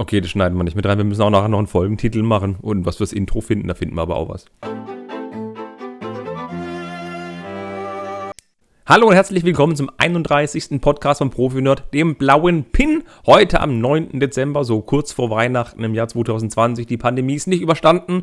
Okay, 0.00 0.20
das 0.20 0.30
schneiden 0.30 0.56
wir 0.56 0.62
nicht 0.62 0.76
mit 0.76 0.86
rein. 0.86 0.96
Wir 0.96 1.04
müssen 1.04 1.22
auch 1.22 1.30
nachher 1.30 1.48
noch 1.48 1.58
einen 1.58 1.66
Folgentitel 1.66 2.22
machen 2.22 2.54
und 2.62 2.86
was 2.86 2.98
fürs 2.98 3.12
Intro 3.12 3.40
finden. 3.40 3.66
Da 3.66 3.74
finden 3.74 3.96
wir 3.96 4.02
aber 4.02 4.14
auch 4.14 4.28
was. 4.28 4.44
Hallo 8.86 9.08
und 9.08 9.14
herzlich 9.14 9.42
willkommen 9.42 9.74
zum 9.74 9.90
31. 9.98 10.80
Podcast 10.80 11.18
von 11.18 11.30
ProfiNerd, 11.30 11.92
dem 11.92 12.14
blauen 12.14 12.62
Pin. 12.62 13.02
Heute 13.26 13.60
am 13.60 13.80
9. 13.80 14.20
Dezember, 14.20 14.62
so 14.62 14.82
kurz 14.82 15.10
vor 15.10 15.30
Weihnachten 15.30 15.82
im 15.82 15.94
Jahr 15.94 16.06
2020. 16.06 16.86
Die 16.86 16.96
Pandemie 16.96 17.34
ist 17.34 17.48
nicht 17.48 17.60
überstanden, 17.60 18.22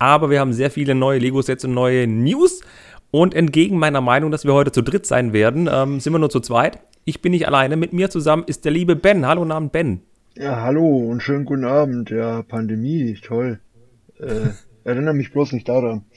aber 0.00 0.28
wir 0.28 0.40
haben 0.40 0.52
sehr 0.52 0.72
viele 0.72 0.96
neue 0.96 1.20
Lego-Sets 1.20 1.66
und 1.66 1.74
neue 1.74 2.08
News. 2.08 2.62
Und 3.12 3.34
entgegen 3.34 3.78
meiner 3.78 4.00
Meinung, 4.00 4.32
dass 4.32 4.44
wir 4.44 4.54
heute 4.54 4.72
zu 4.72 4.82
dritt 4.82 5.06
sein 5.06 5.32
werden, 5.32 5.68
ähm, 5.72 6.00
sind 6.00 6.12
wir 6.12 6.18
nur 6.18 6.30
zu 6.30 6.40
zweit. 6.40 6.80
Ich 7.04 7.22
bin 7.22 7.30
nicht 7.30 7.46
alleine. 7.46 7.76
Mit 7.76 7.92
mir 7.92 8.10
zusammen 8.10 8.42
ist 8.44 8.64
der 8.64 8.72
liebe 8.72 8.96
Ben. 8.96 9.24
Hallo, 9.24 9.44
Namen 9.44 9.70
Ben. 9.70 10.02
Ja, 10.34 10.62
hallo 10.62 10.86
und 11.10 11.22
schönen 11.22 11.44
guten 11.44 11.64
Abend. 11.64 12.10
Ja, 12.10 12.42
Pandemie, 12.42 13.14
toll. 13.22 13.60
Äh, 14.18 14.50
erinnere 14.84 15.14
mich 15.14 15.32
bloß 15.32 15.52
nicht 15.52 15.68
daran. 15.68 16.04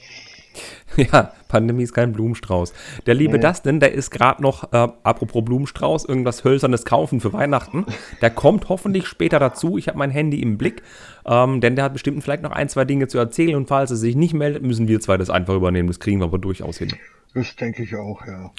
Ja, 0.96 1.32
Pandemie 1.48 1.82
ist 1.82 1.92
kein 1.92 2.14
Blumenstrauß. 2.14 2.72
Der 3.04 3.12
liebe 3.12 3.34
Nee. 3.36 3.42
Dustin, 3.42 3.80
der 3.80 3.92
ist 3.92 4.10
gerade 4.10 4.40
noch, 4.40 4.72
äh, 4.72 4.88
apropos 5.02 5.44
Blumenstrauß, 5.44 6.06
irgendwas 6.06 6.44
Hölzernes 6.44 6.86
kaufen 6.86 7.20
für 7.20 7.34
Weihnachten. 7.34 7.84
Der 8.22 8.30
kommt 8.30 8.70
hoffentlich 8.70 9.06
später 9.06 9.38
dazu. 9.38 9.76
Ich 9.76 9.88
habe 9.88 9.98
mein 9.98 10.10
Handy 10.10 10.40
im 10.40 10.56
Blick, 10.56 10.80
ähm, 11.26 11.60
denn 11.60 11.76
der 11.76 11.84
hat 11.84 11.92
bestimmt 11.92 12.22
vielleicht 12.24 12.42
noch 12.42 12.52
ein, 12.52 12.70
zwei 12.70 12.86
Dinge 12.86 13.08
zu 13.08 13.18
erzählen. 13.18 13.56
Und 13.56 13.68
falls 13.68 13.90
er 13.90 13.98
sich 13.98 14.16
nicht 14.16 14.32
meldet, 14.32 14.62
müssen 14.62 14.88
wir 14.88 14.98
zwei 15.00 15.18
das 15.18 15.28
einfach 15.28 15.54
übernehmen. 15.54 15.88
Das 15.88 16.00
kriegen 16.00 16.20
wir 16.20 16.24
aber 16.24 16.38
durchaus 16.38 16.78
hin. 16.78 16.94
Das 17.34 17.54
denke 17.56 17.82
ich 17.82 17.94
auch, 17.94 18.26
ja. 18.26 18.50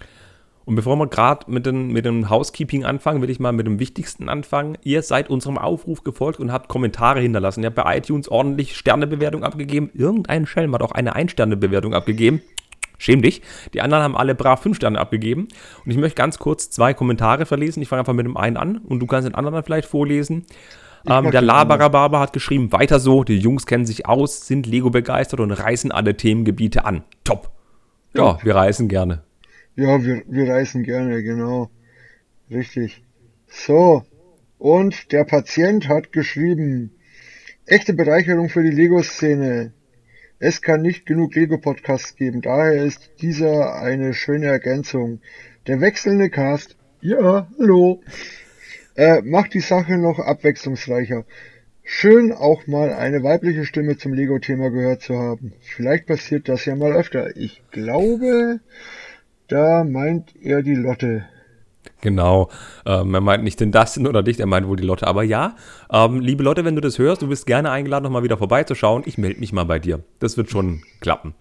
Und 0.67 0.75
bevor 0.75 0.97
wir 0.97 1.07
gerade 1.07 1.49
mit, 1.49 1.65
den, 1.65 1.93
mit 1.93 2.03
dem 2.03 2.29
Housekeeping 2.29 2.83
anfangen, 2.83 3.21
will 3.21 3.29
ich 3.29 3.39
mal 3.39 3.53
mit 3.53 3.65
dem 3.65 3.79
Wichtigsten 3.79 4.27
anfangen. 4.27 4.77
Ihr 4.83 5.01
seid 5.01 5.29
unserem 5.29 5.57
Aufruf 5.57 6.03
gefolgt 6.03 6.41
und 6.41 6.51
habt 6.51 6.67
Kommentare 6.67 7.21
hinterlassen. 7.21 7.63
Ihr 7.63 7.67
habt 7.67 7.77
bei 7.77 7.97
iTunes 7.97 8.27
ordentlich 8.27 8.75
Sternebewertung 8.75 9.45
abgegeben. 9.45 9.89
Irgendein 9.93 10.45
Schelm 10.45 10.73
hat 10.75 10.81
auch 10.81 10.91
eine 10.91 11.15
Ein-Sterne-Bewertung 11.15 11.93
abgegeben. 11.93 12.41
Schäm 12.97 13.21
dich. 13.21 13.41
Die 13.73 13.79
anderen 13.79 14.03
haben 14.03 14.17
alle 14.17 14.35
brav 14.35 14.61
5 14.61 14.75
Sterne 14.75 14.99
abgegeben. 14.99 15.47
Und 15.85 15.91
ich 15.91 15.95
möchte 15.95 16.15
ganz 16.15 16.37
kurz 16.37 16.69
zwei 16.69 16.93
Kommentare 16.93 17.45
verlesen. 17.45 17.81
Ich 17.81 17.87
fange 17.87 18.01
einfach 18.01 18.11
mit 18.11 18.25
dem 18.25 18.35
einen 18.35 18.57
an 18.57 18.79
und 18.79 18.99
du 18.99 19.07
kannst 19.07 19.25
den 19.25 19.35
anderen 19.35 19.63
vielleicht 19.63 19.87
vorlesen. 19.87 20.47
Ähm, 21.07 21.31
der 21.31 21.43
Barber 21.89 22.19
hat 22.19 22.33
geschrieben, 22.33 22.73
weiter 22.73 22.99
so, 22.99 23.23
die 23.23 23.37
Jungs 23.37 23.67
kennen 23.67 23.85
sich 23.85 24.05
aus, 24.05 24.45
sind 24.45 24.67
Lego 24.67 24.89
begeistert 24.89 25.39
und 25.39 25.51
reißen 25.51 25.93
alle 25.93 26.17
Themengebiete 26.17 26.83
an. 26.83 27.05
Top. 27.23 27.51
Ja, 28.13 28.37
wir 28.43 28.53
reißen 28.53 28.89
gerne. 28.89 29.21
Ja, 29.77 30.03
wir, 30.03 30.23
wir 30.27 30.49
reisen 30.49 30.81
gerne, 30.81 31.21
genau. 31.21 31.69
Richtig. 32.49 33.03
So. 33.47 34.03
Und 34.57 35.11
der 35.11 35.23
Patient 35.23 35.87
hat 35.87 36.11
geschrieben, 36.11 36.89
echte 37.67 37.93
Bereicherung 37.93 38.49
für 38.49 38.63
die 38.63 38.71
Lego-Szene. 38.71 39.73
Es 40.39 40.63
kann 40.63 40.81
nicht 40.81 41.05
genug 41.05 41.35
Lego-Podcasts 41.35 42.15
geben, 42.15 42.41
daher 42.41 42.83
ist 42.83 43.21
dieser 43.21 43.79
eine 43.79 44.15
schöne 44.15 44.47
Ergänzung. 44.47 45.21
Der 45.67 45.79
wechselnde 45.79 46.31
Cast, 46.31 46.75
ja, 47.01 47.47
hallo, 47.59 48.01
äh, 48.95 49.21
macht 49.21 49.53
die 49.53 49.59
Sache 49.59 49.99
noch 49.99 50.17
abwechslungsreicher. 50.17 51.23
Schön 51.83 52.31
auch 52.31 52.65
mal 52.65 52.93
eine 52.93 53.21
weibliche 53.21 53.63
Stimme 53.63 53.97
zum 53.97 54.13
Lego-Thema 54.13 54.71
gehört 54.71 55.03
zu 55.03 55.19
haben. 55.19 55.53
Vielleicht 55.61 56.07
passiert 56.07 56.49
das 56.49 56.65
ja 56.65 56.75
mal 56.75 56.93
öfter. 56.93 57.37
Ich 57.37 57.61
glaube, 57.69 58.59
da 59.47 59.83
meint 59.83 60.35
er 60.41 60.61
die 60.61 60.75
Lotte. 60.75 61.25
Genau. 62.01 62.49
Ähm, 62.85 63.13
er 63.13 63.21
meint 63.21 63.43
nicht 63.43 63.59
den 63.59 63.71
Dustin 63.71 64.07
oder 64.07 64.23
dich, 64.23 64.39
er 64.39 64.45
meint 64.45 64.67
wohl 64.67 64.77
die 64.77 64.85
Lotte. 64.85 65.07
Aber 65.07 65.23
ja, 65.23 65.55
ähm, 65.91 66.19
liebe 66.19 66.43
Lotte, 66.43 66.65
wenn 66.65 66.75
du 66.75 66.81
das 66.81 66.99
hörst, 66.99 67.21
du 67.21 67.27
bist 67.27 67.45
gerne 67.45 67.71
eingeladen, 67.71 68.03
nochmal 68.03 68.23
wieder 68.23 68.37
vorbeizuschauen. 68.37 69.03
Ich 69.05 69.17
melde 69.17 69.39
mich 69.39 69.53
mal 69.53 69.63
bei 69.63 69.79
dir. 69.79 70.03
Das 70.19 70.37
wird 70.37 70.49
schon 70.49 70.81
klappen. 70.99 71.33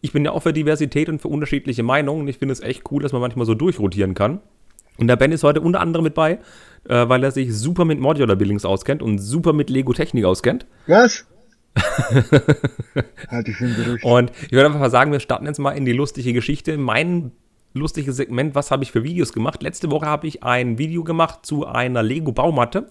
Ich 0.00 0.12
bin 0.12 0.24
ja 0.24 0.32
auch 0.32 0.42
für 0.42 0.52
Diversität 0.52 1.08
und 1.08 1.20
für 1.20 1.28
unterschiedliche 1.28 1.82
Meinungen. 1.82 2.22
Und 2.22 2.28
ich 2.28 2.38
finde 2.38 2.52
es 2.52 2.60
echt 2.60 2.90
cool, 2.90 3.02
dass 3.02 3.12
man 3.12 3.20
manchmal 3.20 3.46
so 3.46 3.54
durchrotieren 3.54 4.14
kann. 4.14 4.40
Und 4.98 5.06
der 5.06 5.16
Ben 5.16 5.32
ist 5.32 5.44
heute 5.44 5.60
unter 5.60 5.80
anderem 5.80 6.04
mit 6.04 6.14
bei, 6.14 6.38
äh, 6.88 7.08
weil 7.08 7.22
er 7.24 7.30
sich 7.30 7.54
super 7.54 7.84
mit 7.84 8.00
Modular 8.00 8.36
Buildings 8.36 8.64
auskennt 8.64 9.02
und 9.02 9.18
super 9.18 9.52
mit 9.52 9.70
Lego 9.70 9.92
Technik 9.92 10.24
auskennt. 10.24 10.66
Was? 10.86 11.24
halt 13.30 13.48
hin, 13.48 13.74
durch. 13.84 14.04
Und 14.04 14.32
ich 14.42 14.52
würde 14.52 14.66
einfach 14.66 14.80
mal 14.80 14.90
sagen, 14.90 15.12
wir 15.12 15.20
starten 15.20 15.46
jetzt 15.46 15.58
mal 15.58 15.70
in 15.70 15.86
die 15.86 15.92
lustige 15.92 16.32
Geschichte. 16.32 16.76
Mein 16.76 17.32
lustiges 17.74 18.16
Segment, 18.16 18.54
was 18.54 18.70
habe 18.70 18.82
ich 18.82 18.92
für 18.92 19.04
Videos 19.04 19.32
gemacht? 19.32 19.62
Letzte 19.62 19.90
Woche 19.90 20.06
habe 20.06 20.26
ich 20.26 20.42
ein 20.42 20.78
Video 20.78 21.04
gemacht 21.04 21.40
zu 21.42 21.66
einer 21.66 22.02
Lego-Baumatte. 22.02 22.90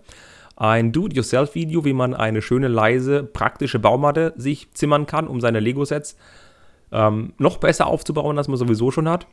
Ein 0.56 0.92
Do-it-yourself-Video, 0.92 1.86
wie 1.86 1.94
man 1.94 2.14
eine 2.14 2.42
schöne, 2.42 2.68
leise, 2.68 3.24
praktische 3.24 3.80
Baumatte 3.80 4.34
sich 4.38 4.72
zimmern 4.74 5.06
kann, 5.06 5.28
um 5.28 5.42
seine 5.42 5.60
Lego-Sets 5.60 6.18
ähm, 6.92 7.34
noch 7.38 7.58
besser 7.58 7.88
aufzubauen, 7.88 8.38
als 8.38 8.48
man 8.48 8.58
sowieso 8.58 8.92
schon 8.92 9.10
hat. 9.10 9.28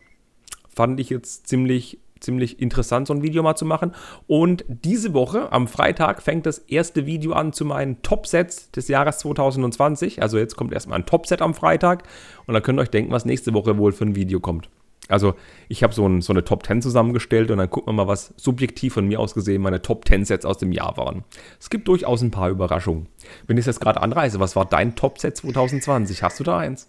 Fand 0.74 1.00
ich 1.00 1.10
jetzt 1.10 1.48
ziemlich, 1.48 1.98
ziemlich 2.20 2.62
interessant, 2.62 3.08
so 3.08 3.14
ein 3.14 3.22
Video 3.22 3.42
mal 3.42 3.56
zu 3.56 3.64
machen. 3.64 3.92
Und 4.26 4.64
diese 4.68 5.12
Woche, 5.12 5.52
am 5.52 5.66
Freitag, 5.66 6.22
fängt 6.22 6.46
das 6.46 6.58
erste 6.58 7.04
Video 7.04 7.32
an 7.32 7.52
zu 7.52 7.64
meinen 7.64 8.00
Top-Sets 8.02 8.70
des 8.70 8.88
Jahres 8.88 9.18
2020. 9.18 10.22
Also 10.22 10.38
jetzt 10.38 10.56
kommt 10.56 10.72
erstmal 10.72 11.00
ein 11.00 11.06
Top-Set 11.06 11.42
am 11.42 11.54
Freitag. 11.54 12.04
Und 12.46 12.54
dann 12.54 12.62
könnt 12.62 12.78
ihr 12.78 12.82
euch 12.82 12.90
denken, 12.90 13.12
was 13.12 13.24
nächste 13.24 13.54
Woche 13.54 13.76
wohl 13.76 13.92
für 13.92 14.04
ein 14.04 14.14
Video 14.14 14.40
kommt. 14.40 14.70
Also 15.08 15.34
ich 15.68 15.82
habe 15.82 15.94
so, 15.94 16.06
ein, 16.06 16.20
so 16.20 16.32
eine 16.32 16.44
Top 16.44 16.66
10 16.66 16.82
zusammengestellt 16.82 17.50
und 17.50 17.58
dann 17.58 17.70
gucken 17.70 17.88
wir 17.88 18.04
mal, 18.04 18.08
was 18.08 18.34
subjektiv 18.36 18.94
von 18.94 19.06
mir 19.06 19.20
aus 19.20 19.34
gesehen 19.34 19.62
meine 19.62 19.82
Top 19.82 20.06
10 20.06 20.24
Sets 20.24 20.44
aus 20.44 20.58
dem 20.58 20.72
Jahr 20.72 20.96
waren. 20.96 21.24
Es 21.58 21.70
gibt 21.70 21.88
durchaus 21.88 22.22
ein 22.22 22.30
paar 22.30 22.50
Überraschungen. 22.50 23.08
Wenn 23.46 23.58
ich 23.58 23.66
jetzt 23.66 23.80
gerade 23.80 24.00
anreise, 24.02 24.38
was 24.40 24.54
war 24.54 24.66
dein 24.66 24.94
Top 24.94 25.18
Set 25.18 25.36
2020? 25.36 26.22
Hast 26.22 26.38
du 26.38 26.44
da 26.44 26.58
eins? 26.58 26.88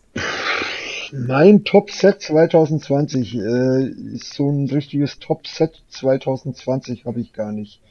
Mein 1.11 1.63
Top-Set 1.63 2.21
2020. 2.21 3.35
Äh, 3.35 3.85
ist 4.13 4.33
so 4.33 4.49
ein 4.49 4.69
richtiges 4.69 5.19
Top-Set 5.19 5.81
2020 5.89 7.05
habe 7.05 7.19
ich 7.19 7.33
gar 7.33 7.51
nicht. 7.51 7.81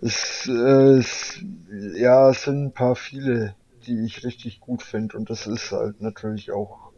Es, 0.00 0.48
äh, 0.48 0.98
es, 0.98 1.40
ja, 1.94 2.30
es 2.30 2.44
sind 2.44 2.64
ein 2.64 2.72
paar 2.72 2.96
viele, 2.96 3.54
die 3.86 4.04
ich 4.04 4.24
richtig 4.24 4.60
gut 4.60 4.82
finde 4.82 5.16
und 5.16 5.30
das 5.30 5.46
ist 5.46 5.70
halt 5.70 6.00
natürlich 6.00 6.50
auch 6.50 6.92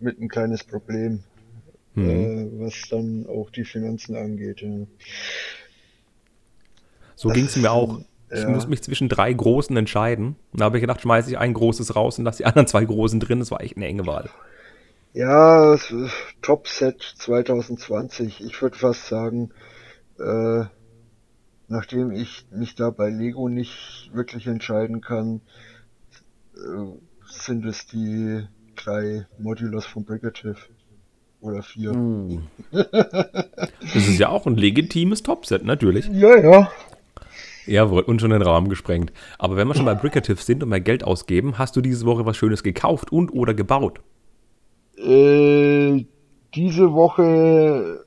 mit 0.00 0.20
ein 0.20 0.28
kleines 0.28 0.64
Problem, 0.64 1.22
äh, 1.96 2.46
was 2.52 2.88
dann 2.90 3.26
auch 3.26 3.50
die 3.50 3.64
Finanzen 3.64 4.16
angeht. 4.16 4.60
Ja. 4.60 4.86
So 7.16 7.28
ging 7.28 7.44
es 7.44 7.56
mir 7.56 7.70
auch. 7.70 8.00
Ich 8.32 8.42
ja. 8.42 8.48
muss 8.48 8.68
mich 8.68 8.82
zwischen 8.82 9.08
drei 9.08 9.32
großen 9.32 9.76
entscheiden. 9.76 10.36
Und 10.52 10.60
da 10.60 10.66
habe 10.66 10.78
ich 10.78 10.80
gedacht, 10.80 11.00
schmeiße 11.00 11.30
ich 11.30 11.38
ein 11.38 11.52
großes 11.52 11.96
raus 11.96 12.18
und 12.18 12.24
lasse 12.24 12.38
die 12.38 12.46
anderen 12.46 12.68
zwei 12.68 12.84
großen 12.84 13.18
drin. 13.18 13.40
Das 13.40 13.50
war 13.50 13.60
echt 13.60 13.76
eine 13.76 13.86
enge 13.86 14.06
Wahl. 14.06 14.30
Ja, 15.12 15.76
Top-Set 16.40 17.02
2020. 17.18 18.40
Ich 18.44 18.62
würde 18.62 18.78
fast 18.78 19.08
sagen, 19.08 19.50
äh, 20.20 20.64
nachdem 21.66 22.12
ich 22.12 22.46
mich 22.52 22.76
da 22.76 22.90
bei 22.90 23.10
Lego 23.10 23.48
nicht 23.48 24.10
wirklich 24.12 24.46
entscheiden 24.46 25.00
kann, 25.00 25.40
äh, 26.54 26.60
sind 27.24 27.64
es 27.64 27.86
die 27.86 28.46
drei 28.76 29.26
Modulars 29.38 29.86
von 29.86 30.04
Brigative. 30.04 30.56
Oder 31.40 31.62
vier. 31.62 31.92
Das 32.72 34.06
ist 34.06 34.18
ja 34.18 34.28
auch 34.28 34.46
ein 34.46 34.56
legitimes 34.56 35.22
Topset, 35.22 35.64
natürlich. 35.64 36.06
Ja, 36.12 36.36
ja. 36.36 36.70
Jawohl, 37.66 38.02
und 38.02 38.20
schon 38.20 38.30
den 38.30 38.42
Rahmen 38.42 38.68
gesprengt. 38.68 39.12
Aber 39.38 39.56
wenn 39.56 39.68
wir 39.68 39.74
schon 39.74 39.84
bei 39.84 39.94
Bricative 39.94 40.40
sind 40.40 40.62
und 40.62 40.68
mehr 40.68 40.80
Geld 40.80 41.04
ausgeben, 41.04 41.58
hast 41.58 41.76
du 41.76 41.80
diese 41.80 42.06
Woche 42.06 42.26
was 42.26 42.36
Schönes 42.36 42.62
gekauft 42.62 43.12
und 43.12 43.30
oder 43.30 43.54
gebaut? 43.54 44.00
Äh, 44.96 46.04
diese 46.54 46.92
Woche, 46.92 48.04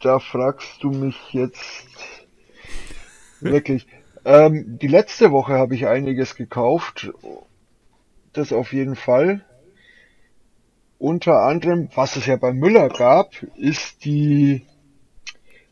da 0.00 0.18
fragst 0.18 0.82
du 0.82 0.90
mich 0.90 1.16
jetzt 1.32 1.86
wirklich. 3.40 3.86
Ähm, 4.24 4.78
die 4.78 4.88
letzte 4.88 5.30
Woche 5.30 5.54
habe 5.54 5.74
ich 5.74 5.86
einiges 5.86 6.34
gekauft. 6.34 7.12
Das 8.32 8.52
auf 8.52 8.72
jeden 8.72 8.96
Fall. 8.96 9.44
Unter 11.00 11.42
anderem, 11.44 11.88
was 11.94 12.16
es 12.16 12.26
ja 12.26 12.36
bei 12.36 12.52
Müller 12.52 12.90
gab, 12.90 13.32
ist 13.56 14.04
die 14.04 14.60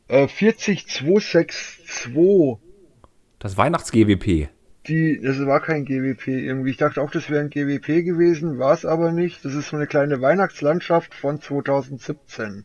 äh, 0.09 0.27
40262 0.27 2.57
Das 3.39 3.59
Weihnachts-GWP. 3.59 4.49
die, 4.89 5.21
das 5.23 5.39
war 5.45 5.61
kein 5.61 5.85
GWP 5.85 6.29
irgendwie. 6.29 6.71
Ich 6.71 6.79
dachte 6.79 7.03
auch, 7.03 7.11
das 7.11 7.29
wäre 7.29 7.43
ein 7.43 7.51
GWP 7.51 8.07
gewesen, 8.07 8.59
war 8.59 8.73
es 8.73 8.87
aber 8.87 9.13
nicht. 9.13 9.45
Das 9.45 9.53
ist 9.53 9.69
so 9.69 9.77
eine 9.77 9.87
kleine 9.87 10.23
Weihnachtslandschaft 10.23 11.15
von 11.15 11.43
2017. 11.43 12.65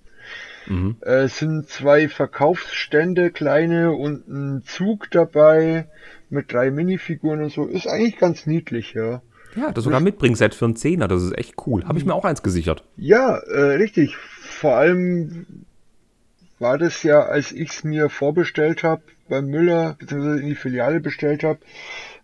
Mhm. 0.67 0.95
Äh, 1.01 1.23
es 1.23 1.39
sind 1.39 1.67
zwei 1.67 2.07
Verkaufsstände, 2.07 3.31
kleine 3.31 3.91
und 3.91 4.29
ein 4.29 4.63
Zug 4.63 5.11
dabei 5.11 5.89
mit 6.29 6.53
drei 6.53 6.71
Minifiguren 6.71 7.43
und 7.43 7.51
so. 7.51 7.65
Ist 7.65 7.87
eigentlich 7.87 8.17
ganz 8.17 8.45
niedlich, 8.45 8.93
ja. 8.93 9.21
Ja, 9.55 9.71
das 9.71 9.83
sogar 9.83 9.99
ein 9.99 10.03
Mitbringset 10.03 10.55
für 10.55 10.65
einen 10.65 10.75
Zehner. 10.75 11.07
Das 11.07 11.21
ist 11.21 11.37
echt 11.37 11.55
cool. 11.65 11.83
Habe 11.85 11.99
ich 11.99 12.05
mir 12.05 12.13
auch 12.13 12.25
eins 12.25 12.43
gesichert. 12.43 12.83
Ja, 12.97 13.37
äh, 13.37 13.75
richtig. 13.75 14.15
Vor 14.15 14.75
allem 14.75 15.45
war 16.59 16.77
das 16.77 17.03
ja, 17.03 17.23
als 17.23 17.51
ich 17.51 17.69
es 17.69 17.83
mir 17.83 18.09
vorbestellt 18.09 18.83
habe, 18.83 19.01
beim 19.29 19.47
Müller 19.47 19.95
bzw. 19.99 20.39
in 20.39 20.47
die 20.47 20.55
Filiale 20.55 20.99
bestellt 20.99 21.43
habe 21.43 21.59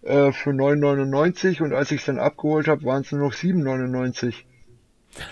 äh, 0.02 0.32
für 0.32 0.52
9,99 0.52 1.62
und 1.62 1.74
als 1.74 1.92
ich 1.92 2.00
es 2.00 2.06
dann 2.06 2.20
abgeholt 2.20 2.68
habe, 2.68 2.84
waren 2.84 3.02
es 3.02 3.12
nur 3.12 3.22
noch 3.22 3.34
7,99. 3.34 4.34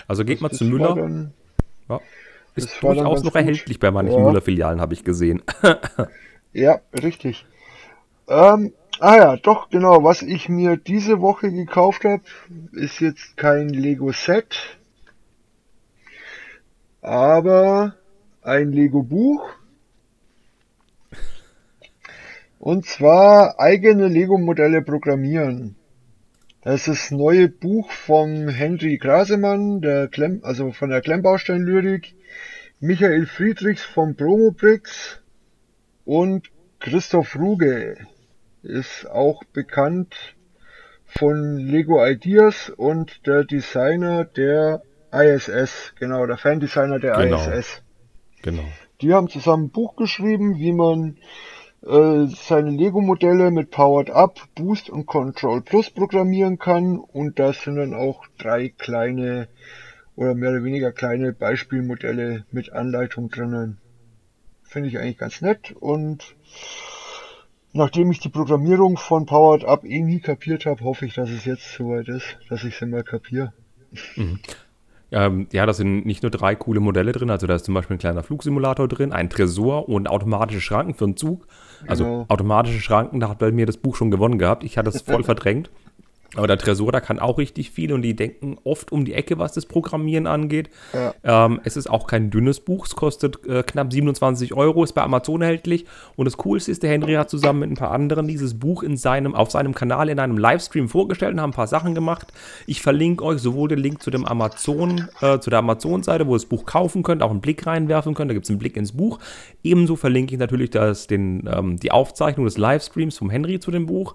Also 0.06 0.24
geht 0.24 0.40
mal 0.40 0.50
zu 0.50 0.64
Müller. 0.64 0.94
Dann, 0.94 1.32
ja. 1.88 2.00
Ist 2.54 2.82
durchaus 2.82 3.22
noch 3.22 3.32
gut. 3.32 3.40
erhältlich 3.40 3.78
bei 3.78 3.90
manchen 3.90 4.18
ja. 4.18 4.26
Müller-Filialen, 4.26 4.80
habe 4.80 4.92
ich 4.92 5.04
gesehen. 5.04 5.42
ja, 6.52 6.80
richtig. 7.02 7.46
Ähm, 8.26 8.72
ah 9.00 9.16
ja, 9.16 9.36
doch, 9.36 9.70
genau. 9.70 10.04
Was 10.04 10.22
ich 10.22 10.48
mir 10.48 10.76
diese 10.76 11.20
Woche 11.20 11.52
gekauft 11.52 12.04
habe, 12.04 12.22
ist 12.72 13.00
jetzt 13.00 13.36
kein 13.36 13.68
Lego-Set, 13.68 14.78
aber 17.00 17.94
ein 18.42 18.72
Lego-Buch. 18.72 19.48
Und 22.58 22.86
zwar 22.86 23.60
eigene 23.60 24.08
Lego-Modelle 24.08 24.82
programmieren. 24.82 25.76
Das 26.62 26.88
ist 26.88 26.88
das 26.88 27.10
neue 27.12 27.48
Buch 27.48 27.90
vom 27.92 28.48
Henry 28.48 28.98
Grasemann, 28.98 29.80
der 29.80 30.08
Klemm, 30.08 30.40
also 30.42 30.72
von 30.72 30.90
der 30.90 31.00
Klemmbaustein-Lyrik, 31.00 32.14
Michael 32.80 33.26
Friedrichs 33.26 33.82
vom 33.82 34.16
Promobricks 34.16 35.20
und 36.04 36.50
Christoph 36.80 37.36
Ruge 37.36 37.96
ist 38.68 39.06
auch 39.10 39.42
bekannt 39.52 40.14
von 41.04 41.56
Lego 41.56 42.04
Ideas 42.04 42.70
und 42.70 43.26
der 43.26 43.44
Designer 43.44 44.24
der 44.24 44.82
ISS, 45.10 45.94
genau, 45.98 46.26
der 46.26 46.36
Fan-Designer 46.36 46.98
der 46.98 47.16
genau. 47.16 47.50
ISS. 47.50 47.82
Genau. 48.42 48.64
Die 49.00 49.14
haben 49.14 49.28
zusammen 49.28 49.64
ein 49.64 49.70
Buch 49.70 49.96
geschrieben, 49.96 50.58
wie 50.58 50.72
man 50.72 51.16
äh, 51.86 52.26
seine 52.26 52.70
Lego-Modelle 52.70 53.50
mit 53.50 53.70
Powered 53.70 54.10
Up, 54.10 54.40
Boost 54.54 54.90
und 54.90 55.06
Control 55.06 55.62
Plus 55.62 55.90
programmieren 55.90 56.58
kann 56.58 56.98
und 56.98 57.38
da 57.38 57.52
sind 57.52 57.76
dann 57.76 57.94
auch 57.94 58.26
drei 58.36 58.68
kleine 58.68 59.48
oder 60.14 60.34
mehr 60.34 60.50
oder 60.50 60.64
weniger 60.64 60.92
kleine 60.92 61.32
Beispielmodelle 61.32 62.44
mit 62.50 62.72
Anleitung 62.72 63.30
drinnen. 63.30 63.78
Finde 64.64 64.88
ich 64.88 64.98
eigentlich 64.98 65.18
ganz 65.18 65.40
nett 65.40 65.72
und 65.72 66.34
nachdem 67.72 68.10
ich 68.10 68.20
die 68.20 68.28
Programmierung 68.28 68.96
von 68.96 69.26
Powered 69.26 69.64
Up 69.64 69.84
eh 69.84 70.00
nie 70.00 70.20
kapiert 70.20 70.66
habe, 70.66 70.84
hoffe 70.84 71.06
ich, 71.06 71.14
dass 71.14 71.30
es 71.30 71.44
jetzt 71.44 71.72
soweit 71.72 72.08
ist, 72.08 72.38
dass 72.48 72.64
ich 72.64 72.76
sie 72.76 72.86
mal 72.86 73.02
kapiere. 73.04 73.52
Mhm. 74.16 74.40
Ähm, 75.10 75.46
ja, 75.52 75.64
da 75.64 75.72
sind 75.72 76.04
nicht 76.04 76.22
nur 76.22 76.30
drei 76.30 76.54
coole 76.54 76.80
Modelle 76.80 77.12
drin, 77.12 77.30
also 77.30 77.46
da 77.46 77.54
ist 77.54 77.64
zum 77.64 77.74
Beispiel 77.74 77.96
ein 77.96 78.00
kleiner 78.00 78.22
Flugsimulator 78.22 78.88
drin, 78.88 79.12
ein 79.12 79.30
Tresor 79.30 79.88
und 79.88 80.08
automatische 80.08 80.60
Schranken 80.60 80.94
für 80.94 81.06
einen 81.06 81.16
Zug. 81.16 81.46
Also 81.86 82.04
genau. 82.04 82.26
automatische 82.28 82.80
Schranken, 82.80 83.20
da 83.20 83.30
hat 83.30 83.38
bei 83.38 83.50
mir 83.50 83.64
das 83.64 83.78
Buch 83.78 83.96
schon 83.96 84.10
gewonnen 84.10 84.38
gehabt. 84.38 84.64
Ich 84.64 84.76
hatte 84.76 84.90
es 84.90 85.00
voll 85.00 85.24
verdrängt. 85.24 85.70
Aber 86.36 86.46
der 86.46 86.58
Tresor, 86.58 86.92
da 86.92 87.00
kann 87.00 87.18
auch 87.18 87.38
richtig 87.38 87.70
viel 87.70 87.90
und 87.90 88.02
die 88.02 88.14
denken 88.14 88.58
oft 88.64 88.92
um 88.92 89.06
die 89.06 89.14
Ecke, 89.14 89.38
was 89.38 89.52
das 89.52 89.64
Programmieren 89.64 90.26
angeht. 90.26 90.68
Ja. 90.92 91.46
Ähm, 91.46 91.60
es 91.64 91.76
ist 91.78 91.88
auch 91.88 92.06
kein 92.06 92.30
dünnes 92.30 92.60
Buch, 92.60 92.86
es 92.86 92.94
kostet 92.94 93.46
äh, 93.46 93.62
knapp 93.62 93.90
27 93.90 94.52
Euro, 94.52 94.84
ist 94.84 94.92
bei 94.92 95.02
Amazon 95.02 95.40
erhältlich. 95.40 95.86
Und 96.16 96.26
das 96.26 96.36
Coolste 96.36 96.70
ist, 96.70 96.82
der 96.82 96.90
Henry 96.90 97.14
hat 97.14 97.30
zusammen 97.30 97.60
mit 97.60 97.70
ein 97.70 97.76
paar 97.76 97.92
anderen 97.92 98.28
dieses 98.28 98.58
Buch 98.58 98.82
in 98.82 98.98
seinem, 98.98 99.34
auf 99.34 99.50
seinem 99.50 99.74
Kanal 99.74 100.10
in 100.10 100.18
einem 100.18 100.36
Livestream 100.36 100.90
vorgestellt 100.90 101.32
und 101.32 101.40
haben 101.40 101.50
ein 101.50 101.54
paar 101.54 101.66
Sachen 101.66 101.94
gemacht. 101.94 102.28
Ich 102.66 102.82
verlinke 102.82 103.24
euch 103.24 103.40
sowohl 103.40 103.70
den 103.70 103.78
Link 103.78 104.02
zu 104.02 104.10
dem 104.10 104.26
Amazon, 104.26 105.08
äh, 105.22 105.38
zu 105.38 105.48
der 105.48 105.60
Amazon-Seite, 105.60 106.26
wo 106.26 106.32
ihr 106.34 106.38
das 106.38 106.46
Buch 106.46 106.66
kaufen 106.66 107.02
könnt, 107.02 107.22
auch 107.22 107.30
einen 107.30 107.40
Blick 107.40 107.66
reinwerfen 107.66 108.12
könnt. 108.12 108.30
Da 108.30 108.34
gibt 108.34 108.44
es 108.44 108.50
einen 108.50 108.58
Blick 108.58 108.76
ins 108.76 108.92
Buch. 108.92 109.18
Ebenso 109.62 109.96
verlinke 109.96 110.34
ich 110.34 110.38
natürlich 110.38 110.68
das, 110.68 111.06
den, 111.06 111.48
ähm, 111.50 111.78
die 111.78 111.90
Aufzeichnung 111.90 112.44
des 112.44 112.58
Livestreams 112.58 113.16
vom 113.16 113.30
Henry 113.30 113.60
zu 113.60 113.70
dem 113.70 113.86
Buch. 113.86 114.14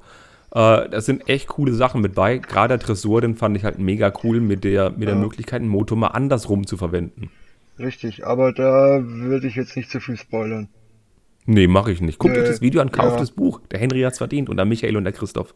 Äh, 0.53 0.89
da 0.89 1.01
sind 1.01 1.27
echt 1.29 1.47
coole 1.47 1.73
Sachen 1.73 2.01
mit 2.01 2.13
bei. 2.13 2.38
Gerade 2.38 2.77
der 2.77 2.85
Tresor, 2.85 3.21
den 3.21 3.35
fand 3.35 3.57
ich 3.57 3.63
halt 3.63 3.79
mega 3.79 4.13
cool 4.23 4.39
mit 4.39 4.63
der, 4.63 4.91
mit 4.91 5.07
der 5.07 5.15
Möglichkeit, 5.15 5.61
einen 5.61 5.69
Motor 5.69 5.97
mal 5.97 6.07
andersrum 6.07 6.67
zu 6.67 6.77
verwenden. 6.77 7.31
Richtig, 7.79 8.25
aber 8.25 8.53
da 8.53 9.01
würde 9.03 9.47
ich 9.47 9.55
jetzt 9.55 9.75
nicht 9.75 9.89
zu 9.89 10.00
viel 10.00 10.15
spoilern. 10.15 10.69
Nee, 11.45 11.65
mache 11.65 11.91
ich 11.91 12.01
nicht. 12.01 12.19
Guckt 12.19 12.38
äh, 12.38 12.41
euch 12.41 12.47
das 12.47 12.61
Video 12.61 12.81
an, 12.81 12.91
kauft 12.91 13.13
ja. 13.13 13.19
das 13.19 13.31
Buch. 13.31 13.61
Der 13.71 13.79
Henry 13.79 14.01
hat's 14.01 14.19
verdient 14.19 14.47
und 14.47 14.57
der 14.57 14.65
Michael 14.65 14.95
und 14.95 15.05
der 15.05 15.13
Christoph. 15.13 15.55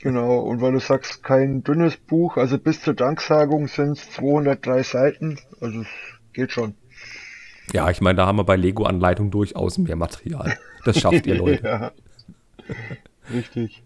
Genau, 0.00 0.38
und 0.40 0.60
weil 0.60 0.72
du 0.72 0.80
sagst, 0.80 1.22
kein 1.22 1.64
dünnes 1.64 1.96
Buch, 1.96 2.36
also 2.36 2.58
bis 2.58 2.82
zur 2.82 2.94
Danksagung 2.94 3.68
sind 3.68 3.92
es 3.92 4.10
203 4.12 4.82
Seiten, 4.82 5.38
also 5.60 5.80
es 5.80 5.88
geht 6.34 6.52
schon. 6.52 6.74
Ja, 7.72 7.90
ich 7.90 8.00
meine, 8.00 8.18
da 8.18 8.26
haben 8.26 8.36
wir 8.36 8.44
bei 8.44 8.56
Lego-Anleitung 8.56 9.30
durchaus 9.30 9.78
mehr 9.78 9.96
Material. 9.96 10.56
Das 10.84 11.00
schafft 11.00 11.26
ihr 11.26 11.34
Leute. 11.38 11.64
ja. 11.64 11.92
Richtig. 13.32 13.83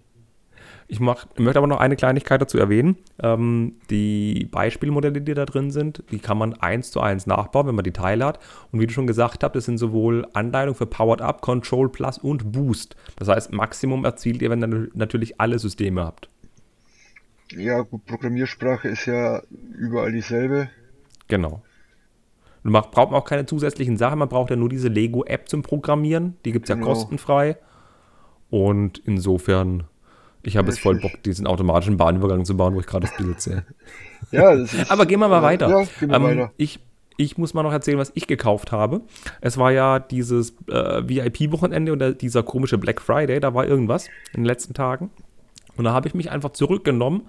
Ich 0.91 1.01
mach, 1.01 1.27
möchte 1.37 1.59
aber 1.59 1.67
noch 1.67 1.81
eine 1.81 1.97
Kleinigkeit 1.97 2.41
dazu 2.41 2.57
erwähnen. 2.57 2.97
Ähm, 3.23 3.77
die 3.91 4.49
Beispielmodelle, 4.51 5.21
die 5.21 5.35
da 5.35 5.45
drin 5.45 5.71
sind, 5.71 6.03
die 6.11 6.19
kann 6.19 6.39
man 6.39 6.55
eins 6.55 6.91
zu 6.91 7.01
eins 7.01 7.27
nachbauen, 7.27 7.67
wenn 7.67 7.75
man 7.75 7.85
die 7.85 7.93
Teile 7.93 8.25
hat. 8.25 8.39
Und 8.73 8.81
wie 8.81 8.87
du 8.87 8.95
schon 8.95 9.07
gesagt 9.07 9.45
hast, 9.45 9.55
das 9.55 9.67
sind 9.67 9.77
sowohl 9.77 10.27
Anleitungen 10.33 10.75
für 10.75 10.87
Powered 10.87 11.21
Up, 11.21 11.43
Control 11.43 11.91
Plus 11.91 12.17
und 12.17 12.53
Boost. 12.53 12.97
Das 13.17 13.29
heißt, 13.29 13.53
Maximum 13.53 14.07
erzielt 14.07 14.41
ihr, 14.41 14.49
wenn 14.49 14.63
ihr 14.63 14.89
natürlich 14.95 15.39
alle 15.39 15.59
Systeme 15.59 16.03
habt. 16.03 16.31
Ja, 17.53 17.83
gut, 17.83 18.07
Programmiersprache 18.07 18.89
ist 18.89 19.05
ja 19.05 19.43
überall 19.77 20.13
dieselbe. 20.13 20.71
Genau. 21.29 21.63
Und 22.65 22.73
man 22.73 22.83
braucht 22.91 23.13
auch 23.13 23.25
keine 23.25 23.45
zusätzlichen 23.45 23.99
Sachen, 23.99 24.19
man 24.19 24.29
braucht 24.29 24.51
ja 24.51 24.57
nur 24.57 24.71
diese 24.71 24.89
Lego-App 24.89 25.51
zum 25.51 25.63
Programmieren. 25.63 26.37
Die 26.47 26.53
gibt 26.53 26.69
es 26.69 26.75
genau. 26.75 26.87
ja 26.87 26.93
kostenfrei. 26.95 27.57
Und 28.49 29.03
insofern 29.05 29.85
ich 30.43 30.57
habe 30.57 30.69
jetzt 30.69 30.81
voll 30.81 30.97
Bock, 30.97 31.23
diesen 31.25 31.47
automatischen 31.47 31.97
Bahnübergang 31.97 32.45
zu 32.45 32.57
bauen, 32.57 32.75
wo 32.75 32.81
ich 32.81 32.87
gerade 32.87 33.07
das 33.07 33.17
Bild 33.17 33.41
sehe. 33.41 33.65
ja, 34.31 34.55
das 34.55 34.73
ist, 34.73 34.91
Aber 34.91 35.07
gehen 35.07 35.21
wir 35.21 35.29
mal 35.29 35.43
weiter. 35.43 35.69
Ja, 35.69 35.85
gehen 35.99 36.11
wir 36.11 36.17
ähm, 36.17 36.23
weiter. 36.23 36.53
Ich, 36.57 36.81
ich 37.17 37.37
muss 37.37 37.55
mal 37.55 37.63
noch 37.63 37.73
erzählen, 37.73 37.99
was 37.99 38.13
ich 38.15 38.27
gekauft 38.27 38.73
habe. 38.73 39.01
Es 39.41 39.59
war 39.59 39.73
ja 39.73 39.99
dieses 39.99 40.57
äh, 40.69 41.03
VIP-Wochenende 41.09 41.93
und 41.93 42.23
dieser 42.23 42.43
komische 42.43 42.79
Black 42.79 43.01
Friday, 43.01 43.41
da 43.41 43.55
war 43.55 43.67
irgendwas 43.67 44.07
in 44.33 44.43
den 44.43 44.45
letzten 44.45 44.75
Tagen. 44.75 45.11
Und 45.77 45.85
da 45.85 45.93
habe 45.93 46.09
ich 46.09 46.15
mich 46.15 46.31
einfach 46.31 46.51
zurückgenommen. 46.51 47.29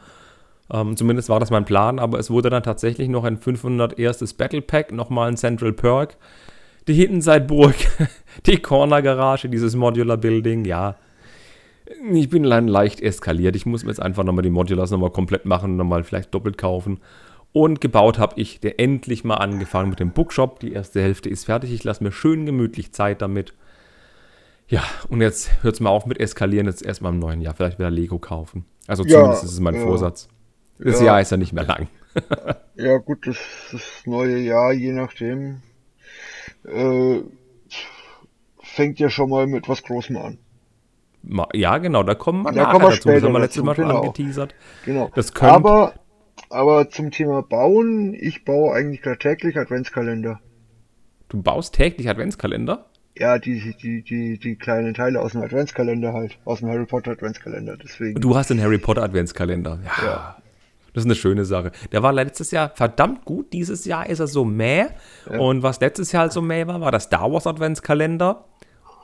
Ähm, 0.72 0.96
zumindest 0.96 1.30
war 1.30 1.40
das 1.40 1.50
mein 1.50 1.66
Plan, 1.66 1.98
aber 1.98 2.20
es 2.20 2.30
wurde 2.30 2.52
dann 2.52 2.62
tatsächlich 2.62 3.10
noch 3.10 3.24
ein 3.24 3.38
500 3.38 3.98
erstes 3.98 4.36
Battle 4.36 4.62
Pack, 4.62 4.92
nochmal 4.92 5.30
ein 5.30 5.38
Central 5.38 5.74
Perk, 5.74 6.18
die 6.88 6.94
Hintenseitburg, 6.94 7.76
die 8.46 8.58
Corner 8.58 9.02
Garage, 9.02 9.50
dieses 9.50 9.76
Modular 9.76 10.18
Building, 10.18 10.66
ja 10.66 10.96
ich 12.12 12.30
bin 12.30 12.44
leicht 12.44 13.02
eskaliert. 13.02 13.56
Ich 13.56 13.66
muss 13.66 13.84
mir 13.84 13.90
jetzt 13.90 14.02
einfach 14.02 14.24
nochmal 14.24 14.44
die 14.44 14.50
Modulars 14.50 14.92
nochmal 14.92 15.12
komplett 15.12 15.46
machen, 15.46 15.76
nochmal 15.76 16.04
vielleicht 16.04 16.34
doppelt 16.34 16.58
kaufen. 16.58 17.00
Und 17.52 17.82
gebaut 17.82 18.20
habe 18.20 18.40
ich 18.40 18.60
der 18.60 18.80
endlich 18.80 19.24
mal 19.24 19.38
angefangen 19.38 19.90
mit 19.90 20.00
dem 20.00 20.12
Bookshop. 20.12 20.60
Die 20.60 20.72
erste 20.72 21.02
Hälfte 21.02 21.30
ist 21.30 21.46
fertig. 21.46 21.74
Ich 21.74 21.84
lasse 21.84 22.04
mir 22.04 22.12
schön 22.12 22.46
gemütlich 22.46 22.94
Zeit 22.94 23.22
damit. 23.22 23.54
Ja, 24.68 24.84
und 25.10 25.22
jetzt 25.22 25.64
hört 25.64 25.74
es 25.74 25.80
mal 25.80 25.90
auf 25.90 26.06
mit 26.06 26.20
Eskalieren. 26.20 26.68
Jetzt 26.68 26.84
erstmal 26.84 27.12
im 27.12 27.20
neuen 27.20 27.42
Jahr. 27.42 27.56
Vielleicht 27.56 27.80
wieder 27.80 27.90
Lego 27.90 28.20
kaufen. 28.20 28.66
Also 28.88 29.04
zumindest 29.04 29.42
ja, 29.42 29.48
ist 29.48 29.54
es 29.54 29.60
mein 29.60 29.76
ja. 29.76 29.82
Vorsatz. 29.82 30.30
Das 30.78 31.00
ja. 31.00 31.08
Jahr 31.08 31.22
ist 31.22 31.32
ja 31.32 31.38
nicht 31.38 31.54
mehr 31.54 31.66
lang. 31.66 31.88
ja, 32.76 32.98
gut, 32.98 33.26
das, 33.26 33.38
das 33.72 34.04
neue 34.06 34.38
Jahr, 34.38 34.72
je 34.72 34.92
nachdem, 34.92 35.62
äh, 36.66 37.22
fängt 38.62 39.00
ja 39.00 39.10
schon 39.10 39.30
mal 39.30 39.48
mit 39.48 39.68
was 39.68 39.84
Großem 39.84 40.18
an. 40.18 40.38
Ja, 41.54 41.78
genau, 41.78 42.04
da 42.04 42.16
kommen 42.16 42.44
wir 42.44 42.52
da 42.52 42.64
nachher 42.64 42.72
kommen 42.72 42.86
wir 42.86 42.96
dazu. 42.96 43.10
Das 43.10 43.24
haben 43.24 43.34
wir 43.34 43.40
letztes 43.40 43.64
Mal 43.64 43.76
schon 43.76 43.92
angeteasert. 43.92 44.56
Genau. 44.86 45.12
Das 45.16 45.34
könnte, 45.34 45.56
aber, 45.56 45.94
aber 46.50 46.90
zum 46.90 47.12
Thema 47.12 47.42
Bauen, 47.42 48.14
ich 48.14 48.46
baue 48.46 48.74
eigentlich 48.74 49.02
gerade 49.02 49.20
täglich 49.20 49.58
Adventskalender. 49.58 50.40
Du 51.28 51.42
baust 51.42 51.76
täglich 51.76 52.10
Adventskalender? 52.10 52.86
Ja, 53.18 53.38
die, 53.38 53.76
die, 53.82 54.02
die, 54.02 54.40
die 54.40 54.56
kleinen 54.56 54.94
Teile 54.94 55.20
aus 55.20 55.34
dem 55.34 55.42
Adventskalender 55.42 56.14
halt, 56.14 56.40
aus 56.46 56.60
dem 56.60 56.70
Harry 56.70 56.86
Potter 56.86 57.12
Adventskalender, 57.12 57.76
deswegen. 57.76 58.20
Du 58.22 58.36
hast 58.36 58.50
den 58.50 58.62
Harry 58.62 58.78
Potter 58.78 59.04
Adventskalender, 59.04 59.80
ja. 59.84 60.06
ja. 60.06 60.38
Das 60.94 61.04
ist 61.04 61.08
eine 61.08 61.16
schöne 61.16 61.46
Sache. 61.46 61.72
Der 61.92 62.02
war 62.02 62.14
letztes 62.14 62.52
Jahr 62.52 62.72
verdammt 62.74 63.26
gut. 63.26 63.54
Dieses 63.54 63.86
Jahr 63.86 64.10
ist 64.10 64.20
er 64.20 64.28
so 64.28 64.44
mäh. 64.44 64.88
Ja. 65.30 65.38
Und 65.38 65.62
was 65.62 65.80
letztes 65.80 66.12
Jahr 66.12 66.24
halt 66.24 66.32
so 66.32 66.42
mäh 66.42 66.66
war, 66.66 66.82
war 66.82 66.92
der 66.92 67.00
Star 67.00 67.32
Wars 67.32 67.46
Adventskalender. 67.46 68.46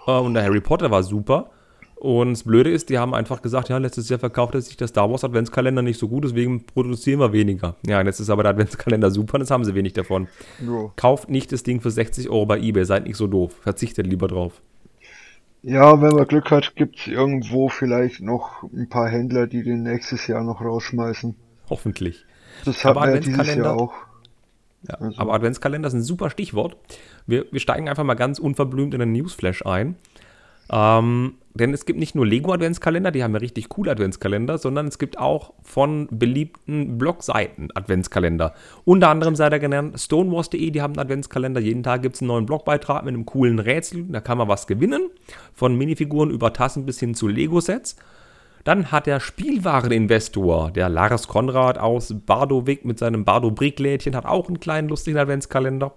Äh, 0.08 0.12
und 0.12 0.34
der 0.34 0.44
Harry 0.44 0.62
Potter 0.62 0.90
war 0.90 1.04
super. 1.04 1.52
Und 1.96 2.32
das 2.32 2.44
Blöde 2.44 2.70
ist, 2.70 2.90
die 2.90 3.00
haben 3.00 3.14
einfach 3.14 3.42
gesagt, 3.42 3.70
ja, 3.70 3.78
letztes 3.78 4.10
Jahr 4.10 4.20
verkaufte 4.20 4.62
sich 4.62 4.75
der 4.75 4.88
Star 4.88 5.10
Wars 5.10 5.24
Adventskalender 5.24 5.82
nicht 5.82 6.00
so 6.00 6.08
gut, 6.08 6.25
deswegen 6.25 6.66
produzieren 6.66 7.20
wir 7.20 7.32
weniger. 7.32 7.75
Ja, 7.86 8.02
jetzt 8.02 8.20
ist 8.20 8.30
aber 8.30 8.44
der 8.44 8.52
Adventskalender 8.52 9.10
super 9.12 9.36
und 9.36 9.42
jetzt 9.42 9.52
haben 9.52 9.64
sie 9.64 9.75
wenig 9.75 9.94
davon. 9.94 10.28
Jo. 10.64 10.92
Kauft 10.98 11.30
nicht 11.30 11.52
das 11.52 11.64
Ding 11.64 11.82
für 11.82 11.92
60 11.92 12.30
Euro 12.30 12.46
bei 12.46 12.60
Ebay, 12.60 12.86
seid 12.86 13.06
nicht 13.06 13.16
so 13.16 13.28
doof. 13.28 13.54
Verzichtet 13.62 14.08
lieber 14.08 14.28
drauf. 14.28 14.62
Ja, 15.62 16.00
wenn 16.00 16.16
man 16.16 16.28
Glück 16.28 16.52
hat, 16.52 16.75
gibt 16.75 17.00
es 17.00 17.08
irgendwo 17.08 17.70
vielleicht 17.70 18.22
noch 18.22 18.62
ein 18.72 18.88
paar 18.88 19.10
Händler, 19.10 19.48
die 19.48 19.64
den 19.64 19.82
nächstes 19.82 20.28
Jahr 20.28 20.44
noch 20.44 20.62
rausschmeißen. 20.62 21.36
Hoffentlich. 21.70 22.25
Das 22.66 22.84
hat 22.84 22.92
aber 22.92 23.08
Adventskalender 23.08 23.74
auch. 23.74 23.94
Ja, 24.88 24.96
also. 24.96 25.20
Aber 25.20 25.34
Adventskalender 25.34 25.88
ist 25.88 25.94
ein 25.94 26.04
super 26.04 26.30
Stichwort. 26.30 26.78
Wir, 27.25 27.46
wir 27.52 27.60
steigen 27.60 27.90
einfach 27.90 28.04
mal 28.04 28.14
ganz 28.14 28.38
unverblümt 28.38 28.94
in 28.94 29.00
den 29.00 29.12
Newsflash 29.12 29.66
ein. 29.66 29.96
Ähm, 30.72 31.36
denn 31.54 31.74
es 31.74 31.86
gibt 31.86 32.00
nicht 32.00 32.16
nur 32.16 32.26
Lego-Adventskalender, 32.26 33.12
die 33.12 33.24
haben 33.24 33.34
ja 33.34 33.40
richtig 33.40 33.70
coole 33.70 33.92
Adventskalender, 33.92 34.58
sondern 34.58 34.88
es 34.88 35.00
gibt 35.00 35.18
auch 35.18 35.54
von 35.64 36.08
beliebten 36.12 36.98
Blogseiten 36.98 37.70
Adventskalender. 37.74 38.54
Unter 38.84 39.10
anderem 39.10 39.36
sei 39.36 39.50
da 39.50 39.58
genannt 39.58 39.98
stonewars.de, 39.98 40.70
die 40.72 40.82
haben 40.82 40.94
einen 40.94 41.00
Adventskalender. 41.00 41.62
Jeden 41.62 41.84
Tag 41.84 42.02
gibt 42.02 42.16
es 42.16 42.22
einen 42.22 42.28
neuen 42.28 42.46
Blogbeitrag 42.46 43.06
mit 43.06 43.14
einem 43.14 43.26
coolen 43.26 43.60
Rätsel. 43.60 44.04
Da 44.10 44.20
kann 44.20 44.38
man 44.38 44.50
was 44.50 44.68
gewinnen. 44.68 45.10
Von 45.54 45.78
Minifiguren 45.78 46.30
über 46.30 46.52
Tassen 46.52 46.86
bis 46.86 47.00
hin 47.00 47.16
zu 47.16 47.30
Lego-Sets. 47.30 47.96
Dann 48.66 48.92
hat 48.92 49.06
der 49.06 49.20
Spielwareninvestor, 49.20 50.72
der 50.72 50.90
Lars 50.90 51.28
Konrad 51.28 51.78
aus 51.78 52.14
Bardowik 52.26 52.84
mit 52.84 53.00
seinem 53.00 53.24
Bardo 53.24 53.52
Bricklädchen, 53.52 54.16
hat 54.16 54.26
auch 54.26 54.48
einen 54.48 54.60
kleinen 54.60 54.90
lustigen 54.90 55.20
Adventskalender. 55.20 55.94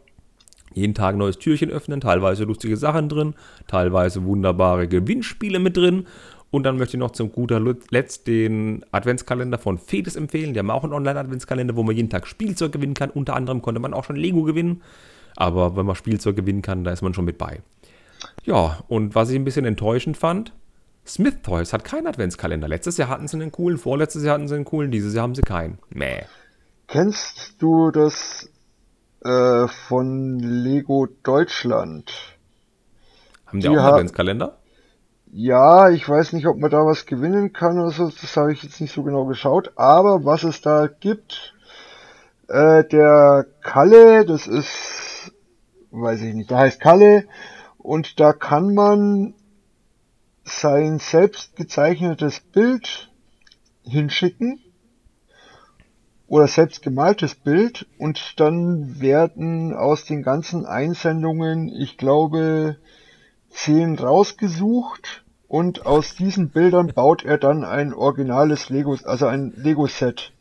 Jeden 0.75 0.95
Tag 0.95 1.15
ein 1.15 1.19
neues 1.19 1.39
Türchen 1.39 1.71
öffnen, 1.71 2.01
teilweise 2.01 2.45
lustige 2.45 2.77
Sachen 2.77 3.09
drin, 3.09 3.35
teilweise 3.67 4.25
wunderbare 4.25 4.89
Gewinnspiele 4.89 5.59
mit 5.59 5.77
drin. 5.77 6.07
Und 6.51 6.63
dann 6.63 6.79
möchte 6.79 6.97
ich 6.97 7.01
noch 7.01 7.11
zum 7.11 7.31
guter 7.31 7.61
Letzt 7.91 8.27
den 8.27 8.85
Adventskalender 8.91 9.59
von 9.59 9.79
Fedes 9.79 10.17
empfehlen. 10.17 10.55
Die 10.55 10.59
haben 10.59 10.71
auch 10.71 10.85
einen 10.85 10.95
Online-Adventskalender, 10.95 11.77
wo 11.77 11.83
man 11.83 11.95
jeden 11.95 12.09
Tag 12.09 12.27
Spielzeug 12.27 12.73
gewinnen 12.73 12.95
kann. 12.95 13.11
Unter 13.11 13.37
anderem 13.37 13.61
konnte 13.61 13.81
man 13.81 13.93
auch 13.93 14.05
schon 14.05 14.17
Lego 14.17 14.45
gewinnen. 14.45 14.83
Aber 15.37 15.77
wenn 15.77 15.85
man 15.85 15.95
Spielzeug 15.95 16.37
gewinnen 16.37 16.63
kann, 16.63 16.85
da 16.85 16.93
ist 16.93 17.03
man 17.03 17.13
schon 17.13 17.27
mit 17.27 17.37
bei. 17.37 17.61
Ja, 18.45 18.79
und 18.89 19.15
was 19.15 19.31
ich 19.31 19.37
ein 19.37 19.45
bisschen 19.45 19.67
enttäuschend 19.67 20.17
fand, 20.17 20.53
Smith 21.07 21.39
Toys 21.43 21.73
hat 21.73 21.85
keinen 21.85 22.07
Adventskalender. 22.07 22.69
Letztes 22.69 22.97
Jahr 22.97 23.09
hatten 23.09 23.29
sie 23.29 23.37
einen 23.37 23.53
coolen, 23.53 23.79
vorletztes 23.79 24.25
Jahr 24.25 24.35
hatten 24.35 24.49
sie 24.49 24.55
einen 24.55 24.65
coolen, 24.65 24.91
dieses 24.91 25.15
Jahr 25.15 25.23
haben 25.23 25.35
sie 25.35 25.43
keinen. 25.43 25.79
Mäh. 25.91 26.23
Kennst 26.87 27.57
du 27.59 27.91
das 27.91 28.51
äh, 29.25 29.67
von 29.69 30.39
Lego 30.39 31.07
Deutschland? 31.23 32.13
Haben 33.47 33.61
die, 33.61 33.69
die 33.69 33.69
auch 33.69 33.81
einen 33.81 33.93
Adventskalender? 33.93 34.59
Ja, 35.31 35.91
ich 35.91 36.09
weiß 36.09 36.33
nicht, 36.33 36.47
ob 36.47 36.59
man 36.59 36.71
da 36.71 36.87
was 36.87 37.05
gewinnen 37.05 37.53
kann 37.53 37.79
oder 37.79 37.91
so, 37.91 38.09
das 38.09 38.37
habe 38.37 38.53
ich 38.53 38.63
jetzt 38.63 38.81
nicht 38.81 38.95
so 38.95 39.03
genau 39.03 39.27
geschaut, 39.27 39.73
aber 39.77 40.25
was 40.25 40.43
es 40.43 40.63
da 40.63 40.87
gibt, 40.87 41.55
äh, 42.49 42.85
der 42.85 43.47
Kalle, 43.61 44.25
das 44.25 44.47
ist, 44.47 45.33
weiß 45.91 46.23
ich 46.23 46.35
nicht, 46.35 46.51
der 46.51 46.59
heißt 46.59 46.81
Kalle 46.81 47.27
und 47.77 48.21
da 48.21 48.33
kann 48.33 48.75
man 48.75 49.35
sein 50.45 50.99
selbst 50.99 51.57
gezeichnetes 51.57 52.41
Bild 52.41 53.11
hinschicken 53.83 54.61
oder 56.29 56.47
selbst 56.47 56.83
gemaltes 56.83 57.35
Bild 57.35 57.87
und 57.99 58.39
dann 58.39 59.01
werden 59.01 59.75
aus 59.75 60.05
den 60.05 60.23
ganzen 60.23 60.67
Einsendungen, 60.67 61.69
ich 61.69 61.97
glaube, 61.97 62.77
zehn 63.51 63.99
rausgesucht 63.99 65.25
und 65.49 65.87
aus 65.87 66.15
diesen 66.15 66.51
Bildern 66.51 66.89
baut 66.89 67.25
er 67.25 67.39
dann 67.39 67.65
ein 67.65 67.95
originales 67.95 68.69
Lego, 68.69 68.97
also 69.05 69.27
ein 69.27 69.55
Lego-Set. 69.57 70.33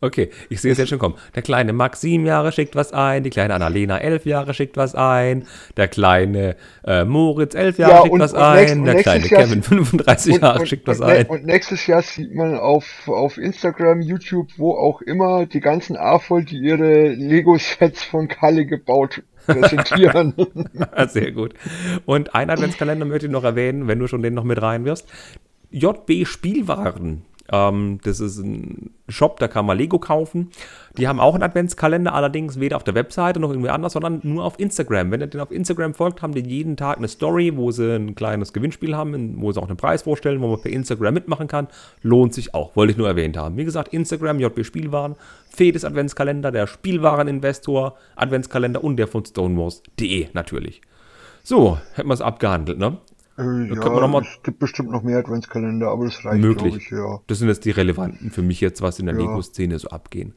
Okay, 0.00 0.30
ich 0.48 0.60
sehe 0.60 0.70
es 0.70 0.78
jetzt 0.78 0.90
schon 0.90 1.00
kommen. 1.00 1.16
Der 1.34 1.42
kleine 1.42 1.72
Max 1.72 2.00
sieben 2.00 2.24
Jahre 2.24 2.52
schickt 2.52 2.76
was 2.76 2.92
ein, 2.92 3.24
die 3.24 3.30
kleine 3.30 3.54
Annalena 3.54 3.98
elf 3.98 4.26
Jahre 4.26 4.54
schickt 4.54 4.76
was 4.76 4.94
ein, 4.94 5.44
der 5.76 5.88
kleine 5.88 6.54
äh, 6.84 7.04
Moritz 7.04 7.56
elf 7.56 7.78
Jahre 7.78 7.92
ja, 7.92 8.02
schickt 8.02 8.12
und, 8.12 8.20
was 8.20 8.32
und 8.32 8.40
ein, 8.40 8.84
der 8.84 9.02
kleine 9.02 9.26
Jahr 9.26 9.42
Kevin 9.42 9.62
35 9.62 10.34
und, 10.34 10.42
Jahre 10.42 10.66
schickt 10.66 10.86
was 10.86 11.00
ein. 11.00 11.26
Und 11.26 11.46
nächstes 11.46 11.88
Jahr 11.88 12.02
sieht 12.02 12.32
man 12.32 12.56
auf, 12.56 13.08
auf 13.08 13.38
Instagram, 13.38 14.00
YouTube, 14.00 14.50
wo 14.56 14.72
auch 14.72 15.02
immer, 15.02 15.46
die 15.46 15.60
ganzen 15.60 15.96
AFOL, 15.96 16.44
die 16.44 16.58
ihre 16.58 17.08
Lego-Sets 17.08 18.04
von 18.04 18.28
Kalle 18.28 18.66
gebaut 18.66 19.24
präsentieren. 19.46 20.34
Sehr 21.08 21.32
gut. 21.32 21.54
Und 22.06 22.36
ein 22.36 22.50
Adventskalender 22.50 23.04
möchte 23.04 23.26
ich 23.26 23.32
noch 23.32 23.44
erwähnen, 23.44 23.88
wenn 23.88 23.98
du 23.98 24.06
schon 24.06 24.22
den 24.22 24.34
noch 24.34 24.44
mit 24.44 24.62
rein 24.62 24.84
wirst. 24.84 25.08
JB 25.70 26.24
Spielwaren 26.24 27.24
ähm, 27.50 27.98
das 28.04 28.20
ist 28.20 28.38
ein 28.38 28.90
Shop, 29.08 29.40
da 29.40 29.48
kann 29.48 29.64
man 29.64 29.78
Lego 29.78 29.98
kaufen. 29.98 30.50
Die 30.98 31.08
haben 31.08 31.18
auch 31.18 31.34
einen 31.34 31.42
Adventskalender, 31.42 32.12
allerdings 32.12 32.60
weder 32.60 32.76
auf 32.76 32.84
der 32.84 32.94
Webseite 32.94 33.40
noch 33.40 33.50
irgendwie 33.50 33.70
anders, 33.70 33.94
sondern 33.94 34.20
nur 34.22 34.44
auf 34.44 34.58
Instagram. 34.58 35.10
Wenn 35.10 35.20
ihr 35.20 35.28
den 35.28 35.40
auf 35.40 35.50
Instagram 35.50 35.94
folgt, 35.94 36.20
haben 36.20 36.34
die 36.34 36.40
jeden 36.40 36.76
Tag 36.76 36.98
eine 36.98 37.08
Story, 37.08 37.56
wo 37.56 37.70
sie 37.70 37.96
ein 37.96 38.14
kleines 38.14 38.52
Gewinnspiel 38.52 38.94
haben, 38.94 39.40
wo 39.40 39.50
sie 39.50 39.60
auch 39.60 39.68
einen 39.68 39.78
Preis 39.78 40.02
vorstellen, 40.02 40.42
wo 40.42 40.48
man 40.48 40.60
per 40.60 40.72
Instagram 40.72 41.14
mitmachen 41.14 41.48
kann. 41.48 41.68
Lohnt 42.02 42.34
sich 42.34 42.54
auch, 42.54 42.76
wollte 42.76 42.92
ich 42.92 42.98
nur 42.98 43.08
erwähnt 43.08 43.36
haben. 43.36 43.56
Wie 43.56 43.64
gesagt, 43.64 43.94
Instagram, 43.94 44.40
JB 44.40 44.64
Spielwaren, 44.64 45.16
Fedes 45.48 45.84
Adventskalender, 45.84 46.52
der 46.52 46.66
Spielwareninvestor 46.66 47.96
Adventskalender 48.16 48.84
und 48.84 48.96
der 48.96 49.08
von 49.08 49.24
stonewars.de 49.24 50.28
natürlich. 50.34 50.82
So, 51.42 51.78
hätten 51.94 52.08
wir 52.08 52.14
es 52.14 52.20
abgehandelt, 52.20 52.78
ne? 52.78 52.98
Äh, 53.38 53.72
ja, 53.72 54.18
es 54.20 54.42
gibt 54.42 54.58
bestimmt 54.58 54.90
noch 54.90 55.02
mehr 55.02 55.18
Adventskalender, 55.18 55.88
aber 55.88 56.06
das 56.06 56.24
reicht, 56.24 56.40
möglich. 56.40 56.76
Ich, 56.76 56.90
ja. 56.90 57.20
Das 57.28 57.38
sind 57.38 57.48
jetzt 57.48 57.64
die 57.64 57.70
relevanten 57.70 58.30
für 58.30 58.42
mich 58.42 58.60
jetzt, 58.60 58.82
was 58.82 58.98
in 58.98 59.06
der 59.06 59.14
ja. 59.14 59.20
Lego-Szene 59.20 59.78
so 59.78 59.88
abgehen. 59.88 60.34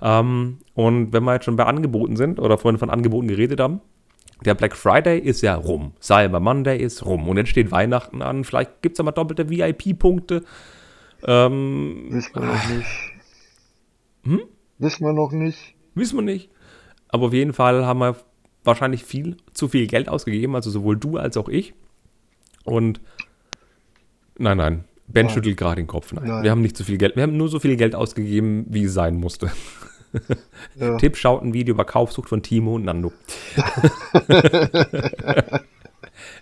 Ähm, 0.00 0.58
und 0.74 1.12
wenn 1.12 1.22
wir 1.22 1.34
jetzt 1.34 1.44
schon 1.44 1.56
bei 1.56 1.64
Angeboten 1.64 2.16
sind 2.16 2.40
oder 2.40 2.58
vorhin 2.58 2.78
von 2.78 2.90
Angeboten 2.90 3.28
geredet 3.28 3.60
haben, 3.60 3.80
der 4.44 4.54
Black 4.54 4.74
Friday 4.74 5.20
ist 5.20 5.40
ja 5.42 5.54
rum. 5.54 5.92
Cyber 6.00 6.40
Monday 6.40 6.78
ist 6.78 7.06
rum. 7.06 7.28
Und 7.28 7.36
jetzt 7.36 7.50
steht 7.50 7.70
Weihnachten 7.70 8.22
an. 8.22 8.42
Vielleicht 8.42 8.82
gibt 8.82 8.94
es 8.94 8.98
ja 8.98 9.04
mal 9.04 9.12
doppelte 9.12 9.48
VIP-Punkte. 9.48 10.42
Ähm, 11.24 12.06
Wissen 12.10 12.34
wir 12.34 12.42
noch 12.42 12.68
nicht. 12.68 13.12
Hm? 14.24 14.40
Wissen 14.78 15.06
wir 15.06 15.12
noch 15.12 15.30
nicht. 15.30 15.76
Wissen 15.94 16.18
wir 16.18 16.22
nicht. 16.22 16.50
Aber 17.06 17.26
auf 17.26 17.32
jeden 17.32 17.52
Fall 17.52 17.86
haben 17.86 18.00
wir 18.00 18.16
wahrscheinlich 18.64 19.04
viel 19.04 19.36
zu 19.52 19.68
viel 19.68 19.86
Geld 19.86 20.08
ausgegeben, 20.08 20.56
also 20.56 20.70
sowohl 20.70 20.96
du 20.96 21.18
als 21.18 21.36
auch 21.36 21.48
ich. 21.48 21.74
Und 22.64 23.00
nein, 24.38 24.56
nein, 24.56 24.84
Ben 25.06 25.26
nein. 25.26 25.34
schüttelt 25.34 25.56
gerade 25.56 25.76
den 25.76 25.86
Kopf. 25.86 26.12
Nein. 26.12 26.26
nein. 26.26 26.42
wir 26.42 26.50
haben 26.50 26.62
nicht 26.62 26.76
so 26.76 26.84
viel 26.84 26.98
Geld. 26.98 27.16
Wir 27.16 27.24
haben 27.24 27.36
nur 27.36 27.48
so 27.48 27.58
viel 27.58 27.76
Geld 27.76 27.94
ausgegeben, 27.94 28.66
wie 28.68 28.84
es 28.84 28.94
sein 28.94 29.16
musste. 29.16 29.50
Ja. 30.74 30.98
Tipp, 30.98 31.16
schaut 31.16 31.42
ein 31.42 31.54
Video 31.54 31.74
über 31.74 31.86
Kaufsucht 31.86 32.28
von 32.28 32.42
Timo 32.42 32.74
und 32.74 32.84
Nando. 32.84 33.14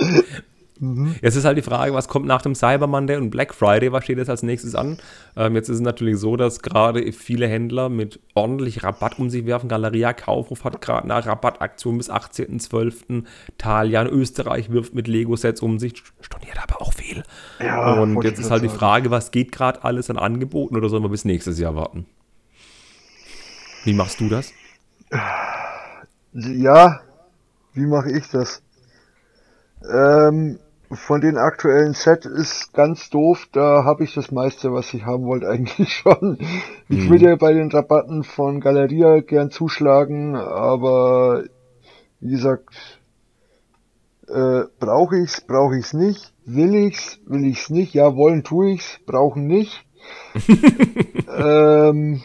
Mhm. 0.80 1.14
Jetzt 1.20 1.36
ist 1.36 1.44
halt 1.44 1.58
die 1.58 1.62
Frage, 1.62 1.92
was 1.92 2.08
kommt 2.08 2.26
nach 2.26 2.40
dem 2.40 2.54
Cyber 2.54 2.86
Monday 2.86 3.16
und 3.16 3.28
Black 3.28 3.54
Friday, 3.54 3.92
was 3.92 4.04
steht 4.04 4.16
jetzt 4.16 4.30
als 4.30 4.42
nächstes 4.42 4.74
an? 4.74 4.96
Ähm, 5.36 5.54
jetzt 5.54 5.68
ist 5.68 5.76
es 5.76 5.82
natürlich 5.82 6.18
so, 6.18 6.36
dass 6.36 6.62
gerade 6.62 7.12
viele 7.12 7.46
Händler 7.46 7.90
mit 7.90 8.18
ordentlich 8.34 8.82
Rabatt 8.82 9.18
um 9.18 9.28
sich 9.28 9.44
werfen. 9.44 9.68
Galeria 9.68 10.14
Kaufhof 10.14 10.64
hat 10.64 10.80
gerade 10.80 11.04
eine 11.04 11.24
Rabattaktion 11.24 11.98
bis 11.98 12.10
18.12. 12.10 13.24
Talian 13.58 14.06
Österreich 14.06 14.70
wirft 14.70 14.94
mit 14.94 15.06
Lego-Sets 15.06 15.60
um 15.60 15.78
sich, 15.78 16.02
storniert 16.22 16.62
aber 16.62 16.80
auch 16.80 16.94
viel. 16.94 17.22
Ja, 17.60 18.00
und 18.00 18.22
jetzt 18.24 18.38
ist 18.38 18.50
halt 18.50 18.62
die 18.62 18.70
Frage, 18.70 19.10
was 19.10 19.30
geht 19.30 19.52
gerade 19.52 19.84
alles 19.84 20.08
an 20.08 20.16
Angeboten 20.16 20.76
oder 20.76 20.88
sollen 20.88 21.02
wir 21.02 21.10
bis 21.10 21.26
nächstes 21.26 21.58
Jahr 21.58 21.74
warten? 21.74 22.06
Wie 23.84 23.92
machst 23.92 24.20
du 24.20 24.28
das? 24.28 24.52
Ja, 26.32 27.00
wie 27.74 27.86
mache 27.86 28.12
ich 28.12 28.28
das? 28.30 28.62
Ähm, 29.90 30.58
von 30.92 31.20
den 31.20 31.36
aktuellen 31.36 31.94
Set 31.94 32.26
ist 32.26 32.72
ganz 32.72 33.10
doof, 33.10 33.48
da 33.52 33.84
habe 33.84 34.02
ich 34.02 34.14
das 34.14 34.32
meiste, 34.32 34.72
was 34.72 34.92
ich 34.92 35.04
haben 35.04 35.24
wollte, 35.24 35.48
eigentlich 35.48 35.92
schon. 35.92 36.38
Ich 36.88 37.04
mhm. 37.04 37.10
würde 37.10 37.26
ja 37.26 37.36
bei 37.36 37.52
den 37.52 37.70
Rabatten 37.70 38.24
von 38.24 38.60
Galeria 38.60 39.20
gern 39.20 39.50
zuschlagen, 39.50 40.36
aber 40.36 41.44
wie 42.20 42.30
gesagt, 42.30 43.00
äh, 44.28 44.62
brauche 44.78 45.18
ich's, 45.18 45.40
brauche 45.40 45.78
ich's 45.78 45.92
nicht, 45.92 46.32
will 46.44 46.74
ich's, 46.74 47.20
will 47.24 47.44
ich's 47.44 47.70
nicht, 47.70 47.94
ja, 47.94 48.16
wollen 48.16 48.42
tue 48.44 48.72
ich's, 48.72 48.98
brauchen 49.06 49.46
nicht. 49.46 49.84
ähm, 51.28 52.22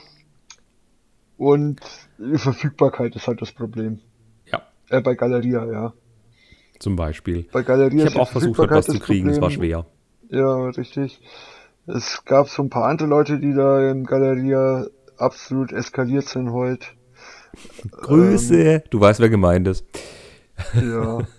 und 1.38 1.82
die 2.18 2.38
Verfügbarkeit 2.38 3.16
ist 3.16 3.28
halt 3.28 3.42
das 3.42 3.52
Problem. 3.52 4.00
Ja. 4.52 4.62
Äh, 4.90 5.02
bei 5.02 5.16
Galeria, 5.16 5.66
ja. 5.66 5.94
Zum 6.86 6.96
Beispiel. 6.96 7.48
Bei 7.52 7.64
Galeria 7.64 8.06
ich 8.06 8.12
habe 8.12 8.22
auch 8.22 8.30
versucht, 8.30 8.60
etwas 8.60 8.86
zu 8.86 9.00
kriegen, 9.00 9.28
es 9.28 9.42
war 9.42 9.50
schwer. 9.50 9.88
Ja, 10.30 10.66
richtig. 10.68 11.20
Es 11.88 12.24
gab 12.26 12.48
so 12.48 12.62
ein 12.62 12.70
paar 12.70 12.84
andere 12.86 13.08
Leute, 13.08 13.40
die 13.40 13.56
da 13.56 13.90
im 13.90 14.04
Galeria 14.04 14.86
absolut 15.18 15.72
eskaliert 15.72 16.28
sind 16.28 16.52
heute. 16.52 16.86
Grüße, 17.90 18.56
ähm, 18.56 18.82
du 18.92 19.00
weißt, 19.00 19.20
wer 19.20 19.30
gemeint 19.30 19.68
ist. 19.68 19.84
Ja. 20.76 21.22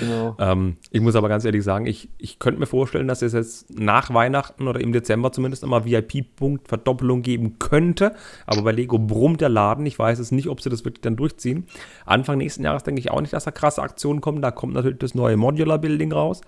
Genau. 0.00 0.36
ähm, 0.38 0.76
ich 0.90 1.00
muss 1.00 1.16
aber 1.16 1.28
ganz 1.28 1.44
ehrlich 1.44 1.62
sagen, 1.62 1.86
ich, 1.86 2.08
ich 2.18 2.38
könnte 2.38 2.60
mir 2.60 2.66
vorstellen, 2.66 3.08
dass 3.08 3.22
es 3.22 3.32
jetzt 3.32 3.78
nach 3.78 4.12
Weihnachten 4.12 4.68
oder 4.68 4.80
im 4.80 4.92
Dezember 4.92 5.32
zumindest 5.32 5.62
immer 5.62 5.84
VIP-Punkt-Verdoppelung 5.84 7.22
geben 7.22 7.58
könnte. 7.58 8.14
Aber 8.46 8.62
bei 8.62 8.72
Lego 8.72 8.98
brummt 8.98 9.40
der 9.40 9.48
Laden. 9.48 9.86
Ich 9.86 9.98
weiß 9.98 10.18
es 10.18 10.32
nicht, 10.32 10.48
ob 10.48 10.60
sie 10.60 10.70
das 10.70 10.84
wirklich 10.84 11.02
dann 11.02 11.16
durchziehen. 11.16 11.66
Anfang 12.04 12.38
nächsten 12.38 12.64
Jahres 12.64 12.84
denke 12.84 13.00
ich 13.00 13.10
auch 13.10 13.20
nicht, 13.20 13.32
dass 13.32 13.44
da 13.44 13.50
krasse 13.50 13.82
Aktionen 13.82 14.20
kommen. 14.20 14.42
Da 14.42 14.50
kommt 14.50 14.74
natürlich 14.74 14.98
das 14.98 15.14
neue 15.14 15.36
Modular 15.36 15.78
Building 15.78 16.12
raus. 16.12 16.40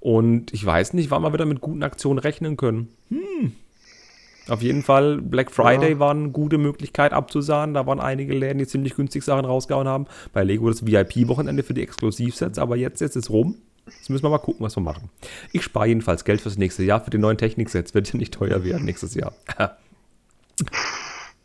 Und 0.00 0.54
ich 0.54 0.64
weiß 0.64 0.94
nicht, 0.94 1.10
wann 1.10 1.22
wir 1.22 1.32
wieder 1.32 1.44
mit 1.44 1.60
guten 1.60 1.82
Aktionen 1.82 2.18
rechnen 2.18 2.56
können. 2.56 2.88
Hm. 3.10 3.19
Auf 4.50 4.62
jeden 4.62 4.82
Fall, 4.82 5.20
Black 5.22 5.50
Friday 5.50 5.92
ja. 5.92 5.98
war 5.98 6.10
eine 6.10 6.30
gute 6.30 6.58
Möglichkeit 6.58 7.12
abzusahen. 7.12 7.74
Da 7.74 7.86
waren 7.86 8.00
einige 8.00 8.34
Läden, 8.34 8.58
die 8.58 8.66
ziemlich 8.66 8.96
günstig 8.96 9.22
Sachen 9.22 9.44
rausgehauen 9.44 9.86
haben. 9.86 10.06
Bei 10.32 10.42
Lego 10.42 10.68
das 10.68 10.84
VIP-Wochenende 10.84 11.62
für 11.62 11.74
die 11.74 11.82
Exklusivsets, 11.82 12.58
aber 12.58 12.76
jetzt, 12.76 13.00
jetzt 13.00 13.16
ist 13.16 13.24
es 13.24 13.30
rum. 13.30 13.56
Jetzt 13.86 14.10
müssen 14.10 14.24
wir 14.24 14.30
mal 14.30 14.38
gucken, 14.38 14.64
was 14.64 14.76
wir 14.76 14.82
machen. 14.82 15.10
Ich 15.52 15.62
spare 15.62 15.86
jedenfalls 15.86 16.24
Geld 16.24 16.40
fürs 16.40 16.58
nächste 16.58 16.84
Jahr. 16.84 17.00
Für 17.00 17.10
die 17.10 17.18
neuen 17.18 17.38
Techniksets 17.38 17.94
wird 17.94 18.12
ja 18.12 18.18
nicht 18.18 18.34
teuer 18.34 18.64
werden 18.64 18.84
nächstes 18.84 19.14
Jahr. 19.14 19.32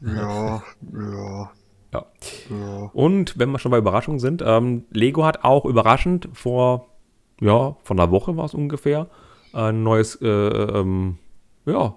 Ja, 0.02 0.62
ja. 0.94 1.52
Ja. 1.94 2.06
ja. 2.50 2.90
Und 2.94 3.40
wenn 3.40 3.50
wir 3.50 3.60
schon 3.60 3.72
bei 3.72 3.78
Überraschungen 3.78 4.20
sind, 4.20 4.44
ähm, 4.46 4.84
Lego 4.92 5.26
hat 5.26 5.44
auch 5.44 5.66
überraschend 5.66 6.30
vor, 6.34 6.90
ja, 7.40 7.78
von 7.84 8.00
einer 8.00 8.12
Woche 8.12 8.36
war 8.36 8.46
es 8.46 8.54
ungefähr, 8.54 9.08
ein 9.54 9.84
neues, 9.84 10.22
äh, 10.22 10.28
ähm, 10.28 11.18
ja, 11.66 11.96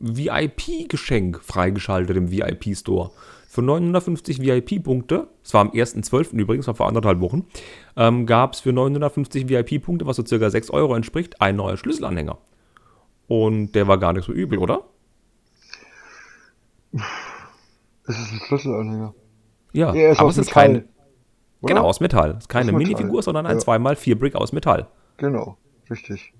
VIP-Geschenk 0.00 1.40
freigeschaltet 1.42 2.16
im 2.16 2.30
VIP-Store. 2.30 3.10
Für 3.48 3.62
950 3.62 4.40
VIP-Punkte, 4.40 5.28
es 5.42 5.52
war 5.54 5.62
am 5.62 5.70
1.12. 5.70 6.34
übrigens, 6.34 6.66
war 6.68 6.74
vor 6.74 6.86
anderthalb 6.86 7.20
Wochen, 7.20 7.46
ähm, 7.96 8.24
gab 8.24 8.54
es 8.54 8.60
für 8.60 8.72
950 8.72 9.48
VIP-Punkte, 9.48 10.06
was 10.06 10.16
so 10.16 10.24
circa 10.24 10.50
6 10.50 10.70
Euro 10.70 10.94
entspricht, 10.94 11.40
ein 11.40 11.56
neuer 11.56 11.76
Schlüsselanhänger. 11.76 12.38
Und 13.26 13.72
der 13.72 13.88
war 13.88 13.98
gar 13.98 14.12
nicht 14.12 14.24
so 14.24 14.32
übel, 14.32 14.58
oder? 14.58 14.84
Es 18.06 18.18
ist 18.18 18.32
ein 18.32 18.40
Schlüsselanhänger. 18.46 19.14
Ja, 19.72 19.92
ist 19.92 20.18
aber 20.18 20.30
es 20.30 20.38
ist 20.38 20.48
Metall, 20.48 20.66
kein. 20.66 20.76
oder? 21.60 21.74
Genau, 21.74 21.84
aus 21.86 22.00
Metall. 22.00 22.30
Es 22.30 22.44
ist 22.44 22.48
keine 22.48 22.72
Minifigur, 22.72 23.22
sondern 23.22 23.46
ein 23.46 23.58
ja. 23.58 23.62
2x4 23.62 24.14
Brick 24.16 24.34
aus 24.34 24.52
Metall. 24.52 24.88
Genau, 25.16 25.56
richtig. 25.90 26.32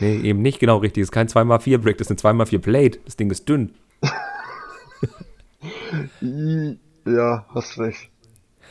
Nee, 0.00 0.16
eben 0.20 0.42
nicht 0.42 0.60
genau 0.60 0.78
richtig. 0.78 1.02
Es 1.02 1.08
ist 1.08 1.12
kein 1.12 1.28
2x4 1.28 1.78
Brick, 1.78 1.98
das 1.98 2.10
ist 2.10 2.24
eine 2.24 2.44
2x4 2.44 2.58
Plate. 2.58 2.98
Das 3.04 3.16
Ding 3.16 3.30
ist 3.30 3.48
dünn. 3.48 3.74
Ja, 7.04 7.46
hast 7.54 7.78
recht. 7.78 8.10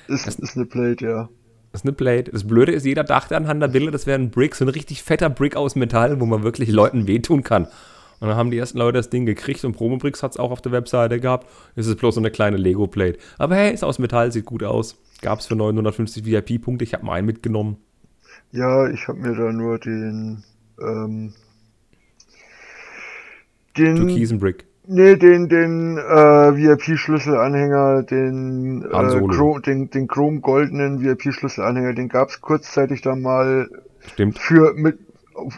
Ist, 0.08 0.28
ist 0.28 0.56
eine 0.56 0.66
Plate, 0.66 1.06
ja. 1.06 1.30
Das 1.72 1.82
ist 1.82 1.86
eine 1.86 1.94
Plate. 1.94 2.32
Das 2.32 2.46
Blöde 2.48 2.72
ist, 2.72 2.86
jeder 2.86 3.04
dachte 3.04 3.36
an 3.36 3.48
Hunter 3.48 3.68
Bilder, 3.68 3.92
das 3.92 4.08
wäre 4.08 4.18
ein 4.18 4.30
Brick, 4.30 4.56
so 4.56 4.64
ein 4.66 4.70
richtig 4.70 5.04
fetter 5.04 5.30
Brick 5.30 5.56
aus 5.56 5.76
Metall, 5.76 6.20
wo 6.20 6.26
man 6.26 6.44
wirklich 6.44 6.70
Leuten 6.70 7.08
wehtun 7.08 7.44
kann. 7.44 7.68
Und 8.20 8.30
dann 8.30 8.38
haben 8.38 8.52
die 8.52 8.58
ersten 8.58 8.80
Leute 8.80 8.98
das 8.98 9.10
Ding 9.10 9.26
gekriegt 9.26 9.64
und 9.64 9.74
Promobricks 9.74 10.24
hat 10.24 10.32
es 10.32 10.38
auch 10.38 10.52
auf 10.52 10.62
der 10.62 10.72
Webseite 10.72 11.20
gehabt. 11.20 11.48
Es 11.76 11.86
ist 11.86 11.98
bloß 11.98 12.16
so 12.16 12.22
eine 12.22 12.32
kleine 12.32 12.58
Lego-Plate. 12.58 13.20
Aber 13.38 13.56
hey, 13.56 13.74
ist 13.74 13.84
aus 13.84 14.00
Metall, 14.00 14.32
sieht 14.32 14.46
gut 14.46 14.64
aus. 14.64 14.96
Gab 15.22 15.40
es 15.40 15.46
für 15.46 15.56
950 15.56 16.26
VIP-Punkte. 16.26 16.84
Ich 16.84 16.94
habe 16.94 17.06
mal 17.06 17.14
einen 17.14 17.28
mitgenommen. 17.28 17.78
Ja, 18.52 18.90
ich 18.90 19.08
habe 19.08 19.20
mir 19.20 19.36
da 19.36 19.52
nur 19.52 19.78
den, 19.78 20.44
ähm, 20.82 21.34
den, 23.78 23.96
Türkisen 23.96 24.40
Brick. 24.40 24.66
nee, 24.88 25.16
den, 25.16 25.50
den, 25.50 25.98
äh, 25.98 26.02
VIP-Schlüsselanhänger, 26.02 28.04
den, 28.04 28.84
äh. 28.84 29.28
Chrom, 29.28 29.62
den, 29.62 29.90
den 29.90 30.08
chrom-goldenen 30.08 31.02
VIP-Schlüsselanhänger, 31.02 31.94
den 31.94 32.10
gab's 32.10 32.42
kurzzeitig 32.42 33.02
dann 33.02 33.22
mal 33.22 33.70
Stimmt. 34.14 34.40
für, 34.40 34.74
mit, 34.74 35.00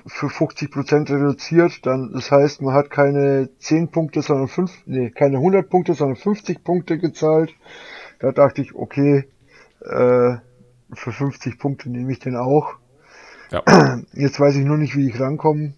für 0.07 0.27
50% 0.27 1.09
reduziert, 1.09 1.85
dann, 1.85 2.11
das 2.13 2.31
heißt, 2.31 2.61
man 2.61 2.73
hat 2.73 2.89
keine 2.89 3.49
10 3.59 3.89
Punkte, 3.89 4.21
sondern 4.21 4.47
5, 4.47 4.71
nee, 4.85 5.09
keine 5.09 5.37
100 5.37 5.69
Punkte, 5.69 5.93
sondern 5.93 6.17
50 6.17 6.63
Punkte 6.63 6.97
gezahlt. 6.97 7.53
Da 8.19 8.33
dachte 8.33 8.61
ich, 8.61 8.75
okay, 8.75 9.25
äh, 9.81 10.35
für 10.93 11.11
50 11.11 11.57
Punkte 11.57 11.89
nehme 11.89 12.11
ich 12.11 12.19
den 12.19 12.35
auch. 12.35 12.75
Ja. 13.51 13.63
Jetzt 14.13 14.39
weiß 14.39 14.55
ich 14.55 14.65
nur 14.65 14.77
nicht, 14.77 14.95
wie 14.95 15.07
ich 15.09 15.19
rankomme. 15.19 15.73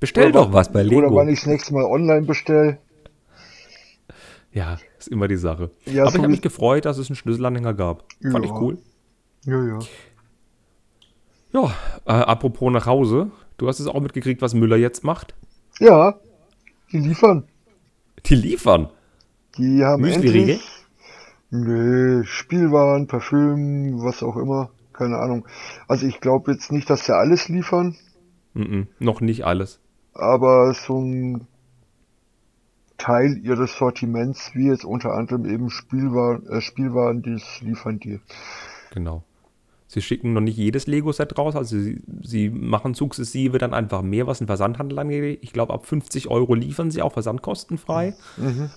Bestell 0.00 0.30
Oder 0.30 0.32
doch 0.44 0.52
was 0.52 0.72
bei 0.72 0.80
Oder 0.86 0.88
Lego. 1.02 1.14
wann 1.14 1.28
ich 1.28 1.40
das 1.40 1.46
nächste 1.46 1.74
Mal 1.74 1.84
online 1.84 2.26
bestelle. 2.26 2.78
Ja, 4.52 4.78
ist 4.98 5.08
immer 5.08 5.28
die 5.28 5.36
Sache. 5.36 5.70
Ja, 5.84 6.02
Aber 6.02 6.10
so 6.12 6.16
ich 6.16 6.22
habe 6.22 6.30
mich 6.32 6.42
gefreut, 6.42 6.84
dass 6.86 6.98
es 6.98 7.08
einen 7.10 7.16
Schlüsselanhänger 7.16 7.74
gab. 7.74 8.04
Fand 8.32 8.44
ich 8.44 8.50
Ja. 8.50 8.58
cool. 8.60 8.78
Ja, 9.44 9.64
ja. 9.64 9.78
Ja, 11.52 11.74
äh, 12.06 12.12
apropos 12.24 12.72
nach 12.72 12.86
Hause. 12.86 13.30
Du 13.58 13.68
hast 13.68 13.80
es 13.80 13.86
auch 13.86 14.00
mitgekriegt, 14.00 14.42
was 14.42 14.54
Müller 14.54 14.76
jetzt 14.76 15.04
macht. 15.04 15.34
Ja, 15.78 16.18
die 16.92 16.98
liefern. 16.98 17.44
Die 18.26 18.34
liefern. 18.34 18.88
Die 19.56 19.84
haben 19.84 20.02
Müsli-Riegel? 20.02 20.58
Nö, 21.50 22.24
Spielwaren, 22.24 23.06
Parfüm, 23.06 24.02
was 24.02 24.22
auch 24.22 24.36
immer. 24.36 24.70
Keine 24.96 25.18
Ahnung. 25.18 25.46
Also 25.88 26.06
ich 26.06 26.20
glaube 26.20 26.52
jetzt 26.52 26.72
nicht, 26.72 26.88
dass 26.90 27.04
sie 27.06 27.14
alles 27.14 27.48
liefern, 27.48 27.96
Mhm, 28.54 28.86
noch 28.98 29.20
nicht 29.20 29.44
alles. 29.44 29.80
aber 30.14 30.72
so 30.72 30.98
ein 30.98 31.46
Teil 32.98 33.38
ihres 33.42 33.76
Sortiments, 33.76 34.52
wie 34.54 34.68
jetzt 34.68 34.84
unter 34.86 35.12
anderem 35.12 35.44
eben 35.44 35.68
Spielwaren, 35.68 36.46
äh, 36.48 36.60
Spielwaren, 36.62 37.20
die 37.22 37.36
liefern 37.60 37.98
die. 37.98 38.20
Genau. 38.94 39.22
Sie 39.88 40.00
schicken 40.00 40.32
noch 40.32 40.40
nicht 40.40 40.56
jedes 40.56 40.86
Lego-Set 40.86 41.36
raus, 41.38 41.54
also 41.54 41.78
sie, 41.78 42.00
sie 42.22 42.48
machen 42.48 42.94
sukzessive 42.94 43.58
dann 43.58 43.74
einfach 43.74 44.02
mehr, 44.02 44.26
was 44.26 44.38
den 44.38 44.46
Versandhandel 44.46 44.98
angeht. 44.98 45.38
Ich 45.42 45.52
glaube, 45.52 45.74
ab 45.74 45.86
50 45.86 46.28
Euro 46.28 46.54
liefern 46.54 46.90
sie 46.90 47.02
auch 47.02 47.12
versandkostenfrei. 47.12 48.14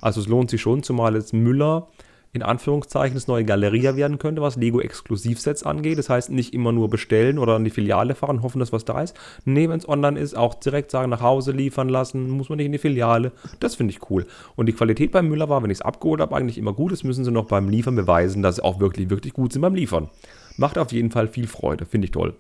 Also 0.02 0.20
es 0.22 0.28
lohnt 0.28 0.50
sich 0.52 0.62
schon, 0.62 0.84
zumal 0.84 1.16
jetzt 1.16 1.34
Müller 1.34 1.88
in 2.32 2.44
Anführungszeichen 2.44 3.16
das 3.16 3.28
neue 3.28 3.44
Galeria 3.44 3.96
werden 3.96 4.20
könnte, 4.20 4.42
was 4.42 4.56
Lego-Exklusivsets 4.56 5.64
angeht. 5.64 5.98
Das 5.98 6.10
heißt, 6.10 6.30
nicht 6.30 6.54
immer 6.54 6.72
nur 6.72 6.90
bestellen 6.90 7.40
oder 7.40 7.56
an 7.56 7.64
die 7.64 7.72
Filiale 7.72 8.14
fahren, 8.14 8.44
hoffen, 8.44 8.60
dass 8.60 8.72
was 8.72 8.86
da 8.86 9.02
ist. 9.02 9.16
Nee, 9.46 9.68
wenn 9.70 9.80
es 9.80 9.90
online 9.90 10.20
ist, 10.20 10.38
auch 10.38 10.54
direkt 10.54 10.92
sagen, 10.92 11.10
nach 11.10 11.22
Hause 11.22 11.52
liefern 11.52 11.90
lassen, 11.90 12.30
muss 12.30 12.50
man 12.50 12.58
nicht 12.58 12.68
in 12.68 12.72
die 12.72 12.78
Filiale. 12.78 13.32
Das 13.60 13.76
finde 13.76 13.94
ich 13.94 14.10
cool. 14.10 14.28
Und 14.56 14.68
die 14.68 14.74
Qualität 14.74 15.12
beim 15.12 15.28
Müller 15.28 15.50
war, 15.50 15.64
wenn 15.64 15.72
ich 15.72 15.80
es 15.80 15.82
abgeholt 15.82 16.22
habe, 16.22 16.36
eigentlich 16.36 16.58
immer 16.58 16.74
gut. 16.74 16.92
Das 16.92 17.04
müssen 17.04 17.26
sie 17.26 17.32
noch 17.32 17.46
beim 17.46 17.68
Liefern 17.70 17.96
beweisen, 17.96 18.44
dass 18.44 18.58
sie 18.58 18.64
auch 18.64 18.80
wirklich, 18.80 19.10
wirklich 19.10 19.34
gut 19.34 19.54
sind 19.54 19.62
beim 19.62 19.76
Liefern. 19.76 20.10
Macht 20.58 20.78
auf 20.78 20.92
jeden 20.92 21.10
Fall 21.10 21.28
viel 21.28 21.48
Freude, 21.48 21.86
finde 21.86 22.06
ich 22.06 22.12
toll. 22.12 22.36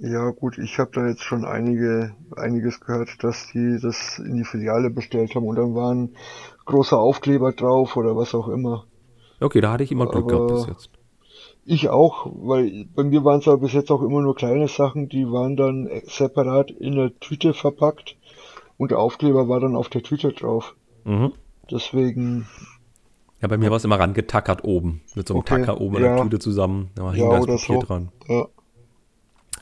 Ja 0.00 0.30
gut, 0.30 0.58
ich 0.58 0.78
habe 0.78 0.92
da 0.94 1.08
jetzt 1.08 1.24
schon 1.24 1.44
einige, 1.44 2.14
einiges 2.36 2.78
gehört, 2.78 3.24
dass 3.24 3.48
die 3.52 3.80
das 3.82 4.20
in 4.20 4.36
die 4.36 4.44
Filiale 4.44 4.90
bestellt 4.90 5.34
haben 5.34 5.44
und 5.44 5.56
dann 5.56 5.74
waren 5.74 6.14
große 6.66 6.96
Aufkleber 6.96 7.50
drauf 7.50 7.96
oder 7.96 8.14
was 8.14 8.32
auch 8.32 8.46
immer. 8.46 8.84
Okay, 9.40 9.60
da 9.60 9.72
hatte 9.72 9.84
ich 9.84 9.92
immer 9.92 10.06
Glück 10.06 10.28
gehabt 10.28 10.48
bis 10.48 10.66
jetzt. 10.66 10.90
Ich 11.64 11.88
auch, 11.90 12.26
weil 12.34 12.86
bei 12.94 13.04
mir 13.04 13.24
waren 13.24 13.40
es 13.40 13.48
aber 13.48 13.58
bis 13.58 13.72
jetzt 13.74 13.90
auch 13.90 14.02
immer 14.02 14.22
nur 14.22 14.34
kleine 14.34 14.68
Sachen, 14.68 15.08
die 15.08 15.30
waren 15.30 15.56
dann 15.56 15.88
separat 16.04 16.70
in 16.70 16.94
der 16.96 17.18
Tüte 17.20 17.52
verpackt 17.52 18.16
und 18.78 18.90
der 18.90 18.98
Aufkleber 18.98 19.48
war 19.48 19.60
dann 19.60 19.76
auf 19.76 19.88
der 19.90 20.02
Tüte 20.02 20.32
drauf. 20.32 20.74
Mhm. 21.04 21.32
Deswegen, 21.70 22.46
Ja, 23.42 23.48
bei 23.48 23.58
mir 23.58 23.68
war 23.70 23.76
es 23.76 23.84
immer 23.84 24.00
rangetackert 24.00 24.64
oben. 24.64 25.02
Mit 25.14 25.28
so 25.28 25.34
einem 25.34 25.40
Okay, 25.40 25.60
Tacker 25.60 25.80
oben 25.80 25.96
an 25.96 26.02
der 26.02 26.16
ja. 26.16 26.22
Tüte 26.22 26.38
zusammen. 26.38 26.90
Da 26.94 27.04
war 27.04 27.14
ja, 27.14 27.18
hinten 27.18 27.32
das 27.34 27.42
oder 27.42 27.56
Papier 27.58 27.80
so. 27.80 27.86
dran. 27.86 28.08
Ja, 28.28 28.46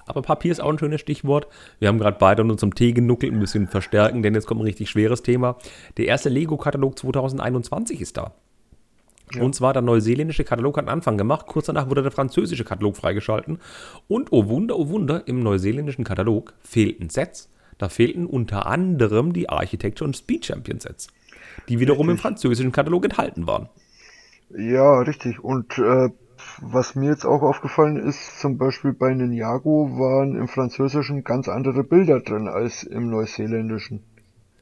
Aber 0.07 0.23
Papier 0.23 0.53
ist 0.53 0.61
auch 0.61 0.71
ein 0.71 0.79
schönes 0.79 1.01
Stichwort. 1.01 1.49
Wir 1.81 1.89
haben 1.89 1.99
gerade 1.99 2.17
beide 2.21 2.43
an 2.43 2.51
unserem 2.53 2.75
Tee 2.75 2.93
genuckelt, 2.93 3.33
ein 3.33 3.41
bisschen 3.41 3.67
verstärken, 3.67 4.23
denn 4.23 4.35
jetzt 4.35 4.47
kommt 4.47 4.61
ein 4.61 4.65
richtig 4.65 4.89
schweres 4.89 5.23
Thema. 5.23 5.57
Der 5.97 6.07
erste 6.07 6.29
Lego-Katalog 6.29 6.97
2021 6.99 8.01
ist 8.01 8.17
da. 8.17 8.33
Ja. 9.35 9.43
Und 9.43 9.55
zwar 9.55 9.73
der 9.73 9.83
neuseeländische 9.83 10.45
Katalog 10.45 10.77
hat 10.77 10.85
einen 10.85 10.99
Anfang 10.99 11.19
gemacht. 11.19 11.47
Kurz 11.47 11.67
danach 11.67 11.89
wurde 11.89 12.03
der 12.03 12.13
französische 12.13 12.65
Katalog 12.65 12.97
freigeschalten. 12.97 13.59
Und 14.09 14.33
oh 14.33 14.47
Wunder, 14.49 14.79
oh 14.79 14.89
Wunder, 14.89 15.27
im 15.27 15.41
neuseeländischen 15.41 16.05
Katalog 16.05 16.55
fehlten 16.63 17.11
Sets. 17.11 17.51
Da 17.79 17.89
fehlten 17.89 18.27
unter 18.27 18.67
anderem 18.67 19.33
die 19.33 19.49
Architecture 19.49 20.07
und 20.07 20.17
Speed 20.17 20.47
Champion 20.47 20.81
Sets, 20.81 21.09
die 21.69 21.81
wiederum 21.81 22.07
im 22.07 22.11
Richtig. 22.13 22.23
französischen 22.23 22.73
Katalog 22.73 23.05
enthalten 23.05 23.47
waren. 23.47 23.69
ja, 24.57 25.01
richtig. 25.01 25.43
Und 25.43 25.77
äh, 25.79 26.09
was 26.61 26.95
mir 26.95 27.11
jetzt 27.11 27.25
auch 27.27 27.43
aufgefallen 27.43 27.97
ist, 27.97 28.41
zum 28.41 28.59
Beispiel 28.59 28.93
bei 28.93 29.13
Ninjago 29.13 29.99
waren 29.99 30.37
im 30.37 30.49
Französischen 30.49 31.25
ganz 31.25 31.49
andere 31.49 31.83
Bilder 31.85 32.21
drin 32.21 32.49
als 32.49 32.83
im 32.83 33.11
Neuseeländischen. 33.11 34.05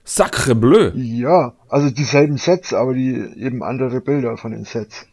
Sacre 0.05 0.55
bleu! 0.55 0.91
Ja, 0.95 1.55
also 1.69 1.91
dieselben 1.91 2.37
Sets, 2.37 2.75
aber 2.75 2.95
die 2.95 3.15
eben 3.37 3.63
andere 3.63 4.01
Bilder 4.01 4.37
von 4.37 4.53
den 4.53 4.65
Sets. 4.65 5.07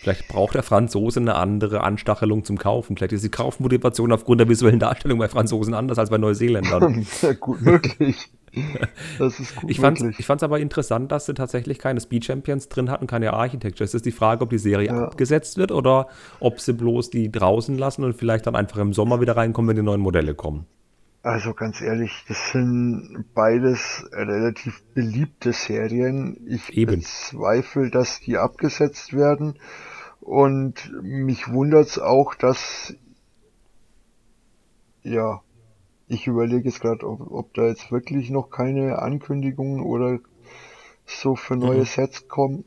Vielleicht 0.00 0.28
braucht 0.28 0.54
der 0.54 0.62
Franzose 0.62 1.20
eine 1.20 1.34
andere 1.34 1.82
Anstachelung 1.82 2.42
zum 2.44 2.56
Kaufen. 2.56 2.96
Vielleicht 2.96 3.12
ist 3.12 3.22
die 3.22 3.28
Kaufmotivation 3.28 4.10
aufgrund 4.12 4.40
der 4.40 4.48
visuellen 4.48 4.78
Darstellung 4.78 5.18
bei 5.18 5.28
Franzosen 5.28 5.74
anders 5.74 5.98
als 5.98 6.08
bei 6.08 6.16
Neuseeländern. 6.16 7.02
Sehr 7.10 7.34
gut 7.34 7.60
möglich. 7.60 8.30
Das 9.18 9.38
ist 9.38 9.54
gut 9.56 9.70
Ich 9.70 9.78
fand 9.78 10.00
möglich. 10.00 10.26
es 10.28 10.42
aber 10.42 10.58
interessant, 10.58 11.12
dass 11.12 11.26
sie 11.26 11.34
tatsächlich 11.34 11.78
keine 11.78 12.00
Speed 12.00 12.24
Champions 12.24 12.70
drin 12.70 12.90
hatten, 12.90 13.06
keine 13.06 13.34
Architecture. 13.34 13.84
Es 13.84 13.92
ist 13.92 14.06
die 14.06 14.10
Frage, 14.10 14.42
ob 14.42 14.48
die 14.48 14.58
Serie 14.58 14.86
Ja. 14.88 15.04
abgesetzt 15.04 15.58
wird 15.58 15.70
oder 15.70 16.08
ob 16.40 16.60
sie 16.60 16.72
bloß 16.72 17.10
die 17.10 17.30
draußen 17.30 17.76
lassen 17.76 18.02
und 18.02 18.14
vielleicht 18.14 18.46
dann 18.46 18.56
einfach 18.56 18.78
im 18.78 18.94
Sommer 18.94 19.20
wieder 19.20 19.36
reinkommen, 19.36 19.68
wenn 19.68 19.76
die 19.76 19.82
neuen 19.82 20.00
Modelle 20.00 20.34
kommen. 20.34 20.64
Also 21.22 21.52
ganz 21.52 21.82
ehrlich, 21.82 22.24
das 22.28 22.52
sind 22.52 23.26
beides 23.34 24.06
relativ 24.12 24.82
beliebte 24.94 25.52
Serien. 25.52 26.36
Ich 26.46 26.70
Eben. 26.76 26.96
bezweifle, 26.96 27.90
dass 27.90 28.20
die 28.20 28.38
abgesetzt 28.38 29.12
werden. 29.12 29.58
Und 30.20 30.90
mich 31.02 31.48
wundert's 31.52 31.98
auch, 31.98 32.34
dass, 32.34 32.94
ja, 35.02 35.42
ich 36.08 36.26
überlege 36.26 36.68
jetzt 36.68 36.80
gerade, 36.80 37.06
ob, 37.06 37.30
ob 37.30 37.54
da 37.54 37.66
jetzt 37.66 37.92
wirklich 37.92 38.30
noch 38.30 38.50
keine 38.50 39.00
Ankündigungen 39.00 39.82
oder 39.82 40.20
so 41.06 41.36
für 41.36 41.56
neue 41.56 41.80
Mhm. 41.80 41.84
Sets 41.84 42.28
kommen. 42.28 42.64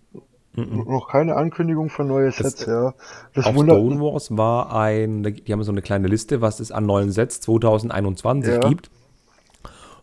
Mhm. 0.55 0.83
Noch 0.87 1.07
keine 1.07 1.35
Ankündigung 1.35 1.89
von 1.89 2.07
neuen 2.07 2.31
Sets, 2.31 2.55
das, 2.57 2.65
ja. 2.67 2.93
Das 3.33 3.45
auf 3.45 3.55
Stone 3.55 3.99
Wars 3.99 4.37
war 4.37 4.75
ein, 4.75 5.23
die 5.23 5.51
haben 5.51 5.63
so 5.63 5.71
eine 5.71 5.81
kleine 5.81 6.07
Liste, 6.07 6.41
was 6.41 6.59
es 6.59 6.71
an 6.71 6.85
neuen 6.85 7.11
Sets 7.11 7.41
2021 7.41 8.53
ja. 8.53 8.59
gibt. 8.69 8.91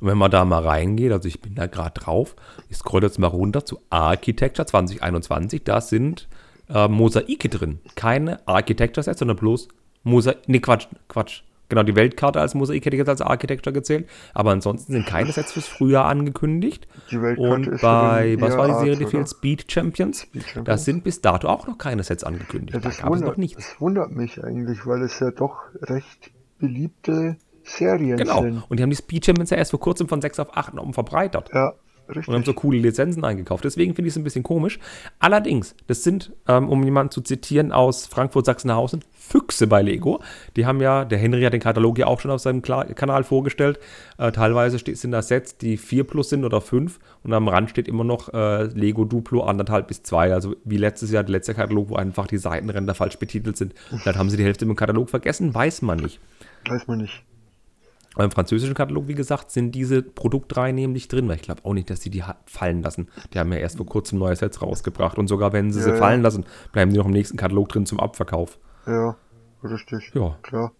Und 0.01 0.09
wenn 0.09 0.19
man 0.19 0.31
da 0.31 0.45
mal 0.45 0.67
reingeht, 0.67 1.13
also 1.13 1.29
ich 1.29 1.41
bin 1.41 1.55
da 1.55 1.67
gerade 1.67 2.01
drauf, 2.01 2.35
ich 2.69 2.79
scroll 2.79 3.03
jetzt 3.03 3.19
mal 3.19 3.29
runter 3.29 3.65
zu 3.65 3.79
Architecture 3.91 4.67
2021, 4.67 5.63
da 5.63 5.81
sind 5.81 6.27
äh, 6.69 6.89
Mosaike 6.89 7.49
drin. 7.49 7.81
Keine 7.95 8.47
Architecture-Sets, 8.49 9.19
sondern 9.19 9.37
bloß 9.37 9.69
Mosaik. 10.03 10.39
Nee, 10.49 10.61
Quatsch, 10.61 10.89
Quatsch. 11.09 11.43
Genau, 11.71 11.83
die 11.85 11.97
Weltkarte 11.97 12.41
als 12.41 12.55
Mosaik 12.55 12.85
hätte 12.85 12.97
ich 12.97 12.99
jetzt 12.99 13.09
als 13.09 13.23
Architecture 13.23 13.73
gezählt. 13.73 14.09
Aber 14.35 14.51
ansonsten 14.51 14.93
sind 14.93 15.07
keine 15.07 15.33
Sets 15.33 15.53
fürs 15.53 15.69
Frühjahr 15.69 16.05
angekündigt. 16.05 16.87
Die 17.11 17.23
Weltkarte 17.23 17.55
Und 17.55 17.67
ist 17.69 17.81
bei, 17.81 18.37
was 18.41 18.57
war 18.57 18.67
die 18.67 18.75
Serie, 18.75 18.97
die 18.97 19.07
fehlt? 19.07 19.29
Speed 19.29 19.71
Champions. 19.71 20.23
Speed 20.23 20.43
Champions. 20.43 20.67
Da 20.67 20.77
sind 20.77 21.05
bis 21.05 21.21
dato 21.21 21.49
auch 21.49 21.67
noch 21.67 21.79
keine 21.79 22.03
Sets 22.03 22.25
angekündigt. 22.25 22.75
Ja, 22.75 22.81
das, 22.81 22.99
da 22.99 23.09
wundert, 23.09 23.39
das 23.57 23.81
wundert 23.81 24.11
mich 24.11 24.43
eigentlich, 24.43 24.85
weil 24.85 25.03
es 25.03 25.19
ja 25.21 25.31
doch 25.31 25.63
recht 25.81 26.33
beliebte 26.59 27.37
Serien 27.63 28.17
genau. 28.17 28.43
sind. 28.43 28.51
Genau. 28.51 28.67
Und 28.69 28.79
die 28.79 28.83
haben 28.83 28.91
die 28.91 28.97
Speed 28.97 29.25
Champions 29.25 29.51
ja 29.51 29.57
erst 29.57 29.71
vor 29.71 29.81
kurzem 29.81 30.09
von 30.09 30.21
6 30.21 30.41
auf 30.41 30.57
8 30.57 30.73
verbreitert. 30.93 31.51
Ja. 31.55 31.75
Richtig. 32.11 32.29
Und 32.29 32.35
haben 32.35 32.45
so 32.45 32.55
coole 32.55 32.79
Lizenzen 32.79 33.25
eingekauft. 33.25 33.65
Deswegen 33.65 33.95
finde 33.95 34.09
ich 34.09 34.15
es 34.15 34.19
ein 34.19 34.25
bisschen 34.25 34.43
komisch. 34.43 34.79
Allerdings, 35.19 35.75
das 35.87 36.03
sind, 36.03 36.33
ähm, 36.49 36.69
um 36.69 36.83
jemanden 36.83 37.13
zu 37.13 37.21
zitieren 37.21 37.73
aus 37.73 38.07
Frankfurt-Sachsenhausen, 38.07 39.05
Füchse 39.13 39.67
bei 39.67 39.81
Lego. 39.81 40.21
Die 40.57 40.67
haben 40.67 40.81
ja, 40.81 41.05
der 41.05 41.19
Henry 41.19 41.43
hat 41.43 41.53
den 41.53 41.61
Katalog 41.61 41.99
ja 41.99 42.07
auch 42.07 42.21
schon 42.21 42.31
auf 42.31 42.41
seinem 42.41 42.63
Kla 42.63 42.85
Kanal 42.85 43.23
vorgestellt. 43.23 43.79
Äh, 44.19 44.33
teilweise 44.33 44.79
steht, 44.79 44.99
sind 44.99 45.13
da 45.13 45.23
Sets, 45.23 45.57
die 45.57 45.77
4 45.77 46.05
plus 46.05 46.31
sind 46.31 46.45
oder 46.45 46.61
5. 46.61 46.99
Und 47.23 47.33
am 47.33 47.47
Rand 47.49 47.71
steht 47.71 47.87
immer 47.87 48.05
noch 48.05 48.33
äh, 48.35 48.65
Lego 48.65 49.05
Duplo 49.05 49.43
anderthalb 49.45 49.89
bis 49.89 50.03
2. 50.03 50.35
Also 50.35 50.57
wie 50.65 50.79
letztes 50.79 51.13
Jahr, 51.13 51.23
der 51.23 51.33
letzte 51.33 51.55
Katalog, 51.55 51.91
wo 51.91 51.97
einfach 51.97 52.27
die 52.27 52.39
Seitenränder 52.39 52.95
falsch 52.95 53.19
betitelt 53.19 53.57
sind. 53.57 53.75
Vielleicht 53.89 54.19
haben 54.19 54.31
sie 54.31 54.37
die 54.37 54.45
Hälfte 54.45 54.65
im 54.65 54.75
Katalog 54.75 55.11
vergessen, 55.11 55.55
weiß 55.55 55.83
man 55.83 55.99
nicht. 55.99 56.19
Weiß 56.69 56.87
man 56.89 56.99
nicht. 56.99 57.23
Beim 58.17 58.31
französischen 58.31 58.75
Katalog, 58.75 59.07
wie 59.07 59.15
gesagt, 59.15 59.53
sind 59.53 59.73
diese 59.73 60.03
Produktreihen 60.03 60.75
nämlich 60.75 61.07
drin, 61.07 61.29
weil 61.29 61.37
ich 61.37 61.43
glaube 61.43 61.65
auch 61.65 61.75
nicht, 61.75 61.91
dass 61.91 62.01
sie 62.01 62.11
die 62.11 62.25
fallen 62.45 62.83
lassen. 62.83 63.09
Die 63.33 63.39
haben 63.39 63.53
ja 63.53 63.59
erst 63.59 63.77
vor 63.77 63.87
kurzem 63.87 64.19
neue 64.19 64.35
Sets 64.35 64.63
rausgebracht 64.63 65.17
und 65.17 65.29
sogar 65.29 65.53
wenn 65.53 65.73
sie 65.73 65.79
ja, 65.79 65.87
sie 65.87 65.97
fallen 65.97 66.23
lassen, 66.23 66.45
bleiben 66.73 66.93
die 66.93 66.99
noch 66.99 67.07
im 67.07 67.13
nächsten 67.13 67.37
Katalog 67.37 67.69
drin 67.69 67.87
zum 67.87 68.01
Abverkauf. 68.01 68.59
Ja, 68.87 69.17
richtig. 69.63 70.11
Ja. 70.15 70.37
Klar. 70.43 70.73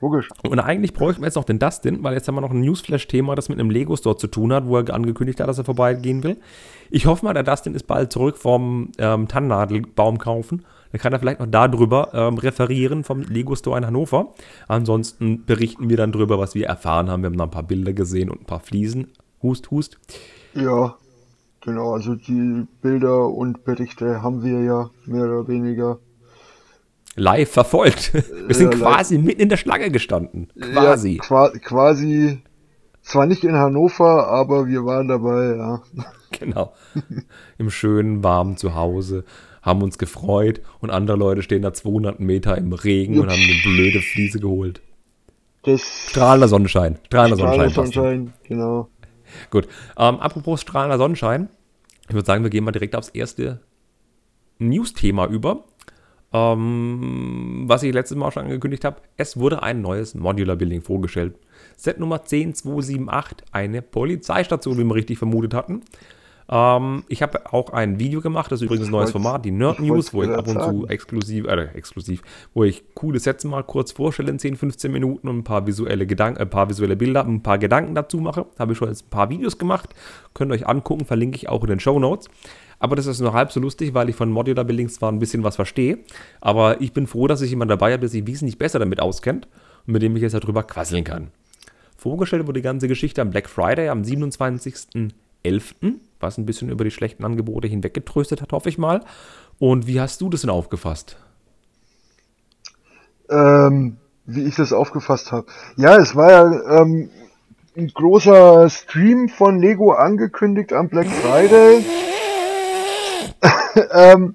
Logisch. 0.00 0.28
Und 0.48 0.60
eigentlich 0.60 0.92
bräuchten 0.92 1.22
wir 1.22 1.26
jetzt 1.26 1.34
noch 1.34 1.44
den 1.44 1.58
Dustin, 1.58 2.04
weil 2.04 2.14
jetzt 2.14 2.28
haben 2.28 2.36
wir 2.36 2.40
noch 2.40 2.52
ein 2.52 2.60
Newsflash-Thema, 2.60 3.34
das 3.34 3.48
mit 3.48 3.58
einem 3.58 3.70
Lego-Store 3.70 4.16
zu 4.16 4.28
tun 4.28 4.52
hat, 4.52 4.66
wo 4.66 4.78
er 4.78 4.94
angekündigt 4.94 5.40
hat, 5.40 5.48
dass 5.48 5.58
er 5.58 5.64
vorbeigehen 5.64 6.22
will. 6.22 6.36
Ich 6.90 7.06
hoffe 7.06 7.24
mal, 7.24 7.34
der 7.34 7.42
Dustin 7.42 7.74
ist 7.74 7.88
bald 7.88 8.12
zurück 8.12 8.36
vom 8.36 8.92
ähm, 8.98 9.26
Tannennadelbaum 9.26 10.18
kaufen 10.18 10.64
dann 10.92 11.00
kann 11.00 11.12
er 11.12 11.18
vielleicht 11.18 11.40
noch 11.40 11.46
darüber 11.46 12.10
ähm, 12.14 12.38
referieren 12.38 13.04
vom 13.04 13.22
Lego 13.22 13.54
Store 13.54 13.78
in 13.78 13.86
Hannover. 13.86 14.34
Ansonsten 14.68 15.44
berichten 15.44 15.88
wir 15.88 15.96
dann 15.96 16.12
darüber, 16.12 16.38
was 16.38 16.54
wir 16.54 16.66
erfahren 16.66 17.10
haben. 17.10 17.22
Wir 17.22 17.26
haben 17.26 17.38
da 17.38 17.44
ein 17.44 17.50
paar 17.50 17.62
Bilder 17.62 17.92
gesehen 17.92 18.30
und 18.30 18.42
ein 18.42 18.46
paar 18.46 18.60
Fliesen. 18.60 19.12
Hust, 19.42 19.70
hust. 19.70 19.98
Ja, 20.54 20.96
genau. 21.60 21.92
Also 21.92 22.14
die 22.14 22.66
Bilder 22.80 23.28
und 23.28 23.64
Berichte 23.64 24.22
haben 24.22 24.42
wir 24.42 24.62
ja 24.62 24.90
mehr 25.06 25.24
oder 25.24 25.48
weniger 25.48 25.98
live 27.16 27.50
verfolgt. 27.50 28.14
Wir 28.14 28.54
sind 28.54 28.74
ja, 28.74 28.78
quasi 28.78 29.16
live. 29.16 29.24
mitten 29.24 29.40
in 29.42 29.48
der 29.48 29.56
Schlange 29.56 29.90
gestanden. 29.90 30.48
Quasi. 30.58 31.16
Ja, 31.16 31.22
qua 31.22 31.50
quasi, 31.50 32.42
zwar 33.02 33.26
nicht 33.26 33.44
in 33.44 33.54
Hannover, 33.54 34.28
aber 34.28 34.66
wir 34.66 34.84
waren 34.84 35.08
dabei, 35.08 35.56
ja. 35.56 35.82
Genau. 36.30 36.74
Im 37.56 37.70
schönen, 37.70 38.22
warmen 38.22 38.56
Zuhause 38.58 39.24
haben 39.68 39.82
uns 39.82 39.98
gefreut 39.98 40.60
und 40.80 40.90
andere 40.90 41.16
Leute 41.16 41.42
stehen 41.42 41.62
da 41.62 41.72
200 41.72 42.18
Meter 42.18 42.58
im 42.58 42.72
Regen 42.72 43.20
und 43.20 43.30
haben 43.30 43.40
eine 43.40 43.62
blöde 43.62 44.00
Fliese 44.00 44.40
geholt. 44.40 44.80
Das 45.62 45.82
strahlender 46.08 46.48
Sonnenschein. 46.48 46.98
Strahlender, 47.06 47.36
strahlender 47.36 47.70
Sonnenschein. 47.70 47.92
Sonnenschein 47.92 48.34
genau. 48.44 48.88
Gut. 49.50 49.68
Ähm, 49.96 50.18
apropos 50.20 50.60
strahlender 50.60 50.98
Sonnenschein. 50.98 51.48
Ich 52.08 52.14
würde 52.14 52.26
sagen, 52.26 52.42
wir 52.42 52.50
gehen 52.50 52.64
mal 52.64 52.72
direkt 52.72 52.96
aufs 52.96 53.10
erste 53.10 53.60
News-Thema 54.58 55.26
über. 55.26 55.64
Ähm, 56.32 57.64
was 57.66 57.82
ich 57.82 57.92
letztes 57.92 58.16
Mal 58.16 58.26
auch 58.26 58.32
schon 58.32 58.44
angekündigt 58.44 58.84
habe, 58.84 59.00
es 59.16 59.38
wurde 59.38 59.62
ein 59.62 59.80
neues 59.80 60.14
Modular 60.14 60.56
Building 60.56 60.82
vorgestellt. 60.82 61.34
Set 61.76 61.98
Nummer 61.98 62.24
10278, 62.24 63.46
eine 63.52 63.82
Polizeistation, 63.82 64.78
wie 64.78 64.84
wir 64.84 64.94
richtig 64.94 65.18
vermutet 65.18 65.54
hatten. 65.54 65.82
Ähm, 66.50 67.04
ich 67.08 67.22
habe 67.22 67.52
auch 67.52 67.70
ein 67.70 68.00
Video 68.00 68.20
gemacht, 68.20 68.50
das 68.50 68.60
ist 68.60 68.66
übrigens 68.66 68.86
ein 68.86 68.92
neues 68.92 69.10
Format, 69.10 69.44
die 69.44 69.50
Nerd 69.50 69.80
News, 69.80 70.14
wo 70.14 70.22
ich 70.22 70.30
ab 70.30 70.48
und 70.48 70.62
zu 70.62 70.86
exklusiv, 70.86 71.46
äh, 71.46 71.68
exklusiv, 71.74 72.22
wo 72.54 72.64
ich 72.64 72.82
coole 72.94 73.18
Sätze 73.18 73.48
mal 73.48 73.62
kurz 73.62 73.92
vorstelle 73.92 74.30
in 74.30 74.38
10, 74.38 74.56
15 74.56 74.90
Minuten 74.90 75.28
und 75.28 75.38
ein 75.38 75.44
paar 75.44 75.66
visuelle 75.66 76.06
Gedanken, 76.06 76.40
ein 76.40 76.48
paar 76.48 76.70
visuelle 76.70 76.96
Bilder, 76.96 77.26
ein 77.26 77.42
paar 77.42 77.58
Gedanken 77.58 77.94
dazu 77.94 78.18
mache. 78.18 78.46
Habe 78.58 78.72
ich 78.72 78.78
schon 78.78 78.88
jetzt 78.88 79.06
ein 79.06 79.10
paar 79.10 79.28
Videos 79.28 79.58
gemacht, 79.58 79.94
könnt 80.32 80.50
ihr 80.50 80.54
euch 80.54 80.66
angucken, 80.66 81.04
verlinke 81.04 81.36
ich 81.36 81.48
auch 81.48 81.62
in 81.62 81.68
den 81.68 81.80
Show 81.80 81.98
Notes. 81.98 82.28
Aber 82.78 82.96
das 82.96 83.06
ist 83.06 83.20
nur 83.20 83.32
halb 83.32 83.52
so 83.52 83.60
lustig, 83.60 83.92
weil 83.92 84.08
ich 84.08 84.16
von 84.16 84.30
Modular 84.30 84.64
Buildings 84.64 84.94
zwar 84.94 85.10
ein 85.10 85.18
bisschen 85.18 85.42
was 85.42 85.56
verstehe, 85.56 85.98
aber 86.40 86.80
ich 86.80 86.92
bin 86.92 87.06
froh, 87.06 87.26
dass 87.26 87.42
ich 87.42 87.50
jemand 87.50 87.70
dabei 87.70 87.92
habe, 87.92 88.00
der 88.00 88.08
sich 88.08 88.26
wesentlich 88.26 88.56
besser 88.56 88.78
damit 88.78 89.00
auskennt 89.00 89.48
und 89.86 89.92
mit 89.92 90.02
dem 90.02 90.14
ich 90.16 90.22
jetzt 90.22 90.34
darüber 90.34 90.62
quasseln 90.62 91.04
kann. 91.04 91.28
Vorgestellt 91.96 92.46
wurde 92.46 92.60
die 92.60 92.64
ganze 92.64 92.86
Geschichte 92.86 93.20
am 93.20 93.30
Black 93.30 93.48
Friday 93.50 93.88
am 93.88 94.04
27.11 95.44 95.94
was 96.20 96.38
ein 96.38 96.46
bisschen 96.46 96.68
über 96.68 96.84
die 96.84 96.90
schlechten 96.90 97.24
Angebote 97.24 97.68
hinweggetröstet 97.68 98.42
hat, 98.42 98.52
hoffe 98.52 98.68
ich 98.68 98.78
mal. 98.78 99.04
Und 99.58 99.86
wie 99.86 100.00
hast 100.00 100.20
du 100.20 100.28
das 100.28 100.42
denn 100.42 100.50
aufgefasst? 100.50 101.16
Ähm, 103.30 103.96
wie 104.26 104.44
ich 104.44 104.56
das 104.56 104.72
aufgefasst 104.72 105.32
habe. 105.32 105.46
Ja, 105.76 105.96
es 105.96 106.14
war 106.16 106.30
ja 106.30 106.80
ähm, 106.80 107.10
ein 107.76 107.88
großer 107.88 108.68
Stream 108.70 109.28
von 109.28 109.60
Lego 109.60 109.92
angekündigt 109.92 110.72
am 110.72 110.88
Black 110.88 111.08
Friday. 111.08 111.84
ähm, 113.92 114.34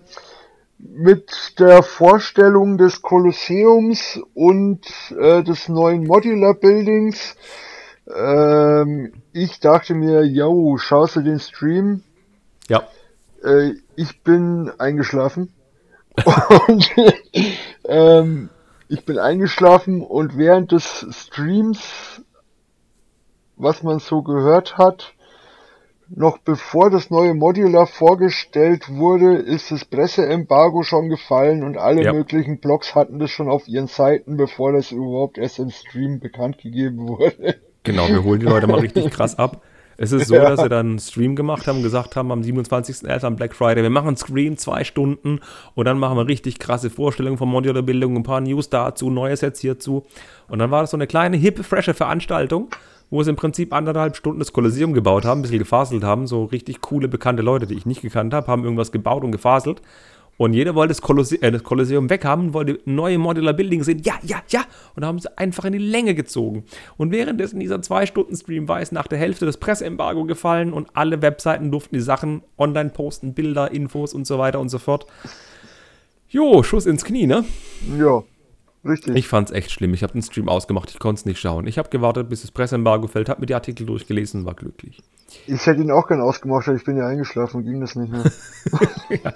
mit 0.78 1.56
der 1.60 1.82
Vorstellung 1.82 2.78
des 2.78 3.02
Kolosseums 3.02 4.20
und 4.34 4.86
äh, 5.18 5.44
des 5.44 5.70
neuen 5.70 6.06
Modular 6.06 6.54
Buildings 6.54 7.36
ähm, 8.08 9.14
ich 9.32 9.60
dachte 9.60 9.94
mir, 9.94 10.26
yo, 10.26 10.78
schaust 10.78 11.16
du 11.16 11.22
den 11.22 11.40
Stream? 11.40 12.04
Ja. 12.68 12.84
Äh, 13.44 13.74
ich 13.96 14.24
bin 14.24 14.72
eingeschlafen. 14.78 15.54
und 16.68 16.92
ähm, 17.86 18.50
ich 18.88 19.06
bin 19.06 19.18
eingeschlafen 19.18 20.02
und 20.02 20.38
während 20.38 20.72
des 20.72 21.08
Streams, 21.10 22.22
was 23.56 23.82
man 23.82 24.00
so 24.00 24.22
gehört 24.22 24.78
hat, 24.78 25.14
noch 26.16 26.38
bevor 26.38 26.92
das 26.92 27.10
neue 27.10 27.34
Modular 27.34 27.88
vorgestellt 27.88 28.90
wurde, 28.90 29.38
ist 29.38 29.72
das 29.72 29.86
Presseembargo 29.86 30.84
schon 30.84 31.10
gefallen 31.10 31.64
und 31.64 31.78
alle 31.78 32.04
ja. 32.04 32.14
möglichen 32.14 32.60
Blogs 32.60 32.94
hatten 32.94 33.18
das 33.18 33.32
schon 33.32 33.50
auf 33.50 33.68
ihren 33.68 33.88
Seiten, 33.88 34.38
bevor 34.38 34.74
das 34.74 34.92
überhaupt 34.92 35.40
erst 35.40 35.58
im 35.58 35.72
Stream 35.72 36.20
bekannt 36.20 36.60
gegeben 36.60 37.08
wurde. 37.08 37.60
Genau, 37.84 38.08
wir 38.08 38.24
holen 38.24 38.40
die 38.40 38.46
Leute 38.46 38.68
mal 38.68 38.80
richtig 38.80 39.10
krass 39.12 39.38
ab. 39.38 39.62
Es 39.98 40.12
ist 40.12 40.28
so, 40.28 40.36
ja. 40.36 40.50
dass 40.50 40.62
sie 40.62 40.70
dann 40.70 40.88
einen 40.88 41.00
Stream 41.00 41.36
gemacht 41.36 41.68
haben 41.68 41.78
und 41.78 41.84
gesagt 41.84 42.16
haben, 42.16 42.32
am 42.32 42.42
27.11. 42.42 43.24
am 43.24 43.36
Black 43.36 43.56
Friday, 43.56 43.84
wir 43.84 43.90
machen 43.90 44.08
einen 44.08 44.18
Stream, 44.18 44.58
zwei 44.58 44.84
Stunden 44.84 45.40
und 45.76 45.86
dann 45.86 46.00
machen 46.00 46.18
wir 46.18 46.28
richtig 46.28 46.60
krasse 46.60 46.90
Vorstellungen 46.90 47.38
von 47.38 47.50
Modular-Bildung, 47.50 48.16
ein 48.18 48.24
paar 48.24 48.42
News 48.42 48.70
dazu, 48.70 49.10
neue 49.10 49.38
Sets 49.38 49.60
hierzu. 49.60 50.04
Und 50.48 50.60
dann 50.60 50.72
war 50.72 50.82
das 50.82 50.92
so 50.92 50.98
eine 50.98 51.06
kleine, 51.06 51.38
hippe, 51.38 51.64
frische 51.64 51.94
Veranstaltung, 51.94 52.70
wo 53.12 53.22
sie 53.22 53.30
im 53.30 53.36
Prinzip 53.36 53.72
anderthalb 53.72 54.16
Stunden 54.16 54.40
das 54.40 54.52
Kolosseum 54.52 54.94
gebaut 54.94 55.26
haben, 55.26 55.40
ein 55.40 55.42
bisschen 55.44 55.60
gefaselt 55.60 56.04
haben, 56.04 56.26
so 56.26 56.46
richtig 56.46 56.82
coole, 56.82 57.08
bekannte 57.08 57.44
Leute, 57.44 57.68
die 57.68 57.76
ich 57.76 57.86
nicht 57.86 58.02
gekannt 58.02 58.34
habe, 58.34 58.48
haben 58.48 58.64
irgendwas 58.64 58.92
gebaut 58.92 59.24
und 59.24 59.32
gefaselt. 59.32 59.82
Und 60.38 60.54
jeder 60.54 60.74
wollte 60.76 60.90
das, 60.90 61.02
Kolosse 61.02 61.42
äh, 61.42 61.52
das 61.52 61.64
Kolosseum 61.64 62.10
weghaben, 62.10 62.54
wollte 62.54 62.80
neue 62.86 63.18
Modular 63.18 63.54
Buildings 63.54 63.86
sehen. 63.86 64.02
Ja, 64.04 64.16
ja, 64.24 64.42
ja. 64.50 64.62
Und 64.96 65.02
da 65.02 65.08
haben 65.08 65.20
sie 65.20 65.38
einfach 65.38 65.66
in 65.66 65.74
die 65.74 65.80
Länge 65.80 66.16
gezogen. 66.16 66.64
Und 66.98 67.12
währenddessen 67.12 67.60
dieser 67.60 67.82
Zwei-Stunden-Stream 67.82 68.68
war 68.68 68.82
es 68.82 68.92
nach 68.92 69.08
der 69.08 69.20
Hälfte 69.20 69.46
das 69.46 69.58
Presseembargo 69.58 70.26
gefallen 70.26 70.74
und 70.74 70.90
alle 70.94 71.22
Webseiten 71.22 71.72
durften 71.72 71.96
die 71.96 72.02
Sachen 72.02 72.42
online 72.58 72.90
posten, 72.90 73.34
Bilder, 73.34 73.72
Infos 73.72 74.14
und 74.14 74.26
so 74.26 74.40
weiter 74.40 74.60
und 74.60 74.70
so 74.70 74.80
fort. 74.80 75.06
Jo, 76.30 76.64
Schuss 76.64 76.88
ins 76.88 77.06
Knie, 77.06 77.28
ne? 77.28 77.46
Ja. 77.98 78.24
Richtig. 78.86 79.16
Ich 79.16 79.28
fand's 79.30 79.52
echt 79.52 79.72
schlimm. 79.72 79.94
Ich 79.94 80.04
habe 80.04 80.14
den 80.14 80.22
Stream 80.22 80.50
ausgemacht, 80.50 80.90
ich 80.92 81.00
konnte 81.00 81.20
es 81.20 81.26
nicht 81.26 81.40
schauen. 81.40 81.68
Ich 81.68 81.78
habe 81.78 81.90
gewartet, 81.90 82.30
bis 82.30 82.42
das 82.42 82.52
Presseembargo 82.52 83.08
fällt, 83.08 83.30
habe 83.30 83.42
mir 83.42 83.46
die 83.46 83.56
Artikel 83.56 83.86
durchgelesen 83.86 84.42
und 84.42 84.46
war 84.46 84.56
glücklich. 84.56 85.02
Ich 85.48 85.66
hätte 85.66 85.82
ihn 85.82 85.92
auch 85.92 86.08
gern 86.08 86.20
ausgemacht, 86.20 86.68
aber 86.68 86.76
ich 86.76 86.84
bin 86.84 86.98
ja 86.98 87.08
eingeschlafen 87.08 87.58
und 87.58 87.64
ging 87.66 87.80
das 87.80 87.96
nicht 87.96 88.12
mehr. 88.12 88.24
ja, 89.24 89.34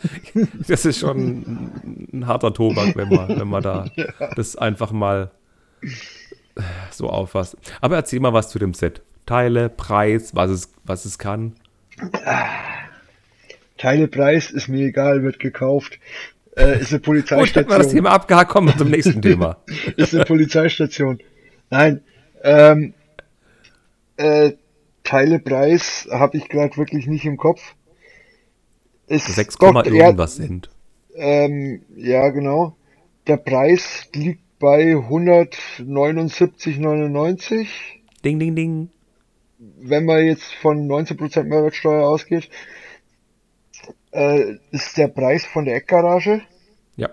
das 0.68 0.86
ist 0.86 1.00
schon 1.00 1.18
ein, 1.18 2.10
ein, 2.14 2.28
harter 2.28 2.54
Tobak, 2.54 2.96
wenn 2.96 3.10
man, 3.10 3.40
wenn 3.40 3.48
man 3.48 3.64
da 3.64 3.86
ja. 3.96 4.06
das 4.36 4.58
einfach 4.58 4.92
mal 4.92 5.32
so 6.92 7.10
auffasst. 7.10 7.56
Aber 7.80 7.96
erzähl 7.96 8.20
mal 8.20 8.34
was 8.34 8.50
zu 8.50 8.60
dem 8.60 8.74
Set. 8.74 9.02
Teile, 9.26 9.70
Preis, 9.70 10.36
was 10.36 10.50
es, 10.50 10.74
was 10.84 11.06
es 11.06 11.18
kann. 11.18 11.54
Teilepreis 13.78 14.52
ist 14.52 14.68
mir 14.68 14.88
egal, 14.88 15.24
wird 15.24 15.40
gekauft. 15.40 16.00
Äh, 16.58 16.82
ist 16.82 16.91
eine 16.91 17.02
Polizeistation. 17.02 17.65
Gut, 17.65 17.72
wir 17.72 17.78
das 17.78 17.89
Thema 17.89 18.10
abgehakt, 18.12 18.50
kommen 18.50 18.70
wir 18.70 18.78
zum 18.78 18.89
nächsten 18.89 19.22
Thema. 19.22 19.58
ist 19.98 20.15
eine 20.15 20.26
Polizeistation. 20.26 21.20
Nein, 21.70 22.02
ähm, 22.43 22.93
äh, 24.17 24.52
Teilepreis 25.04 26.08
habe 26.12 26.38
ich 26.38 26.50
gerade 26.50 26.76
wirklich 26.78 27.08
nicht 27.08 27.26
im 27.26 27.38
Kopf. 27.38 27.62
6, 29.08 29.56
irgendwas 29.62 30.36
sind. 30.36 30.70
Ähm, 31.15 31.84
ja, 31.96 32.28
genau. 32.30 32.76
Der 33.28 33.38
Preis 33.38 34.10
liegt 34.13 34.41
bei 34.60 34.96
179,99. 34.96 37.67
Ding, 38.26 38.39
ding, 38.39 38.56
ding. 38.56 38.89
Wenn 39.60 40.06
man 40.06 40.26
jetzt 40.26 40.52
von 40.56 40.88
19% 40.88 41.43
Mehrwertsteuer 41.43 42.08
ausgeht, 42.08 42.50
äh, 44.18 44.58
ist 44.72 44.98
der 44.98 45.10
Preis 45.10 45.46
von 45.46 45.66
der 45.66 45.76
Eckgarage. 45.76 46.42
Ja. 46.96 47.10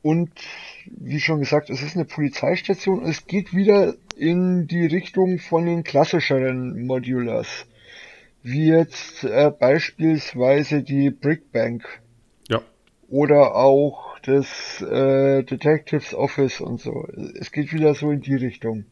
Und 0.00 0.30
wie 0.86 1.18
schon 1.18 1.40
gesagt, 1.40 1.70
es 1.70 1.82
ist 1.82 1.96
eine 1.96 2.04
Polizeistation. 2.04 3.04
Es 3.04 3.26
geht 3.26 3.52
wieder 3.52 3.94
in 4.16 4.68
die 4.68 4.86
Richtung 4.86 5.40
von 5.40 5.66
den 5.66 5.82
klassischeren 5.82 6.86
Modulars. 6.86 7.66
Wie 8.42 8.68
jetzt 8.68 9.24
äh, 9.24 9.50
beispielsweise 9.50 10.82
die 10.82 11.10
Brickbank. 11.10 11.84
Ja. 12.48 12.62
Oder 13.08 13.56
auch 13.56 14.18
das 14.20 14.82
äh, 14.82 15.42
Detectives 15.42 16.14
Office 16.14 16.60
und 16.60 16.80
so. 16.80 17.08
Es 17.40 17.50
geht 17.50 17.72
wieder 17.72 17.94
so 17.94 18.10
in 18.12 18.20
die 18.20 18.36
Richtung. 18.36 18.84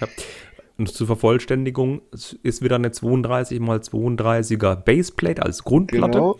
Ja. 0.00 0.08
Und 0.78 0.88
zur 0.88 1.08
Vervollständigung 1.08 2.02
ist 2.12 2.62
wieder 2.62 2.76
eine 2.76 2.92
32 2.92 3.60
x 3.60 3.68
32er 3.90 4.76
Baseplate 4.76 5.42
als 5.42 5.64
Grundplatte. 5.64 6.18
Genau. 6.18 6.38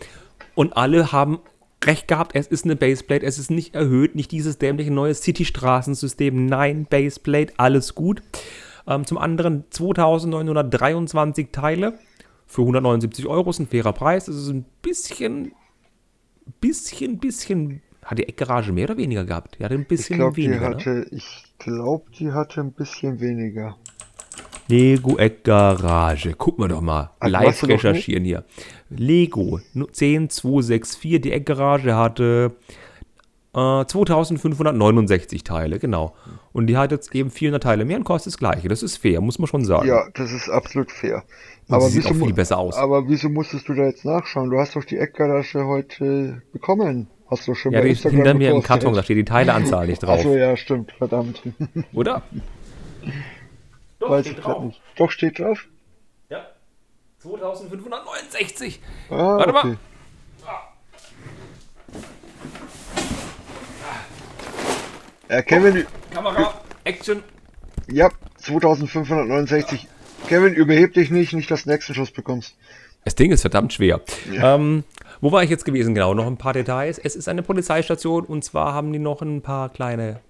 Und 0.54 0.76
alle 0.76 1.10
haben 1.10 1.40
recht 1.84 2.06
gehabt, 2.06 2.32
es 2.34 2.46
ist 2.46 2.64
eine 2.64 2.76
Baseplate, 2.76 3.26
es 3.26 3.38
ist 3.38 3.50
nicht 3.50 3.74
erhöht, 3.74 4.14
nicht 4.14 4.30
dieses 4.30 4.58
dämliche 4.58 4.92
neue 4.92 5.14
City-Straßensystem. 5.14 6.46
Nein, 6.46 6.86
Baseplate, 6.88 7.54
alles 7.56 7.96
gut. 7.96 8.22
Ähm, 8.86 9.04
zum 9.06 9.18
anderen 9.18 9.64
2923 9.70 11.48
Teile 11.50 11.98
für 12.46 12.62
179 12.62 13.26
Euro 13.26 13.50
ist 13.50 13.58
ein 13.58 13.66
fairer 13.66 13.92
Preis. 13.92 14.26
Das 14.26 14.36
ist 14.36 14.48
ein 14.48 14.64
bisschen, 14.82 15.52
bisschen, 16.60 17.18
bisschen. 17.18 17.82
Hat 18.04 18.18
die 18.18 18.28
Eckgarage 18.28 18.72
mehr 18.72 18.84
oder 18.84 18.96
weniger 18.96 19.24
gehabt? 19.24 19.58
Die 19.58 19.64
hatte 19.64 19.74
ein 19.74 19.84
bisschen 19.84 20.14
ich 20.14 20.20
glaub, 20.20 20.36
weniger. 20.36 20.54
Die 20.54 20.60
ne? 20.60 20.66
hatte, 20.70 20.90
ne? 20.90 21.06
Ich 21.10 21.44
glaube, 21.58 22.04
die 22.18 22.32
hatte 22.32 22.60
ein 22.60 22.72
bisschen 22.72 23.20
weniger. 23.20 23.76
Lego 24.68 25.16
Eckgarage. 25.16 26.34
Guck 26.36 26.58
mal 26.58 26.68
doch 26.68 26.82
mal. 26.82 27.10
Ach, 27.20 27.28
Live 27.28 27.66
recherchieren 27.66 28.24
hier. 28.24 28.44
Lego 28.90 29.60
10264. 29.74 31.20
Die 31.22 31.32
Eckgarage 31.32 31.96
hatte 31.96 32.52
äh, 33.54 33.84
2569 33.86 35.42
Teile, 35.42 35.78
genau. 35.78 36.14
Und 36.52 36.66
die 36.66 36.76
hat 36.76 36.92
jetzt 36.92 37.14
eben 37.14 37.30
400 37.30 37.62
Teile 37.62 37.84
mehr 37.86 37.96
und 37.96 38.04
kostet 38.04 38.34
das 38.34 38.38
gleiche. 38.38 38.68
Das 38.68 38.82
ist 38.82 38.98
fair, 38.98 39.22
muss 39.22 39.38
man 39.38 39.46
schon 39.46 39.64
sagen. 39.64 39.88
Ja, 39.88 40.06
das 40.14 40.32
ist 40.32 40.50
absolut 40.50 40.92
fair. 40.92 41.24
Und 41.68 41.74
aber 41.74 41.86
sie 41.86 42.00
sieht 42.00 42.10
auch 42.10 42.14
viel 42.14 42.34
besser 42.34 42.58
aus. 42.58 42.76
Aber 42.76 43.08
wieso 43.08 43.30
musstest 43.30 43.68
du 43.68 43.74
da 43.74 43.84
jetzt 43.84 44.04
nachschauen? 44.04 44.50
Du 44.50 44.58
hast 44.58 44.76
doch 44.76 44.84
die 44.84 44.98
Eckgarage 44.98 45.64
heute 45.66 46.42
bekommen. 46.52 47.08
Hast 47.30 47.46
du 47.48 47.54
schon 47.54 47.72
ja, 47.72 47.80
bei 47.80 47.88
Instagram 47.88 48.16
hinter 48.16 48.34
mir 48.34 48.50
im 48.50 48.62
Karton, 48.62 48.94
da 48.94 49.02
steht 49.02 49.18
die 49.18 49.24
Teileanzahl 49.24 49.86
nicht 49.86 50.02
drauf. 50.02 50.18
Achso, 50.18 50.34
ja, 50.34 50.56
stimmt, 50.56 50.92
verdammt. 50.92 51.42
Oder? 51.92 52.22
Doch, 53.98 54.10
Weiß 54.10 54.26
steht 54.26 54.44
drauf. 54.44 54.64
Nicht. 54.64 54.80
Doch, 54.96 55.10
steht 55.10 55.38
drauf? 55.38 55.66
Ja. 56.28 56.46
2569. 57.18 58.80
Ah, 59.10 59.16
Warte 59.38 59.54
okay. 59.54 59.68
mal. 59.68 59.78
Ja, 65.28 65.42
Kevin. 65.42 65.86
Kamera, 66.10 66.54
Action. 66.84 67.22
Ja, 67.90 68.08
2569. 68.38 69.86
Kevin, 70.26 70.54
überheb 70.54 70.94
dich 70.94 71.10
nicht, 71.10 71.34
nicht 71.34 71.50
dass 71.50 71.64
du 71.64 71.70
nächsten 71.70 71.94
Schuss 71.94 72.10
bekommst. 72.10 72.56
Das 73.04 73.14
Ding 73.14 73.30
ist 73.30 73.42
verdammt 73.42 73.72
schwer. 73.72 74.00
Ja. 74.32 74.54
Ähm, 74.54 74.84
wo 75.20 75.30
war 75.30 75.42
ich 75.42 75.50
jetzt 75.50 75.64
gewesen? 75.64 75.94
Genau, 75.94 76.14
noch 76.14 76.26
ein 76.26 76.38
paar 76.38 76.54
Details. 76.54 76.98
Es 76.98 77.14
ist 77.14 77.28
eine 77.28 77.42
Polizeistation 77.42 78.24
und 78.24 78.42
zwar 78.42 78.72
haben 78.72 78.92
die 78.92 78.98
noch 78.98 79.20
ein 79.22 79.42
paar 79.42 79.68
kleine 79.68 80.20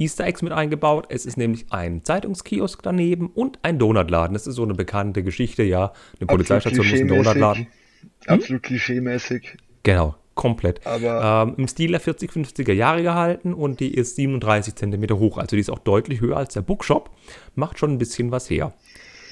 Easter 0.00 0.24
Eggs 0.24 0.42
mit 0.42 0.52
eingebaut. 0.52 1.06
Es 1.10 1.26
ist 1.26 1.36
nämlich 1.36 1.66
ein 1.70 2.02
Zeitungskiosk 2.04 2.82
daneben 2.82 3.28
und 3.28 3.58
ein 3.62 3.78
Donutladen. 3.78 4.32
Das 4.32 4.46
ist 4.46 4.56
so 4.56 4.62
eine 4.62 4.74
bekannte 4.74 5.22
Geschichte, 5.22 5.62
ja. 5.62 5.92
Eine 6.18 6.26
Polizeistation 6.26 6.88
muss 6.88 7.00
ein 7.00 7.08
Donutladen. 7.08 7.66
Hm? 7.66 8.08
Absolut 8.26 8.62
klischeemäßig. 8.62 9.56
Genau, 9.82 10.14
komplett. 10.34 10.80
Ähm, 10.86 11.54
Im 11.58 11.68
Stil 11.68 11.90
der 11.90 12.00
40, 12.00 12.30
50er 12.30 12.72
Jahre 12.72 13.02
gehalten 13.02 13.52
und 13.52 13.80
die 13.80 13.94
ist 13.94 14.16
37 14.16 14.74
cm 14.74 15.18
hoch. 15.18 15.36
Also 15.36 15.56
die 15.56 15.60
ist 15.60 15.70
auch 15.70 15.78
deutlich 15.78 16.20
höher 16.22 16.38
als 16.38 16.54
der 16.54 16.62
Bookshop. 16.62 17.10
Macht 17.54 17.78
schon 17.78 17.92
ein 17.92 17.98
bisschen 17.98 18.30
was 18.30 18.48
her. 18.48 18.72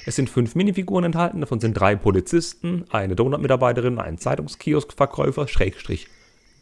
Es 0.04 0.16
sind 0.16 0.31
fünf 0.31 0.54
Minifiguren 0.54 1.04
enthalten, 1.04 1.40
davon 1.40 1.61
sind 1.61 1.74
drei 1.74 1.94
Polizisten, 1.94 2.85
eine 2.90 3.14
Donut-Mitarbeiterin, 3.14 3.98
ein 3.98 4.16
Zeitungskioskverkäufer, 4.16 5.48
Schrägstrich 5.48 6.09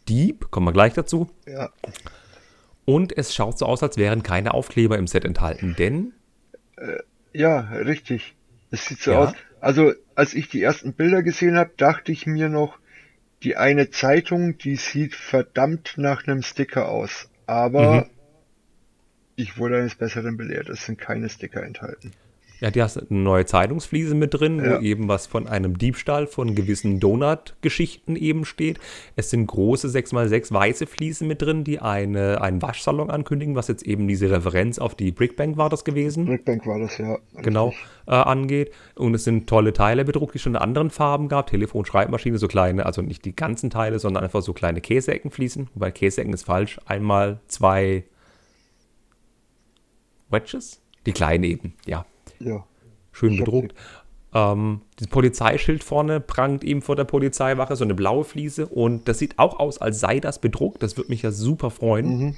Dieb, 0.09 0.51
kommen 0.51 0.67
wir 0.67 0.73
gleich 0.73 0.93
dazu. 0.93 1.29
Ja. 1.45 1.69
Und 2.89 3.17
es 3.17 3.35
schaut 3.35 3.59
so 3.59 3.65
aus, 3.65 3.83
als 3.83 3.97
wären 3.97 4.23
keine 4.23 4.53
Aufkleber 4.53 4.97
im 4.97 5.07
Set 5.07 5.25
enthalten, 5.25 5.75
denn. 5.77 6.13
Äh, 6.77 6.99
ja, 7.33 7.59
richtig. 7.59 8.33
Es 8.71 8.85
sieht 8.85 9.01
so 9.01 9.11
ja. 9.11 9.19
aus. 9.19 9.33
Also, 9.59 9.91
als 10.15 10.33
ich 10.33 10.47
die 10.47 10.61
ersten 10.61 10.93
Bilder 10.93 11.21
gesehen 11.21 11.57
habe, 11.57 11.71
dachte 11.75 12.13
ich 12.13 12.25
mir 12.25 12.47
noch, 12.47 12.79
die 13.43 13.57
eine 13.57 13.89
Zeitung, 13.89 14.57
die 14.57 14.77
sieht 14.77 15.15
verdammt 15.15 15.95
nach 15.97 16.25
einem 16.25 16.41
Sticker 16.43 16.87
aus. 16.87 17.29
Aber 17.45 18.05
mhm. 18.05 18.09
ich 19.35 19.57
wurde 19.57 19.79
eines 19.79 19.95
Besseren 19.95 20.37
belehrt. 20.37 20.69
Es 20.69 20.85
sind 20.85 20.97
keine 20.97 21.27
Sticker 21.27 21.63
enthalten. 21.63 22.13
Ja, 22.59 22.71
die 22.71 22.81
hast 22.81 22.97
eine 22.97 23.19
neue 23.19 23.45
Zeitungsfliese 23.45 24.15
mit 24.15 24.33
drin, 24.33 24.57
ja. 24.57 24.79
wo 24.79 24.81
eben 24.81 25.07
was 25.07 25.27
von 25.27 25.47
einem 25.47 25.77
Diebstahl 25.77 26.25
von 26.25 26.55
gewissen 26.55 26.99
Donut-Geschichten 26.99 28.15
eben 28.15 28.45
steht. 28.45 28.79
Es 29.15 29.29
sind 29.29 29.45
große 29.45 29.87
6x6 29.87 30.53
weiße 30.53 30.87
Fliesen 30.87 31.27
mit 31.27 31.41
drin, 31.41 31.63
die 31.63 31.79
eine, 31.79 32.41
einen 32.41 32.61
Waschsalon 32.61 33.11
ankündigen, 33.11 33.55
was 33.55 33.67
jetzt 33.67 33.83
eben 33.83 34.07
diese 34.07 34.31
Referenz 34.31 34.79
auf 34.79 34.95
die 34.95 35.11
Brickbank 35.11 35.57
war 35.57 35.69
das 35.69 35.85
gewesen. 35.85 36.25
Brickbank 36.25 36.65
war 36.65 36.79
das, 36.79 36.97
ja. 36.97 37.17
Genau, 37.35 37.73
äh, 38.07 38.11
angeht. 38.11 38.71
Und 38.95 39.13
es 39.13 39.23
sind 39.23 39.47
tolle 39.47 39.73
Teile 39.73 40.03
bedruckt, 40.03 40.33
die 40.33 40.39
schon 40.39 40.53
in 40.53 40.61
anderen 40.61 40.89
Farben 40.89 41.27
gab. 41.27 41.47
Telefon, 41.47 41.85
Schreibmaschine, 41.85 42.39
so 42.39 42.47
kleine, 42.47 42.87
also 42.87 43.03
nicht 43.03 43.23
die 43.25 43.35
ganzen 43.35 43.69
Teile, 43.69 43.99
sondern 43.99 44.23
einfach 44.23 44.41
so 44.41 44.53
kleine 44.53 44.81
Käseeckenfliesen. 44.81 45.69
Wobei 45.75 45.91
Käseecken 45.91 46.33
ist 46.33 46.45
falsch. 46.45 46.79
Einmal 46.87 47.39
zwei 47.47 48.03
Wedges? 50.29 50.81
Die 51.05 51.13
kleinen 51.13 51.43
eben, 51.43 51.73
ja. 51.85 52.05
Ja. 52.39 52.65
Schön 53.11 53.37
bedruckt. 53.37 53.73
Ähm, 54.33 54.81
das 54.97 55.07
Polizeischild 55.07 55.83
vorne 55.83 56.19
prangt 56.19 56.63
eben 56.63 56.81
vor 56.81 56.95
der 56.95 57.05
Polizeiwache, 57.05 57.75
so 57.75 57.83
eine 57.83 57.95
blaue 57.95 58.23
Fliese. 58.23 58.67
Und 58.67 59.07
das 59.07 59.19
sieht 59.19 59.39
auch 59.39 59.59
aus, 59.59 59.79
als 59.79 59.99
sei 59.99 60.19
das 60.19 60.39
bedruckt. 60.39 60.83
Das 60.83 60.97
würde 60.97 61.09
mich 61.09 61.21
ja 61.21 61.31
super 61.31 61.69
freuen. 61.71 62.17
Mhm. 62.19 62.35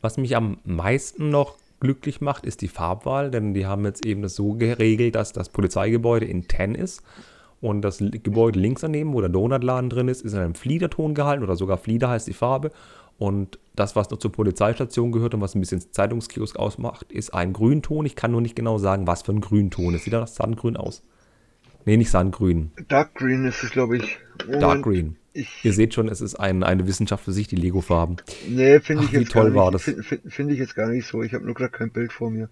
Was 0.00 0.16
mich 0.16 0.36
am 0.36 0.58
meisten 0.64 1.30
noch 1.30 1.56
glücklich 1.80 2.20
macht, 2.20 2.44
ist 2.46 2.60
die 2.60 2.68
Farbwahl, 2.68 3.30
denn 3.30 3.54
die 3.54 3.66
haben 3.66 3.84
jetzt 3.84 4.06
eben 4.06 4.22
das 4.22 4.34
so 4.34 4.52
geregelt, 4.52 5.14
dass 5.14 5.32
das 5.32 5.48
Polizeigebäude 5.48 6.26
in 6.26 6.48
10 6.48 6.74
ist. 6.74 7.02
Und 7.60 7.80
das 7.80 7.98
Gebäude 7.98 8.58
links 8.58 8.82
daneben, 8.82 9.14
wo 9.14 9.20
der 9.20 9.30
Donutladen 9.30 9.88
drin 9.88 10.08
ist, 10.08 10.22
ist 10.22 10.34
in 10.34 10.40
einem 10.40 10.54
Fliederton 10.54 11.14
gehalten 11.14 11.42
oder 11.42 11.56
sogar 11.56 11.78
Flieder 11.78 12.10
heißt 12.10 12.26
die 12.26 12.34
Farbe. 12.34 12.70
Und 13.18 13.58
das, 13.76 13.96
was 13.96 14.10
noch 14.10 14.18
zur 14.18 14.32
Polizeistation 14.32 15.12
gehört 15.12 15.34
und 15.34 15.40
was 15.40 15.54
ein 15.54 15.60
bisschen 15.60 15.80
Zeitungskiosk 15.92 16.56
ausmacht, 16.56 17.12
ist 17.12 17.32
ein 17.32 17.52
Grünton. 17.52 18.06
Ich 18.06 18.16
kann 18.16 18.32
nur 18.32 18.40
nicht 18.40 18.56
genau 18.56 18.78
sagen, 18.78 19.06
was 19.06 19.22
für 19.22 19.32
ein 19.32 19.40
Grünton. 19.40 19.94
Es 19.94 20.04
sieht 20.04 20.12
nach 20.12 20.26
Sandgrün 20.26 20.76
aus. 20.76 21.02
Nee, 21.84 21.96
nicht 21.96 22.10
Sandgrün. 22.10 22.72
Dark 22.88 23.14
Green 23.14 23.44
ist 23.44 23.62
es, 23.62 23.70
glaube 23.70 23.98
ich. 23.98 24.18
Moment, 24.44 24.62
Dark 24.62 24.82
Green. 24.82 25.16
Ich 25.32 25.64
Ihr 25.64 25.72
seht 25.72 25.94
schon, 25.94 26.08
es 26.08 26.20
ist 26.20 26.36
ein, 26.36 26.62
eine 26.62 26.86
Wissenschaft 26.86 27.24
für 27.24 27.32
sich, 27.32 27.48
die 27.48 27.56
Lego-Farben. 27.56 28.16
Nee, 28.48 28.78
finde 28.80 29.04
ich 29.04 29.10
jetzt 29.10 29.20
wie 29.20 29.32
toll 29.32 29.52
gar 29.52 29.72
nicht, 29.72 29.82
Finde 29.82 30.30
find, 30.30 30.52
ich 30.52 30.58
jetzt 30.58 30.76
gar 30.76 30.88
nicht 30.88 31.06
so. 31.06 31.22
Ich 31.22 31.34
habe 31.34 31.44
nur 31.44 31.54
gerade 31.54 31.72
kein 31.72 31.90
Bild 31.90 32.12
vor 32.12 32.30
mir. 32.30 32.48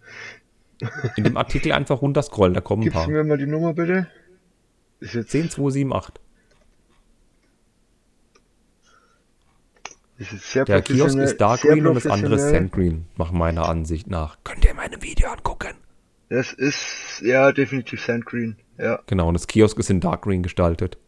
In 1.16 1.22
dem 1.22 1.36
Artikel 1.36 1.70
einfach 1.72 2.02
runterscrollen, 2.02 2.54
da 2.54 2.60
kommen 2.60 2.82
Gibst 2.82 2.96
ein 2.96 2.98
paar. 2.98 3.06
Gibst 3.06 3.22
mir 3.22 3.24
mal 3.24 3.38
die 3.38 3.46
Nummer 3.46 3.72
bitte? 3.72 4.08
Ist 4.98 5.14
jetzt 5.14 5.30
10278. 5.30 6.21
Der 10.18 10.82
Kiosk 10.82 11.18
ist 11.18 11.38
Dark 11.38 11.62
Green 11.62 11.86
und 11.86 11.94
das 11.94 12.06
andere 12.06 12.36
ist 12.36 12.50
Sand 12.50 12.72
Green, 12.72 13.06
nach 13.16 13.32
meiner 13.32 13.68
Ansicht 13.68 14.08
nach. 14.08 14.36
Könnt 14.44 14.64
ihr 14.64 14.74
meine 14.74 15.02
Video 15.02 15.28
angucken? 15.30 15.74
Das 16.28 16.52
ist, 16.52 17.20
ja, 17.22 17.52
definitiv 17.52 18.02
Sand 18.02 18.26
Green, 18.26 18.56
ja. 18.78 19.00
Genau, 19.06 19.28
und 19.28 19.34
das 19.34 19.46
Kiosk 19.46 19.78
ist 19.78 19.90
in 19.90 20.00
Dark 20.00 20.22
Green 20.22 20.42
gestaltet. 20.42 20.98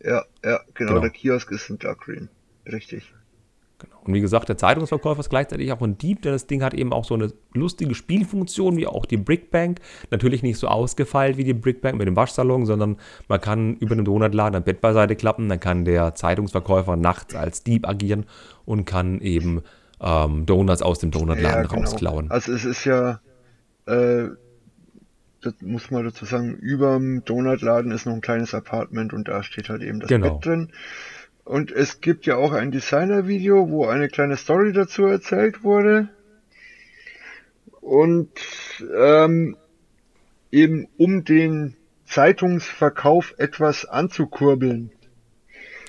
Ja, 0.00 0.24
ja, 0.44 0.60
genau, 0.74 0.90
genau. 0.90 1.00
der 1.00 1.10
Kiosk 1.10 1.50
ist 1.52 1.70
in 1.70 1.78
Dark 1.78 2.00
Green. 2.00 2.28
Richtig. 2.66 3.12
Genau. 3.82 3.96
Und 4.04 4.14
wie 4.14 4.20
gesagt, 4.20 4.48
der 4.48 4.56
Zeitungsverkäufer 4.56 5.20
ist 5.20 5.30
gleichzeitig 5.30 5.72
auch 5.72 5.80
ein 5.80 5.98
Dieb, 5.98 6.22
denn 6.22 6.32
das 6.32 6.46
Ding 6.46 6.62
hat 6.62 6.72
eben 6.72 6.92
auch 6.92 7.04
so 7.04 7.14
eine 7.14 7.32
lustige 7.52 7.94
Spielfunktion 7.94 8.76
wie 8.76 8.86
auch 8.86 9.06
die 9.06 9.16
Brickbank. 9.16 9.80
Natürlich 10.10 10.42
nicht 10.42 10.58
so 10.58 10.68
ausgefeilt 10.68 11.36
wie 11.36 11.44
die 11.44 11.54
Brickbank 11.54 11.98
mit 11.98 12.06
dem 12.06 12.14
Waschsalon, 12.14 12.64
sondern 12.64 12.96
man 13.28 13.40
kann 13.40 13.76
über 13.76 13.96
den 13.96 14.04
Donutladen 14.04 14.54
ein 14.54 14.62
Bett 14.62 14.80
beiseite 14.80 15.16
klappen, 15.16 15.48
dann 15.48 15.58
kann 15.58 15.84
der 15.84 16.14
Zeitungsverkäufer 16.14 16.96
nachts 16.96 17.34
als 17.34 17.64
Dieb 17.64 17.88
agieren 17.88 18.26
und 18.64 18.84
kann 18.84 19.20
eben 19.20 19.62
ähm, 20.00 20.46
Donuts 20.46 20.82
aus 20.82 21.00
dem 21.00 21.10
Donutladen 21.10 21.62
ja, 21.62 21.68
genau. 21.68 21.82
rausklauen. 21.82 22.30
Also 22.30 22.52
es 22.52 22.64
ist 22.64 22.84
ja, 22.84 23.20
äh, 23.86 24.28
das 25.40 25.54
muss 25.60 25.90
man 25.90 26.04
dazu 26.04 26.24
sagen, 26.24 26.54
über 26.54 26.94
dem 26.94 27.24
Donutladen 27.24 27.90
ist 27.90 28.06
noch 28.06 28.14
ein 28.14 28.20
kleines 28.20 28.54
Apartment 28.54 29.12
und 29.12 29.26
da 29.26 29.42
steht 29.42 29.68
halt 29.68 29.82
eben 29.82 29.98
das 29.98 30.08
genau. 30.08 30.34
Bett 30.34 30.46
drin. 30.46 30.72
Und 31.44 31.72
es 31.72 32.00
gibt 32.00 32.26
ja 32.26 32.36
auch 32.36 32.52
ein 32.52 32.70
Designer-Video, 32.70 33.68
wo 33.70 33.86
eine 33.86 34.08
kleine 34.08 34.36
Story 34.36 34.72
dazu 34.72 35.04
erzählt 35.06 35.64
wurde. 35.64 36.08
Und 37.80 38.30
ähm, 38.94 39.56
eben 40.52 40.88
um 40.98 41.24
den 41.24 41.76
Zeitungsverkauf 42.04 43.34
etwas 43.38 43.84
anzukurbeln. 43.86 44.92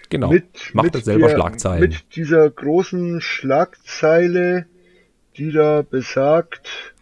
Genau, 0.09 0.29
mit, 0.29 0.73
macht 0.73 0.95
mit 0.95 1.05
selber 1.05 1.27
der, 1.27 1.35
Schlagzeilen. 1.35 1.81
Mit 1.81 2.15
dieser 2.15 2.49
großen 2.49 3.21
Schlagzeile, 3.21 4.65
die 5.37 5.51
da 5.51 5.83
besagt, 5.83 6.93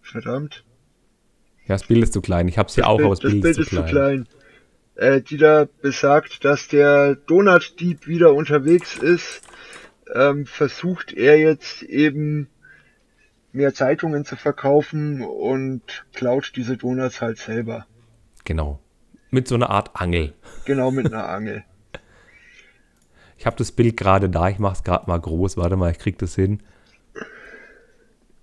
verdammt. 0.00 0.64
Ja, 1.66 1.74
das 1.74 1.84
Bild 1.84 2.02
ist 2.02 2.12
zu 2.12 2.20
klein. 2.20 2.48
Ich 2.48 2.58
hab's 2.58 2.74
hier 2.74 2.84
das 2.84 2.90
auch, 2.90 2.96
Bild, 2.96 3.06
aber 3.06 3.14
das 3.16 3.20
Bild, 3.20 3.44
das 3.44 3.56
Bild 3.56 3.58
ist, 3.58 3.68
zu, 3.68 3.76
klein. 3.76 3.86
zu 3.86 3.92
klein 3.92 4.39
äh, 5.00 5.22
die 5.22 5.38
da 5.38 5.66
besagt, 5.80 6.44
dass 6.44 6.68
der 6.68 7.14
Donutdieb 7.14 8.06
wieder 8.06 8.34
unterwegs 8.34 8.98
ist, 8.98 9.40
ähm, 10.14 10.44
versucht 10.44 11.14
er 11.14 11.38
jetzt 11.38 11.82
eben 11.82 12.48
mehr 13.52 13.72
Zeitungen 13.72 14.26
zu 14.26 14.36
verkaufen 14.36 15.22
und 15.22 16.04
klaut 16.12 16.52
diese 16.54 16.76
Donuts 16.76 17.22
halt 17.22 17.38
selber. 17.38 17.86
Genau. 18.44 18.78
Mit 19.30 19.48
so 19.48 19.54
einer 19.54 19.70
Art 19.70 19.90
Angel. 19.94 20.34
Genau, 20.66 20.90
mit 20.90 21.06
einer 21.06 21.28
Angel. 21.30 21.64
Ich 23.38 23.46
habe 23.46 23.56
das 23.56 23.72
Bild 23.72 23.96
gerade 23.96 24.28
da, 24.28 24.50
ich 24.50 24.58
mache 24.58 24.74
es 24.74 24.84
gerade 24.84 25.06
mal 25.06 25.18
groß. 25.18 25.56
Warte 25.56 25.76
mal, 25.76 25.90
ich 25.92 25.98
krieg 25.98 26.18
das 26.18 26.34
hin. 26.34 26.62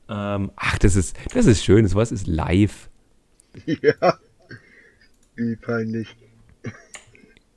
Ähm, 0.10 0.52
ach, 0.56 0.80
das 0.80 0.96
ist, 0.96 1.16
das 1.36 1.46
ist 1.46 1.64
schön. 1.64 1.88
Was 1.94 2.12
ist 2.12 2.26
live? 2.26 2.90
Ja. 3.66 4.20
Wie 5.36 5.56
peinlich. 5.56 6.16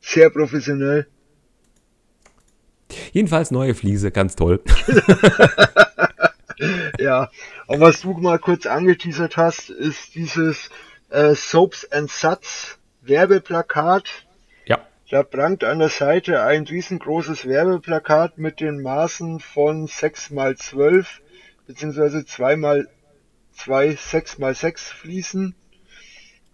Sehr 0.01 0.31
professionell. 0.31 1.07
Jedenfalls 3.13 3.51
neue 3.51 3.75
Fliese, 3.75 4.11
ganz 4.11 4.37
toll. 4.37 4.61
ja, 6.99 7.31
und 7.67 7.81
was 7.81 8.01
du 8.01 8.13
mal 8.15 8.39
kurz 8.39 8.67
angeteasert 8.67 9.37
hast, 9.37 9.71
ist 9.71 10.15
dieses 10.15 10.71
äh, 11.11 11.35
Soaps 11.35 11.91
and 11.91 12.11
Suds 12.11 12.79
Werbeplakat. 13.03 14.27
Ja. 14.67 14.87
Da 15.11 15.23
prangt 15.23 15.65
an 15.65 15.79
der 15.79 15.89
Seite 15.89 16.43
ein 16.43 16.65
riesengroßes 16.65 17.47
Werbeplakat 17.47 18.39
mit 18.39 18.61
den 18.61 18.83
Maßen 18.83 19.41
von 19.41 19.87
6 19.87 20.31
mal 20.31 20.57
12 20.57 21.21
beziehungsweise 21.67 22.27
2 22.27 22.57
mal 22.57 22.89
2 23.53 23.95
6 23.95 24.39
mal 24.39 24.55
6 24.55 24.91
Fliesen 24.91 25.55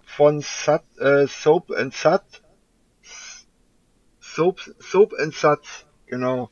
von 0.04 0.40
Sud, 0.40 0.82
äh, 0.98 1.26
Soap 1.26 1.70
and 1.70 1.94
Sud 1.94 2.22
Soap, 4.36 4.60
Soap 4.80 5.14
and 5.18 5.34
Suds, 5.34 5.86
genau. 6.06 6.50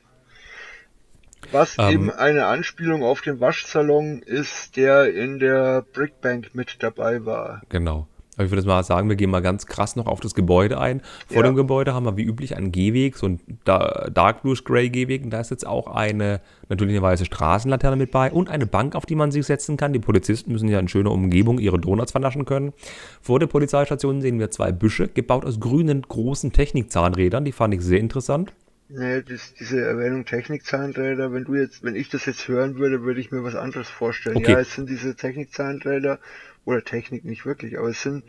Was 1.53 1.77
ähm, 1.79 1.91
eben 1.91 2.11
eine 2.11 2.47
Anspielung 2.47 3.03
auf 3.03 3.21
den 3.21 3.41
Waschsalon 3.41 4.23
ist, 4.23 4.79
der 4.79 5.13
in 5.13 5.39
der 5.39 5.85
Brickbank 5.93 6.55
mit 6.55 6.83
dabei 6.83 7.27
war. 7.27 7.61
Genau. 7.69 8.09
Aber 8.37 8.45
ich 8.45 8.51
würde 8.51 8.67
mal 8.67 8.83
sagen, 8.83 9.09
wir 9.09 9.17
gehen 9.17 9.31
mal 9.31 9.43
ganz 9.43 9.67
krass 9.67 9.97
noch 9.97 10.07
auf 10.07 10.21
das 10.21 10.35
Gebäude 10.35 10.81
ein. 10.81 11.03
Vor 11.29 11.39
ja. 11.39 11.43
dem 11.43 11.55
Gebäude 11.55 11.95
haben 11.95 12.05
wir 12.05 12.17
wie 12.17 12.25
üblich 12.25 12.57
einen 12.57 12.73
Gehweg, 12.73 13.17
so 13.17 13.27
ein 13.27 13.41
Dark 13.65 14.43
Blue 14.43 14.57
Gray 14.65 14.91
Gehweg. 14.91 15.25
Und 15.25 15.31
da 15.31 15.41
ist 15.41 15.51
jetzt 15.51 15.67
auch 15.67 15.87
eine 15.87 16.41
natürlicherweise 16.69 17.25
Straßenlaterne 17.25 17.97
mit 17.97 18.11
bei 18.11 18.31
und 18.33 18.49
eine 18.49 18.67
Bank, 18.67 18.95
auf 18.95 19.07
die 19.07 19.15
man 19.15 19.31
sich 19.31 19.47
setzen 19.47 19.77
kann. 19.77 19.93
Die 19.93 19.99
Polizisten 19.99 20.53
müssen 20.53 20.69
ja 20.69 20.79
in 20.79 20.89
schöner 20.89 21.11
Umgebung 21.11 21.59
ihre 21.59 21.79
Donuts 21.79 22.13
vernaschen 22.13 22.45
können. 22.45 22.73
Vor 23.21 23.39
der 23.39 23.47
Polizeistation 23.47 24.21
sehen 24.21 24.39
wir 24.39 24.51
zwei 24.51 24.73
Büsche, 24.73 25.09
gebaut 25.09 25.45
aus 25.45 25.61
grünen 25.61 26.03
großen 26.03 26.53
Technikzahnrädern. 26.53 27.45
Die 27.45 27.53
fand 27.53 27.75
ich 27.75 27.83
sehr 27.83 28.01
interessant. 28.01 28.53
Nee, 28.89 29.23
das, 29.23 29.55
diese 29.55 29.81
Erwähnung 29.81 30.25
Technikzahnräder, 30.27 31.33
wenn 31.33 31.45
du 31.45 31.55
jetzt, 31.55 31.83
wenn 31.83 31.97
ich 31.97 32.11
das 32.11 32.27
jetzt 32.27 32.47
hören 32.49 32.77
würde, 32.77 33.03
würde 33.03 33.19
ich 33.19 33.31
mir 33.31 33.43
was 33.43 33.55
anderes 33.55 33.89
vorstellen. 33.89 34.37
Okay. 34.37 34.53
Ja, 34.53 34.61
es 34.61 34.75
sind 34.75 34.91
diese 34.91 35.17
Technikzahnräder 35.17 36.19
oder 36.65 36.83
Technik 36.83 37.25
nicht 37.25 37.47
wirklich, 37.47 37.79
aber 37.79 37.89
es 37.89 38.03
sind 38.03 38.25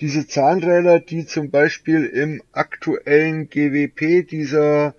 diese 0.00 0.26
Zahnräder, 0.26 1.00
die 1.00 1.26
zum 1.26 1.50
Beispiel 1.50 2.04
im 2.04 2.42
aktuellen 2.52 3.48
GWP 3.48 4.28
dieser 4.28 4.94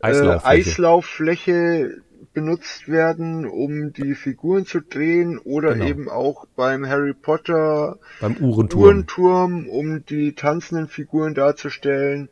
Eislauffläche, 0.00 0.44
äh, 0.44 0.60
Eislauffläche 0.60 2.02
benutzt 2.36 2.86
werden, 2.86 3.46
um 3.46 3.94
die 3.94 4.14
Figuren 4.14 4.66
zu 4.66 4.80
drehen 4.80 5.38
oder 5.38 5.72
genau. 5.72 5.86
eben 5.86 6.10
auch 6.10 6.46
beim 6.54 6.86
Harry 6.86 7.14
Potter 7.14 7.98
beim 8.20 8.36
Uhrenturm. 8.36 8.82
Uhrenturm, 8.82 9.68
um 9.68 10.04
die 10.04 10.34
tanzenden 10.34 10.88
Figuren 10.88 11.34
darzustellen. 11.34 12.28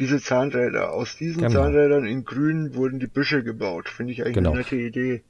Diese 0.00 0.20
Zahnräder. 0.20 0.92
Aus 0.92 1.16
diesen 1.16 1.42
genau. 1.42 1.52
Zahnrädern 1.52 2.04
in 2.04 2.24
grün 2.24 2.74
wurden 2.74 2.98
die 2.98 3.06
Büsche 3.06 3.44
gebaut. 3.44 3.88
Finde 3.88 4.12
ich 4.12 4.22
eigentlich 4.22 4.34
genau. 4.34 4.50
eine 4.50 4.58
nette 4.58 4.74
Idee. 4.74 5.22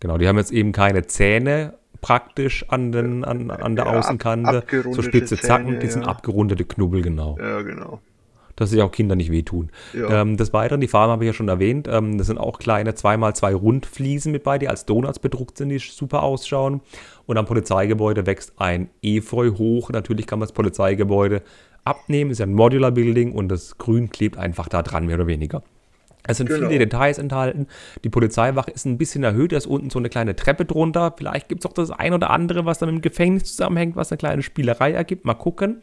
Genau, 0.00 0.18
die 0.18 0.26
haben 0.26 0.38
jetzt 0.38 0.50
eben 0.50 0.72
keine 0.72 1.06
Zähne 1.06 1.78
praktisch 2.00 2.64
an, 2.68 2.92
den, 2.92 3.24
an, 3.24 3.50
an 3.50 3.76
der 3.76 3.86
ja, 3.86 3.98
Außenkante. 3.98 4.58
Ab, 4.58 4.64
so 4.92 5.02
spitze 5.02 5.36
Zacken, 5.36 5.80
die 5.80 5.88
sind 5.88 6.06
abgerundete 6.06 6.64
Knubbel, 6.64 7.02
genau. 7.02 7.36
Ja, 7.40 7.62
genau. 7.62 8.00
Dass 8.56 8.70
sich 8.70 8.82
auch 8.82 8.90
Kinder 8.90 9.14
nicht 9.14 9.30
wehtun. 9.30 9.70
Ja. 9.94 10.22
Ähm, 10.22 10.36
des 10.36 10.52
Weiteren, 10.52 10.80
die 10.80 10.88
Farben 10.88 11.12
habe 11.12 11.24
ich 11.24 11.28
ja 11.28 11.32
schon 11.32 11.48
erwähnt, 11.48 11.88
ähm, 11.88 12.18
das 12.18 12.26
sind 12.26 12.38
auch 12.38 12.58
kleine 12.58 12.90
2x2 12.90 13.54
Rundfliesen 13.54 14.32
mit 14.32 14.42
bei, 14.42 14.58
die 14.58 14.68
als 14.68 14.84
Donuts 14.84 15.20
bedruckt 15.20 15.58
sind, 15.58 15.68
die 15.68 15.78
super 15.78 16.22
ausschauen. 16.22 16.80
Und 17.26 17.36
am 17.36 17.46
Polizeigebäude 17.46 18.26
wächst 18.26 18.54
ein 18.56 18.90
Efeu 19.02 19.52
hoch. 19.52 19.90
Natürlich 19.90 20.26
kann 20.26 20.40
man 20.40 20.48
das 20.48 20.54
Polizeigebäude 20.54 21.42
abnehmen, 21.84 22.30
ist 22.30 22.38
ja 22.38 22.46
ein 22.46 22.52
Modular 22.52 22.90
Building 22.90 23.32
und 23.32 23.48
das 23.48 23.78
Grün 23.78 24.10
klebt 24.10 24.36
einfach 24.36 24.68
da 24.68 24.82
dran, 24.82 25.06
mehr 25.06 25.16
oder 25.16 25.26
weniger. 25.26 25.62
Es 26.28 26.36
sind 26.36 26.48
genau. 26.48 26.68
viele 26.68 26.78
Details 26.78 27.18
enthalten. 27.18 27.66
Die 28.04 28.10
Polizeiwache 28.10 28.70
ist 28.70 28.84
ein 28.84 28.98
bisschen 28.98 29.24
erhöht, 29.24 29.52
da 29.52 29.56
ist 29.56 29.66
unten 29.66 29.90
so 29.90 29.98
eine 29.98 30.10
kleine 30.10 30.36
Treppe 30.36 30.66
drunter. 30.66 31.14
Vielleicht 31.16 31.48
gibt 31.48 31.64
es 31.64 31.70
auch 31.70 31.72
das 31.72 31.90
ein 31.90 32.12
oder 32.12 32.30
andere, 32.30 32.66
was 32.66 32.78
dann 32.78 32.94
mit 32.94 32.98
dem 32.98 33.02
Gefängnis 33.02 33.44
zusammenhängt, 33.44 33.96
was 33.96 34.12
eine 34.12 34.18
kleine 34.18 34.42
Spielerei 34.42 34.92
ergibt. 34.92 35.24
Mal 35.24 35.34
gucken. 35.34 35.80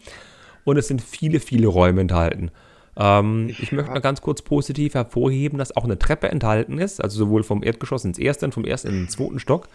Und 0.63 0.77
es 0.77 0.87
sind 0.87 1.01
viele, 1.01 1.39
viele 1.39 1.67
Räume 1.67 2.01
enthalten. 2.01 2.51
Ähm, 2.95 3.49
ich, 3.49 3.61
ich 3.61 3.71
möchte 3.71 3.91
mal 3.91 3.99
ganz 3.99 4.21
kurz 4.21 4.43
positiv 4.43 4.93
hervorheben, 4.93 5.57
dass 5.57 5.75
auch 5.75 5.83
eine 5.83 5.99
Treppe 5.99 6.29
enthalten 6.29 6.77
ist, 6.77 7.03
also 7.03 7.17
sowohl 7.17 7.43
vom 7.43 7.63
Erdgeschoss 7.63 8.05
ins 8.05 8.19
erste 8.19 8.45
und 8.45 8.53
vom 8.53 8.65
ersten 8.65 8.89
in 8.89 8.93
den 8.93 9.09
zweiten 9.09 9.39
Stock. 9.39 9.67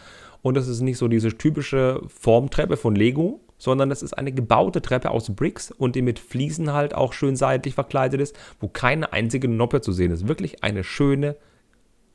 Und 0.42 0.56
das 0.56 0.68
ist 0.68 0.80
nicht 0.80 0.98
so 0.98 1.08
diese 1.08 1.36
typische 1.36 2.00
Formtreppe 2.08 2.76
von 2.76 2.94
Lego, 2.94 3.40
sondern 3.60 3.90
das 3.90 4.02
ist 4.02 4.14
eine 4.14 4.32
gebaute 4.32 4.82
Treppe 4.82 5.10
aus 5.10 5.30
Bricks 5.36 5.70
und 5.70 5.94
die 5.94 6.02
mit 6.02 6.18
Fliesen 6.18 6.72
halt 6.72 6.94
auch 6.94 7.12
schön 7.12 7.36
seitlich 7.36 7.74
verkleidet 7.74 8.20
ist, 8.20 8.36
wo 8.58 8.68
keine 8.68 9.12
einzige 9.12 9.48
Noppe 9.48 9.82
zu 9.82 9.92
sehen 9.92 10.10
ist. 10.10 10.26
Wirklich 10.26 10.64
eine 10.64 10.82
schöne, 10.82 11.36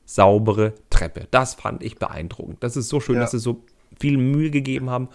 saubere 0.05 0.73
Treppe. 0.89 1.27
Das 1.31 1.53
fand 1.53 1.83
ich 1.83 1.97
beeindruckend. 1.97 2.63
Das 2.63 2.75
ist 2.75 2.89
so 2.89 2.99
schön, 2.99 3.15
ja. 3.15 3.21
dass 3.21 3.31
sie 3.31 3.39
so 3.39 3.63
viel 3.99 4.17
Mühe 4.17 4.49
gegeben 4.49 4.89
haben, 4.89 5.09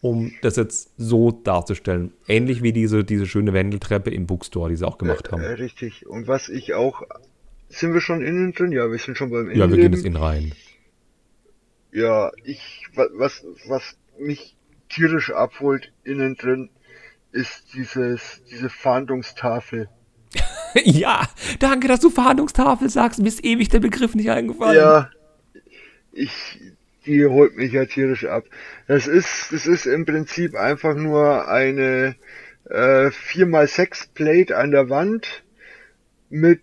um 0.00 0.32
das 0.42 0.56
jetzt 0.56 0.92
so 0.96 1.32
darzustellen. 1.32 2.12
Ähnlich 2.28 2.62
wie 2.62 2.72
diese, 2.72 3.02
diese 3.02 3.26
schöne 3.26 3.52
Wendeltreppe 3.52 4.10
im 4.10 4.26
Bookstore, 4.26 4.70
die 4.70 4.76
sie 4.76 4.86
auch 4.86 4.98
gemacht 4.98 5.32
haben. 5.32 5.42
Äh, 5.42 5.54
richtig. 5.54 6.06
Und 6.06 6.28
was 6.28 6.48
ich 6.48 6.74
auch. 6.74 7.02
Sind 7.68 7.94
wir 7.94 8.00
schon 8.00 8.22
innen 8.22 8.52
drin? 8.52 8.70
Ja, 8.70 8.90
wir 8.90 8.98
sind 8.98 9.16
schon 9.16 9.30
beim 9.30 9.48
Innen. 9.48 9.58
Ja, 9.58 9.68
wir 9.68 9.78
gehen 9.78 9.92
jetzt 9.92 10.04
innen 10.04 10.16
rein. 10.16 10.52
Ja, 11.90 12.30
ich, 12.44 12.86
was, 12.94 13.44
was 13.66 13.96
mich 14.18 14.56
tierisch 14.92 15.32
abholt 15.32 15.92
innen 16.04 16.36
drin, 16.36 16.70
ist 17.32 17.74
dieses, 17.74 18.42
diese 18.50 18.68
Fahndungstafel. 18.68 19.88
ja, 20.84 21.26
danke, 21.58 21.88
dass 21.88 22.00
du 22.00 22.10
Fahndungstafel 22.10 22.88
sagst. 22.88 23.20
Mir 23.20 23.28
ist 23.28 23.44
ewig 23.44 23.68
der 23.68 23.80
Begriff 23.80 24.14
nicht 24.14 24.30
eingefallen. 24.30 24.76
Ja, 24.76 25.10
ich, 26.12 26.32
die 27.06 27.24
holt 27.26 27.56
mich 27.56 27.72
ja 27.72 27.86
tierisch 27.86 28.26
ab. 28.26 28.44
Das 28.86 29.06
ist, 29.06 29.52
das 29.52 29.66
ist 29.66 29.86
im 29.86 30.04
Prinzip 30.04 30.54
einfach 30.54 30.94
nur 30.94 31.48
eine 31.48 32.16
äh, 32.68 33.08
4x6 33.08 34.08
Plate 34.14 34.56
an 34.56 34.70
der 34.70 34.88
Wand 34.88 35.42
mit 36.28 36.62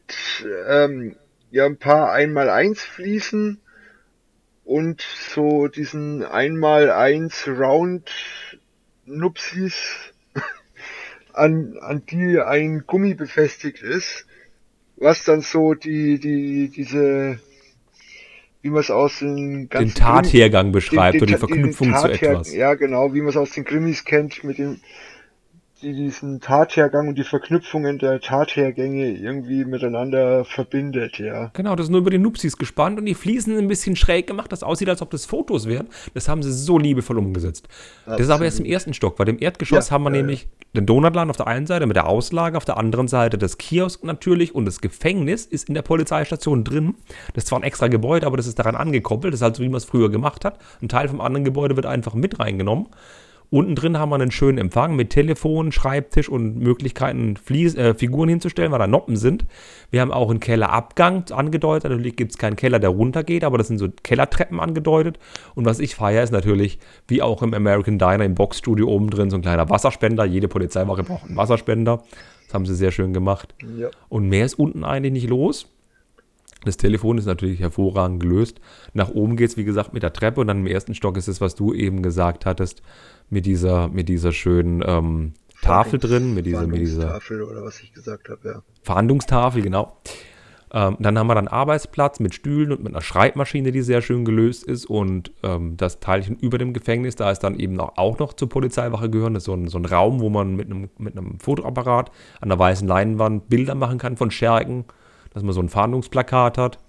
ähm, 0.67 1.15
ja 1.51 1.65
ein 1.65 1.77
paar 1.77 2.13
1x1 2.13 2.77
Fliesen 2.77 3.59
und 4.69 5.01
so 5.01 5.67
diesen 5.67 6.23
einmal 6.23 6.91
eins 6.91 7.47
Round 7.47 8.07
Nupsis, 9.05 9.73
an, 11.33 11.75
an 11.81 12.03
die 12.05 12.39
ein 12.39 12.83
Gummi 12.85 13.15
befestigt 13.15 13.81
ist. 13.81 14.27
was 14.95 15.23
dann 15.23 15.41
so 15.41 15.73
die, 15.73 16.19
die, 16.19 16.69
diese, 16.69 17.39
wie 18.61 18.69
man 18.69 18.81
es 18.81 18.91
aus 18.91 19.19
den 19.19 19.69
ganzen 19.69 19.87
den 19.87 19.95
Tathergang 19.95 20.71
beschreibt 20.71 21.15
den, 21.15 21.25
den, 21.25 21.35
oder 21.35 21.47
die 21.47 21.53
Verknüpfung 21.53 21.95
zu 21.95 22.07
etwas. 22.07 22.53
Ja, 22.53 22.75
genau, 22.75 23.11
wie 23.15 23.21
man 23.21 23.29
es 23.29 23.37
aus 23.37 23.49
den 23.49 23.65
Krimis 23.65 24.05
kennt 24.05 24.43
mit 24.43 24.59
dem 24.59 24.81
die 25.81 25.93
diesen 25.93 26.41
Tathergang 26.41 27.07
und 27.07 27.17
die 27.17 27.23
Verknüpfungen 27.23 27.99
der 27.99 28.19
Tathergänge 28.19 29.11
irgendwie 29.11 29.65
miteinander 29.65 30.43
verbindet, 30.45 31.19
ja. 31.19 31.51
Genau, 31.53 31.75
das 31.75 31.85
ist 31.85 31.91
nur 31.91 32.01
über 32.01 32.09
die 32.09 32.17
Nupsis 32.17 32.57
gespannt 32.57 32.99
und 32.99 33.05
die 33.05 33.15
Fliesen 33.15 33.57
ein 33.57 33.67
bisschen 33.67 33.95
schräg 33.95 34.27
gemacht, 34.27 34.51
das 34.51 34.63
aussieht, 34.63 34.89
als 34.89 35.01
ob 35.01 35.09
das 35.09 35.25
Fotos 35.25 35.67
wären. 35.67 35.87
Das 36.13 36.27
haben 36.27 36.43
sie 36.43 36.51
so 36.51 36.77
liebevoll 36.77 37.17
umgesetzt. 37.17 37.67
Absolut. 38.01 38.19
Das 38.19 38.27
ist 38.27 38.33
aber 38.33 38.45
erst 38.45 38.59
im 38.59 38.65
ersten 38.65 38.93
Stock, 38.93 39.19
weil 39.19 39.29
im 39.29 39.39
Erdgeschoss 39.39 39.89
ja, 39.89 39.93
haben 39.93 40.03
wir 40.03 40.11
äh, 40.11 40.17
nämlich 40.17 40.47
den 40.75 40.85
Donutladen 40.85 41.29
auf 41.29 41.37
der 41.37 41.47
einen 41.47 41.65
Seite 41.65 41.87
mit 41.87 41.95
der 41.95 42.07
Auslage, 42.07 42.57
auf 42.57 42.65
der 42.65 42.77
anderen 42.77 43.07
Seite 43.07 43.37
das 43.37 43.57
Kiosk 43.57 44.03
natürlich 44.03 44.53
und 44.53 44.65
das 44.65 44.81
Gefängnis 44.81 45.45
ist 45.45 45.69
in 45.69 45.75
der 45.75 45.81
Polizeistation 45.81 46.63
drin. 46.63 46.95
Das 47.33 47.43
ist 47.43 47.47
zwar 47.47 47.59
ein 47.59 47.63
extra 47.63 47.87
Gebäude, 47.87 48.27
aber 48.27 48.37
das 48.37 48.47
ist 48.47 48.59
daran 48.59 48.75
angekoppelt. 48.75 49.33
Das 49.33 49.39
ist 49.39 49.43
halt 49.43 49.55
so, 49.55 49.63
wie 49.63 49.69
man 49.69 49.77
es 49.77 49.85
früher 49.85 50.09
gemacht 50.09 50.45
hat. 50.45 50.59
Ein 50.81 50.89
Teil 50.89 51.07
vom 51.07 51.21
anderen 51.21 51.45
Gebäude 51.45 51.75
wird 51.75 51.85
einfach 51.85 52.13
mit 52.13 52.39
reingenommen. 52.39 52.87
Unten 53.51 53.73
drin 53.73 53.97
haben 53.97 54.09
wir 54.09 54.15
einen 54.15 54.29
schönen 54.29 54.59
Empfang 54.59 54.95
mit 54.95 55.09
Telefon, 55.09 55.71
Schreibtisch 55.71 56.29
und 56.29 56.57
Möglichkeiten, 56.57 57.35
Flies 57.35 57.75
äh, 57.75 57.95
Figuren 57.95 58.29
hinzustellen, 58.29 58.71
weil 58.71 58.77
da 58.79 58.85
Noppen 58.85 59.15
sind. 59.15 59.45
Wir 59.89 60.01
haben 60.01 60.11
auch 60.11 60.29
einen 60.29 60.39
Kellerabgang 60.39 61.23
angedeutet. 61.31 61.89
Natürlich 61.89 62.15
gibt 62.15 62.31
es 62.31 62.37
keinen 62.37 62.55
Keller, 62.55 62.77
der 62.77 62.91
runtergeht, 62.91 63.43
aber 63.43 63.57
das 63.57 63.67
sind 63.67 63.79
so 63.79 63.87
Kellertreppen 64.03 64.59
angedeutet. 64.59 65.17
Und 65.55 65.65
was 65.65 65.79
ich 65.79 65.95
feiere, 65.95 66.23
ist 66.23 66.31
natürlich, 66.31 66.77
wie 67.07 67.23
auch 67.23 67.41
im 67.41 67.55
American 67.55 67.97
Diner 67.97 68.23
im 68.23 68.35
Boxstudio 68.35 68.87
oben 68.87 69.09
drin, 69.09 69.31
so 69.31 69.37
ein 69.37 69.41
kleiner 69.41 69.67
Wasserspender. 69.69 70.25
Jede 70.25 70.47
Polizeiwache 70.47 71.03
braucht 71.03 71.25
einen 71.25 71.37
Wasserspender. 71.37 72.03
Das 72.45 72.53
haben 72.53 72.67
sie 72.67 72.75
sehr 72.75 72.91
schön 72.91 73.13
gemacht. 73.13 73.55
Ja. 73.77 73.89
Und 74.09 74.29
mehr 74.29 74.45
ist 74.45 74.59
unten 74.59 74.83
eigentlich 74.83 75.13
nicht 75.13 75.29
los. 75.29 75.67
Das 76.65 76.77
Telefon 76.77 77.17
ist 77.17 77.25
natürlich 77.25 77.59
hervorragend 77.59 78.19
gelöst. 78.19 78.59
Nach 78.93 79.09
oben 79.09 79.37
geht 79.37 79.51
es, 79.51 79.57
wie 79.57 79.63
gesagt, 79.63 79.93
mit 79.93 80.03
der 80.03 80.13
Treppe 80.13 80.41
und 80.41 80.47
dann 80.47 80.59
im 80.59 80.67
ersten 80.67 80.93
Stock 80.93 81.15
ist 81.17 81.27
es, 81.27 81.39
was 81.39 81.55
du 81.55 81.73
eben 81.73 82.03
gesagt 82.03 82.45
hattest, 82.45 82.81
mit 83.29 83.45
dieser, 83.45 83.87
mit 83.87 84.09
dieser 84.09 84.33
schönen 84.33 84.83
ähm, 84.85 85.33
Tafel 85.61 85.99
drin, 85.99 86.33
mit 86.33 86.45
dieser, 86.45 86.67
mit 86.67 86.81
dieser 86.81 87.13
Tafel 87.13 87.43
oder 87.43 87.63
was 87.63 87.79
ich 87.81 87.93
gesagt 87.93 88.29
habe, 88.29 88.47
ja. 88.47 88.61
Verhandlungstafel, 88.83 89.61
genau. 89.61 89.97
Ähm, 90.71 90.97
dann 90.99 91.17
haben 91.17 91.27
wir 91.27 91.35
dann 91.35 91.47
Arbeitsplatz 91.47 92.19
mit 92.19 92.35
Stühlen 92.35 92.71
und 92.71 92.83
mit 92.83 92.93
einer 92.93 93.01
Schreibmaschine, 93.01 93.71
die 93.71 93.81
sehr 93.81 94.01
schön 94.01 94.23
gelöst 94.23 94.63
ist. 94.63 94.85
Und 94.85 95.31
ähm, 95.41 95.77
das 95.77 95.99
Teilchen 95.99 96.37
über 96.37 96.57
dem 96.57 96.73
Gefängnis, 96.73 97.15
da 97.15 97.31
ist 97.31 97.39
dann 97.39 97.59
eben 97.59 97.79
auch, 97.79 97.97
auch 97.97 98.19
noch 98.19 98.33
zur 98.33 98.49
Polizeiwache 98.49 99.09
gehören. 99.09 99.33
Das 99.33 99.41
ist 99.41 99.45
so 99.45 99.53
ein, 99.53 99.67
so 99.67 99.79
ein 99.79 99.85
Raum, 99.85 100.19
wo 100.19 100.29
man 100.29 100.55
mit 100.55 100.67
einem, 100.67 100.89
mit 100.97 101.17
einem 101.17 101.39
Fotoapparat 101.39 102.11
an 102.41 102.49
der 102.49 102.59
weißen 102.59 102.87
Leinwand 102.87 103.49
Bilder 103.49 103.75
machen 103.75 103.97
kann 103.97 104.15
von 104.15 104.29
Schergen, 104.29 104.85
dass 105.33 105.43
man 105.43 105.53
so 105.53 105.61
ein 105.61 105.69
Fahndungsplakat 105.69 106.57
hat. 106.57 106.79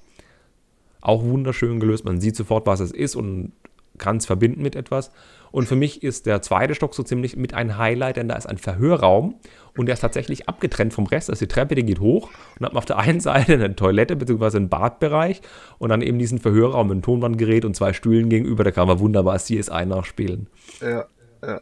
Auch 1.00 1.22
wunderschön 1.22 1.80
gelöst. 1.80 2.04
Man 2.04 2.20
sieht 2.20 2.36
sofort, 2.36 2.66
was 2.66 2.80
es 2.80 2.92
ist 2.92 3.16
und 3.16 3.52
kann 3.98 4.16
es 4.16 4.26
verbinden 4.26 4.62
mit 4.62 4.74
etwas. 4.76 5.12
Und 5.52 5.66
für 5.66 5.76
mich 5.76 6.02
ist 6.02 6.26
der 6.26 6.42
zweite 6.42 6.74
Stock 6.74 6.94
so 6.94 7.02
ziemlich 7.02 7.36
mit 7.36 7.54
ein 7.54 7.76
Highlight, 7.76 8.16
denn 8.16 8.28
da 8.28 8.36
ist 8.36 8.46
ein 8.46 8.58
Verhörraum 8.58 9.36
und 9.76 9.86
der 9.86 9.94
ist 9.94 10.00
tatsächlich 10.00 10.48
abgetrennt 10.48 10.92
vom 10.92 11.06
Rest. 11.06 11.30
Also 11.30 11.44
die 11.44 11.48
Treppe, 11.48 11.74
die 11.74 11.84
geht 11.84 12.00
hoch 12.00 12.30
und 12.58 12.66
hat 12.66 12.74
auf 12.74 12.84
der 12.84 12.98
einen 12.98 13.20
Seite 13.20 13.54
eine 13.54 13.74
Toilette 13.74 14.16
bzw. 14.16 14.56
einen 14.56 14.68
Badbereich 14.68 15.42
und 15.78 15.90
dann 15.90 16.02
eben 16.02 16.18
diesen 16.18 16.38
Verhörraum 16.38 16.88
mit 16.88 16.94
einem 16.94 17.02
Tonbandgerät 17.02 17.64
und 17.64 17.74
zwei 17.74 17.92
Stühlen 17.92 18.28
gegenüber. 18.28 18.64
Da 18.64 18.70
kann 18.70 18.88
man 18.88 18.98
wunderbar 19.00 19.38
CSI 19.38 19.86
nachspielen. 19.86 20.48
Ja, 20.80 21.06
ja. 21.42 21.60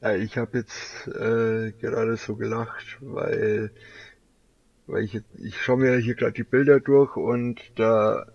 ja 0.00 0.14
ich 0.16 0.36
habe 0.38 0.58
jetzt 0.58 1.08
äh, 1.08 1.72
gerade 1.80 2.16
so 2.16 2.36
gelacht, 2.36 2.98
weil, 3.00 3.72
weil 4.86 5.04
ich, 5.04 5.20
ich 5.38 5.60
schaue 5.60 5.78
mir 5.78 5.96
hier 5.96 6.14
gerade 6.14 6.32
die 6.32 6.44
Bilder 6.44 6.80
durch 6.80 7.16
und 7.16 7.60
da 7.76 8.26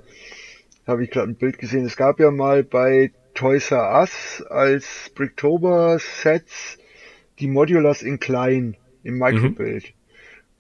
habe 0.88 1.04
ich 1.04 1.12
gerade 1.12 1.30
ein 1.30 1.36
Bild 1.36 1.60
gesehen. 1.60 1.86
Es 1.86 1.96
gab 1.96 2.20
ja 2.20 2.32
mal 2.32 2.64
bei 2.64 3.12
Toys 3.34 3.72
R 3.72 4.00
Us 4.00 4.44
als 4.50 5.12
Bricktober 5.16 6.00
Sets 6.00 6.78
die 7.40 7.48
Modulars 7.48 8.02
in 8.02 8.20
klein 8.20 8.76
im 9.04 9.18
Microbild. 9.18 9.86
Mhm. 9.86 9.94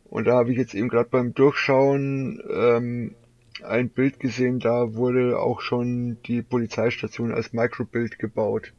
Und 0.05 0.25
da 0.25 0.35
habe 0.35 0.51
ich 0.51 0.57
jetzt 0.57 0.73
eben 0.73 0.89
gerade 0.89 1.09
beim 1.09 1.33
Durchschauen 1.33 2.41
ähm, 2.49 3.15
ein 3.63 3.89
Bild 3.89 4.19
gesehen, 4.19 4.59
da 4.59 4.93
wurde 4.93 5.37
auch 5.39 5.61
schon 5.61 6.17
die 6.25 6.41
Polizeistation 6.41 7.33
als 7.33 7.53
Microbild 7.53 8.17
gebaut. 8.17 8.73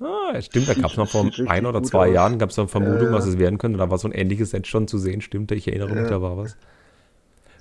Ah, 0.00 0.40
stimmt, 0.40 0.68
da 0.68 0.74
gab 0.74 0.90
es 0.90 0.96
noch 0.96 1.08
vor 1.08 1.30
ein 1.46 1.66
oder 1.66 1.82
zwei 1.82 2.08
aus. 2.08 2.14
Jahren, 2.14 2.38
gab 2.38 2.50
es 2.50 2.58
eine 2.58 2.68
Vermutung, 2.68 3.08
äh, 3.08 3.12
was 3.12 3.26
es 3.26 3.38
werden 3.38 3.58
könnte. 3.58 3.78
Da 3.78 3.90
war 3.90 3.98
so 3.98 4.08
ein 4.08 4.12
ähnliches 4.12 4.50
Set 4.50 4.66
schon 4.66 4.88
zu 4.88 4.98
sehen, 4.98 5.20
stimmt, 5.20 5.52
ich 5.52 5.68
erinnere 5.68 5.94
mich, 5.94 6.06
äh, 6.06 6.10
da 6.10 6.20
war 6.20 6.36
was. 6.36 6.56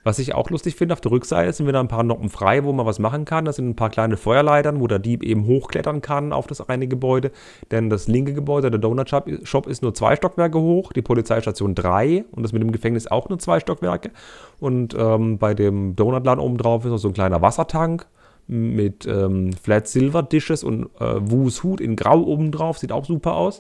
Was 0.06 0.20
ich 0.20 0.36
auch 0.36 0.52
lustig 0.52 0.76
finde, 0.76 0.94
auf 0.94 1.02
der 1.02 1.12
Rückseite 1.12 1.52
sind 1.52 1.68
wieder 1.68 1.80
ein 1.80 1.88
paar 1.88 2.04
Noppen 2.04 2.30
frei, 2.30 2.64
wo 2.64 2.72
man 2.72 2.86
was 2.86 3.00
machen 3.00 3.26
kann. 3.26 3.44
Das 3.44 3.56
sind 3.56 3.70
ein 3.70 3.76
paar 3.76 3.90
kleine 3.90 4.18
Feuerleitern, 4.18 4.80
wo 4.80 4.86
der 4.86 5.00
Dieb 5.00 5.24
eben 5.24 5.48
hochklettern 5.48 6.04
kann 6.04 6.32
auf 6.32 6.46
das 6.46 6.70
eine 6.70 6.88
Gebäude. 6.88 7.32
Denn 7.72 7.90
das 7.90 8.08
linke 8.08 8.36
Gebäude, 8.36 8.70
der 8.70 8.80
Donut 8.80 9.10
Shop, 9.10 9.66
ist 9.66 9.82
nur 9.82 9.96
zwei 9.96 10.16
Stockwerke 10.16 10.60
hoch, 10.60 10.94
die 10.94 11.02
Polizeistation 11.02 11.74
drei 11.74 12.24
und 12.32 12.44
das 12.44 12.54
mit 12.54 12.62
dem 12.62 12.72
Gefängnis 12.72 13.08
auch 13.08 13.30
nur 13.30 13.40
zwei 13.40 13.60
Stockwerke. 13.60 14.12
Und 14.60 14.94
ähm, 14.96 15.40
bei 15.40 15.56
dem 15.56 15.96
Donutladen 15.96 16.40
oben 16.40 16.60
drauf 16.60 16.86
ist 16.86 16.92
noch 16.92 17.00
so 17.00 17.08
ein 17.08 17.16
kleiner 17.16 17.42
Wassertank 17.42 18.06
mit 18.48 19.06
ähm, 19.08 19.54
Flat 19.54 19.88
Silver 19.88 20.24
Dishes 20.24 20.64
und 20.64 20.90
äh, 21.00 21.16
Wu's 21.20 21.64
Hut 21.64 21.82
in 21.82 21.96
Grau 21.96 22.22
oben 22.22 22.52
drauf. 22.52 22.78
Sieht 22.78 22.92
auch 22.92 23.06
super 23.06 23.36
aus. 23.36 23.60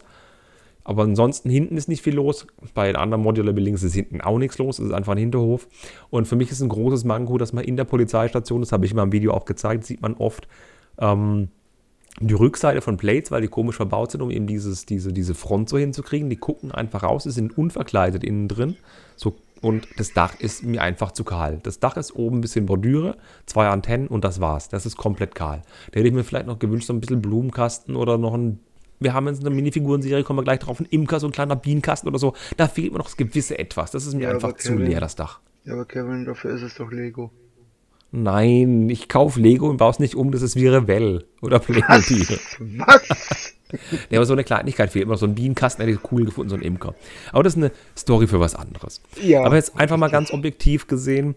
Aber 0.83 1.01
ansonsten 1.01 1.49
hinten 1.49 1.77
ist 1.77 1.89
nicht 1.89 2.03
viel 2.03 2.13
los. 2.13 2.45
Bei 2.75 2.85
den 2.85 2.95
anderen 2.95 3.23
Modular 3.23 3.53
Buildings 3.53 3.81
ist 3.81 3.95
hinten 3.95 4.21
auch 4.21 4.37
nichts 4.37 4.59
los. 4.59 4.77
Es 4.77 4.85
ist 4.85 4.93
einfach 4.93 5.13
ein 5.13 5.17
Hinterhof. 5.17 5.67
Und 6.11 6.27
für 6.27 6.35
mich 6.35 6.51
ist 6.51 6.61
ein 6.61 6.69
großes 6.69 7.03
Manko, 7.05 7.39
dass 7.39 7.53
man 7.53 7.63
in 7.63 7.75
der 7.75 7.85
Polizeistation, 7.85 8.61
das 8.61 8.71
habe 8.71 8.85
ich 8.85 8.93
mal 8.93 9.01
im 9.01 9.11
Video 9.11 9.33
auch 9.33 9.45
gezeigt, 9.45 9.83
sieht 9.83 10.03
man 10.03 10.13
oft 10.13 10.47
ähm, 10.99 11.49
die 12.19 12.35
Rückseite 12.35 12.81
von 12.81 12.97
Plates, 12.97 13.31
weil 13.31 13.41
die 13.41 13.47
komisch 13.47 13.77
verbaut 13.77 14.11
sind, 14.11 14.21
um 14.21 14.29
eben 14.29 14.45
dieses, 14.45 14.85
diese, 14.85 15.11
diese 15.11 15.33
Front 15.33 15.69
so 15.69 15.79
hinzukriegen. 15.79 16.29
Die 16.29 16.37
gucken 16.37 16.71
einfach 16.71 17.01
raus, 17.01 17.23
sie 17.23 17.31
sind 17.31 17.57
unverkleidet 17.57 18.23
innen 18.23 18.47
drin. 18.47 18.75
So, 19.15 19.35
und 19.65 19.87
das 19.97 20.13
Dach 20.13 20.39
ist 20.39 20.63
mir 20.63 20.79
einfach 20.79 21.11
zu 21.11 21.23
kahl. 21.23 21.59
Das 21.63 21.79
Dach 21.79 21.97
ist 21.97 22.15
oben 22.15 22.37
ein 22.37 22.41
bisschen 22.41 22.67
Bordüre, 22.67 23.17
zwei 23.47 23.67
Antennen 23.67 24.07
und 24.07 24.23
das 24.23 24.39
war's. 24.39 24.69
Das 24.69 24.85
ist 24.85 24.95
komplett 24.95 25.33
kahl. 25.33 25.63
Da 25.89 25.97
hätte 25.97 26.07
ich 26.07 26.13
mir 26.13 26.23
vielleicht 26.23 26.45
noch 26.45 26.59
gewünscht, 26.59 26.85
so 26.85 26.93
ein 26.93 26.99
bisschen 26.99 27.19
Blumenkasten 27.19 27.95
oder 27.95 28.19
noch 28.19 28.35
ein 28.35 28.59
wir 28.99 29.13
haben 29.13 29.27
jetzt 29.27 29.43
eine 29.43 29.53
Minifiguren-Serie, 29.53 30.23
kommen 30.23 30.37
wir 30.37 30.43
gleich 30.43 30.59
drauf, 30.59 30.79
ein 30.79 30.85
Imker, 30.85 31.19
so 31.19 31.27
ein 31.27 31.31
kleiner 31.31 31.55
Bienenkasten 31.55 32.07
oder 32.07 32.19
so. 32.19 32.33
Da 32.57 32.67
fehlt 32.67 32.91
mir 32.91 32.99
noch 32.99 33.05
das 33.05 33.17
gewisse 33.17 33.57
Etwas. 33.57 33.89
Das 33.89 34.05
ist 34.05 34.13
mir 34.13 34.25
ja, 34.25 34.29
einfach 34.29 34.55
Kevin, 34.55 34.77
zu 34.77 34.83
leer, 34.83 34.99
das 34.99 35.15
Dach. 35.15 35.39
Ja, 35.63 35.73
aber 35.73 35.85
Kevin, 35.85 36.25
dafür 36.25 36.53
ist 36.53 36.61
es 36.61 36.75
doch 36.75 36.91
Lego. 36.91 37.31
Nein, 38.11 38.87
ich 38.89 39.09
kaufe 39.09 39.39
Lego 39.39 39.67
und 39.67 39.77
baue 39.77 39.89
es 39.91 39.99
nicht 39.99 40.15
um, 40.15 40.31
das 40.31 40.43
ist 40.43 40.55
wie 40.55 40.67
Revell 40.67 41.25
oder 41.41 41.57
Playmobil. 41.57 42.21
Was? 42.21 43.09
Was? 43.09 43.55
Ja, 44.09 44.19
aber 44.19 44.25
so 44.25 44.33
eine 44.33 44.43
Kleinigkeit 44.43 44.91
fehlt 44.91 45.07
noch. 45.07 45.17
So 45.17 45.25
ein 45.25 45.35
Bienenkasten 45.35 45.85
hätte 45.85 45.97
ich 45.97 46.11
cool 46.11 46.25
gefunden, 46.25 46.49
so 46.49 46.55
ein 46.55 46.61
Imker. 46.61 46.95
Aber 47.31 47.43
das 47.43 47.53
ist 47.53 47.57
eine 47.57 47.71
Story 47.97 48.27
für 48.27 48.39
was 48.39 48.55
anderes. 48.55 49.01
Ja. 49.21 49.43
Aber 49.43 49.55
jetzt 49.55 49.77
einfach 49.77 49.97
mal 49.97 50.09
ganz 50.09 50.31
objektiv 50.31 50.87
gesehen, 50.87 51.35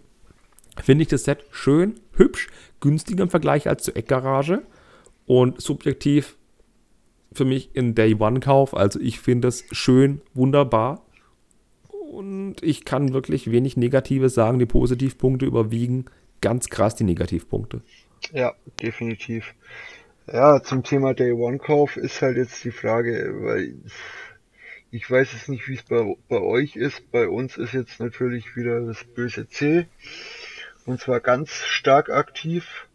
finde 0.83 1.03
ich 1.03 1.09
das 1.09 1.25
Set 1.25 1.45
schön, 1.51 2.01
hübsch, 2.15 2.49
günstiger 2.81 3.25
im 3.25 3.31
Vergleich 3.31 3.69
als 3.69 3.85
zur 3.85 3.97
Eckgarage. 3.97 4.63
Und 5.27 5.61
subjektiv 5.61 6.37
für 7.33 7.45
mich 7.45 7.71
ein 7.77 7.95
Day-One-Kauf. 7.95 8.75
Also 8.75 8.99
ich 9.01 9.21
finde 9.21 9.49
es 9.49 9.65
schön, 9.73 10.23
wunderbar. 10.35 11.05
Und 12.11 12.57
ich 12.63 12.85
kann 12.85 13.13
wirklich 13.13 13.51
wenig 13.51 13.77
Negatives 13.77 14.35
sagen. 14.35 14.59
Die 14.59 14.67
Positivpunkte 14.67 15.45
überwiegen 15.45 16.07
ganz 16.41 16.69
krass 16.69 16.95
die 16.95 17.05
Negativpunkte. 17.05 17.83
Ja, 18.33 18.55
definitiv. 18.83 19.55
Ja, 20.31 20.63
zum 20.63 20.83
Thema 20.85 21.15
Day-One-Kauf 21.15 21.97
ist 21.97 22.21
halt 22.21 22.37
jetzt 22.37 22.63
die 22.63 22.71
Frage, 22.71 23.33
weil 23.41 23.77
ich 24.91 25.11
weiß 25.11 25.33
jetzt 25.33 25.49
nicht, 25.49 25.67
wie 25.69 25.77
es 25.77 25.83
bei, 25.83 26.17
bei 26.29 26.39
euch 26.39 26.77
ist. 26.77 27.11
Bei 27.11 27.29
uns 27.29 27.57
ist 27.57 27.73
jetzt 27.73 27.99
natürlich 27.99 28.55
wieder 28.55 28.85
das 28.85 29.05
böse 29.05 29.49
C. 29.49 29.87
Und 30.85 31.01
zwar 31.01 31.21
ganz 31.21 31.65
stark 31.65 32.11
aktiv 32.11 32.87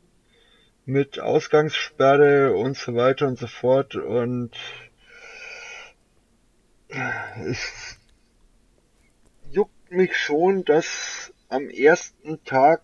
mit 0.86 1.20
Ausgangssperre 1.20 2.56
und 2.56 2.78
so 2.78 2.94
weiter 2.94 3.28
und 3.28 3.40
so 3.40 3.48
fort 3.48 3.96
und 3.96 4.52
es 7.48 7.98
juckt 9.50 9.90
mich 9.90 10.16
schon, 10.16 10.66
das 10.66 11.34
am 11.50 11.68
ersten 11.72 12.44
Tag 12.44 12.82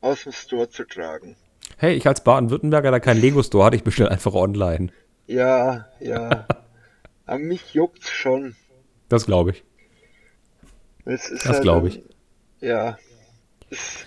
aus 0.00 0.22
dem 0.22 0.32
Store 0.32 0.68
zu 0.68 0.84
tragen. 0.84 1.36
Hey, 1.80 1.94
ich 1.94 2.08
als 2.08 2.24
Baden-Württemberger, 2.24 2.90
der 2.90 2.98
kein 2.98 3.20
Lego-Store 3.20 3.66
hat, 3.66 3.74
ich 3.74 3.84
bestelle 3.84 4.10
einfach 4.10 4.34
online. 4.34 4.88
Ja, 5.28 5.86
ja. 6.00 6.44
An 7.26 7.42
mich 7.42 7.72
juckt's 7.72 8.10
schon. 8.10 8.56
Das 9.08 9.26
glaube 9.26 9.52
ich. 9.52 9.64
das 11.04 11.30
halt 11.44 11.62
glaube 11.62 11.88
ich. 11.88 12.02
Ja. 12.60 12.98
Es, 13.70 14.06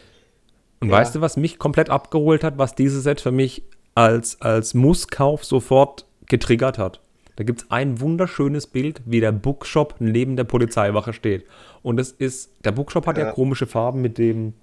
und 0.82 0.90
ja. 0.90 0.96
weißt 0.98 1.16
du, 1.16 1.22
was 1.22 1.38
mich 1.38 1.60
komplett 1.60 1.90
abgeholt 1.90 2.44
hat, 2.44 2.58
was 2.58 2.76
dieses 2.76 3.04
Set 3.04 3.22
für 3.22 3.32
mich 3.32 3.64
als, 3.96 4.42
als 4.42 4.74
Musskauf 4.74 5.46
sofort 5.46 6.06
getriggert 6.26 6.78
hat? 6.78 7.00
Da 7.38 7.46
gibt 7.46 7.62
es 7.62 7.72
ein 7.72 8.02
wunderschönes 8.02 8.68
Bild, 8.68 9.02
wie 9.06 9.22
der 9.22 9.32
Bookshop 9.32 9.96
neben 10.00 10.36
der 10.36 10.44
Polizeiwache 10.44 11.14
steht. 11.14 11.46
Und 11.84 12.02
es 12.02 12.12
ist, 12.12 12.52
der 12.66 12.74
Bookshop 12.74 13.08
hat 13.08 13.18
ja, 13.18 13.28
Ja. 13.28 13.32
komische 13.32 13.66
Farben 13.66 14.02
mit 14.02 14.18
dem 14.18 14.56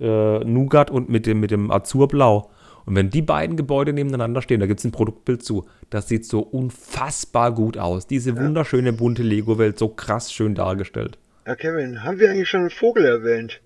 äh, 0.00 0.38
Nougat 0.44 0.90
und 0.90 1.08
mit 1.08 1.26
dem, 1.26 1.40
mit 1.40 1.50
dem 1.50 1.70
Azurblau. 1.70 2.50
Und 2.86 2.96
wenn 2.96 3.08
die 3.10 3.22
beiden 3.22 3.56
Gebäude 3.56 3.92
nebeneinander 3.94 4.42
stehen, 4.42 4.60
da 4.60 4.66
gibt 4.66 4.80
es 4.80 4.84
ein 4.84 4.92
Produktbild 4.92 5.42
zu, 5.42 5.66
das 5.88 6.08
sieht 6.08 6.26
so 6.26 6.40
unfassbar 6.40 7.54
gut 7.54 7.78
aus. 7.78 8.06
Diese 8.06 8.36
wunderschöne 8.36 8.92
bunte 8.92 9.22
Lego-Welt, 9.22 9.78
so 9.78 9.88
krass 9.88 10.32
schön 10.32 10.54
dargestellt. 10.54 11.18
Ja, 11.46 11.54
Kevin, 11.56 12.04
haben 12.04 12.18
wir 12.18 12.30
eigentlich 12.30 12.48
schon 12.48 12.60
einen 12.60 12.70
Vogel 12.70 13.04
erwähnt? 13.06 13.60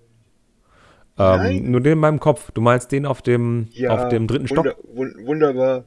Nein. 1.17 1.57
Ähm, 1.57 1.71
nur 1.71 1.81
den 1.81 1.93
in 1.93 1.99
meinem 1.99 2.19
Kopf. 2.21 2.51
Du 2.51 2.61
meinst 2.61 2.91
den 2.93 3.05
auf 3.05 3.21
dem, 3.21 3.67
Ja, 3.71 3.89
auf 3.91 4.07
dem 4.09 4.25
dritten 4.27 4.47
Stock? 4.47 4.65
wunder, 4.65 4.75
wun- 5.17 5.25
wunderbar. 5.27 5.83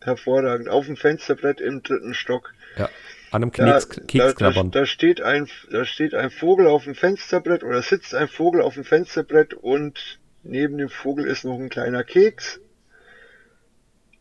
Hervorragend. 0.00 0.68
Auf 0.68 0.86
dem 0.86 0.96
Fensterbrett 0.96 1.60
im 1.60 1.84
dritten 1.84 2.14
Stock. 2.14 2.52
Ja, 2.76 2.88
an 3.32 3.42
einem 3.42 3.52
Keks, 3.52 3.88
da, 3.88 4.02
Keks 4.04 4.34
da, 4.34 4.50
da, 4.50 4.86
steht 4.86 5.22
ein, 5.22 5.48
da 5.70 5.84
steht 5.84 6.14
ein 6.14 6.30
Vogel 6.30 6.66
auf 6.66 6.84
dem 6.84 6.94
Fensterbrett 6.94 7.64
oder 7.64 7.80
sitzt 7.82 8.14
ein 8.14 8.28
Vogel 8.28 8.60
auf 8.60 8.74
dem 8.74 8.84
Fensterbrett 8.84 9.54
und 9.54 10.20
neben 10.42 10.76
dem 10.76 10.90
Vogel 10.90 11.26
ist 11.26 11.44
noch 11.44 11.58
ein 11.58 11.70
kleiner 11.70 12.04
Keks. 12.04 12.60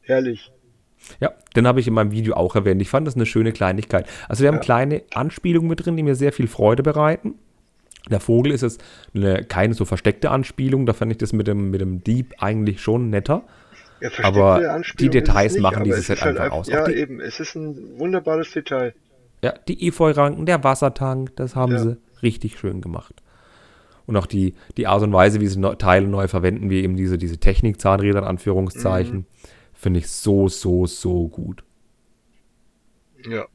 Herrlich. 0.02 0.52
Ja, 1.20 1.34
den 1.56 1.68
habe 1.68 1.80
ich 1.80 1.88
in 1.88 1.94
meinem 1.94 2.12
Video 2.12 2.36
auch 2.36 2.56
erwähnt. 2.56 2.82
Ich 2.82 2.90
fand 2.90 3.06
das 3.06 3.16
eine 3.16 3.26
schöne 3.26 3.52
Kleinigkeit. 3.52 4.08
Also 4.30 4.44
wir 4.44 4.48
haben 4.48 4.56
Ja. 4.56 4.62
kleine 4.62 5.04
Anspielungen 5.14 5.70
mit 5.70 5.86
drin, 5.86 5.98
die 5.98 6.04
mir 6.04 6.16
sehr 6.16 6.32
viel 6.32 6.48
Freude 6.48 6.84
bereiten. 6.84 7.36
Der 8.10 8.20
Vogel 8.20 8.52
ist 8.52 8.62
jetzt 8.62 8.84
eine, 9.14 9.44
keine 9.44 9.74
so 9.74 9.86
versteckte 9.86 10.32
Anspielung. 10.32 10.86
Da 10.86 10.94
fand 10.94 11.12
ich 11.12 11.18
das 11.18 11.34
mit 11.34 11.48
dem, 11.48 11.70
mit 11.70 11.82
dem 11.82 12.04
Dieb 12.04 12.36
eigentlich 12.40 12.82
schon 12.82 13.10
netter. 13.10 13.44
Ja, 14.02 14.10
Aber 14.24 14.82
die 15.00 15.10
Details 15.10 15.54
nicht, 15.54 15.62
machen 15.62 15.84
dieses 15.84 16.02
es 16.02 16.08
Set 16.08 16.18
ist 16.18 16.24
halt 16.26 16.40
einfach 16.40 16.58
aus. 16.58 16.68
Ja, 16.68 16.86
die- 16.86 16.94
eben. 16.96 17.20
Es 17.20 17.40
ist 17.40 17.56
ein 17.56 18.00
wunderbares 18.00 18.52
Detail. 18.52 18.94
Ja, 19.44 19.54
die 19.68 19.88
Efeu-Ranken, 19.88 20.46
der 20.46 20.64
Wassertank, 20.64 21.36
das 21.36 21.56
haben 21.56 21.72
Ja. 21.74 21.80
sie 21.80 21.98
richtig 22.24 22.58
schön 22.60 22.82
gemacht. 22.82 23.16
Und 24.08 24.18
auch 24.18 24.26
die, 24.26 24.56
die 24.78 24.88
Art 24.88 25.04
und 25.04 25.14
Weise, 25.14 25.40
wie 25.42 25.48
sie 25.48 25.60
neu- 25.60 25.76
Teile 25.76 26.08
neu 26.08 26.28
verwenden, 26.28 26.70
wie 26.70 26.82
eben 26.84 26.96
diese, 26.98 27.18
diese 27.18 27.38
Technik-Zahnräder 27.38 28.20
in 28.20 28.26
Anführungszeichen, 28.26 29.18
Mhm. 29.18 29.26
finde 29.74 30.00
ich 30.00 30.08
so, 30.10 30.48
so, 30.48 30.86
so 30.88 31.28
gut. 31.28 31.64
Ja. 33.28 33.46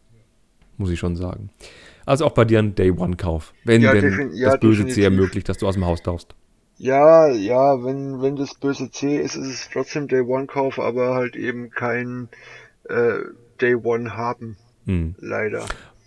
muss 0.78 0.90
ich 0.90 0.99
schon 0.99 1.16
sagen. 1.16 1.49
Also 2.05 2.26
auch 2.26 2.32
bei 2.32 2.44
dir 2.44 2.59
ein 2.59 2.74
Day-One-Kauf, 2.74 3.55
wenn 3.64 3.80
Ja, 3.82 3.92
denn 3.94 4.30
ja, 4.34 4.51
das 4.51 4.61
böse 4.61 4.76
definitiv. 4.84 5.05
ermöglicht, 5.05 5.49
dass 5.49 5.57
du 5.59 5.66
aus 5.66 5.74
dem 5.74 5.86
Haus 5.86 6.03
darfst. 6.03 6.34
Ja, 6.79 7.29
ja, 7.29 7.83
wenn, 7.85 8.20
wenn 8.20 8.37
das 8.37 8.55
böse 8.55 8.91
C 8.91 9.18
ist, 9.18 9.35
ist 9.37 9.47
es 9.47 9.70
trotzdem 9.72 10.09
Day 10.09 10.20
One 10.20 10.47
Kauf, 10.47 10.79
aber 10.79 11.14
halt 11.14 11.35
eben 11.35 11.70
kein 11.70 12.29
äh, 12.89 13.18
Day 13.61 13.74
One 13.74 14.16
haben. 14.16 14.57
Hm. 14.85 15.14
Leider. 15.18 15.64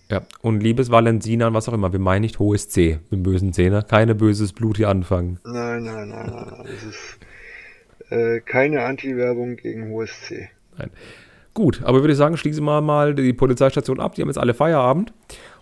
Ja, 0.09 0.21
und 0.41 0.61
liebes 0.61 0.89
Valensina, 0.89 1.53
was 1.53 1.69
auch 1.69 1.73
immer, 1.73 1.91
wir 1.91 1.99
meinen 1.99 2.21
nicht 2.21 2.39
hohes 2.39 2.69
C 2.69 2.99
mit 3.09 3.19
dem 3.19 3.23
bösen 3.23 3.53
Zehner, 3.53 3.83
keine 3.83 4.15
böses 4.15 4.53
Blut 4.53 4.77
hier 4.77 4.89
anfangen. 4.89 5.39
Nein, 5.43 5.83
nein, 5.83 6.09
nein, 6.09 6.31
nein, 6.33 6.47
nein. 6.51 6.63
Das 6.65 6.83
ist 6.83 7.19
äh, 8.09 8.39
keine 8.41 8.85
Anti-Werbung 8.85 9.55
gegen 9.55 9.89
hohes 9.89 10.21
C. 10.21 10.49
Nein. 10.77 10.89
Gut, 11.53 11.81
aber 11.83 12.01
würde 12.01 12.13
ich 12.13 12.17
sagen, 12.17 12.37
schließen 12.37 12.63
wir 12.63 12.81
mal 12.81 13.13
die 13.13 13.33
Polizeistation 13.33 13.99
ab. 13.99 14.15
Die 14.15 14.21
haben 14.21 14.29
jetzt 14.29 14.37
alle 14.37 14.53
Feierabend. 14.53 15.13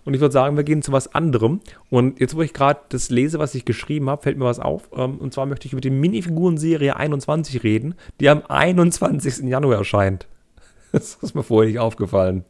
Und 0.08 0.14
ich 0.14 0.22
würde 0.22 0.32
sagen, 0.32 0.55
wir 0.55 0.64
gehen 0.64 0.82
zu 0.82 0.93
was 0.93 1.14
anderem. 1.14 1.60
Und 1.89 2.22
jetzt, 2.22 2.34
wo 2.34 2.41
ich 2.41 2.53
gerade 2.53 2.80
das 2.88 3.10
lese, 3.10 3.39
was 3.39 3.53
ich 3.55 3.66
geschrieben 3.66 4.10
habe, 4.10 4.24
fällt 4.24 4.38
mir 4.38 4.45
was 4.45 4.58
auf. 4.58 4.89
Ähm, 4.95 5.18
Und 5.18 5.34
zwar 5.34 5.45
möchte 5.45 5.68
ich 5.68 5.74
über 5.74 5.82
die 5.82 5.89
Minifiguren-Serie 5.89 6.95
21 6.95 7.62
reden, 7.62 7.93
die 8.22 8.30
am 8.30 8.41
21. 8.47 9.49
Januar 9.49 9.80
erscheint. 9.80 10.26
Das 10.93 11.16
ist 11.22 11.36
mir 11.36 11.43
vorher 11.43 11.70
nicht 11.70 11.80
aufgefallen. 11.80 12.45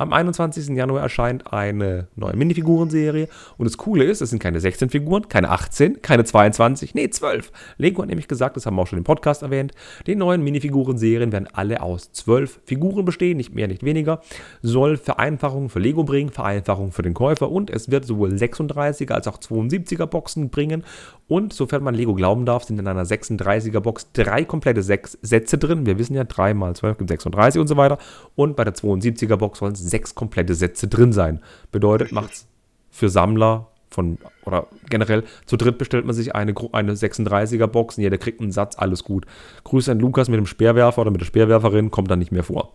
Am 0.00 0.14
21. 0.14 0.74
Januar 0.74 1.02
erscheint 1.02 1.52
eine 1.52 2.08
neue 2.16 2.34
Minifigurenserie. 2.34 3.28
Und 3.58 3.66
das 3.66 3.76
Coole 3.76 4.04
ist, 4.04 4.22
es 4.22 4.30
sind 4.30 4.38
keine 4.38 4.58
16 4.58 4.88
Figuren, 4.88 5.28
keine 5.28 5.50
18, 5.50 6.00
keine 6.00 6.24
22, 6.24 6.94
nee, 6.94 7.10
12. 7.10 7.52
Lego 7.76 8.00
hat 8.00 8.08
nämlich 8.08 8.26
gesagt, 8.26 8.56
das 8.56 8.64
haben 8.64 8.76
wir 8.76 8.82
auch 8.82 8.86
schon 8.86 8.96
im 8.96 9.04
Podcast 9.04 9.42
erwähnt, 9.42 9.72
die 10.06 10.16
neuen 10.16 10.42
Minifiguren-Serien 10.42 11.32
werden 11.32 11.48
alle 11.52 11.82
aus 11.82 12.12
12 12.12 12.60
Figuren 12.64 13.04
bestehen, 13.04 13.36
nicht 13.36 13.54
mehr, 13.54 13.68
nicht 13.68 13.82
weniger. 13.82 14.22
Soll 14.62 14.96
Vereinfachung 14.96 15.68
für 15.68 15.80
Lego 15.80 16.02
bringen, 16.02 16.30
Vereinfachung 16.30 16.92
für 16.92 17.02
den 17.02 17.12
Käufer 17.12 17.50
und 17.50 17.68
es 17.68 17.90
wird 17.90 18.06
sowohl 18.06 18.30
36er 18.30 19.12
als 19.12 19.28
auch 19.28 19.36
72er 19.36 20.06
Boxen 20.06 20.48
bringen. 20.48 20.82
Und 21.30 21.52
sofern 21.52 21.84
man 21.84 21.94
Lego 21.94 22.14
glauben 22.14 22.44
darf, 22.44 22.64
sind 22.64 22.80
in 22.80 22.88
einer 22.88 23.04
36er 23.04 23.78
Box 23.78 24.10
drei 24.12 24.44
komplette 24.44 24.82
sechs 24.82 25.16
Sätze 25.22 25.58
drin. 25.58 25.86
Wir 25.86 25.96
wissen 25.96 26.14
ja, 26.14 26.24
3 26.24 26.54
mal 26.54 26.74
12 26.74 26.98
gibt 26.98 27.08
36 27.08 27.60
und 27.60 27.68
so 27.68 27.76
weiter. 27.76 27.98
Und 28.34 28.56
bei 28.56 28.64
der 28.64 28.74
72er 28.74 29.36
Box 29.36 29.60
sollen 29.60 29.76
sechs 29.76 30.16
komplette 30.16 30.56
Sätze 30.56 30.88
drin 30.88 31.12
sein. 31.12 31.38
Bedeutet, 31.70 32.10
macht's 32.10 32.48
für 32.90 33.08
Sammler 33.08 33.68
von 33.90 34.18
oder 34.44 34.66
generell 34.88 35.22
zu 35.46 35.56
dritt 35.56 35.78
bestellt 35.78 36.04
man 36.04 36.16
sich 36.16 36.34
eine, 36.34 36.52
eine 36.72 36.94
36er 36.94 37.68
Box 37.68 37.96
und 37.96 38.02
jeder 38.02 38.18
kriegt 38.18 38.40
einen 38.40 38.50
Satz, 38.50 38.76
alles 38.76 39.04
gut. 39.04 39.24
Grüße 39.62 39.92
an 39.92 40.00
Lukas 40.00 40.28
mit 40.28 40.38
dem 40.38 40.46
Speerwerfer 40.46 41.00
oder 41.00 41.12
mit 41.12 41.20
der 41.20 41.26
Speerwerferin, 41.26 41.92
kommt 41.92 42.10
dann 42.10 42.18
nicht 42.18 42.32
mehr 42.32 42.42
vor. 42.42 42.72